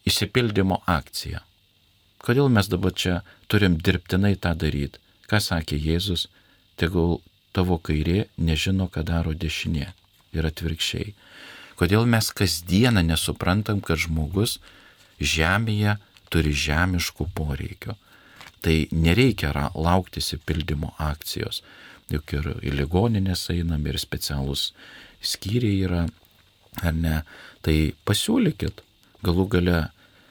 įsipildymo 0.07 0.81
akciją. 0.87 1.43
Kodėl 2.25 2.49
mes 2.49 2.71
dabar 2.73 2.95
čia 2.97 3.19
turim 3.53 3.77
dirbtinai 3.77 4.35
tą 4.41 4.55
daryti? 4.57 5.01
Ką 5.29 5.41
sakė 5.41 5.77
Jėzus, 5.77 6.29
tegul 6.81 7.19
tavo 7.57 7.77
kairė 7.79 8.27
nežino, 8.41 8.89
ką 8.89 9.05
daro 9.05 9.35
dešinė. 9.37 9.91
Ir 10.35 10.49
atvirkščiai. 10.49 11.13
Kodėl 11.79 12.09
mes 12.11 12.31
kasdieną 12.35 13.05
nesuprantam, 13.07 13.81
kad 13.85 14.01
žmogus 14.03 14.57
žemėje 15.21 15.99
turi 16.33 16.55
žemiškų 16.65 17.29
poreikių. 17.37 17.95
Tai 18.65 18.77
nereikia 18.91 19.53
laukti 19.75 20.23
įsipildymo 20.25 20.95
akcijos. 20.99 21.61
Juk 22.11 22.33
ir 22.37 22.49
į 22.65 22.73
ligoninės 22.79 23.49
einam, 23.53 23.85
ir 23.87 24.01
specialūs 24.01 24.71
skyriai 25.25 25.85
yra, 25.87 26.03
ar 26.83 26.97
ne. 26.97 27.21
Tai 27.65 27.77
pasiūlykit. 28.09 28.83
Galų 29.25 29.47
gale 29.53 29.79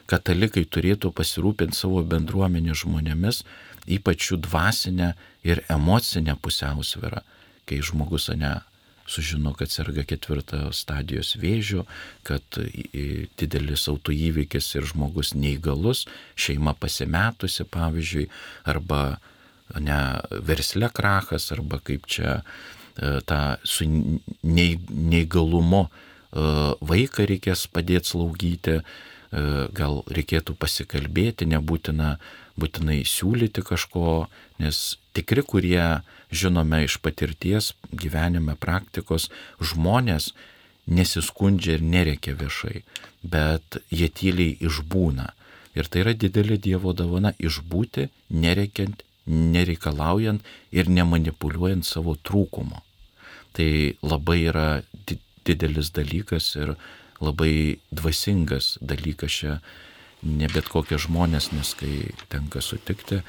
katalikai 0.09 0.65
turėtų 0.65 1.13
pasirūpinti 1.15 1.77
savo 1.77 2.03
bendruomenė 2.07 2.75
žmonėmis, 2.83 3.43
ypač 3.87 4.31
jų 4.31 4.41
dvasinę 4.47 5.13
ir 5.47 5.63
emocinę 5.71 6.35
pusiausvyrą, 6.41 7.23
kai 7.67 7.81
žmogus 7.83 8.29
ne 8.35 8.59
sužino, 9.07 9.53
kad 9.53 9.71
serga 9.71 10.05
ketvirtą 10.07 10.69
stadijos 10.75 11.33
vėžių, 11.39 11.83
kad 12.27 12.59
didelis 13.39 13.87
autoįvykis 13.91 14.69
ir 14.77 14.87
žmogus 14.87 15.33
neįgalus, 15.35 16.05
šeima 16.39 16.75
pasimetusi, 16.79 17.67
pavyzdžiui, 17.67 18.29
arba 18.71 19.17
ne 19.79 19.99
versle 20.45 20.89
krachas, 20.93 21.51
arba 21.55 21.79
kaip 21.83 22.07
čia 22.07 22.39
e, 22.39 23.19
tą 23.27 23.41
su 23.67 23.87
neįgalumu 23.87 25.83
e, 25.83 25.89
vaiką 26.93 27.27
reikės 27.31 27.65
padėti 27.73 28.13
slaugyti, 28.13 28.79
gal 29.73 30.03
reikėtų 30.13 30.55
pasikalbėti, 30.61 31.47
nebūtina 31.49 32.17
būtinai 32.59 33.01
siūlyti 33.07 33.63
kažko, 33.65 34.27
nes 34.61 34.81
tikri, 35.17 35.41
kurie 35.41 36.03
žinome 36.33 36.83
iš 36.85 36.99
patirties, 37.01 37.73
gyvenime, 37.89 38.55
praktikos, 38.59 39.29
žmonės 39.57 40.33
nesiskundžia 40.85 41.77
ir 41.77 41.85
nereikia 41.85 42.35
viešai, 42.37 42.83
bet 43.23 43.79
jie 43.89 44.09
tyliai 44.09 44.57
išbūna. 44.61 45.31
Ir 45.73 45.89
tai 45.89 46.03
yra 46.03 46.13
didelė 46.13 46.59
Dievo 46.61 46.93
dovana 46.93 47.33
išbūti, 47.41 48.09
nereikiant, 48.29 49.01
nereikalaujant 49.25 50.43
ir 50.75 50.89
nemanipuliuojant 50.91 51.87
savo 51.87 52.13
trūkumo. 52.21 52.83
Tai 53.57 53.69
labai 54.03 54.43
yra 54.51 54.67
didelis 55.47 55.89
dalykas 55.95 56.51
ir 56.59 56.75
labai 57.21 57.79
dvasingas 57.91 58.77
dalykas 58.81 59.39
čia 59.41 59.57
ne 60.23 60.47
bet 60.47 60.69
kokie 60.71 60.97
žmonės, 60.97 61.51
nes 61.51 61.73
kai 61.77 62.13
tenka 62.31 62.61
sutikti 62.63 63.21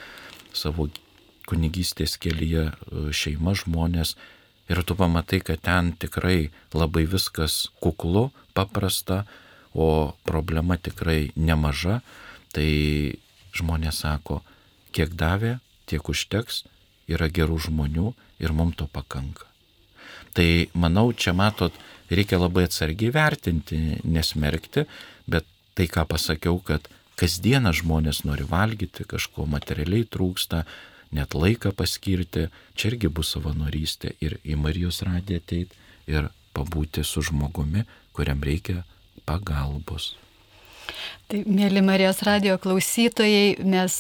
savo 0.55 0.89
kunigystės 1.49 2.17
kelyje 2.23 2.71
e, 2.71 2.75
šeima 3.13 3.55
žmonės 3.59 4.15
ir 4.71 4.81
tu 4.87 4.97
pamatai, 4.97 5.43
kad 5.45 5.61
ten 5.61 5.93
tikrai 5.93 6.51
labai 6.73 7.05
viskas 7.11 7.69
kuklu, 7.83 8.31
paprasta, 8.55 9.25
o 9.75 10.15
problema 10.25 10.79
tikrai 10.79 11.35
nemaža, 11.37 12.01
tai 12.55 13.19
žmonės 13.55 14.05
sako, 14.05 14.41
kiek 14.95 15.17
davė, 15.19 15.59
tiek 15.91 16.07
užteks, 16.09 16.63
yra 17.11 17.29
gerų 17.29 17.59
žmonių 17.67 18.15
ir 18.41 18.55
mums 18.55 18.79
to 18.79 18.87
pakanka. 18.87 19.54
Tai 20.35 20.49
manau, 20.75 21.13
čia 21.13 21.35
matot, 21.37 21.75
reikia 22.11 22.41
labai 22.41 22.67
atsargiai 22.69 23.13
vertinti, 23.15 23.79
nesmerkti, 24.03 24.85
bet 25.31 25.47
tai, 25.79 25.87
ką 25.91 26.07
pasakiau, 26.11 26.59
kad 26.67 26.89
kasdieną 27.21 27.73
žmonės 27.79 28.25
nori 28.27 28.47
valgyti, 28.49 29.07
kažko 29.07 29.47
materialiai 29.51 30.07
trūksta, 30.11 30.65
net 31.15 31.35
laiką 31.39 31.71
paskirti, 31.79 32.49
čia 32.75 32.91
irgi 32.91 33.11
bus 33.15 33.31
savanorystė 33.37 34.17
ir 34.25 34.41
į 34.43 34.59
Marijos 34.59 35.03
radiją 35.07 35.43
ateit 35.43 35.79
ir 36.11 36.31
pabūti 36.55 37.07
su 37.07 37.23
žmogumi, 37.23 37.87
kuriam 38.15 38.43
reikia 38.43 38.83
pagalbos. 39.27 40.15
Tai, 41.31 41.41
mėly 41.49 41.83
Marijos 41.85 42.23
radio 42.27 42.59
klausytojai, 42.61 43.57
mes 43.65 43.97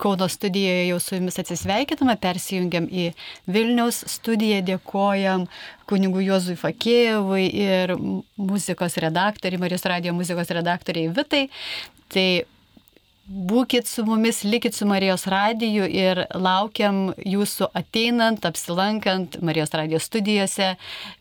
Kauno 0.00 0.28
studijoje 0.30 0.86
jau 0.90 1.00
su 1.02 1.16
jumis 1.16 1.40
atsisveikiname, 1.42 2.16
persijungiam 2.20 2.86
į 2.90 3.10
Vilniaus 3.50 4.02
studiją, 4.10 4.60
dėkojam 4.68 5.48
kunigų 5.90 6.22
Juozui 6.28 6.56
Fakėjevui 6.60 7.48
ir 7.64 7.96
muzikos 8.36 8.96
redaktoriai, 9.02 9.60
Marijos 9.62 9.86
radio 9.88 10.14
muzikos 10.16 10.52
redaktoriai 10.54 11.12
Vitai. 11.16 11.46
Tai 12.10 12.28
būkit 13.30 13.86
su 13.86 14.02
mumis, 14.06 14.42
likit 14.44 14.74
su 14.74 14.86
Marijos 14.90 15.26
radiju 15.30 15.86
ir 15.86 16.24
laukiam 16.34 17.12
jūsų 17.22 17.70
ateinant, 17.78 18.46
apsilankant 18.46 19.38
Marijos 19.42 19.74
radijos 19.76 20.08
studijose 20.10 20.74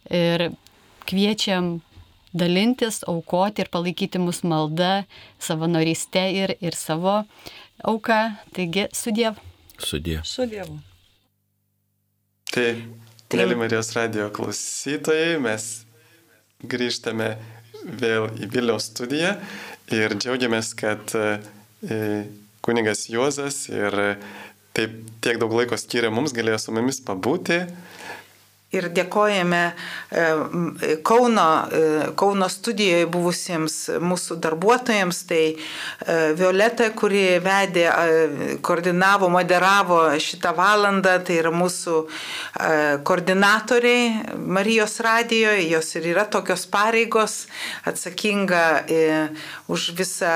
ir 0.10 0.50
kviečiam 1.10 1.78
dalintis, 2.34 3.02
aukoti 3.10 3.64
ir 3.64 3.72
palaikyti 3.74 4.22
mus 4.22 4.44
malda, 4.44 5.04
savanoryste 5.42 6.26
ir, 6.36 6.56
ir 6.62 6.78
savo 6.78 7.24
auką. 7.88 8.22
Taigi, 8.56 8.88
sudėv. 8.96 9.40
Sudėv. 9.80 10.26
Sudėv. 10.28 10.74
Tai, 12.50 12.68
mėly 13.38 13.56
Marijos 13.60 13.94
radio 13.94 14.28
klausytojai, 14.34 15.38
mes 15.44 15.70
grįžtame 16.66 17.36
vėl 17.86 18.28
į 18.42 18.50
Vilniaus 18.52 18.90
studiją 18.90 19.36
ir 19.96 20.16
džiaugiamės, 20.18 20.74
kad 20.78 21.14
e, 21.16 21.28
kunigas 22.66 23.06
Juozas 23.10 23.68
ir 23.72 23.96
taip 24.76 24.98
tiek 25.24 25.40
daug 25.42 25.54
laiko 25.56 25.78
skiria 25.80 26.12
mums, 26.14 26.34
galėjo 26.36 26.60
su 26.66 26.76
mumis 26.76 27.00
pabūti. 27.06 27.62
Ir 28.70 28.86
dėkojame 28.94 29.60
e, 29.66 30.24
Kauno, 31.02 31.46
e, 31.74 31.80
Kauno 32.20 32.46
studijoje 32.54 33.08
buvusiems 33.10 33.78
mūsų 33.98 34.36
darbuotojams, 34.44 35.22
tai 35.32 35.40
e, 35.50 36.18
Violeta, 36.38 36.92
kuri 36.94 37.40
vedė, 37.42 37.88
koordinavo, 38.62 39.32
moderavo 39.34 40.04
šitą 40.22 40.52
valandą, 40.58 41.16
tai 41.26 41.40
yra 41.42 41.50
mūsų 41.54 41.96
koordinatoriai 43.10 44.38
Marijos 44.38 45.00
radijoje, 45.02 45.66
jos 45.72 45.90
ir 45.98 46.12
yra 46.12 46.28
tokios 46.30 46.68
pareigos, 46.70 47.40
atsakinga 47.90 48.68
už 49.74 49.90
visą 49.98 50.36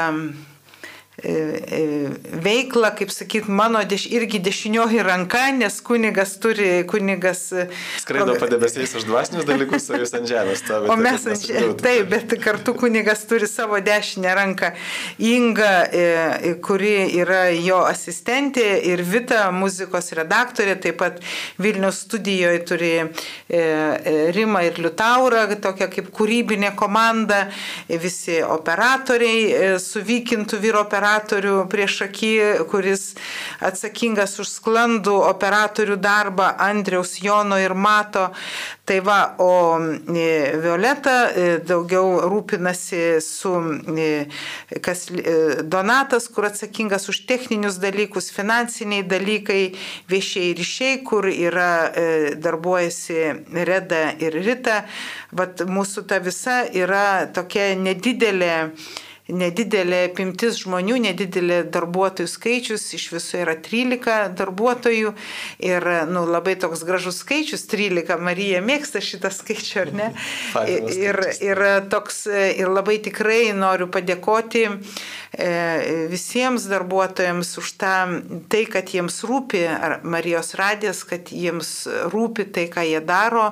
veiklą, 1.21 2.89
kaip 2.97 3.11
sakyt, 3.13 3.47
mano 3.47 3.83
deš, 3.85 4.07
irgi 4.09 4.39
dešinioji 4.41 5.03
ranka, 5.05 5.51
nes 5.53 5.75
kunigas 5.85 6.39
turi, 6.41 6.83
kunigas... 6.89 7.51
E, 7.53 7.67
Skraido 8.01 8.33
padebesiais 8.41 8.95
už 8.97 9.05
dvasinius 9.05 9.45
dalykus, 9.45 9.85
o 9.93 9.99
jūs 10.01 10.15
ant 10.17 10.25
žemės 10.25 10.63
stovite. 10.63 10.89
O 10.89 10.97
mes 10.97 11.27
ant 11.29 11.45
žemės. 11.45 11.75
Taip, 11.83 12.09
bet 12.09 12.33
kartu 12.41 12.73
kunigas 12.73 13.21
turi 13.29 13.45
savo 13.47 13.77
dešinę 13.77 14.33
ranką. 14.39 14.71
Inga, 15.21 15.69
kuri 16.65 16.95
yra 17.21 17.43
jo 17.53 17.83
asistentė 17.85 18.65
ir 18.89 19.05
Vita, 19.05 19.45
muzikos 19.53 20.09
redaktorė, 20.17 20.79
taip 20.81 20.97
pat 21.03 21.21
Vilnius 21.61 22.01
studijoje 22.07 22.63
turi 22.65 22.91
Rima 24.33 24.65
ir 24.65 24.81
Liutaura, 24.81 25.45
tokia 25.61 25.91
kaip 25.93 26.09
kūrybinė 26.15 26.73
komanda, 26.79 27.45
visi 28.01 28.41
operatoriai 28.41 29.77
suvykintų 29.77 30.57
vyro 30.63 30.81
operatoriai 30.81 31.02
operatorių 31.03 31.67
prieš 31.67 31.97
akį, 32.07 32.33
kuris 32.71 33.01
atsakingas 33.59 34.37
už 34.39 34.47
sklandų 34.47 35.15
operatorių 35.27 35.97
darbą 35.99 36.53
Andriaus 36.63 37.17
Jono 37.19 37.57
ir 37.59 37.75
Mato. 37.75 38.31
Tai 38.85 38.99
va, 39.03 39.35
o 39.39 39.79
e, 39.79 40.55
Violeta 40.59 41.31
e, 41.31 41.59
daugiau 41.63 42.23
rūpinasi 42.27 43.19
su 43.23 43.51
e, 43.95 44.27
kas, 44.83 45.05
Donatas, 45.63 46.27
kur 46.31 46.47
atsakingas 46.47 47.07
už 47.11 47.23
techninius 47.27 47.79
dalykus, 47.83 48.31
finansiniai 48.35 49.03
dalykai, 49.07 49.61
viešiai 50.11 50.55
ryšiai, 50.59 50.99
kur 51.03 51.27
yra 51.31 51.91
darbuojasi 52.43 53.21
Reda 53.67 54.03
ir 54.19 54.39
Rita. 54.43 54.83
Vat 55.31 55.63
mūsų 55.67 56.07
ta 56.07 56.19
visa 56.23 56.63
yra 56.71 57.25
tokia 57.31 57.73
nedidelė 57.79 58.53
nedidelė 59.33 60.03
apimtis 60.09 60.59
žmonių, 60.61 60.99
nedidelė 61.07 61.59
darbuotojų 61.73 62.29
skaičius, 62.29 62.85
iš 62.97 63.09
viso 63.15 63.41
yra 63.41 63.55
13 63.59 64.35
darbuotojų 64.39 65.13
ir 65.63 65.89
nu, 66.11 66.25
labai 66.29 66.55
toks 66.61 66.85
gražus 66.87 67.21
skaičius, 67.23 67.65
13, 67.71 68.17
Marija 68.23 68.61
mėgsta 68.65 69.01
šitą 69.03 69.33
skaičių, 69.33 69.75
ar 69.85 69.93
ne? 69.99 70.11
ir, 71.07 71.19
ir, 71.43 71.65
toks, 71.93 72.25
ir 72.29 72.71
labai 72.71 72.99
tikrai 73.03 73.51
noriu 73.57 73.89
padėkoti 73.93 74.67
E, 75.33 76.07
visiems 76.13 76.67
darbuotojams 76.69 77.57
už 77.57 77.71
tą, 77.81 77.93
tai, 78.53 78.67
kad 78.69 78.91
jiems 78.93 79.23
rūpi 79.25 79.63
Marijos 80.05 80.53
radijas, 80.59 81.01
kad 81.09 81.31
jiems 81.33 81.87
rūpi 82.13 82.45
tai, 82.53 82.67
ką 82.69 82.83
jie 82.85 83.01
daro. 83.01 83.47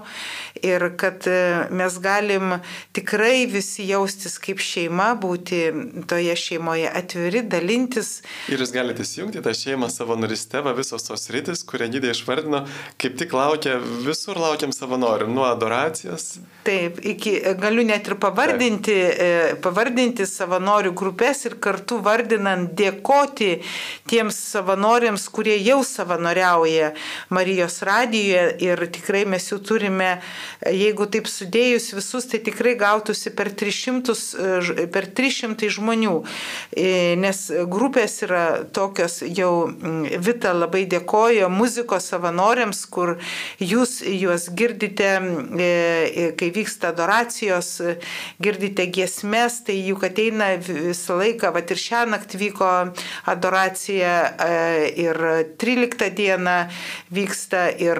Ir 0.61 0.91
kad 1.01 1.25
e, 1.25 1.65
mes 1.73 1.97
galim 1.97 2.59
tikrai 2.93 3.47
visi 3.49 3.87
jaustis 3.89 4.37
kaip 4.37 4.61
šeima, 4.61 5.15
būti 5.17 5.70
toje 6.09 6.35
šeimoje 6.39 6.89
atviri, 7.01 7.43
dalintis. 7.47 8.21
Ir 8.51 8.63
jūs 8.63 8.73
galite 8.75 9.05
įsijungti 9.05 9.43
tą 9.43 9.53
šeimą 9.57 9.89
va 10.61 10.73
visos 10.77 11.03
tos 11.03 11.29
rytis, 11.33 11.63
kurią 11.67 11.89
gydė 11.95 12.11
išvardino, 12.15 12.65
kaip 13.01 13.17
tik 13.19 13.33
laukia, 13.33 13.77
visur 14.05 14.37
laukiam 14.39 14.73
savanorių, 14.75 15.27
nuo 15.31 15.45
adoracijos. 15.49 16.39
Taip, 16.65 16.99
iki, 17.05 17.39
galiu 17.59 17.83
net 17.87 18.07
ir 18.07 18.17
pavardinti, 18.21 18.93
Taip. 18.93 19.21
E, 19.21 19.55
pavardinti 19.63 20.27
savanorių 20.29 20.93
grupės 20.97 21.45
ir 21.49 21.57
kartu 21.61 21.81
kartu 21.81 22.01
vardinant 22.03 22.71
dėkoti 22.77 23.61
tiems 24.09 24.37
savanoriams, 24.51 25.27
kurie 25.33 25.57
jau 25.59 25.81
savanoriauja 25.83 26.93
Marijos 27.29 27.81
radijoje 27.81 28.57
ir 28.61 28.85
tikrai 28.91 29.25
mes 29.25 29.47
jų 29.49 29.59
turime, 29.65 30.21
jeigu 30.61 31.07
taip 31.11 31.27
sudėjus 31.27 31.93
visus, 31.95 32.27
tai 32.29 32.39
tikrai 32.39 32.75
gautųsi 32.79 33.33
per 33.35 33.51
300, 33.51 34.87
per 34.91 35.07
300 35.07 35.50
žmonių, 35.59 36.23
e, 36.75 37.15
nes 37.19 37.39
grupės 37.71 38.21
yra 38.25 38.63
tokios, 38.73 39.21
jau 39.25 39.71
Vita 40.21 40.53
labai 40.53 40.85
dėkojo 40.89 41.49
muzikos 41.51 42.07
savanoriams, 42.11 42.85
kur 42.91 43.17
jūs 43.59 44.01
juos 44.05 44.49
girdite, 44.55 45.09
e, 45.11 45.63
e, 45.63 46.27
kai 46.37 46.51
vyksta 46.53 46.91
adoracijos, 46.91 47.81
girdite 48.41 48.87
giesmės, 48.87 49.61
tai 49.65 49.77
juk 49.79 50.05
ateina 50.07 50.53
visą 50.57 51.17
laiką, 51.19 51.51
va, 51.55 51.61
ir 51.61 51.81
šią 51.81 52.05
naktį 52.11 52.41
vyko 52.41 52.71
adoracija 53.31 54.13
ir 54.99 55.17
13 55.61 56.09
dieną 56.17 56.57
vyksta 57.13 57.67
ir 57.81 57.99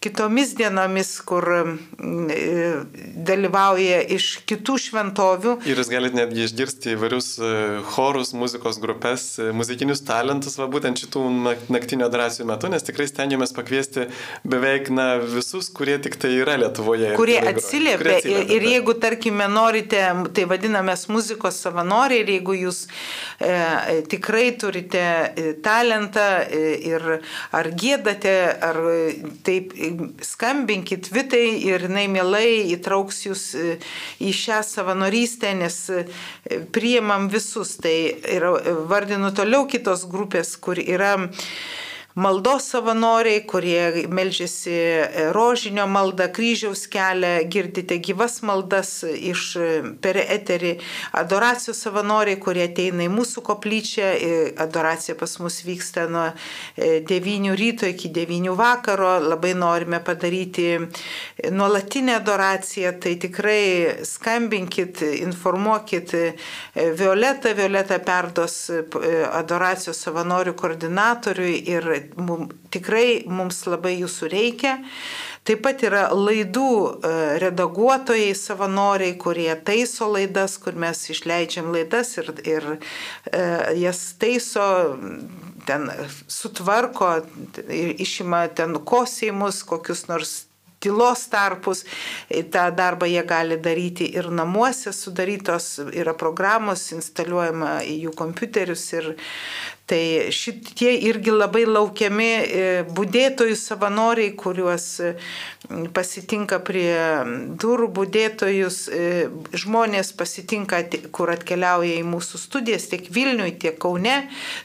kitomis 0.00 0.54
dienomis, 0.58 1.12
kur 1.26 1.46
dalyvauja 3.30 4.00
iš 4.16 4.30
kitų 4.48 4.76
šventovių. 4.86 5.56
Ir 5.68 5.80
galite 5.90 6.18
netgi 6.18 6.46
išgirsti 6.46 6.94
įvairius 6.96 7.30
chorus, 7.92 8.32
muzikos 8.36 8.80
grupės, 8.82 9.26
muzikinius 9.56 10.04
talentus, 10.06 10.56
va 10.60 10.68
būtent 10.70 11.00
šitų 11.02 11.24
naktinio 11.72 12.08
adoracijų 12.08 12.48
metu, 12.50 12.70
nes 12.72 12.86
tikrai 12.86 13.08
stengiamės 13.10 13.54
pakviesti 13.56 14.08
beveik 14.48 14.90
na, 14.94 15.08
visus, 15.20 15.70
kurie 15.74 15.98
tik 16.02 16.18
tai 16.20 16.32
yra 16.38 16.56
Lietuvoje. 16.60 17.14
Kurie 17.18 17.38
atsiliepia. 17.40 18.18
Atsiliepia 18.18 18.56
ir 18.56 18.68
jeigu, 18.70 18.94
tarkime, 19.02 19.48
norite, 19.50 20.02
tai 20.36 20.46
vadinamės 20.50 21.06
muzikos 21.12 21.60
savanoriai, 21.64 22.24
ir 22.24 22.34
jeigu 22.36 22.56
jūs 22.58 22.84
e, 23.40 24.00
tikrai 24.10 24.50
turite 24.60 25.00
e, 25.00 25.52
talentą 25.62 26.26
e, 26.44 26.62
ir 26.90 27.06
ar 27.56 27.70
gėdate, 27.82 28.34
ar 28.62 28.80
e, 28.90 28.98
taip 29.46 29.74
skambinkit 30.24 31.10
Vitai 31.10 31.46
ir 31.66 31.86
jinai 31.88 32.06
mielai 32.12 32.70
įtrauks 32.76 33.24
jūs 33.26 33.44
į 34.20 34.32
šią 34.36 34.60
savanorystę, 34.66 35.52
nes 35.58 35.79
priimam 36.74 37.28
visus. 37.32 37.76
Tai 37.80 37.96
yra, 38.36 38.54
vardinu 38.90 39.32
toliau 39.36 39.66
kitos 39.70 40.06
grupės, 40.10 40.56
kur 40.60 40.80
yra 40.80 41.16
maldos 42.14 42.64
savanoriai, 42.70 43.44
kurie 43.46 44.06
melžiasi 44.10 44.72
e, 44.74 45.26
rožinio 45.34 45.86
maldą, 45.86 46.26
kryžiaus 46.34 46.86
kelią, 46.90 47.44
girdite 47.50 48.00
gyvas 48.02 48.40
maldas 48.42 49.04
iš 49.06 49.44
e, 49.56 49.68
per 50.02 50.18
eterį, 50.18 50.74
adoracijos 51.20 51.78
savanoriai, 51.86 52.40
kurie 52.42 52.64
ateina 52.66 53.06
į 53.06 53.12
mūsų 53.14 53.44
koplyčią, 53.46 54.08
adoracija 54.60 55.14
pas 55.18 55.36
mus 55.38 55.60
vyksta 55.66 56.08
nuo 56.10 56.26
9 56.76 57.50
e, 57.52 57.54
ryto 57.60 57.86
iki 57.86 58.10
9 58.10 58.56
vakaro, 58.58 59.12
labai 59.30 59.54
norime 59.54 60.02
padaryti 60.02 60.66
nuolatinę 61.50 62.18
adoraciją, 62.18 62.96
tai 63.00 63.14
tikrai 63.22 64.02
skambinkit, 64.06 65.04
informuokit 65.20 66.16
Violetą, 66.74 67.54
Violeta 67.54 68.00
perdos 68.02 68.66
adoracijos 69.30 69.98
savanorių 70.06 70.56
koordinatoriui 70.58 71.56
ir 71.70 71.88
mum, 72.16 72.48
tikrai 72.72 73.24
mums 73.30 73.62
labai 73.68 73.96
jūsų 74.00 74.30
reikia. 74.32 74.76
Taip 75.46 75.62
pat 75.64 75.80
yra 75.86 76.02
laidų 76.12 76.70
e, 76.70 77.12
redaguotojai, 77.40 78.34
savanoriai, 78.36 79.14
kurie 79.20 79.48
taiso 79.64 80.10
laidas, 80.12 80.58
kur 80.60 80.76
mes 80.76 81.00
išleidžiam 81.14 81.70
laidas 81.72 82.12
ir, 82.20 82.28
ir 82.44 82.68
e, 82.76 82.78
jas 83.80 84.02
taiso, 84.20 84.66
ten 85.66 85.88
sutvarko, 86.28 87.14
išima 87.70 88.44
ten 88.52 88.76
kosėjimus, 88.84 89.64
kokius 89.68 90.06
nors 90.12 90.36
tylos 90.80 91.26
tarpus. 91.32 91.84
Ta 92.52 92.70
darbą 92.74 93.08
jie 93.10 93.24
gali 93.28 93.60
daryti 93.60 94.08
ir 94.16 94.30
namuose, 94.32 94.94
sudarytos 94.96 95.76
yra 95.92 96.14
programos, 96.16 96.88
instaliuojama 96.96 97.80
į 97.86 97.98
jų 98.06 98.16
kompiuterius 98.22 98.86
ir 98.96 99.12
Tai 99.90 100.30
šitie 100.30 100.92
irgi 101.08 101.32
labai 101.34 101.64
laukiami 101.66 102.26
e, 102.30 102.66
būdėtojų 102.94 103.56
savanoriai, 103.58 104.36
kuriuos 104.38 104.84
pasitinka 105.96 106.60
prie 106.62 106.92
durų 107.58 107.88
būdėtojus, 107.96 108.78
e, 108.86 109.08
žmonės 109.64 110.12
pasitinka, 110.14 110.84
kur 111.10 111.34
atkeliauja 111.34 111.96
į 111.98 112.06
mūsų 112.06 112.38
studijas, 112.38 112.86
tiek 112.92 113.10
Vilniui, 113.10 113.56
tiek 113.58 113.80
Kaune. 113.82 114.14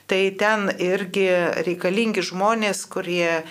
Tai 0.06 0.22
ten 0.38 0.70
irgi 0.78 1.26
reikalingi 1.66 2.22
žmonės, 2.30 2.86
kurie 2.86 3.42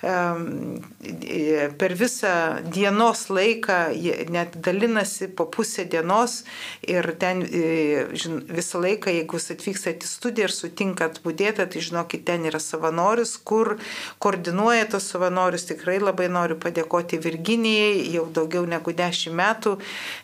per 0.00 1.92
visą 1.94 2.32
dienos 2.72 3.26
laiką, 3.28 3.92
net 4.32 4.56
dalinasi 4.64 5.28
po 5.28 5.44
pusę 5.52 5.84
dienos 5.84 6.44
ir 6.88 7.04
ten 7.20 7.42
visą 7.44 8.80
laiką, 8.80 9.12
jeigu 9.12 9.36
jūs 9.36 9.50
atvykstate 9.52 10.06
į 10.06 10.08
studiją 10.08 10.48
ir 10.48 10.54
sutinkat 10.56 11.20
būdėti, 11.24 11.66
tai 11.68 11.82
žinokit, 11.84 12.24
ten 12.24 12.46
yra 12.48 12.60
savanoris, 12.62 13.34
kur 13.36 13.76
koordinuoja 14.24 14.88
tos 14.88 15.10
savanorius. 15.12 15.68
Tikrai 15.68 15.98
labai 16.00 16.30
noriu 16.32 16.56
padėkoti 16.60 17.20
Virginijai, 17.20 18.00
jau 18.14 18.24
daugiau 18.32 18.64
negu 18.64 18.96
dešimt 18.96 19.36
metų 19.36 19.76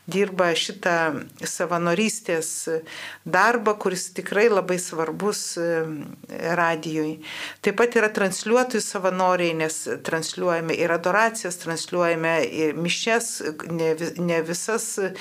dirba 0.09 0.55
šitą 0.57 0.97
savanorystės 1.44 2.48
darbą, 3.28 3.77
kuris 3.77 4.09
tikrai 4.16 4.48
labai 4.48 4.81
svarbus 4.81 5.59
radijui. 6.32 7.20
Taip 7.61 7.77
pat 7.77 8.01
yra 8.01 8.09
transliuotojų 8.09 8.81
savanoriai, 8.81 9.66
nes 9.67 9.89
transliuojame 10.03 10.75
ir 10.75 10.93
adoracijas, 10.93 11.59
transliuojame 11.63 12.35
ir 12.45 12.75
mišes, 12.79 13.43
ne, 13.71 13.95
ne 14.19 14.41
visas 14.47 14.87
e, 14.99 15.13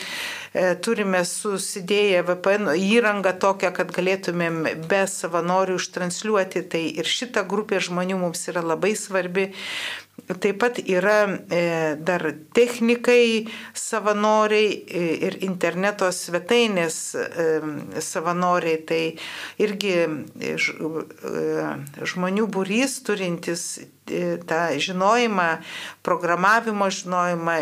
turime 0.86 1.24
susidėję 1.26 2.24
VPN 2.30 2.74
įrangą 2.78 3.36
tokią, 3.42 3.74
kad 3.76 3.94
galėtumėm 3.96 4.62
be 4.90 5.04
savanorių 5.10 5.80
užtransliuoti. 5.80 6.66
Tai 6.72 6.84
ir 7.02 7.10
šita 7.10 7.46
grupė 7.50 7.82
žmonių 7.90 8.22
mums 8.22 8.46
yra 8.52 8.64
labai 8.66 8.94
svarbi. 9.00 9.50
Taip 10.26 10.58
pat 10.58 10.80
yra 10.80 11.28
e, 11.54 11.96
dar 12.02 12.24
technikai, 12.56 13.46
savanoriai 13.78 14.70
e, 14.74 15.02
ir 15.28 15.36
interneto 15.46 16.08
svetainės 16.10 16.96
e, 17.20 17.26
savanoriai. 18.02 18.80
Tai 18.90 19.02
irgi 19.62 19.94
žmonių 22.10 22.48
būrys 22.56 22.96
turintis 23.06 23.66
tą 24.50 24.62
žinojimą, 24.82 25.50
programavimo 26.06 26.88
žinojimą, 26.94 27.58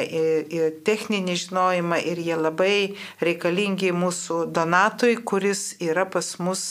techninį 0.87 1.35
žinojimą 1.45 1.99
ir 2.11 2.21
jie 2.21 2.37
labai 2.37 2.77
reikalingi 3.23 3.91
mūsų 3.95 4.43
donatui, 4.55 5.17
kuris 5.19 5.73
yra 5.83 6.05
pas 6.05 6.35
mus 6.43 6.63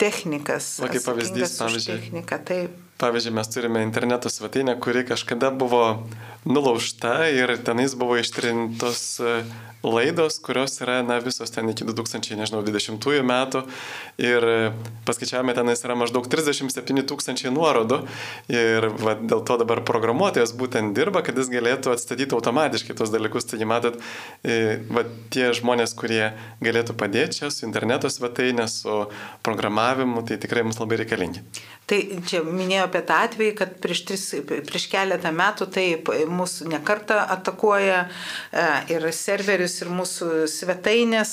technikas. 0.00 0.72
O 0.80 0.88
kaip 0.88 1.04
pavyzdys, 1.08 1.58
pavyzdžiui. 1.60 1.98
Technika, 1.98 2.40
taip. 2.52 2.91
Pavyzdžiui, 3.02 3.34
mes 3.34 3.48
turime 3.50 3.80
interneto 3.82 4.30
svetainę, 4.30 4.76
kuri 4.78 5.02
kažkada 5.02 5.50
buvo 5.50 6.06
nulaužta 6.46 7.26
ir 7.34 7.50
tenais 7.66 7.96
buvo 7.98 8.14
ištrintos 8.20 9.00
laidos, 9.82 10.38
kurios 10.42 10.78
yra, 10.82 11.00
na, 11.06 11.18
visos 11.22 11.50
ten 11.50 11.68
iki 11.72 11.86
2020 11.88 13.22
metų. 13.26 13.62
Ir 14.22 14.46
paskaičiavome, 15.06 15.54
tenais 15.56 15.82
yra 15.84 15.96
maždaug 15.98 16.28
37 16.30 17.04
tūkstančiai 17.10 17.52
nuorodų. 17.54 18.02
Ir 18.52 18.88
va, 19.02 19.16
dėl 19.18 19.42
to 19.46 19.58
dabar 19.60 19.82
programuotojas 19.86 20.54
būtent 20.58 20.94
dirba, 20.96 21.24
kad 21.26 21.38
jis 21.38 21.50
galėtų 21.52 21.94
atstatyti 21.96 22.36
automatiškai 22.38 22.96
tos 22.98 23.12
dalykus. 23.12 23.48
Taigi, 23.50 23.68
matot, 23.68 23.98
va, 24.92 25.06
tie 25.34 25.50
žmonės, 25.56 25.96
kurie 25.98 26.32
galėtų 26.62 26.96
padėti 26.98 27.42
čia 27.42 27.52
su 27.52 27.66
interneto 27.66 28.10
svetainė, 28.12 28.68
su 28.70 29.06
programavimu, 29.42 30.22
tai 30.28 30.38
tikrai 30.42 30.66
mums 30.66 30.80
labai 30.82 31.02
reikalingi. 31.02 31.42
Tai 31.90 31.98
čia 32.30 32.40
minėjau 32.46 32.86
apie 32.86 33.00
tą 33.08 33.16
atvejį, 33.26 33.52
kad 33.58 33.72
prieš, 33.82 34.00
tris, 34.08 34.22
prieš 34.46 34.86
keletą 34.92 35.32
metų 35.34 35.66
taip 35.74 36.08
mūsų 36.30 36.70
nekarta 36.70 37.18
atakuoja 37.34 38.04
ir 38.92 39.08
serverius, 39.16 39.71
ir 39.82 39.90
mūsų 39.92 40.46
svetainės, 40.50 41.32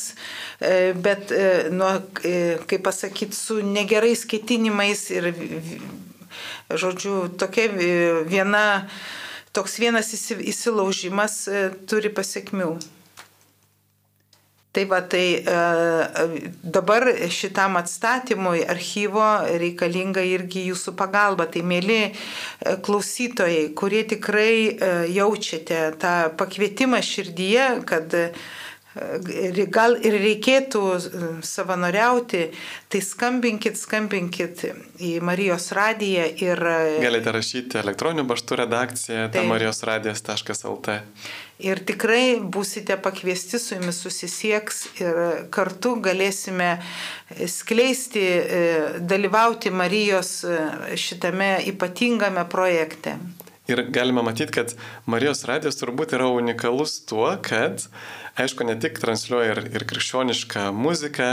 bet, 1.03 1.33
nu, 1.75 1.89
kaip 2.69 2.85
pasakyti, 2.85 3.35
su 3.35 3.59
negerais 3.65 4.23
ketinimais 4.29 5.07
ir, 5.11 5.31
žodžiu, 6.69 7.25
tokia 7.41 7.67
viena, 8.29 8.63
toks 9.51 9.79
vienas 9.81 10.13
įsilaužimas 10.13 11.41
turi 11.89 12.13
pasiekmių. 12.13 12.77
Tai 14.71 14.85
va, 14.85 14.99
tai 15.01 15.41
e, 15.41 16.41
dabar 16.61 17.07
šitam 17.33 17.79
atstatymui 17.79 18.61
archyvo 18.69 19.25
reikalinga 19.57 20.21
irgi 20.21 20.67
jūsų 20.67 20.93
pagalba. 20.99 21.47
Tai 21.49 21.63
mėly 21.65 21.97
e, 22.05 22.11
klausytojai, 22.85 23.71
kurie 23.73 24.03
tikrai 24.11 24.53
e, 24.69 24.91
jaučiate 25.15 25.81
tą 25.97 26.13
pakvietimą 26.37 27.01
širdyje, 27.01 27.65
kad 27.89 28.13
e, 28.13 28.27
gal 29.73 29.97
ir 30.05 30.17
reikėtų 30.21 30.83
e, 30.93 31.25
savanoriauti, 31.45 32.45
tai 32.89 33.01
skambinkit, 33.05 33.77
skambinkit 33.77 34.65
į 35.01 35.17
Marijos 35.25 35.71
radiją 35.73 36.25
ir... 36.45 36.61
E, 36.61 36.97
Galite 37.03 37.33
rašyti 37.35 37.81
elektroniniu 37.81 38.29
paštu 38.29 38.61
redakciją 38.63 39.29
tai 39.33 39.45
marijosradijas.lt 39.49 41.01
ir 41.59 41.81
tikrai 41.85 42.39
būsite 42.39 42.95
pakviesti 43.03 43.59
su 43.59 43.75
jumis 43.75 43.99
susisieks 44.03 44.85
ir 45.01 45.19
kartu 45.53 45.97
galėsime 46.03 46.77
skleisti, 47.51 48.23
e, 48.23 48.63
dalyvauti 48.99 49.71
Marijos 49.71 50.39
e, 50.43 50.55
šitame 50.99 51.57
ypatingame 51.73 52.45
projekte. 52.49 53.17
Ir 53.69 53.83
galime 53.93 54.23
matyti, 54.25 54.55
kad 54.55 54.73
Marijos 55.05 55.43
radijas 55.45 55.77
turbūt 55.77 56.15
yra 56.17 56.31
unikalus 56.33 57.03
tuo, 57.05 57.27
kad 57.45 57.83
aišku, 58.43 58.65
ne 58.67 58.75
tik 58.79 58.99
transliuoja 59.01 59.53
ir, 59.53 59.61
ir 59.75 59.85
krikščionišką 59.89 60.69
muziką, 60.75 61.27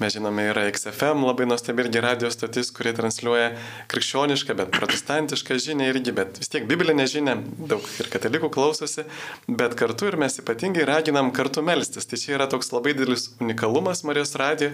mes 0.00 0.14
žinome, 0.14 0.44
yra 0.52 0.64
XFM 0.70 1.24
labai 1.26 1.46
nuostabi 1.50 1.84
irgi 1.84 2.02
radijos 2.04 2.36
stotis, 2.38 2.70
kurie 2.74 2.94
transliuoja 2.96 3.50
krikščionišką, 3.92 4.56
bet 4.58 4.72
protestantišką 4.74 5.58
žinią 5.66 5.90
irgi, 5.92 6.14
bet 6.16 6.40
vis 6.42 6.52
tiek 6.52 6.66
biblinę 6.70 7.06
žinią, 7.10 7.36
daug 7.70 7.86
ir 8.02 8.10
katalikų 8.12 8.52
klausosi, 8.54 9.06
bet 9.48 9.76
kartu 9.78 10.10
ir 10.10 10.18
mes 10.20 10.38
ypatingai 10.42 10.86
raginam 10.88 11.32
kartu 11.34 11.64
melstis. 11.66 12.08
Tai 12.08 12.20
čia 12.20 12.36
yra 12.38 12.48
toks 12.50 12.72
labai 12.74 12.96
didelis 12.96 13.30
unikalumas 13.42 14.04
Marijos 14.08 14.34
radijo, 14.38 14.72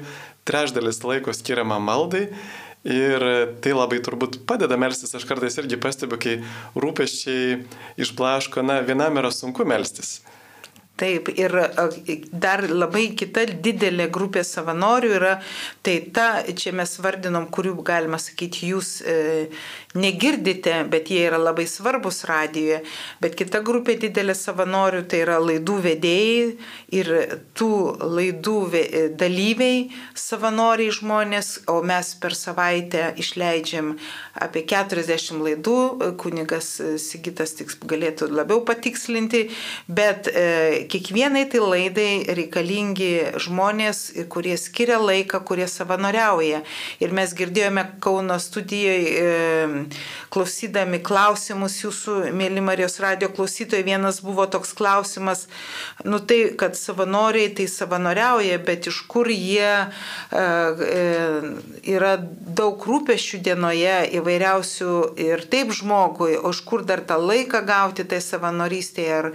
trečdalis 0.48 1.02
laiko 1.06 1.34
skiriama 1.36 1.80
maldai. 1.82 2.28
Ir 2.88 3.22
tai 3.60 3.72
labai 3.74 3.98
turbūt 4.06 4.38
padeda 4.48 4.76
melstis. 4.78 5.10
Aš 5.18 5.26
kartais 5.28 5.58
irgi 5.58 5.76
pastebiu, 5.82 6.16
kai 6.22 6.36
rūpeščiai 6.78 7.58
išblaško, 8.00 8.62
na, 8.64 8.78
vienam 8.86 9.18
yra 9.18 9.32
sunku 9.34 9.66
melstis. 9.68 10.20
Taip, 10.98 11.28
ir 11.38 11.52
dar 12.32 12.64
labai 12.66 13.12
kita 13.18 13.44
didelė 13.62 14.08
grupė 14.10 14.42
savanorių 14.46 15.12
yra, 15.14 15.34
tai 15.86 15.98
ta, 16.14 16.28
čia 16.58 16.72
mes 16.74 16.96
vardinom, 17.04 17.46
kurių 17.54 17.76
galima 17.86 18.18
sakyti, 18.18 18.72
jūs 18.72 18.90
e, 19.06 19.18
negirdite, 19.94 20.84
bet 20.90 21.08
jie 21.10 21.22
yra 21.24 21.38
labai 21.40 21.64
svarbus 21.66 22.22
radijoje, 22.28 22.82
bet 23.22 23.36
kita 23.38 23.62
grupė 23.64 23.96
didelė 24.02 24.34
savanorių 24.36 25.04
tai 25.08 25.22
yra 25.24 25.38
laidų 25.40 25.76
vedėjai 25.86 26.50
ir 26.98 27.10
tų 27.56 27.70
laidų 28.02 28.56
dalyviai, 29.18 29.88
savanoriai 30.12 30.92
žmonės, 30.92 31.50
o 31.72 31.80
mes 31.86 32.12
per 32.20 32.36
savaitę 32.36 33.14
išleidžiam 33.20 33.94
apie 34.36 34.64
40 34.68 35.40
laidų, 35.46 35.78
kunigas 36.20 36.70
Sigitas 37.00 37.56
tik 37.56 37.72
galėtų 37.88 38.28
labiau 38.32 38.60
patikslinti, 38.68 39.46
bet 39.88 40.28
e, 40.28 40.84
kiekvienai 40.90 41.46
tai 41.50 41.62
laidai 41.64 42.10
reikalingi 42.36 43.40
žmonės, 43.40 44.04
kurie 44.32 44.56
skiria 44.60 45.00
laiką, 45.00 45.40
kurie 45.48 45.68
savanoriauja. 45.70 46.62
Ir 47.00 47.16
mes 47.16 47.32
girdėjome 47.38 47.86
Kauno 48.04 48.36
studijoje, 48.42 49.77
klausydami 50.34 51.00
klausimus 51.04 51.78
jūsų, 51.82 52.16
mėly 52.36 52.62
Marijos 52.64 52.98
radio 53.02 53.30
klausytojai, 53.32 53.84
vienas 53.86 54.20
buvo 54.24 54.46
toks 54.50 54.74
klausimas, 54.78 55.46
nu 56.04 56.20
tai, 56.20 56.40
kad 56.58 56.76
savanoriai 56.78 57.52
tai 57.56 57.68
savanoriauja, 57.70 58.58
bet 58.64 58.90
iš 58.90 59.00
kur 59.10 59.30
jie 59.32 59.68
e, 59.68 59.86
e, 60.40 61.04
yra 61.94 62.16
daug 62.18 62.82
rūpešių 62.90 63.42
dienoje 63.48 63.96
įvairiausių 64.18 64.92
ir 65.28 65.44
taip 65.52 65.72
žmogui, 65.76 66.34
o 66.38 66.52
iš 66.54 66.62
kur 66.68 66.84
dar 66.88 67.04
tą 67.06 67.20
laiką 67.22 67.62
gauti 67.68 68.06
tai 68.08 68.20
savanorystėje, 68.24 69.18
ar, 69.22 69.32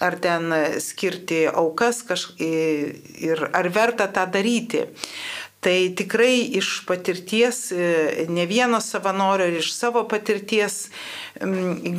ar 0.00 0.18
ten 0.22 0.54
skirti 0.80 1.44
aukas 1.50 2.02
kaž... 2.06 2.30
ir 2.40 3.46
ar 3.52 3.68
verta 3.74 4.08
tą 4.12 4.26
daryti. 4.30 4.86
Tai 5.60 5.76
tikrai 5.96 6.46
iš 6.56 6.68
patirties, 6.88 7.58
e, 7.72 8.26
ne 8.28 8.46
vieno 8.48 8.80
savanorio 8.80 9.50
ir 9.50 9.58
iš 9.60 9.74
savo 9.76 10.06
patirties 10.08 10.86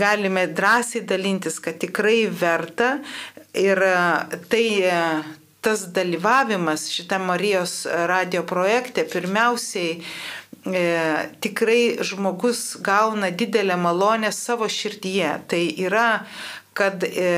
galime 0.01 0.47
drąsiai 0.47 1.05
dalintis, 1.05 1.59
kad 1.61 1.77
tikrai 1.77 2.25
verta 2.25 2.95
ir 3.53 3.83
e, 3.85 3.93
tai 4.49 4.65
e, 4.81 4.97
tas 5.61 5.85
dalyvavimas 5.93 6.87
šitą 6.89 7.19
Marijos 7.21 7.85
radio 8.09 8.41
projekte 8.49 9.05
pirmiausiai 9.05 9.91
e, 10.65 10.85
tikrai 11.45 11.83
žmogus 12.01 12.79
gauna 12.81 13.29
didelę 13.29 13.77
malonę 13.77 14.31
savo 14.33 14.69
širdyje. 14.69 15.35
Tai 15.47 15.63
yra 15.85 16.09
kad 16.73 17.03
e, 17.03 17.31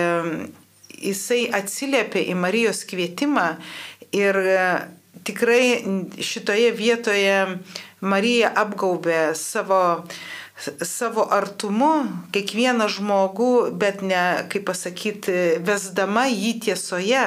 jisai 1.04 1.48
atsiliepia 1.54 2.24
į 2.32 2.36
Marijos 2.40 2.84
kvietimą 2.90 3.48
ir 4.14 4.38
e, 4.38 4.60
tikrai 5.26 5.66
šitoje 6.24 6.72
vietoje 6.78 7.36
Marija 8.04 8.52
apgaubė 8.64 9.34
savo 9.40 9.84
savo 10.86 11.26
artumu 11.34 12.06
kiekvieną 12.34 12.86
žmogų, 12.92 13.74
bet 13.80 14.04
ne, 14.06 14.46
kaip 14.54 14.68
pasakyti, 14.70 15.60
vesdama 15.66 16.28
jį 16.30 16.54
tiesoje. 16.68 17.24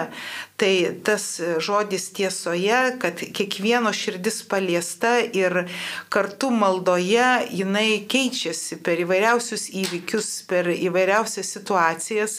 Tai 0.57 0.73
tas 1.05 1.25
žodis 1.61 2.07
tiesoje, 2.17 2.79
kad 3.03 3.21
kiekvieno 3.21 3.91
širdis 3.93 4.39
paliesta 4.49 5.19
ir 5.21 5.67
kartu 6.09 6.49
maldoje 6.49 7.27
jinai 7.53 8.07
keičiasi 8.09 8.79
per 8.81 9.03
įvairiausius 9.05 9.67
įvykius, 9.83 10.31
per 10.49 10.71
įvairiausias 10.73 11.51
situacijas. 11.59 12.39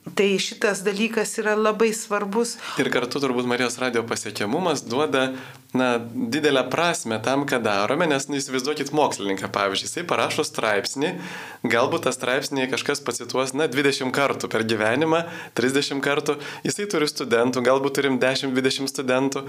Tai 0.00 0.28
šitas 0.40 0.80
dalykas 0.84 1.34
yra 1.42 1.52
labai 1.58 1.90
svarbus. 1.92 2.56
Ir 2.80 2.88
kartu 2.92 3.20
turbūt 3.20 3.48
Marijos 3.48 3.76
radio 3.82 4.00
pasiekiamumas 4.08 4.86
duoda 4.88 5.28
na, 5.74 6.00
didelę 6.14 6.64
prasme 6.70 7.20
tam, 7.22 7.44
ką 7.46 7.60
darome, 7.62 8.06
nes 8.10 8.26
nu, 8.28 8.38
įsivaizduokit 8.40 8.90
mokslininką, 8.96 9.50
pavyzdžiui, 9.54 9.86
jisai 9.86 10.04
parašo 10.08 10.42
straipsnį, 10.46 11.12
galbūt 11.70 12.06
tą 12.06 12.12
straipsnį 12.14 12.66
kažkas 12.72 13.02
pacituos, 13.06 13.52
na, 13.54 13.68
20 13.70 14.10
kartų 14.14 14.50
per 14.50 14.64
gyvenimą, 14.66 15.22
30 15.58 16.02
kartų, 16.02 16.36
jisai 16.66 16.88
turi 16.90 17.06
studentų, 17.10 17.62
galbūt 17.66 18.00
turim 18.00 18.18
10-20 18.22 18.90
studentų 18.90 19.44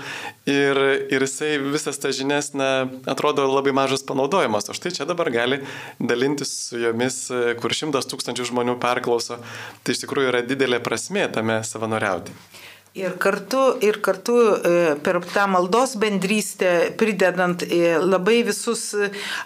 ir, 0.50 0.82
ir 1.10 1.26
jisai 1.26 1.56
visas 1.64 1.98
tas 2.02 2.14
žinias, 2.18 2.52
na, 2.54 2.86
atrodo 3.10 3.48
labai 3.50 3.74
mažas 3.74 4.06
panaudojimas, 4.06 4.70
o 4.70 4.78
štai 4.78 4.94
čia 5.00 5.10
dabar 5.10 5.32
gali 5.34 5.62
dalintis 5.98 6.54
su 6.68 6.82
jomis, 6.84 7.24
kur 7.62 7.74
šimtas 7.74 8.10
tūkstančių 8.12 8.52
žmonių 8.52 8.78
perklauso, 8.84 9.42
tai 9.82 9.98
iš 9.98 10.06
tikrųjų 10.06 10.30
yra 10.30 10.41
didelė 10.48 10.82
prasmė 10.84 11.28
tame 11.34 11.62
savanoriauti. 11.68 12.36
Ir 12.92 13.14
kartu, 13.24 13.78
ir 13.80 14.02
kartu 14.04 14.34
e, 14.52 14.72
per 15.00 15.22
tą 15.24 15.46
maldos 15.48 15.94
bendrystę 15.96 16.90
pridedant 17.00 17.64
e, 17.64 17.94
labai 18.04 18.42
visus 18.44 18.82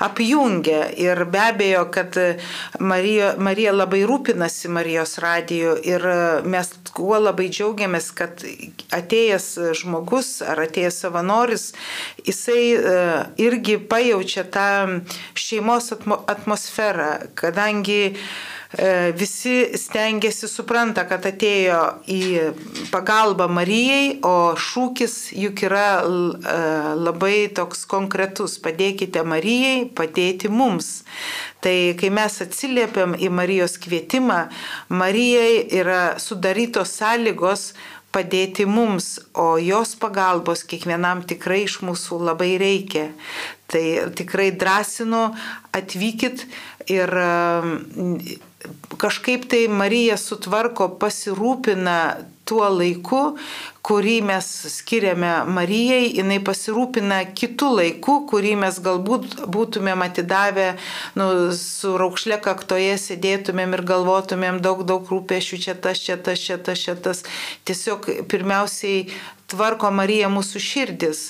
apjungia. 0.02 0.88
Ir 0.98 1.22
be 1.30 1.44
abejo, 1.52 1.84
kad 1.94 2.18
Marija, 2.82 3.36
Marija 3.38 3.76
labai 3.76 4.00
rūpinasi 4.10 4.72
Marijos 4.74 5.20
radiju 5.22 5.76
ir 5.86 6.08
mes 6.42 6.74
kuo 6.90 7.20
labai 7.22 7.52
džiaugiamės, 7.54 8.10
kad 8.18 8.42
atėjęs 8.98 9.48
žmogus 9.78 10.40
ar 10.42 10.64
atėjęs 10.66 11.00
savanoris, 11.06 11.68
jisai 12.26 12.60
e, 12.74 12.98
irgi 13.46 13.78
pajaučia 13.78 14.48
tą 14.50 14.68
šeimos 15.38 15.94
atmosferą, 15.94 17.12
kadangi 17.38 18.02
E, 18.10 18.55
visi 19.16 19.72
stengiasi 19.80 20.50
supranta, 20.52 21.06
kad 21.08 21.24
atėjo 21.30 21.80
į 22.12 22.22
pagalbą 22.92 23.48
Marijai, 23.48 24.20
o 24.28 24.56
šūkis 24.60 25.32
juk 25.38 25.64
yra 25.68 26.02
e, 26.04 26.06
labai 27.00 27.48
toks 27.56 27.86
konkretus- 27.88 28.58
padėkite 28.66 29.24
Marijai, 29.24 29.88
padėti 29.88 30.52
mums. 30.52 31.04
Tai 31.64 31.96
kai 32.00 32.10
mes 32.10 32.42
atsiliepiam 32.42 33.16
į 33.16 33.32
Marijos 33.32 33.78
kvietimą, 33.80 34.50
Marijai 34.90 35.68
yra 35.72 36.20
sudarytos 36.20 36.92
sąlygos 37.00 37.74
padėti 38.16 38.66
mums, 38.66 39.20
o 39.34 39.58
jos 39.60 39.96
pagalbos 40.00 40.64
kiekvienam 40.64 41.24
tikrai 41.28 41.64
iš 41.66 41.80
mūsų 41.84 42.22
labai 42.30 42.58
reikia. 42.62 43.10
Tai 43.68 44.12
tikrai 44.16 44.52
drąsinu, 44.56 45.34
atvykit 45.76 46.46
ir 46.88 47.10
kažkaip 49.02 49.50
tai 49.52 49.66
Marija 49.72 50.18
sutvarko, 50.20 50.90
pasirūpina 51.02 51.98
tuo 52.46 52.66
laiku, 52.70 53.22
kurį 53.86 54.20
mes 54.26 54.48
skiriame 54.76 55.32
Marijai, 55.50 56.12
jinai 56.20 56.38
pasirūpina 56.46 57.22
kitų 57.38 57.72
laikų, 57.80 58.16
kurį 58.30 58.54
mes 58.62 58.80
galbūt 58.86 59.46
būtumėm 59.52 60.06
atidavę, 60.06 60.68
nu, 61.18 61.28
su 61.58 61.96
raukšlė 62.02 62.40
kaktoje 62.46 62.96
sėdėtumėm 63.02 63.76
ir 63.78 63.86
galvotumėm 63.90 64.62
daug, 64.66 64.86
daug 64.88 65.10
rūpešių, 65.10 65.62
čia 65.68 65.78
tas, 65.78 66.02
čia 66.06 66.18
tas, 66.22 66.42
čia 66.42 66.58
tas, 66.62 66.86
čia 66.86 66.96
tas. 66.96 67.26
Tiesiog 67.66 68.10
pirmiausiai 68.32 69.08
tvarko 69.52 69.92
Marija 69.94 70.30
mūsų 70.34 70.62
širdis 70.62 71.28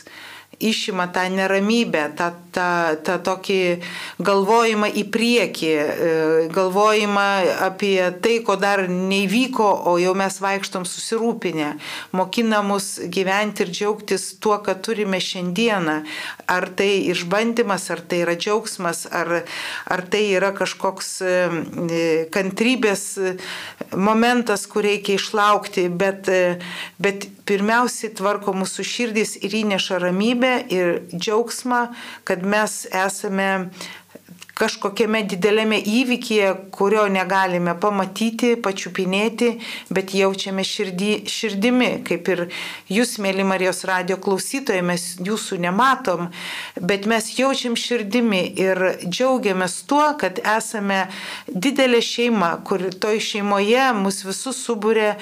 išima 0.60 1.08
tą 1.08 1.30
neramybę, 1.30 2.10
tą, 2.18 2.32
tą, 2.56 2.96
tą 3.04 3.18
tokį 3.26 3.60
galvojimą 4.24 4.90
į 4.96 5.04
priekį, 5.12 5.72
e, 5.76 6.14
galvojimą 6.56 7.26
apie 7.68 7.98
tai, 8.24 8.40
ko 8.46 8.56
dar 8.60 8.86
neįvyko, 8.90 9.68
o 9.92 9.98
jau 10.02 10.16
mes 10.18 10.40
vaikštom 10.42 10.88
susirūpinę, 10.88 11.74
mokina 12.16 12.62
mus 12.66 12.96
gyventi 13.12 13.66
ir 13.66 13.74
džiaugtis 13.74 14.28
tuo, 14.40 14.58
ką 14.64 14.78
turime 14.86 15.20
šiandieną. 15.20 15.98
Ar 16.48 16.70
tai 16.78 17.08
išbandymas, 17.12 17.90
ar 17.92 18.04
tai 18.06 18.24
yra 18.24 18.36
džiaugsmas, 18.40 19.06
ar, 19.12 19.42
ar 19.92 20.06
tai 20.12 20.26
yra 20.38 20.54
kažkoks 20.56 21.16
e, 21.22 21.38
kantrybės 22.34 23.08
momentas, 23.96 24.68
kur 24.70 24.86
reikia 24.86 25.20
išlaukti, 25.20 25.90
bet, 25.90 26.30
e, 26.30 26.60
bet 27.02 27.28
pirmiausiai 27.46 28.14
tvarko 28.18 28.54
mūsų 28.58 28.86
širdis 28.86 29.36
ir 29.46 29.54
įneša 29.62 30.00
ramybę 30.02 30.54
ir 30.74 30.96
džiaugsmą, 31.14 31.82
kad 32.26 32.46
mes 32.46 32.84
esame 32.90 33.50
kažkokiame 34.56 35.26
didelėme 35.28 35.78
įvykyje, 35.84 36.52
kurio 36.76 37.04
negalime 37.12 37.74
pamatyti, 37.80 38.54
pačiupinėti, 38.64 39.50
bet 39.92 40.14
jaučiame 40.16 40.64
širdį, 40.64 41.10
širdimi, 41.28 41.90
kaip 42.08 42.30
ir 42.32 42.44
jūs, 42.92 43.18
mėly 43.24 43.44
Marijos 43.48 43.84
radio 43.88 44.16
klausytojai, 44.22 44.84
mes 44.88 45.04
jūsų 45.20 45.60
nematom, 45.66 46.30
bet 46.80 47.04
mes 47.12 47.28
jaučiam 47.36 47.76
širdimi 47.76 48.42
ir 48.64 48.82
džiaugiamės 49.04 49.82
tuo, 49.90 50.06
kad 50.22 50.40
esame 50.40 51.02
didelė 51.52 52.00
šeima, 52.06 52.54
kur 52.64 52.88
toj 52.96 53.20
šeimoje 53.28 53.90
mus 54.00 54.22
visus 54.24 54.64
subūrė 54.64 55.10
e, 55.12 55.18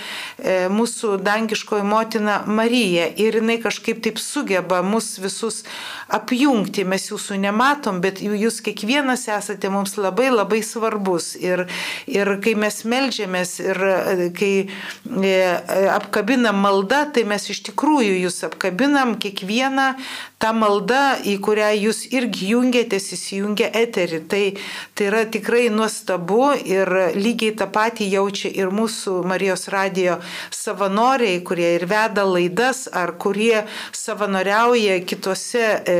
mūsų 0.70 1.18
dangiškoji 1.26 1.88
motina 1.90 2.44
Marija 2.46 3.10
ir 3.18 3.42
jinai 3.42 3.58
kažkaip 3.66 4.06
taip 4.06 4.22
sugeba 4.22 4.84
mus 4.86 5.16
visus 5.18 5.64
apjungti, 6.14 6.86
mes 6.86 7.10
jūsų 7.10 7.42
nematom, 7.42 7.98
bet 8.04 8.22
jūs 8.22 8.62
kiekvienas 8.62 9.23
jūs 9.24 9.32
esate 9.32 9.70
mums 9.70 9.98
labai 9.98 10.30
labai 10.32 10.62
svarbus. 10.64 11.36
Ir, 11.36 11.68
ir 12.08 12.40
kai 12.44 12.56
mes 12.56 12.84
melžiamės 12.86 13.60
ir 13.60 13.80
e, 13.80 14.30
kai 14.36 14.68
e, 14.68 15.34
apkabinam 15.94 16.60
maldą, 16.64 17.06
tai 17.14 17.24
mes 17.24 17.50
iš 17.50 17.64
tikrųjų 17.70 18.20
jūs 18.26 18.44
apkabinam 18.48 19.16
kiekvieną 19.18 19.94
tą 20.40 20.52
maldą, 20.54 21.20
į 21.24 21.38
kurią 21.40 21.72
jūs 21.78 22.04
irgi 22.12 22.52
jungiatės, 22.52 23.14
įsijungia 23.16 23.70
eterį. 23.72 24.20
Tai, 24.28 24.44
tai 24.94 25.08
yra 25.08 25.24
tikrai 25.32 25.70
nuostabu 25.72 26.52
ir 26.60 26.90
lygiai 27.16 27.56
tą 27.56 27.70
patį 27.72 28.10
jaučia 28.12 28.52
ir 28.52 28.74
mūsų 28.74 29.22
Marijos 29.28 29.70
radijo 29.72 30.20
savanoriai, 30.52 31.40
kurie 31.48 31.76
ir 31.78 31.88
veda 31.88 32.26
laidas 32.28 32.90
ar 32.92 33.16
kurie 33.16 33.64
savanoriauja 33.96 35.00
kitose 35.08 35.64
e, 35.64 36.00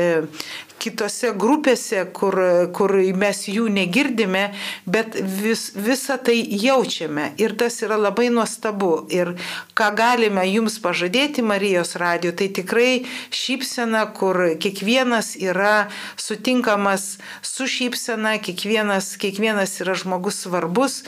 kitose 0.82 1.32
grupėse, 1.38 2.02
kur, 2.16 2.36
kur 2.76 2.94
mes 3.16 3.40
jų 3.48 3.68
negirdime, 3.72 4.48
bet 4.86 5.16
vis, 5.16 5.70
visą 5.74 6.18
tai 6.22 6.36
jaučiame. 6.40 7.30
Ir 7.40 7.56
tas 7.60 7.80
yra 7.84 7.98
labai 8.00 8.28
nuostabu. 8.34 8.92
Ir 9.14 9.34
ką 9.78 9.90
galime 9.96 10.44
jums 10.48 10.78
pažadėti 10.82 11.44
Marijos 11.46 11.94
radio, 12.00 12.32
tai 12.36 12.50
tikrai 12.54 13.04
šypsena, 13.34 14.04
kur 14.16 14.40
kiekvienas 14.60 15.34
yra 15.40 15.88
sutinkamas 16.20 17.18
su 17.44 17.68
šypsena, 17.70 18.36
kiekvienas, 18.44 19.14
kiekvienas 19.20 19.78
yra 19.84 19.96
žmogus 19.98 20.42
svarbus. 20.44 21.02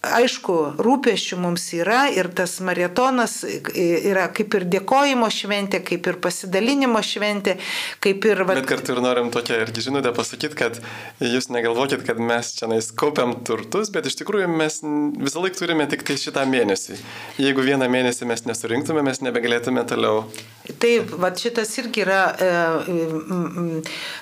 Aišku, 0.00 0.56
rūpešių 0.80 1.40
mums 1.40 1.68
yra 1.76 2.06
ir 2.14 2.30
tas 2.34 2.58
maratonas 2.64 3.40
yra 3.44 4.26
kaip 4.34 4.56
ir 4.58 4.66
dėkojimo 4.74 5.28
šventė, 5.32 5.82
kaip 5.84 6.08
ir 6.08 6.20
pasidalinimo 6.24 7.02
šventė, 7.04 7.58
kaip 8.02 8.24
ir... 8.28 8.44
Va... 8.48 8.56
Bet 8.58 8.68
kartu 8.70 8.96
ir 8.96 9.02
norim 9.10 9.30
tokią 9.30 9.54
irgi 9.64 9.82
žinutę 9.88 10.12
pasakyti, 10.14 10.54
kad 10.58 10.78
jūs 11.24 11.50
negalvokit, 11.50 12.04
kad 12.06 12.20
mes 12.22 12.54
čia 12.58 12.68
kaupiam 12.98 13.34
turtus, 13.46 13.90
bet 13.90 14.06
iš 14.06 14.20
tikrųjų 14.20 14.48
mes 14.52 14.80
visą 15.24 15.42
laiką 15.42 15.58
turime 15.58 15.86
tik 15.90 16.04
tai 16.06 16.16
šitą 16.20 16.46
mėnesį. 16.48 16.98
Jeigu 17.42 17.64
vieną 17.66 17.90
mėnesį 17.90 18.28
mes 18.30 18.46
nesurinktume, 18.46 19.02
mes 19.06 19.22
nebegalėtume 19.24 19.84
toliau. 19.90 20.24
Taip, 20.80 21.10
va 21.18 21.32
šitas 21.34 21.72
irgi 21.80 22.04
yra 22.04 22.20
e, 22.30 22.50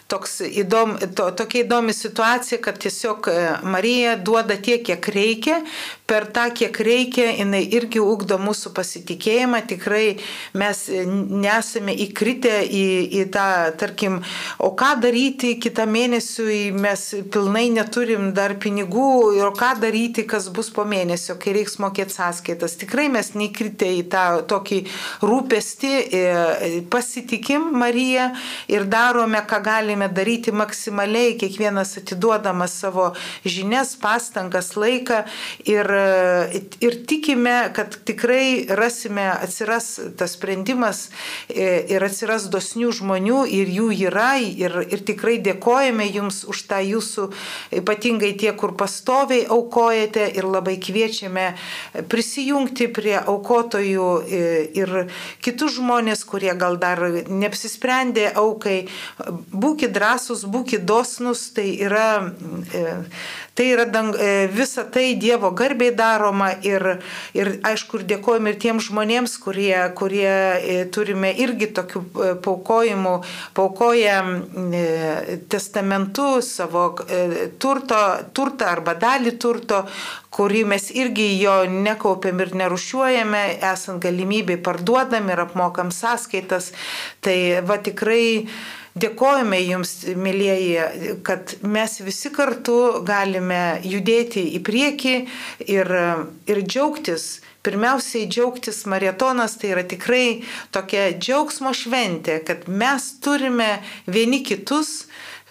toks 0.09 0.39
įdom, 0.47 0.97
to, 1.19 1.29
tokia 1.37 1.65
įdomi 1.67 1.93
situacija, 1.93 2.61
kad 2.65 2.79
tiesiog 2.81 3.29
e, 3.29 3.37
Marija 3.69 4.15
duoda 4.17 4.57
tiek, 4.57 4.85
kiek 4.87 5.11
reikia, 5.13 5.59
per 6.09 6.29
tą, 6.33 6.47
kiek 6.57 6.81
reikia, 6.81 7.29
jinai 7.43 7.65
irgi 7.77 8.01
ugdo 8.01 8.39
mūsų 8.41 8.73
pasitikėjimą, 8.77 9.61
tikrai 9.69 10.07
mes 10.57 10.87
nesame 10.89 11.97
įkritę 12.07 12.63
į, 12.65 12.87
į 13.21 13.27
tą, 13.35 13.49
tarkim, 13.81 14.23
o 14.63 14.73
ką 14.79 14.93
daryti 15.03 15.55
kitą 15.59 15.87
mėnesį, 15.91 16.59
mes 16.79 17.03
pilnai 17.33 17.67
neturim 17.75 18.31
dar 18.37 18.55
pinigų, 18.63 19.35
ir 19.39 19.51
ką 19.59 19.73
daryti, 19.83 20.23
kas 20.29 20.49
bus 20.55 20.71
po 20.75 20.85
mėnesio, 20.89 21.35
kai 21.41 21.57
reiks 21.57 21.79
mokėti 21.83 22.15
sąskaitas. 22.15 22.77
Tikrai 22.79 23.09
mes 23.13 23.33
neįkritę 23.35 23.89
į 23.99 24.05
tą 24.13 24.25
tokį 24.51 24.79
rūpestį, 25.27 25.93
e, 26.21 26.83
pasitikim 26.93 27.73
Mariją 27.79 28.29
ir 28.71 28.87
darome, 28.91 29.41
ką 29.51 29.61
galime 29.67 30.09
daryti 30.15 30.55
maksimaliai, 30.55 31.35
kiekvienas 31.41 31.97
atiduodamas 31.99 32.79
savo 32.85 33.11
žinias, 33.45 33.97
pastangas, 33.99 34.75
laiką 34.79 35.25
ir, 35.67 35.91
ir 36.85 36.99
tikime, 37.09 37.57
kad 37.75 37.99
tikrai 38.07 38.69
rasime, 38.79 39.27
atsiras 39.35 39.91
tas 40.19 40.37
sprendimas 40.39 41.09
e, 41.49 41.69
ir 41.91 42.05
atsiras 42.05 42.47
dosnių 42.53 42.93
žmonių 43.01 43.43
ir 43.59 43.75
jų 43.79 43.91
yra 44.09 44.31
ir, 44.39 44.68
ir 44.89 45.03
tikrai 45.07 45.39
dėkojame 45.45 46.07
Jums 46.09 46.43
už 46.49 46.63
tą 46.71 46.81
Jūsų, 46.85 47.29
ypatingai 47.81 48.33
tie, 48.41 48.53
kur 48.59 48.75
pastoviai 48.79 49.47
aukojate 49.49 50.27
ir 50.39 50.49
labai 50.49 50.77
kviečiame 50.83 51.47
prisijungti 52.11 52.89
prie 52.95 53.17
aukotojų 53.19 54.09
ir 54.79 54.95
kitus 55.45 55.79
žmonės, 55.79 56.25
kurie 56.29 56.53
gal 56.59 56.79
dar 56.81 57.03
neapsisprendė 57.29 58.31
aukai. 58.39 58.79
Būkite 59.53 59.93
drąsūs, 59.95 60.45
būkite 60.49 60.85
dosnus, 60.89 61.49
tai 61.57 61.71
yra, 61.85 62.09
tai 63.59 63.69
yra 63.75 63.89
dang, 63.91 64.15
visa 64.55 64.87
tai 64.87 65.17
Dievo 65.19 65.51
garbiai 65.59 65.91
daroma 65.99 66.53
ir, 66.63 66.85
ir 67.35 67.53
aišku, 67.67 67.99
ir 67.99 68.07
dėkojame 68.15 68.55
ir 68.55 68.61
tiems 68.63 68.87
žmonėms, 68.87 69.35
kurie, 69.43 69.75
kurie 69.99 70.87
turime 70.95 71.33
irgi 71.43 71.73
tokių 71.75 72.05
paukojimų, 72.45 73.17
paukoja 73.59 74.23
E, 74.73 75.39
testamentu 75.49 76.43
savo 76.43 76.97
e, 77.09 77.49
turto, 77.59 77.99
turtą 78.33 78.69
arba 78.69 78.95
dalį 78.99 79.35
turto, 79.41 79.83
kurį 80.35 80.65
mes 80.73 80.89
irgi 80.95 81.27
jo 81.41 81.55
nekaupiam 81.71 82.41
ir 82.45 82.55
nerušiuojame, 82.59 83.43
esant 83.73 84.03
galimybėj 84.05 84.61
parduodam 84.65 85.31
ir 85.33 85.45
apmokam 85.45 85.93
sąskaitas. 85.95 86.73
Tai 87.25 87.39
va 87.69 87.79
tikrai 87.83 88.47
dėkojame 89.03 89.59
Jums, 89.63 89.93
mėlyjeji, 90.19 91.19
kad 91.27 91.57
mes 91.63 91.99
visi 92.05 92.33
kartu 92.35 93.03
galime 93.07 93.79
judėti 93.85 94.45
į 94.57 94.63
priekį 94.67 95.15
ir, 95.67 95.93
ir 96.49 96.65
džiaugtis. 96.65 97.29
Pirmiausiai 97.67 98.29
džiaugtis 98.31 98.85
maratonas 98.89 99.59
tai 99.61 99.73
yra 99.75 99.83
tikrai 99.85 100.43
tokia 100.73 101.11
džiaugsmo 101.19 101.75
šventė, 101.75 102.39
kad 102.47 102.69
mes 102.71 103.11
turime 103.25 103.81
vieni 104.07 104.41
kitus 104.47 105.09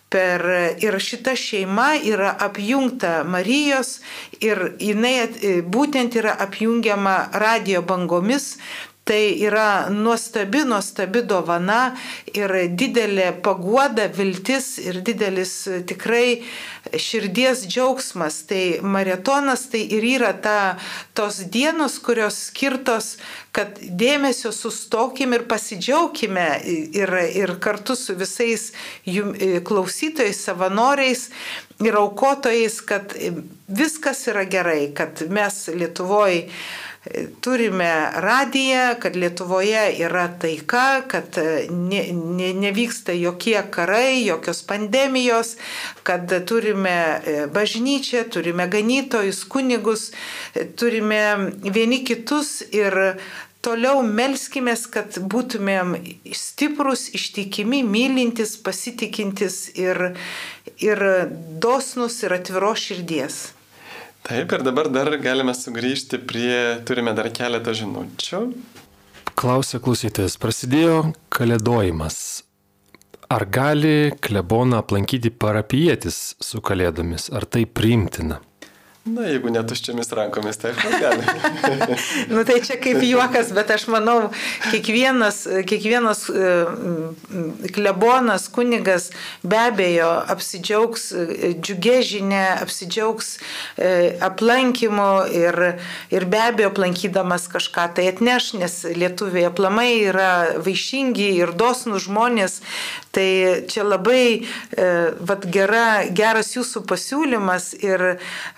per, 0.09 0.43
ir 0.79 0.97
šita 1.03 1.35
šeima 1.37 1.91
yra 1.99 2.31
apjungta 2.47 3.21
Marijos 3.27 3.97
ir 4.39 4.73
jinai 4.79 5.63
būtent 5.67 6.15
yra 6.19 6.37
apjungiama 6.47 7.17
radio 7.43 7.83
bangomis, 7.85 8.55
Tai 9.07 9.39
yra 9.39 9.87
nuostabi, 9.89 10.65
nuostabi 10.67 11.21
dovana 11.23 11.93
ir 12.35 12.51
didelė 12.75 13.29
paguoda, 13.43 14.09
viltis 14.11 14.73
ir 14.83 14.97
didelis 15.07 15.53
tikrai 15.87 16.41
širdies 16.91 17.61
džiaugsmas. 17.69 18.41
Tai 18.49 18.63
maratonas 18.83 19.69
tai 19.71 19.85
ir 19.95 20.03
yra 20.09 20.33
ta, 20.43 20.57
tos 21.15 21.39
dienos, 21.53 21.95
kurios 22.03 22.41
skirtos, 22.49 23.13
kad 23.55 23.79
dėmesio 23.79 24.51
sustokim 24.51 25.37
ir 25.37 25.45
pasidžiaugkime 25.47 26.47
ir, 26.99 27.13
ir 27.31 27.53
kartu 27.63 27.95
su 27.95 28.15
visais 28.19 28.73
jum, 29.07 29.31
klausytojais, 29.67 30.41
savanoriais 30.49 31.29
ir 31.79 31.95
aukotojais, 31.95 32.81
kad 32.83 33.15
viskas 33.67 34.25
yra 34.27 34.43
gerai, 34.51 34.91
kad 34.99 35.23
mes 35.31 35.63
Lietuvoje 35.71 36.49
turime 37.41 38.11
radiją, 38.15 38.95
kad 38.99 39.15
Lietuvoje 39.15 39.83
yra 39.99 40.27
taika, 40.41 41.01
kad 41.07 41.37
ne, 41.69 42.03
ne, 42.13 42.53
nevyksta 42.53 43.13
jokie 43.13 43.61
karai, 43.71 44.25
jokios 44.25 44.63
pandemijos, 44.67 45.55
kad 46.03 46.31
turime 46.45 46.97
e, 47.25 47.47
bažnyčią, 47.53 48.23
turime 48.29 48.67
ganytojus, 48.67 49.43
kunigus, 49.45 50.11
e, 50.55 50.65
turime 50.65 51.21
vieni 51.63 52.03
kitus 52.05 52.61
ir 52.71 53.19
toliau 53.61 54.01
melskime, 54.05 54.75
kad 54.91 55.19
būtumėm 55.19 55.97
stiprus, 56.35 57.07
ištikimi, 57.17 57.83
mylintis, 57.83 58.55
pasitikintis 58.63 59.59
ir, 59.75 60.13
ir 60.79 61.03
dosnus 61.61 62.21
ir 62.23 62.37
atviros 62.37 62.87
širdies. 62.87 63.41
Taip, 64.27 64.51
ir 64.51 64.63
dabar 64.65 64.89
dar 64.91 65.07
galime 65.23 65.53
sugrįžti 65.55 66.17
prie, 66.27 66.57
turime 66.83 67.13
dar 67.15 67.29
keletą 67.31 67.71
žinučių. 67.79 68.41
Klausia 69.39 69.79
klausytojas, 69.79 70.35
prasidėjo 70.41 71.13
kalėdojimas. 71.31 72.17
Ar 73.31 73.45
gali 73.47 74.11
kleboną 74.23 74.81
aplankyti 74.81 75.31
parapietis 75.31 76.35
su 76.43 76.59
kalėdomis, 76.59 77.29
ar 77.31 77.47
tai 77.47 77.63
priimtina? 77.67 78.41
Na, 79.07 79.23
jeigu 79.29 79.51
netuščiamis 79.53 80.09
rankomis, 80.17 80.57
tai 80.59 80.73
aš 80.73 80.95
gali. 80.99 81.23
nu, 82.33 82.43
tai 82.47 82.57
čia 82.65 82.75
kaip 82.81 82.99
juokas, 83.05 83.53
bet 83.55 83.69
aš 83.71 83.85
manau, 83.91 84.17
kiekvienas, 84.71 85.39
kiekvienas 85.69 86.25
e, 86.31 86.51
klebonas, 87.75 88.47
kunigas 88.51 89.09
be 89.47 89.59
abejo 89.69 90.09
apsidžiaugs 90.33 91.07
e, 91.13 91.53
džiugė 91.55 91.97
žinia, 92.09 92.43
apsidžiaugs 92.65 93.31
e, 93.37 93.91
aplankymu 94.27 95.09
ir, 95.31 95.59
ir 96.13 96.27
be 96.27 96.43
abejo 96.49 96.73
aplankydamas 96.73 97.47
kažką 97.53 97.87
tai 97.97 98.09
atneš, 98.11 98.51
nes 98.59 98.79
lietuviai 98.97 99.47
aplamai 99.51 99.89
yra 100.09 100.31
vaišingi 100.63 101.29
ir 101.37 101.55
dosnų 101.55 102.01
žmonės. 102.09 102.59
Tai 103.17 103.29
čia 103.71 103.81
labai 103.81 104.45
vat, 105.25 105.45
gera, 105.49 106.05
geras 106.13 106.51
jūsų 106.53 106.83
pasiūlymas 106.85 107.71
ir 107.81 108.03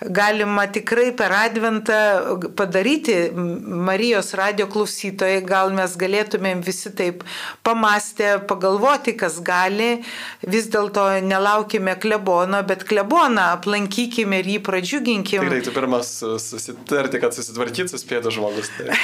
gali 0.04 0.39
galima 0.40 0.66
tikrai 0.66 1.12
per 1.16 1.32
adventą 1.32 2.40
padaryti 2.56 3.30
Marijos 3.66 4.34
radio 4.34 4.66
klausytojai, 4.70 5.42
gal 5.44 5.72
mes 5.74 5.96
galėtumėm 6.00 6.62
visi 6.64 6.90
taip 6.96 7.24
pamastę, 7.62 8.40
pagalvoti, 8.48 9.14
kas 9.20 9.40
gali, 9.44 10.02
vis 10.42 10.68
dėlto 10.72 11.04
nelaukime 11.24 11.96
klebono, 12.00 12.62
bet 12.66 12.84
kleboną 12.88 13.50
aplankykime 13.58 14.40
ir 14.40 14.48
jį 14.54 14.58
pradžiuginkime. 14.64 15.44
Tai 15.44 15.56
reiktų 15.56 15.74
pirmas 15.76 16.12
susitarti, 16.20 17.20
kad 17.20 17.36
susitvarkytų 17.36 17.92
suspėtų 17.92 18.32
žmogus. 18.34 18.72
Tai. 18.78 18.96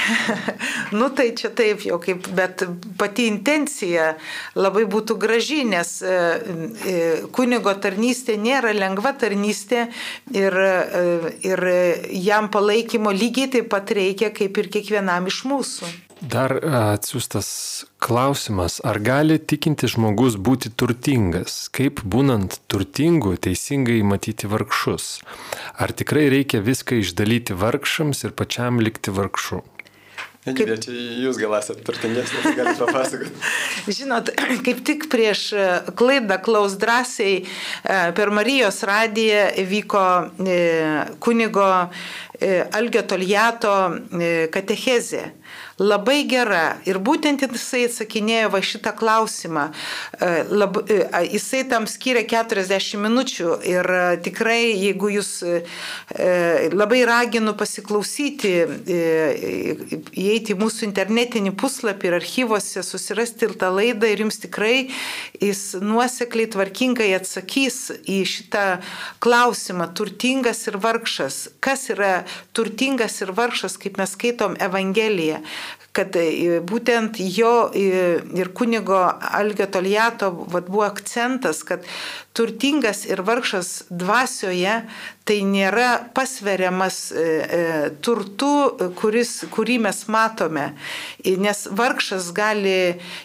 nu 0.99 1.11
tai 1.13 1.31
čia 1.37 1.53
taip 1.53 1.85
jau 1.85 2.01
kaip, 2.03 2.31
bet 2.37 2.65
pati 2.97 3.29
intencija 3.29 4.15
labai 4.57 4.87
būtų 4.89 5.19
graži, 5.21 5.63
nes 5.69 5.99
e, 6.01 6.17
e, 6.17 6.97
kunigo 7.37 7.77
tarnystė 7.83 8.39
nėra 8.41 8.73
lengva 8.77 9.13
tarnystė 9.21 9.87
ir 10.33 10.61
e, 10.65 11.26
ir 11.47 11.63
jam 12.13 12.51
palaikymo 12.53 13.13
lygiai 13.15 13.53
taip 13.57 13.71
pat 13.73 13.93
reikia 13.97 14.33
kaip 14.35 14.59
ir 14.59 14.71
kiekvienam 14.73 15.31
iš 15.31 15.45
mūsų. 15.51 15.93
Dar 16.17 16.55
atsiųstas 16.65 17.49
klausimas, 18.01 18.79
ar 18.81 18.97
gali 19.05 19.37
tikinti 19.37 19.91
žmogus 19.93 20.39
būti 20.41 20.71
turtingas, 20.73 21.67
kaip 21.69 22.01
būnant 22.01 22.57
turtingu 22.73 23.35
teisingai 23.37 24.01
matyti 24.01 24.49
vargšus? 24.49 25.21
Ar 25.77 25.93
tikrai 25.93 26.31
reikia 26.33 26.65
viską 26.65 27.03
išdalyti 27.03 27.59
vargšams 27.61 28.25
ir 28.25 28.33
pačiam 28.33 28.81
likti 28.81 29.13
vargšu? 29.13 29.61
Kaip... 30.47 30.69
Čia 30.79 30.93
jūs 31.25 31.39
gal 31.41 31.57
esate 31.59 31.83
turtingesnė, 31.87 32.43
tai 32.45 32.53
galite 32.55 32.79
papasakoti. 32.79 33.33
Žinot, 33.97 34.31
kaip 34.67 34.83
tik 34.87 35.09
prieš 35.11 35.49
e, 35.59 35.65
klaidą 35.99 36.39
klaus 36.43 36.77
drąsiai 36.79 37.41
e, 37.43 37.47
per 38.15 38.31
Marijos 38.35 38.79
radiją 38.87 39.49
vyko 39.67 40.05
e, 40.47 40.61
kunigo 41.19 41.67
Algio 42.77 43.01
Toljato 43.09 43.73
katechezė 44.53 45.23
labai 45.79 46.25
gera. 46.29 46.79
Ir 46.89 46.99
būtent 47.05 47.43
jisai 47.45 47.85
atsakinėjo 47.87 48.51
va 48.55 48.61
šitą 48.65 48.93
klausimą. 48.97 49.67
E, 50.17 50.31
lab, 50.49 50.79
e, 50.89 51.05
jisai 51.35 51.65
tam 51.69 51.87
skiria 51.91 52.25
40 52.29 53.01
minučių 53.05 53.59
ir 53.69 53.91
e, 53.93 54.05
tikrai, 54.25 54.73
jeigu 54.73 55.11
jūs 55.17 55.33
labai 56.77 57.03
raginu 57.07 57.53
pasiklausyti, 57.59 58.53
įeiti 60.17 60.55
į 60.55 60.59
mūsų 60.59 60.87
internetinį 60.87 61.53
puslapį 61.59 62.09
ir 62.09 62.17
archyvose 62.19 62.83
susirasti 62.87 63.49
ir 63.49 63.55
tą 63.61 63.71
laidą 63.75 64.09
ir 64.11 64.23
jums 64.25 64.39
tikrai 64.43 64.89
jis 65.43 65.63
nuosekliai 65.83 66.49
tvarkingai 66.55 67.11
atsakys 67.19 67.79
į 68.09 68.23
šitą 68.29 68.65
klausimą 69.25 69.91
turtingas 69.97 70.65
ir 70.71 70.79
vargšas. 70.83 71.41
Kas 71.65 71.89
yra 71.93 72.15
turtingas 72.57 73.21
ir 73.25 73.35
vargšas, 73.37 73.77
kaip 73.83 74.01
mes 74.01 74.17
skaitom 74.17 74.57
Evangeliją? 74.63 75.27
Marija 75.27 75.41
kad 75.97 76.17
būtent 76.69 77.17
jo 77.33 77.71
ir 77.73 78.51
kunigo 78.55 78.99
Algio 79.39 79.67
Toliato 79.73 80.29
vat, 80.53 80.69
buvo 80.69 80.85
akcentas, 80.85 81.63
kad 81.65 81.87
turtingas 82.37 83.05
ir 83.09 83.23
vargšas 83.25 83.87
dvasioje 83.89 84.83
tai 85.27 85.39
nėra 85.49 85.89
pasveriamas 86.15 86.99
e, 87.11 87.25
e, 87.25 87.63
turtu, 88.05 88.53
kuris, 89.01 89.33
kurį 89.55 89.79
mes 89.89 90.05
matome. 90.13 90.69
Nes 91.25 91.65
vargšas 91.81 92.29
gali 92.37 92.77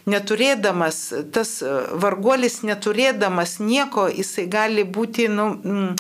neturėdamas, 0.10 1.04
tas 1.36 1.60
varguolis 2.06 2.62
neturėdamas 2.66 3.60
nieko, 3.62 4.08
jisai 4.10 4.48
gali 4.50 4.88
būti, 4.88 5.28
nu, 5.30 5.52
mm, 5.60 5.94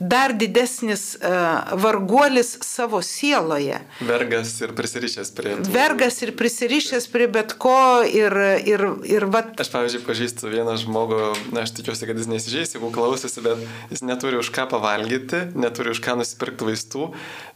dar 0.00 0.32
didesnis 0.32 1.14
uh, 1.20 1.76
varguolis 1.76 2.56
savo 2.64 3.02
sieloje. 3.04 3.80
Vergas 4.00 4.54
ir 4.64 4.72
prisirišęs 4.76 5.30
prie. 5.36 5.54
Tų... 5.58 5.72
Vergas 5.74 6.20
ir 6.24 6.32
prisirišęs 6.38 7.06
prie 7.12 7.26
bet 7.28 7.52
ko 7.60 8.00
ir, 8.08 8.32
ir, 8.64 8.84
ir 9.04 9.26
vat... 9.28 9.52
Aš, 9.60 9.68
pavyzdžiui, 9.74 10.02
pažįstu 10.06 10.48
vieną 10.52 10.78
žmogų, 10.80 11.20
na, 11.52 11.66
aš 11.66 11.74
tikiuosi, 11.76 12.08
kad 12.08 12.16
jis 12.16 12.30
nesižeis, 12.30 12.72
jeigu 12.76 12.88
klausosi, 12.94 13.44
bet 13.44 13.60
jis 13.92 14.04
neturi 14.06 14.40
už 14.40 14.48
ką 14.56 14.66
pavalgyti, 14.72 15.42
neturi 15.60 15.92
už 15.92 16.00
ką 16.04 16.16
nusipirkti 16.22 16.70
vaistų, 16.70 17.10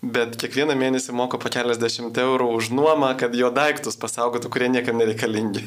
bet 0.05 0.37
kiekvieną 0.41 0.77
mėnesį 0.79 1.17
moka 1.17 1.41
po 1.41 1.49
keliasdešimt 1.53 2.21
eurų 2.21 2.51
už 2.59 2.71
nuomą, 2.77 3.15
kad 3.21 3.33
jo 3.37 3.49
daiktus 3.55 3.97
pasaugotų, 4.01 4.53
kurie 4.53 4.69
niekam 4.73 5.01
nereikalingi. 5.01 5.65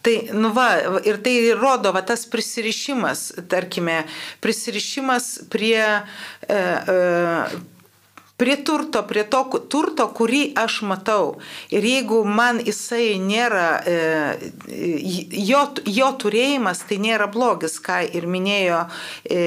Tai, 0.00 0.16
nu 0.32 0.54
va, 0.56 0.70
ir 1.04 1.20
tai 1.20 1.36
rodo, 1.58 1.92
va, 1.92 2.00
tas 2.06 2.24
prisirišimas, 2.30 3.28
tarkime, 3.52 4.02
prisirišimas 4.40 5.32
prie 5.52 6.05
E, 6.48 6.54
e, 6.54 7.75
prie 8.36 8.56
turto, 8.56 9.02
prie 9.08 9.24
to 9.24 9.40
turto, 9.72 10.06
kurį 10.12 10.42
aš 10.60 10.80
matau. 10.84 11.38
Ir 11.72 11.84
jeigu 11.88 12.20
man 12.28 12.58
jisai 12.60 13.16
nėra, 13.20 13.68
e, 13.88 13.96
jo, 15.48 15.62
jo 15.88 16.08
turėjimas 16.20 16.82
tai 16.88 16.98
nėra 17.00 17.30
blogis, 17.32 17.78
ką 17.80 18.02
ir 18.12 18.28
minėjo, 18.28 18.82
e, 19.24 19.40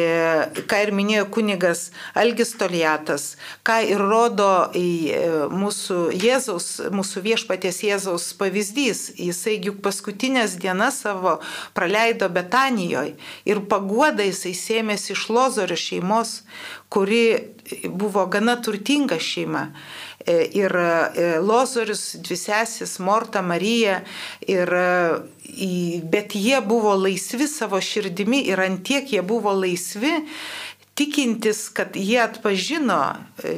ką 0.66 0.82
ir 0.88 0.94
minėjo 0.98 1.28
kunigas 1.30 1.90
Algis 2.18 2.56
Toliatas, 2.58 3.36
ką 3.62 3.78
ir 3.92 4.02
rodo 4.02 4.50
e, 4.74 4.88
mūsų 5.54 6.00
Jėzaus, 6.18 6.72
mūsų 6.90 7.26
viešpaties 7.30 7.84
Jėzaus 7.86 8.32
pavyzdys. 8.42 9.06
Jisai 9.22 9.60
juk 9.62 9.84
paskutinės 9.86 10.58
dienas 10.58 11.04
savo 11.06 11.38
praleido 11.78 12.30
Betanijoje 12.34 13.14
ir 13.46 13.64
paguoda 13.70 14.26
jisai 14.26 14.56
sėmėsi 14.58 15.14
iš 15.14 15.30
Lozorio 15.30 15.78
šeimos, 15.78 16.40
kuri 16.90 17.59
buvo 17.88 18.26
gana 18.26 18.62
turtinga 18.62 19.20
šeima. 19.20 19.68
E, 20.26 20.44
ir 20.54 20.76
e, 20.76 21.40
Lozorius, 21.40 22.16
dvi 22.16 22.38
sesis, 22.38 23.00
Morta, 23.00 23.42
Marija. 23.42 24.02
Ir, 24.48 24.74
e, 24.74 25.30
bet 26.04 26.36
jie 26.36 26.62
buvo 26.62 26.94
laisvi 26.96 27.48
savo 27.48 27.82
širdimi 27.82 28.44
ir 28.52 28.62
antiek 28.62 29.14
jie 29.14 29.22
buvo 29.22 29.54
laisvi, 29.54 30.12
tikintis, 31.00 31.70
kad 31.72 31.96
jie 31.96 32.20
atpažino 32.20 33.00
e, 33.44 33.54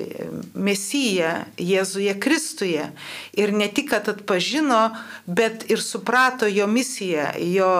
Mesiją 0.53 1.31
Jėzuje 1.57 2.13
Kristuje. 2.21 2.85
Ir 3.33 3.53
ne 3.57 3.65
tik, 3.73 3.89
kad 3.95 4.09
atpažino, 4.11 4.81
bet 5.25 5.65
ir 5.73 5.81
suprato 5.81 6.45
jo 6.45 6.67
misiją, 6.69 7.31
jo, 7.55 7.71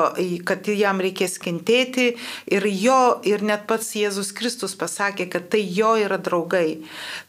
kad 0.50 0.66
jam 0.74 1.04
reikės 1.06 1.38
kentėti. 1.44 2.16
Ir, 2.50 2.66
jo, 2.74 3.02
ir 3.28 3.46
net 3.46 3.68
pats 3.70 3.94
Jėzus 4.00 4.34
Kristus 4.38 4.74
pasakė, 4.80 5.30
kad 5.30 5.52
tai 5.54 5.62
jo 5.62 5.94
yra 6.02 6.18
draugai. 6.18 6.82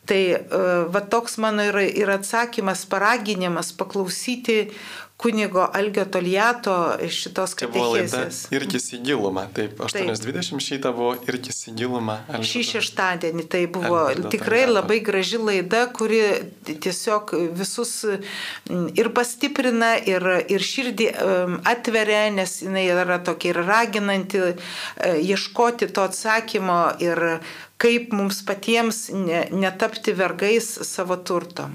Tai 0.08 0.22
e, 0.32 0.40
va 0.94 1.04
toks 1.12 1.36
mano 1.42 1.68
yra 1.68 1.84
ir 1.84 2.10
atsakymas, 2.16 2.86
paraginimas 2.88 3.74
paklausyti 3.76 4.70
kunigo 5.22 5.64
Algio 5.72 6.04
Toliato 6.10 6.74
šitos 7.12 7.54
katechezės. 7.58 8.42
Irkis 8.54 8.88
į 8.96 9.02
gilumą, 9.06 9.46
taip, 9.54 9.78
8.20 9.86 10.62
šitą 10.62 10.92
buvo 10.96 11.14
Irkis 11.30 11.62
į 11.70 11.76
gilumą. 11.78 12.18
Šį 12.42 12.64
šeštadienį 12.72 13.46
tai 13.52 13.64
buvo 13.70 14.00
Algio 14.08 14.32
tikrai 14.32 14.64
Toliato. 14.64 14.76
labai 14.80 14.98
graži 15.06 15.40
laida, 15.42 15.84
kuri 15.94 16.22
tiesiog 16.72 17.34
visus 17.58 17.94
ir 18.98 19.12
pastiprina, 19.14 19.94
ir, 20.10 20.26
ir 20.50 20.66
širdį 20.66 21.10
atveria, 21.70 22.24
nes 22.34 22.58
jinai 22.64 22.86
yra 22.90 23.20
tokia 23.22 23.52
ir 23.52 23.62
raginanti 23.66 24.42
e, 24.42 24.54
ieškoti 25.22 25.90
to 25.94 26.06
atsakymo 26.08 26.80
ir 27.02 27.22
kaip 27.82 28.12
mums 28.14 28.42
patiems 28.46 29.08
ne, 29.14 29.46
netapti 29.50 30.14
vergais 30.14 30.68
savo 30.86 31.16
turto. 31.16 31.68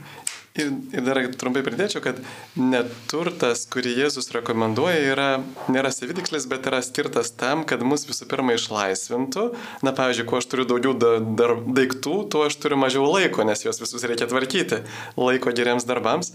Ir, 0.57 0.71
ir 0.89 1.03
dar 1.05 1.19
trumpai 1.37 1.61
pridėčiau, 1.61 2.01
kad 2.01 2.17
neturtas, 2.57 3.67
kurį 3.69 3.91
Jėzus 3.99 4.31
rekomenduoja, 4.33 4.97
yra, 5.11 5.27
nėra 5.69 5.91
savitikslis, 5.93 6.47
bet 6.49 6.65
yra 6.69 6.79
skirtas 6.85 7.29
tam, 7.37 7.61
kad 7.67 7.83
mus 7.85 8.07
visų 8.09 8.25
pirma 8.31 8.55
išlaisvintų. 8.57 9.51
Na, 9.85 9.93
pavyzdžiui, 9.97 10.25
kuo 10.29 10.39
aš 10.41 10.49
turiu 10.49 10.65
daugiau 10.69 10.95
da, 10.97 11.11
dar, 11.21 11.53
daiktų, 11.61 12.15
tuo 12.33 12.47
aš 12.47 12.57
turiu 12.63 12.79
mažiau 12.81 13.05
laiko, 13.05 13.45
nes 13.45 13.61
juos 13.67 13.81
visus 13.83 14.07
reikia 14.09 14.29
tvarkyti. 14.31 14.81
Laiko 15.19 15.53
geriems 15.53 15.85
darbams. 15.85 16.33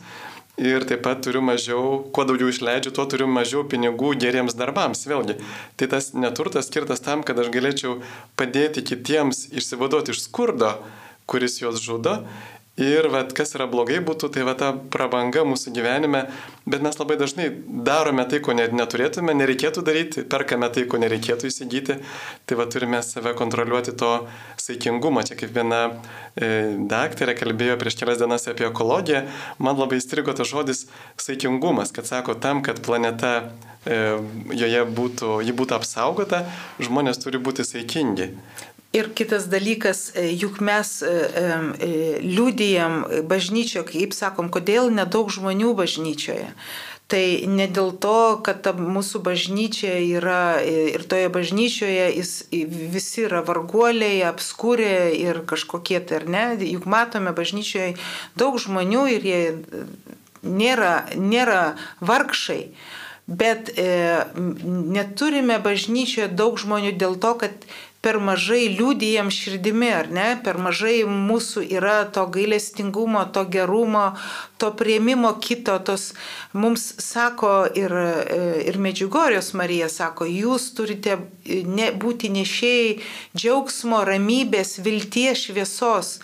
Ir 0.60 0.84
taip 0.86 1.00
pat 1.02 1.22
turiu 1.24 1.40
mažiau, 1.42 2.02
kuo 2.14 2.26
daugiau 2.28 2.52
išleidžiu, 2.52 2.92
tuo 2.94 3.08
turiu 3.10 3.26
mažiau 3.26 3.64
pinigų 3.66 4.12
geriems 4.22 4.54
darbams. 4.54 5.02
Vėlgi, 5.08 5.40
tai 5.80 5.88
tas 5.90 6.12
neturtas 6.14 6.70
skirtas 6.70 7.02
tam, 7.02 7.26
kad 7.26 7.40
aš 7.42 7.48
galėčiau 7.50 8.02
padėti 8.38 8.84
kitiems 8.86 9.48
išsivaduoti 9.50 10.14
iš 10.14 10.26
skurdo, 10.28 10.76
kuris 11.26 11.56
juos 11.62 11.80
žudo 11.80 12.18
Ir 12.82 13.06
vat, 13.12 13.30
kas 13.36 13.54
yra 13.54 13.68
blogai 13.70 14.00
būtų, 14.02 14.28
tai 14.34 14.42
va 14.46 14.54
ta 14.58 14.72
prabanga 14.74 15.44
mūsų 15.46 15.70
gyvenime, 15.76 16.24
bet 16.66 16.82
mes 16.82 16.96
labai 16.98 17.14
dažnai 17.20 17.46
darome 17.86 18.24
tai, 18.26 18.40
ko 18.42 18.56
net 18.58 18.74
neturėtume, 18.74 19.34
nereikėtų 19.38 19.84
daryti, 19.86 20.24
perkame 20.26 20.66
tai, 20.74 20.82
ko 20.90 20.98
nereikėtų 21.02 21.50
įsigyti, 21.50 21.98
tai 22.48 22.58
va 22.58 22.66
turime 22.72 22.98
save 23.06 23.36
kontroliuoti 23.38 23.94
to 24.00 24.10
saikingumo. 24.58 25.22
Čia 25.28 25.38
kaip 25.38 25.54
viena 25.54 25.82
e, 26.34 26.48
daktarė 26.90 27.36
kalbėjo 27.38 27.78
prieš 27.78 28.00
kelias 28.00 28.18
dienas 28.22 28.48
apie 28.50 28.66
ekologiją, 28.66 29.26
man 29.62 29.78
labai 29.78 30.00
įstrigo 30.02 30.34
tas 30.34 30.50
žodis 30.50 30.86
saikingumas, 31.22 31.94
kad 31.94 32.08
sako, 32.08 32.34
tam, 32.34 32.64
kad 32.66 32.82
planeta 32.82 33.34
e, 33.86 34.02
joje 34.58 34.82
būtų, 34.98 35.38
ji 35.46 35.54
būtų 35.54 35.78
apsaugota, 35.78 36.42
žmonės 36.82 37.22
turi 37.22 37.38
būti 37.38 37.68
saikingi. 37.68 38.32
Ir 38.92 39.08
kitas 39.16 39.46
dalykas, 39.48 40.12
e, 40.14 40.26
juk 40.36 40.58
mes 40.60 40.88
e, 41.00 41.08
e, 41.08 41.90
liūdėjom 42.20 43.24
bažnyčioje, 43.24 43.86
kaip 43.88 44.12
sakom, 44.12 44.50
kodėl 44.52 44.90
nedaug 44.92 45.30
žmonių 45.32 45.72
bažnyčioje. 45.78 46.50
Tai 47.08 47.24
ne 47.48 47.66
dėl 47.72 47.90
to, 48.00 48.40
kad 48.44 48.68
mūsų 48.76 49.20
bažnyčia 49.24 49.94
yra 50.00 50.60
ir 50.64 51.02
toje 51.08 51.28
bažnyčioje 51.32 52.06
jis, 52.18 52.32
visi 52.52 53.26
yra 53.26 53.42
varguoliai, 53.44 54.22
apskūrė 54.28 55.12
ir 55.16 55.40
kažkokie 55.48 56.00
tai 56.00 56.20
ar 56.20 56.28
ne. 56.28 56.44
Juk 56.60 56.84
matome 56.88 57.32
bažnyčioje 57.36 57.94
daug 58.36 58.56
žmonių 58.60 59.06
ir 59.12 59.28
jie 59.28 59.42
nėra, 60.42 60.94
nėra 61.16 61.62
vargšai. 62.00 62.62
Bet 63.28 63.70
e, 63.78 63.88
neturime 64.96 65.60
bažnyčioje 65.62 66.28
daug 66.32 66.56
žmonių 66.60 66.96
dėl 66.98 67.16
to, 67.22 67.36
kad 67.44 67.68
per 68.02 68.18
mažai 68.18 68.66
liūdėjam 68.74 69.30
širdimi, 69.30 69.90
ar 69.94 70.08
ne, 70.10 70.26
per 70.42 70.58
mažai 70.58 71.04
mūsų 71.06 71.62
yra 71.78 72.00
to 72.10 72.24
gailestingumo, 72.34 73.22
to 73.34 73.44
gerumo, 73.46 74.08
to 74.58 74.72
prieimimo 74.78 75.30
kito, 75.42 75.76
tos 75.86 76.08
mums 76.52 76.88
sako 77.02 77.52
ir, 77.78 77.94
ir 78.66 78.78
Medžiugorijos 78.82 79.52
Marija 79.58 79.86
sako, 79.92 80.26
jūs 80.26 80.72
turite 80.74 81.20
ne, 81.46 81.92
būti 81.94 82.32
nešėjai 82.34 82.96
džiaugsmo, 83.38 84.02
ramybės, 84.10 84.80
vilties, 84.82 85.46
šviesos 85.46 86.16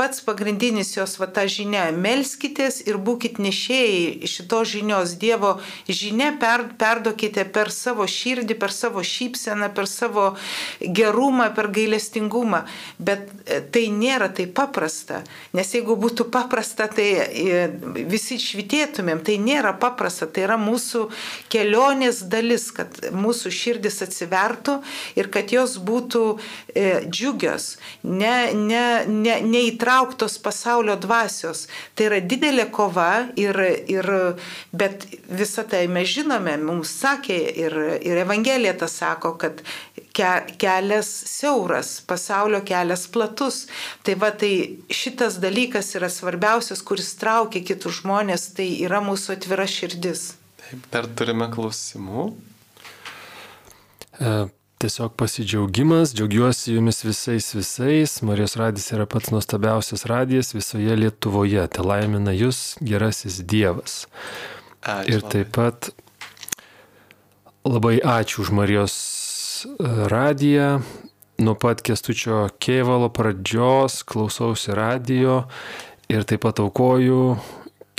pats 0.00 0.22
pagrindinis 0.24 0.94
jos 0.96 1.18
va 1.20 1.26
ta 1.28 1.42
žinia- 1.44 1.90
melskitės 2.06 2.78
ir 2.88 2.96
būkite 2.96 3.42
nešėjai 3.44 4.28
šitos 4.32 4.70
žinios 4.72 5.10
Dievo 5.20 5.60
žinia, 5.88 6.30
per, 6.40 6.64
perduokite 6.80 7.44
per 7.52 7.68
savo 7.70 8.06
širdį, 8.08 8.54
per 8.62 8.72
savo 8.72 9.00
šypseną, 9.04 9.68
per 9.74 9.86
savo 9.86 10.24
gerumą, 10.80 11.50
per 11.54 11.68
gailestingumą. 11.68 12.62
Bet 12.98 13.28
e, 13.44 13.60
tai 13.60 13.84
nėra 13.92 14.30
taip 14.32 14.54
paprasta, 14.54 15.20
nes 15.52 15.68
jeigu 15.74 15.96
būtų 15.96 16.30
paprasta, 16.32 16.88
tai 16.88 17.10
e, 17.20 17.68
visi 18.08 18.40
švitėtumėm, 18.40 19.20
tai 19.20 19.36
nėra 19.36 19.74
paprasta, 19.84 20.24
tai 20.26 20.46
yra 20.48 20.56
mūsų 20.56 21.10
kelionės 21.52 22.22
dalis, 22.32 22.70
kad 22.72 22.88
mūsų 23.12 23.52
širdis 23.52 24.00
atsivertų 24.08 24.80
ir 25.20 25.28
kad 25.28 25.52
jos 25.52 25.76
būtų 25.76 26.24
e, 26.74 27.04
džiugios, 27.04 27.76
ne, 28.02 28.36
ne, 28.54 29.04
ne, 29.06 29.40
neįtrauktos 29.44 29.89
įtrauktos 29.90 30.38
pasaulio 30.38 30.96
dvasios. 30.96 31.66
Tai 31.94 32.06
yra 32.06 32.20
didelė 32.22 32.70
kova, 32.70 33.26
ir, 33.36 33.56
ir, 33.90 34.06
bet 34.72 35.06
visą 35.26 35.64
tai 35.68 35.86
mes 35.90 36.08
žinome, 36.08 36.56
mums 36.62 36.92
sakė 37.02 37.38
ir, 37.64 37.74
ir 38.06 38.20
Evangelija 38.22 38.76
tas 38.78 38.94
sako, 39.00 39.34
kad 39.40 39.62
ke, 40.14 40.30
kelias 40.60 41.10
siauras, 41.26 42.00
pasaulio 42.06 42.62
kelias 42.62 43.08
platus. 43.10 43.66
Tai 44.06 44.14
va, 44.14 44.30
tai 44.30 44.78
šitas 44.90 45.40
dalykas 45.42 45.94
yra 45.98 46.10
svarbiausias, 46.10 46.82
kuris 46.86 47.14
traukia 47.18 47.64
kitus 47.66 48.02
žmonės, 48.02 48.52
tai 48.54 48.70
yra 48.84 49.02
mūsų 49.02 49.34
atvira 49.38 49.66
širdis. 49.66 50.34
Taip, 50.62 50.86
dar 50.92 51.10
turime 51.18 51.50
klausimų. 51.50 52.30
E, 54.20 54.34
tiesiog 54.80 55.12
pasidžiaugimas, 55.16 56.14
džiaugiuosi 56.16 56.72
jumis 56.72 57.04
visais 57.04 57.54
visais. 57.54 58.22
Marijos 58.22 58.56
radijas 58.56 58.92
yra 58.96 59.06
pats 59.06 59.30
nuostabiausias 59.30 60.06
radijas 60.08 60.54
visoje 60.54 60.96
Lietuvoje. 60.96 61.66
Te 61.68 61.84
laimina 61.84 62.32
jūs 62.32 62.78
gerasis 62.80 63.42
Dievas. 63.44 64.06
Ačiū 64.80 65.18
Ir 65.18 65.26
taip 65.28 65.52
pat 65.52 65.90
labai 67.68 67.98
ačiū 68.00 68.40
už 68.46 68.52
Marijos 68.56 68.96
e, 69.68 69.68
radiją. 70.08 70.80
Nuo 71.44 71.54
pat 71.60 71.84
kestučio 71.84 72.46
Kėvalo 72.60 73.12
pradžios 73.12 74.00
klausausi 74.08 74.72
radio 74.76 75.42
ir 76.08 76.24
taip 76.24 76.46
pat 76.46 76.60
aukoju 76.64 77.36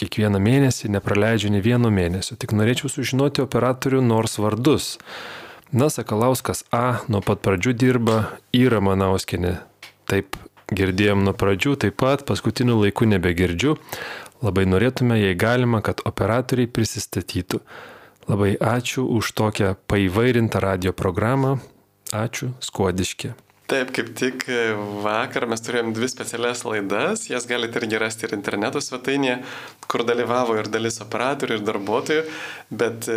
kiekvieną 0.02 0.42
mėnesį, 0.42 0.90
nepraleidžiu 0.98 1.54
ne 1.54 1.62
vieno 1.62 1.94
mėnesio. 1.94 2.34
Tik 2.42 2.58
norėčiau 2.58 2.90
sužinoti 2.90 3.46
operatorių 3.46 4.02
nors 4.02 4.40
vardus. 4.42 4.96
Na, 5.72 5.88
Sakalauskas 5.88 6.66
A 6.76 7.00
nuo 7.08 7.22
pat 7.24 7.40
pradžių 7.46 7.72
dirba, 7.80 8.16
yra 8.52 8.82
Manauskinė. 8.84 9.54
Taip, 10.12 10.36
girdėjom 10.68 11.22
nuo 11.24 11.32
pradžių, 11.32 11.78
taip 11.80 11.96
pat 12.02 12.26
paskutiniu 12.28 12.76
laiku 12.82 13.08
nebegirdžiu. 13.08 13.78
Labai 14.44 14.66
norėtume, 14.68 15.16
jei 15.22 15.38
galima, 15.40 15.80
kad 15.80 16.04
operatoriai 16.04 16.68
prisistatytų. 16.68 17.62
Labai 18.28 18.58
ačiū 18.60 19.06
už 19.16 19.32
tokią 19.40 19.78
paįvairintą 19.88 20.60
radio 20.60 20.92
programą. 20.92 21.54
Ačiū, 22.12 22.52
skuodiški. 22.60 23.32
Taip, 23.72 23.94
kaip 23.96 24.12
tik 24.20 24.44
vakar 25.08 25.48
mes 25.48 25.64
turėjom 25.64 25.94
dvi 25.96 26.12
specialias 26.12 26.66
laidas, 26.68 27.30
jas 27.32 27.48
galite 27.48 27.80
irgi 27.80 28.04
rasti 28.04 28.28
ir 28.28 28.36
interneto 28.36 28.84
svetainėje, 28.84 29.40
kur 29.88 30.04
dalyvavo 30.04 30.60
ir 30.60 30.68
dalis 30.68 31.00
operatorių, 31.00 31.62
ir 31.62 31.68
darbuotojų, 31.72 32.28
bet 32.84 33.08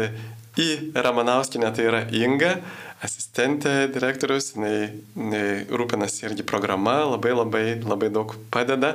į 0.61 0.95
Ramanauskinę, 0.95 1.71
tai 1.75 1.87
yra 1.89 2.03
Inga, 2.15 2.57
asistentė 3.05 3.89
direktorius, 3.93 4.53
jinai, 4.55 5.03
jinai 5.17 5.47
rūpinasi 5.69 6.29
irgi 6.29 6.47
programa, 6.47 7.01
labai 7.15 7.35
labai 7.35 7.65
labai 7.83 8.11
daug 8.15 8.37
padeda. 8.55 8.95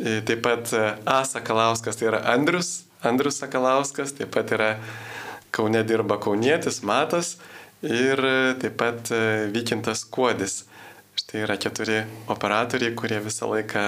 Taip 0.00 0.40
pat 0.40 0.72
A. 0.72 1.20
Sakalauskas, 1.28 1.98
tai 2.00 2.08
yra 2.08 2.22
Andrius, 2.32 2.86
Andrius 3.04 3.42
Sakalauskas, 3.42 4.14
taip 4.16 4.32
pat 4.32 4.52
yra 4.56 4.70
Kaune 5.52 5.82
dirba 5.84 6.16
Kaunietis, 6.22 6.80
Matas 6.86 7.34
ir 7.84 8.22
taip 8.62 8.78
pat 8.80 9.12
Vykintas 9.52 10.06
Kuodis. 10.08 10.64
Štai 11.20 11.44
yra 11.44 11.58
keturi 11.60 12.04
operatoriai, 12.32 12.94
kurie 12.96 13.18
visą 13.20 13.50
laiką, 13.50 13.82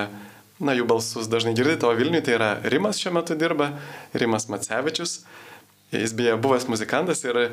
na, 0.61 0.75
jų 0.77 0.85
balsus 0.91 1.31
dažnai 1.33 1.55
girdite, 1.57 1.87
o 1.89 1.95
Vilniuje 1.97 2.27
tai 2.27 2.35
yra 2.37 2.51
Rimas 2.69 3.01
šiuo 3.01 3.15
metu 3.17 3.39
dirba, 3.39 3.71
Rimas 4.13 4.51
Macevičius. 4.53 5.23
Jis 5.93 6.15
beje 6.17 6.37
buvęs 6.41 6.69
muzikantas 6.73 7.21
ir 7.25 7.37
e, 7.37 7.49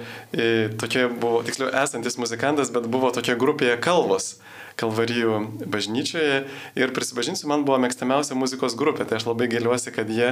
tokia 0.80 1.10
buvo, 1.12 1.42
tiksliau, 1.44 1.74
esantis 1.76 2.16
muzikantas, 2.22 2.72
bet 2.72 2.88
buvo 2.88 3.12
tokia 3.12 3.36
grupėje 3.40 3.76
Kalvos. 3.84 4.38
Kalvarijų 4.80 5.42
bažnyčioje 5.68 6.46
ir 6.80 6.94
prisipažinsiu, 6.96 7.50
man 7.52 7.66
buvo 7.68 7.82
mėgstamiausia 7.84 8.38
muzikos 8.40 8.78
grupė, 8.80 9.04
tai 9.04 9.18
aš 9.20 9.26
labai 9.28 9.50
gėliuosi, 9.52 9.92
kad 9.92 10.08
jie, 10.08 10.30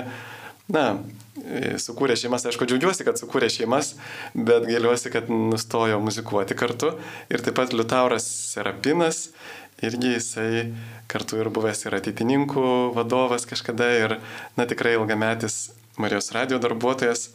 na, 0.72 0.86
e, 1.36 1.76
sukūrė 1.84 2.16
šeimas, 2.16 2.48
aišku, 2.48 2.70
džiaugiuosi, 2.70 3.04
kad 3.04 3.20
sukūrė 3.20 3.50
šeimas, 3.52 3.98
bet 4.32 4.70
gėliuosi, 4.70 5.12
kad 5.12 5.28
nustojo 5.28 6.00
muzikuoti 6.00 6.56
kartu. 6.56 6.94
Ir 7.28 7.44
taip 7.44 7.60
pat 7.60 7.76
Liutauras 7.76 8.24
Serapinas, 8.54 9.26
irgi 9.84 10.14
jisai 10.16 10.70
kartu 11.12 11.42
ir 11.44 11.52
buvęs 11.52 11.84
ir 11.90 12.00
ateitininkų 12.00 12.94
vadovas 12.96 13.44
kažkada 13.50 13.92
ir, 14.00 14.16
na, 14.56 14.64
tikrai 14.64 14.96
ilgametis 14.96 15.66
Marijos 16.00 16.32
radio 16.32 16.62
darbuotojas. 16.62 17.34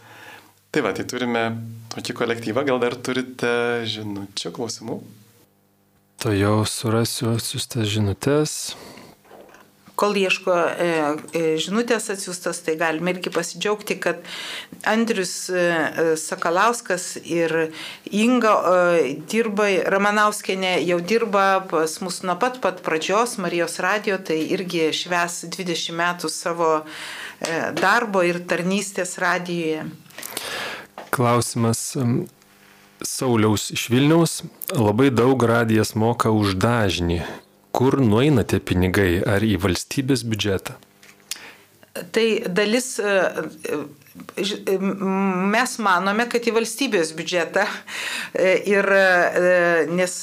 Tai 0.73 0.81
va, 0.81 0.95
tai 0.97 1.05
turime 1.05 1.41
tokį 1.93 2.15
kolektyvą, 2.17 2.63
gal 2.65 2.79
dar 2.81 2.95
turite 2.97 3.49
žinučių, 3.85 4.53
klausimų? 4.57 4.95
To 6.25 6.33
jau 6.33 6.63
surasiu 6.65 7.35
atsiustas 7.35 7.91
žinutės. 7.93 8.55
Kol 10.01 10.17
ieško 10.17 10.55
e, 10.57 10.87
e, 11.37 11.43
žinutės 11.61 12.09
atsiustas, 12.15 12.63
tai 12.65 12.79
galime 12.81 13.13
irgi 13.13 13.29
pasidžiaugti, 13.35 13.99
kad 14.01 14.25
Andrius 14.89 15.35
e, 15.53 15.67
Sakalauskas 16.17 17.19
ir 17.21 17.53
Inga 18.09 18.55
e, 18.57 19.03
dirba, 19.29 19.69
Ramanauskenė 19.93 20.79
jau 20.87 21.03
dirba 21.05 21.45
pas 21.69 21.99
mus 22.01 22.23
nuo 22.25 22.39
pat 22.41 22.57
pat 22.65 22.81
pradžios 22.87 23.37
Marijos 23.45 23.77
radio, 23.85 24.17
tai 24.17 24.41
irgi 24.57 24.89
šves 24.97 25.43
20 25.53 25.93
metų 26.01 26.33
savo 26.33 26.71
e, 26.81 27.61
darbo 27.77 28.25
ir 28.25 28.41
tarnystės 28.49 29.19
radijoje. 29.21 29.85
Klausimas 31.13 31.97
Sauliaus 33.03 33.71
iš 33.71 33.89
Vilniaus. 33.91 34.43
Labai 34.77 35.11
daug 35.11 35.43
radijas 35.43 35.95
moka 35.99 36.31
už 36.31 36.57
dažnį. 36.61 37.23
Kur 37.73 37.99
nueina 38.05 38.45
tie 38.45 38.61
pinigai? 38.61 39.23
Ar 39.27 39.45
į 39.45 39.57
valstybės 39.63 40.25
biudžetą? 40.29 40.77
Tai 42.13 42.27
dalis 42.49 42.95
e, 43.01 43.17
e, 43.69 44.79
mes 45.53 45.75
manome, 45.85 46.25
kad 46.33 46.47
į 46.49 46.55
valstybės 46.57 47.13
biudžetą. 47.17 47.67
E, 48.33 48.55
ir 48.73 48.89
nes 49.93 50.17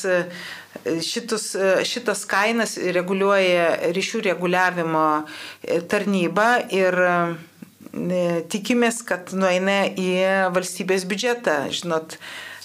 šitus, 1.05 1.51
šitas 1.85 2.23
kainas 2.29 2.77
reguliuoja 2.77 3.91
ryšių 3.93 4.23
reguliavimo 4.29 5.05
tarnyba 5.91 6.49
ir 6.73 6.97
tikimės, 8.51 9.01
kad 9.07 9.33
nueina 9.37 9.81
į 9.89 10.11
valstybės 10.55 11.07
biudžetą. 11.09 11.61
Žinot, 11.73 12.19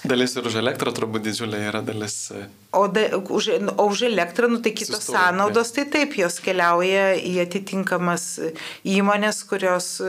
Dalis 0.05 0.35
ir 0.37 0.45
už 0.45 0.59
elektrą 0.61 0.93
turbūt 0.93 1.25
didžiulė 1.25 1.63
yra 1.71 1.81
dalis. 1.81 2.29
E, 2.75 2.79
o, 2.79 2.89
da, 2.89 3.01
už, 3.17 3.51
o 3.77 3.87
už 3.87 4.03
elektrą, 4.03 4.49
nu 4.49 4.59
tai 4.59 4.73
kitos 4.73 4.97
Sustoja, 4.97 5.19
sąnaudos, 5.19 5.73
tai 5.73 5.87
taip, 5.87 6.17
jos 6.19 6.41
keliauja 6.43 7.15
į 7.15 7.39
atitinkamas 7.47 8.41
įmonės, 8.85 9.45
kurios 9.49 10.01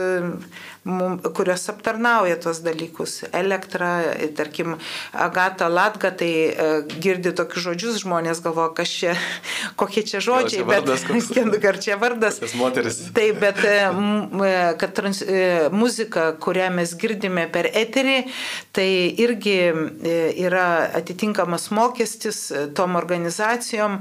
kurios 1.34 1.68
aptarnauja 1.68 2.36
tuos 2.36 2.60
dalykus. 2.62 3.24
Elektra, 3.32 4.02
tarkim, 4.36 4.76
Agata 5.12 5.68
Latga, 5.68 6.10
tai 6.10 6.30
e, 6.30 6.68
girdi 7.02 7.32
tokius 7.34 7.64
žodžius, 7.66 7.98
žmonės 8.04 8.40
galvoja, 8.44 8.70
kas 8.76 8.92
čia, 8.92 9.16
kokie 9.80 10.04
čia 10.06 10.20
žodžiai, 10.22 10.62
čia 10.62 10.68
vardas, 10.68 11.06
bet 11.10 11.66
ar 11.72 11.80
čia 11.82 11.98
vardas. 11.98 12.38
Tas 12.42 12.54
moteris. 12.58 13.00
Taip, 13.16 13.40
bet 13.42 13.62
e, 13.66 13.74
e, 14.46 14.52
kad 14.78 14.94
trans, 14.96 15.22
muzika, 15.74 16.28
kurią 16.42 16.70
mes 16.78 16.94
girdime 16.98 17.48
per 17.50 17.66
eterį, 17.72 18.18
tai 18.76 18.88
irgi 19.24 19.56
yra 20.46 20.68
atitinkamas 20.94 21.70
mokestis 21.74 22.44
tom 22.76 22.96
organizacijom, 22.98 23.98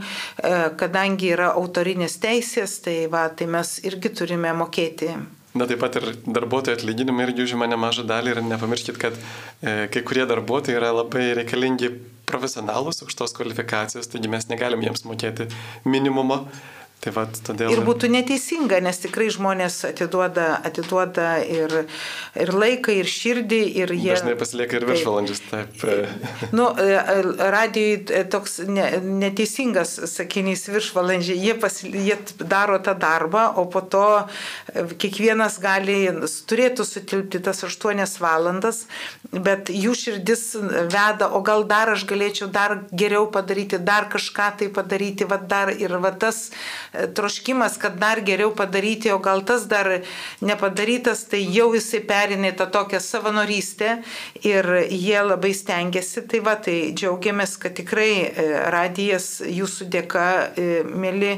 kadangi 0.79 1.31
yra 1.35 1.53
autorinės 1.59 2.19
teisės, 2.23 2.79
tai, 2.85 2.97
va, 3.11 3.27
tai 3.29 3.49
mes 3.51 3.77
irgi 3.87 4.13
turime 4.15 4.53
mokėti 4.57 5.13
Na 5.55 5.63
taip 5.69 5.79
pat 5.79 5.95
ir 5.95 6.09
darbuotojų 6.27 6.75
atlyginimai 6.75 7.29
irgi 7.29 7.45
užima 7.45 7.67
nemažą 7.71 8.03
dalį 8.09 8.33
ir 8.33 8.41
nepamirškit, 8.43 8.97
kad 8.99 9.15
e, 9.15 9.85
kai 9.91 10.01
kurie 10.03 10.25
darbuotojai 10.27 10.75
yra 10.81 10.89
labai 10.91 11.29
reikalingi 11.37 11.93
profesionalus, 12.27 12.99
aukštos 13.05 13.31
kvalifikacijos, 13.37 14.09
taigi 14.11 14.31
mes 14.33 14.49
negalim 14.51 14.83
jiems 14.83 15.05
mokėti 15.07 15.47
minimumo. 15.87 16.41
Tai 17.03 17.11
vat, 17.13 17.37
todėl... 17.45 17.69
Ir 17.69 17.83
būtų 17.85 18.07
neteisinga, 18.09 18.79
nes 18.81 18.97
tikrai 19.03 19.27
žmonės 19.33 19.75
atiduoda, 19.91 20.47
atiduoda 20.65 21.35
ir, 21.43 21.73
ir 22.33 22.51
laiką, 22.55 22.95
ir 22.97 23.09
širdį, 23.09 23.59
ir 23.83 23.93
jie... 23.93 24.15
Dažnai 24.15 24.33
pasilieka 24.39 24.79
ir 24.79 24.87
viršvalandžius, 24.89 25.41
taip. 25.51 25.75
taip. 25.83 26.49
Nu, 26.55 26.71
e, 26.81 26.95
radijai 27.53 27.99
e, 27.99 28.21
toks 28.31 28.57
ne, 28.65 28.87
neteisingas 29.21 29.93
sakinys 30.15 30.65
viršvalandžiai, 30.71 31.37
jie, 31.43 31.53
pasil, 31.61 31.93
jie 31.93 32.17
daro 32.41 32.79
tą 32.81 32.95
darbą, 32.97 33.51
o 33.61 33.67
po 33.69 33.83
to 33.85 34.05
e, 34.23 34.87
kiekvienas 34.97 35.59
gali, 35.61 35.99
turėtų 36.49 36.87
sutilpti 36.89 37.43
tas 37.45 37.61
8 37.69 38.01
valandas, 38.23 38.85
bet 39.29 39.69
jų 39.69 39.93
širdis 39.99 40.47
veda, 40.89 41.29
o 41.29 41.43
gal 41.45 41.67
dar 41.69 41.93
aš 41.93 42.07
galėčiau 42.09 42.49
dar 42.49 42.79
geriau 42.89 43.29
padaryti, 43.29 43.77
dar 43.77 44.09
kažką 44.09 44.49
tai 44.63 44.71
padaryti, 44.73 45.29
va 45.29 45.37
dar 45.37 45.69
ir 45.75 45.99
va 46.01 46.15
tas 46.17 46.47
troškimas, 47.15 47.77
kad 47.81 47.97
dar 47.99 48.21
geriau 48.25 48.53
padaryti, 48.55 49.11
o 49.13 49.19
gal 49.23 49.43
tas 49.45 49.67
dar 49.71 49.89
nepadarytas, 50.41 51.25
tai 51.31 51.41
jau 51.43 51.71
jisai 51.75 52.01
perinė 52.07 52.53
tą 52.57 52.67
tokią 52.71 53.01
savanorystę 53.03 53.91
ir 54.45 54.69
jie 54.89 55.19
labai 55.25 55.53
stengiasi. 55.57 56.25
Tai 56.29 56.41
va, 56.45 56.55
tai 56.55 56.77
džiaugiamės, 56.95 57.57
kad 57.61 57.75
tikrai 57.77 58.11
e, 58.25 58.47
radijas 58.73 59.29
jūsų 59.45 59.89
dėka, 59.97 60.27
e, 60.55 60.69
mėly 60.85 61.35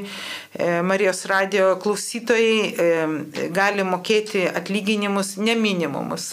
Marijos 0.58 1.20
radio 1.30 1.74
klausytojai, 1.78 2.88
gali 3.54 3.84
mokėti 3.86 4.42
atlyginimus, 4.48 5.36
ne 5.38 5.54
minimumus. 5.54 6.32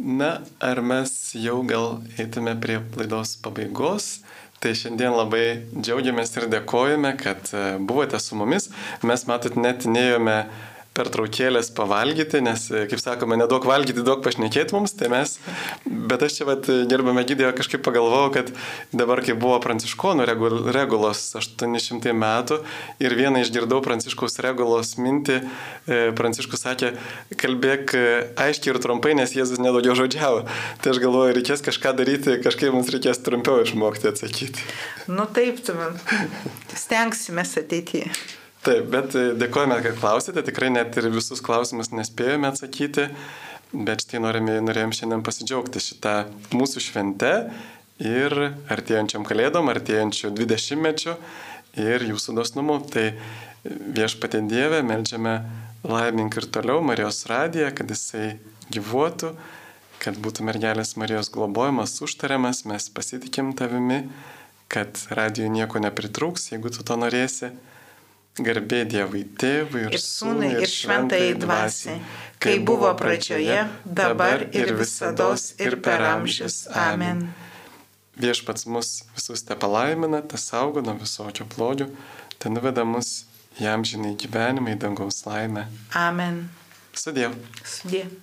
Na, 0.00 0.30
ar 0.60 0.80
mes 0.80 1.10
jau 1.36 1.58
gal 1.68 1.98
eitume 2.16 2.54
prie 2.60 2.78
laidos 2.96 3.34
pabaigos? 3.42 4.20
Tai 4.60 4.74
šiandien 4.76 5.14
labai 5.16 5.44
džiaugiamės 5.72 6.34
ir 6.36 6.44
dėkojame, 6.52 7.14
kad 7.16 7.46
e, 7.56 7.60
buvote 7.80 8.18
su 8.20 8.36
mumis. 8.36 8.66
Mes, 9.08 9.22
matot, 9.24 9.54
net 9.56 9.86
neėjome 9.88 10.34
pertraukėlės 10.96 11.70
pavalgyti, 11.76 12.40
nes, 12.42 12.66
e, 12.72 12.84
kaip 12.90 13.00
sakome, 13.02 13.38
nedaug 13.38 13.64
valgyti, 13.66 14.02
daug 14.06 14.22
pašnekėti 14.24 14.74
mums, 14.74 14.94
tai 14.98 15.10
mes, 15.12 15.36
bet 15.86 16.24
aš 16.26 16.40
čia, 16.40 16.46
vat, 16.48 16.66
gerbame 16.90 17.22
gydėjo, 17.28 17.52
kažkaip 17.58 17.84
pagalvojau, 17.86 18.32
kad 18.34 18.50
dabar, 18.90 19.22
kai 19.26 19.36
buvo 19.38 19.60
pranciškonų 19.62 20.26
regulos 20.74 21.22
800 21.38 22.14
metų 22.16 22.60
ir 23.02 23.14
vieną 23.18 23.44
išgirdau 23.44 23.78
pranciškaus 23.86 24.40
regulos 24.44 24.96
mintį, 25.00 25.38
e, 25.86 26.00
pranciškus 26.18 26.66
sakė, 26.66 26.92
kalbėk 27.40 27.94
e, 27.94 28.04
aiškiai 28.48 28.74
ir 28.74 28.82
trumpai, 28.82 29.14
nes 29.18 29.36
Jėzus 29.36 29.62
nedaugiau 29.62 29.94
žodžiavo. 29.98 30.42
Tai 30.82 30.94
aš 30.94 31.02
galvoju, 31.02 31.36
reikės 31.38 31.64
kažką 31.66 31.94
daryti, 32.02 32.40
kažkaip 32.42 32.74
mums 32.74 32.90
reikės 32.92 33.22
trumpiau 33.22 33.62
išmokti 33.62 34.10
atsakyti. 34.10 34.66
Nu 35.10 35.28
taip, 35.30 35.62
tu 35.64 35.78
man. 35.78 35.96
Stengsime 36.74 37.46
ateityje. 37.46 38.39
Taip, 38.60 38.90
bet 38.92 39.14
e, 39.16 39.30
dėkojame, 39.40 39.78
kad 39.80 39.94
klausėte, 39.96 40.42
tikrai 40.44 40.68
net 40.68 40.96
ir 41.00 41.06
visus 41.14 41.40
klausimus 41.40 41.94
nespėjome 41.96 42.50
atsakyti, 42.50 43.06
bet 43.72 44.04
štai 44.04 44.20
norime, 44.20 44.58
norėjom 44.66 44.92
šiandien 44.98 45.22
pasidžiaugti 45.24 45.80
šitą 45.80 46.16
mūsų 46.52 46.82
šventę 46.84 47.32
ir 48.04 48.36
artėjančiam 48.68 49.24
kalėdom, 49.24 49.70
artėjančiu 49.72 50.32
20-mečiu 50.36 51.16
ir 51.80 52.04
jūsų 52.10 52.36
dosnumu. 52.36 52.76
Tai 52.92 53.06
viešpatė 53.64 54.42
Dievė, 54.50 54.82
melžiame 54.84 55.38
laimink 55.88 56.36
ir 56.36 56.48
toliau 56.52 56.84
Marijos 56.84 57.22
radiją, 57.32 57.72
kad 57.76 57.88
jisai 57.92 58.34
gyvuotų, 58.72 59.32
kad 60.04 60.20
būtų 60.20 60.44
mergelės 60.48 60.98
Marijos 61.00 61.32
globojimas, 61.32 61.96
užtariamas, 62.04 62.66
mes 62.68 62.92
pasitikim 62.92 63.54
tavimi, 63.56 64.02
kad 64.68 65.00
radijui 65.16 65.48
nieko 65.52 65.80
nepritrūks, 65.80 66.50
jeigu 66.52 66.76
tu 66.76 66.84
to 66.84 67.00
norėsi. 67.00 67.54
Garbė 68.38 68.84
Dievui 68.88 69.24
Tėvui 69.40 69.88
ir, 69.88 69.96
ir 69.96 70.02
Sūnui 70.02 70.52
ir 70.54 70.70
Šventai 70.70 71.32
Dvasiai, 71.34 71.98
kai 72.40 72.58
buvo 72.62 72.92
pradžioje, 72.96 73.64
dabar 73.84 74.46
ir 74.54 74.74
visada 74.78 75.32
ir 75.58 75.76
per 75.82 76.04
amžius. 76.12 76.62
Amen. 76.70 77.26
Viešpats 78.20 78.68
mus 78.70 79.02
visus 79.16 79.42
te 79.48 79.56
palaimina, 79.56 80.22
te 80.22 80.38
saugo 80.38 80.82
nuo 80.84 80.94
visokio 81.00 81.46
blogio, 81.56 81.88
te 82.38 82.52
nuveda 82.52 82.84
mus 82.84 83.24
jam 83.58 83.84
žinai 83.84 84.14
gyvenimą 84.20 84.76
į 84.76 84.80
dangaus 84.86 85.24
laimę. 85.26 85.66
Amen. 85.96 86.44
Sudėv. 86.96 87.36
Sudėv. 87.64 88.14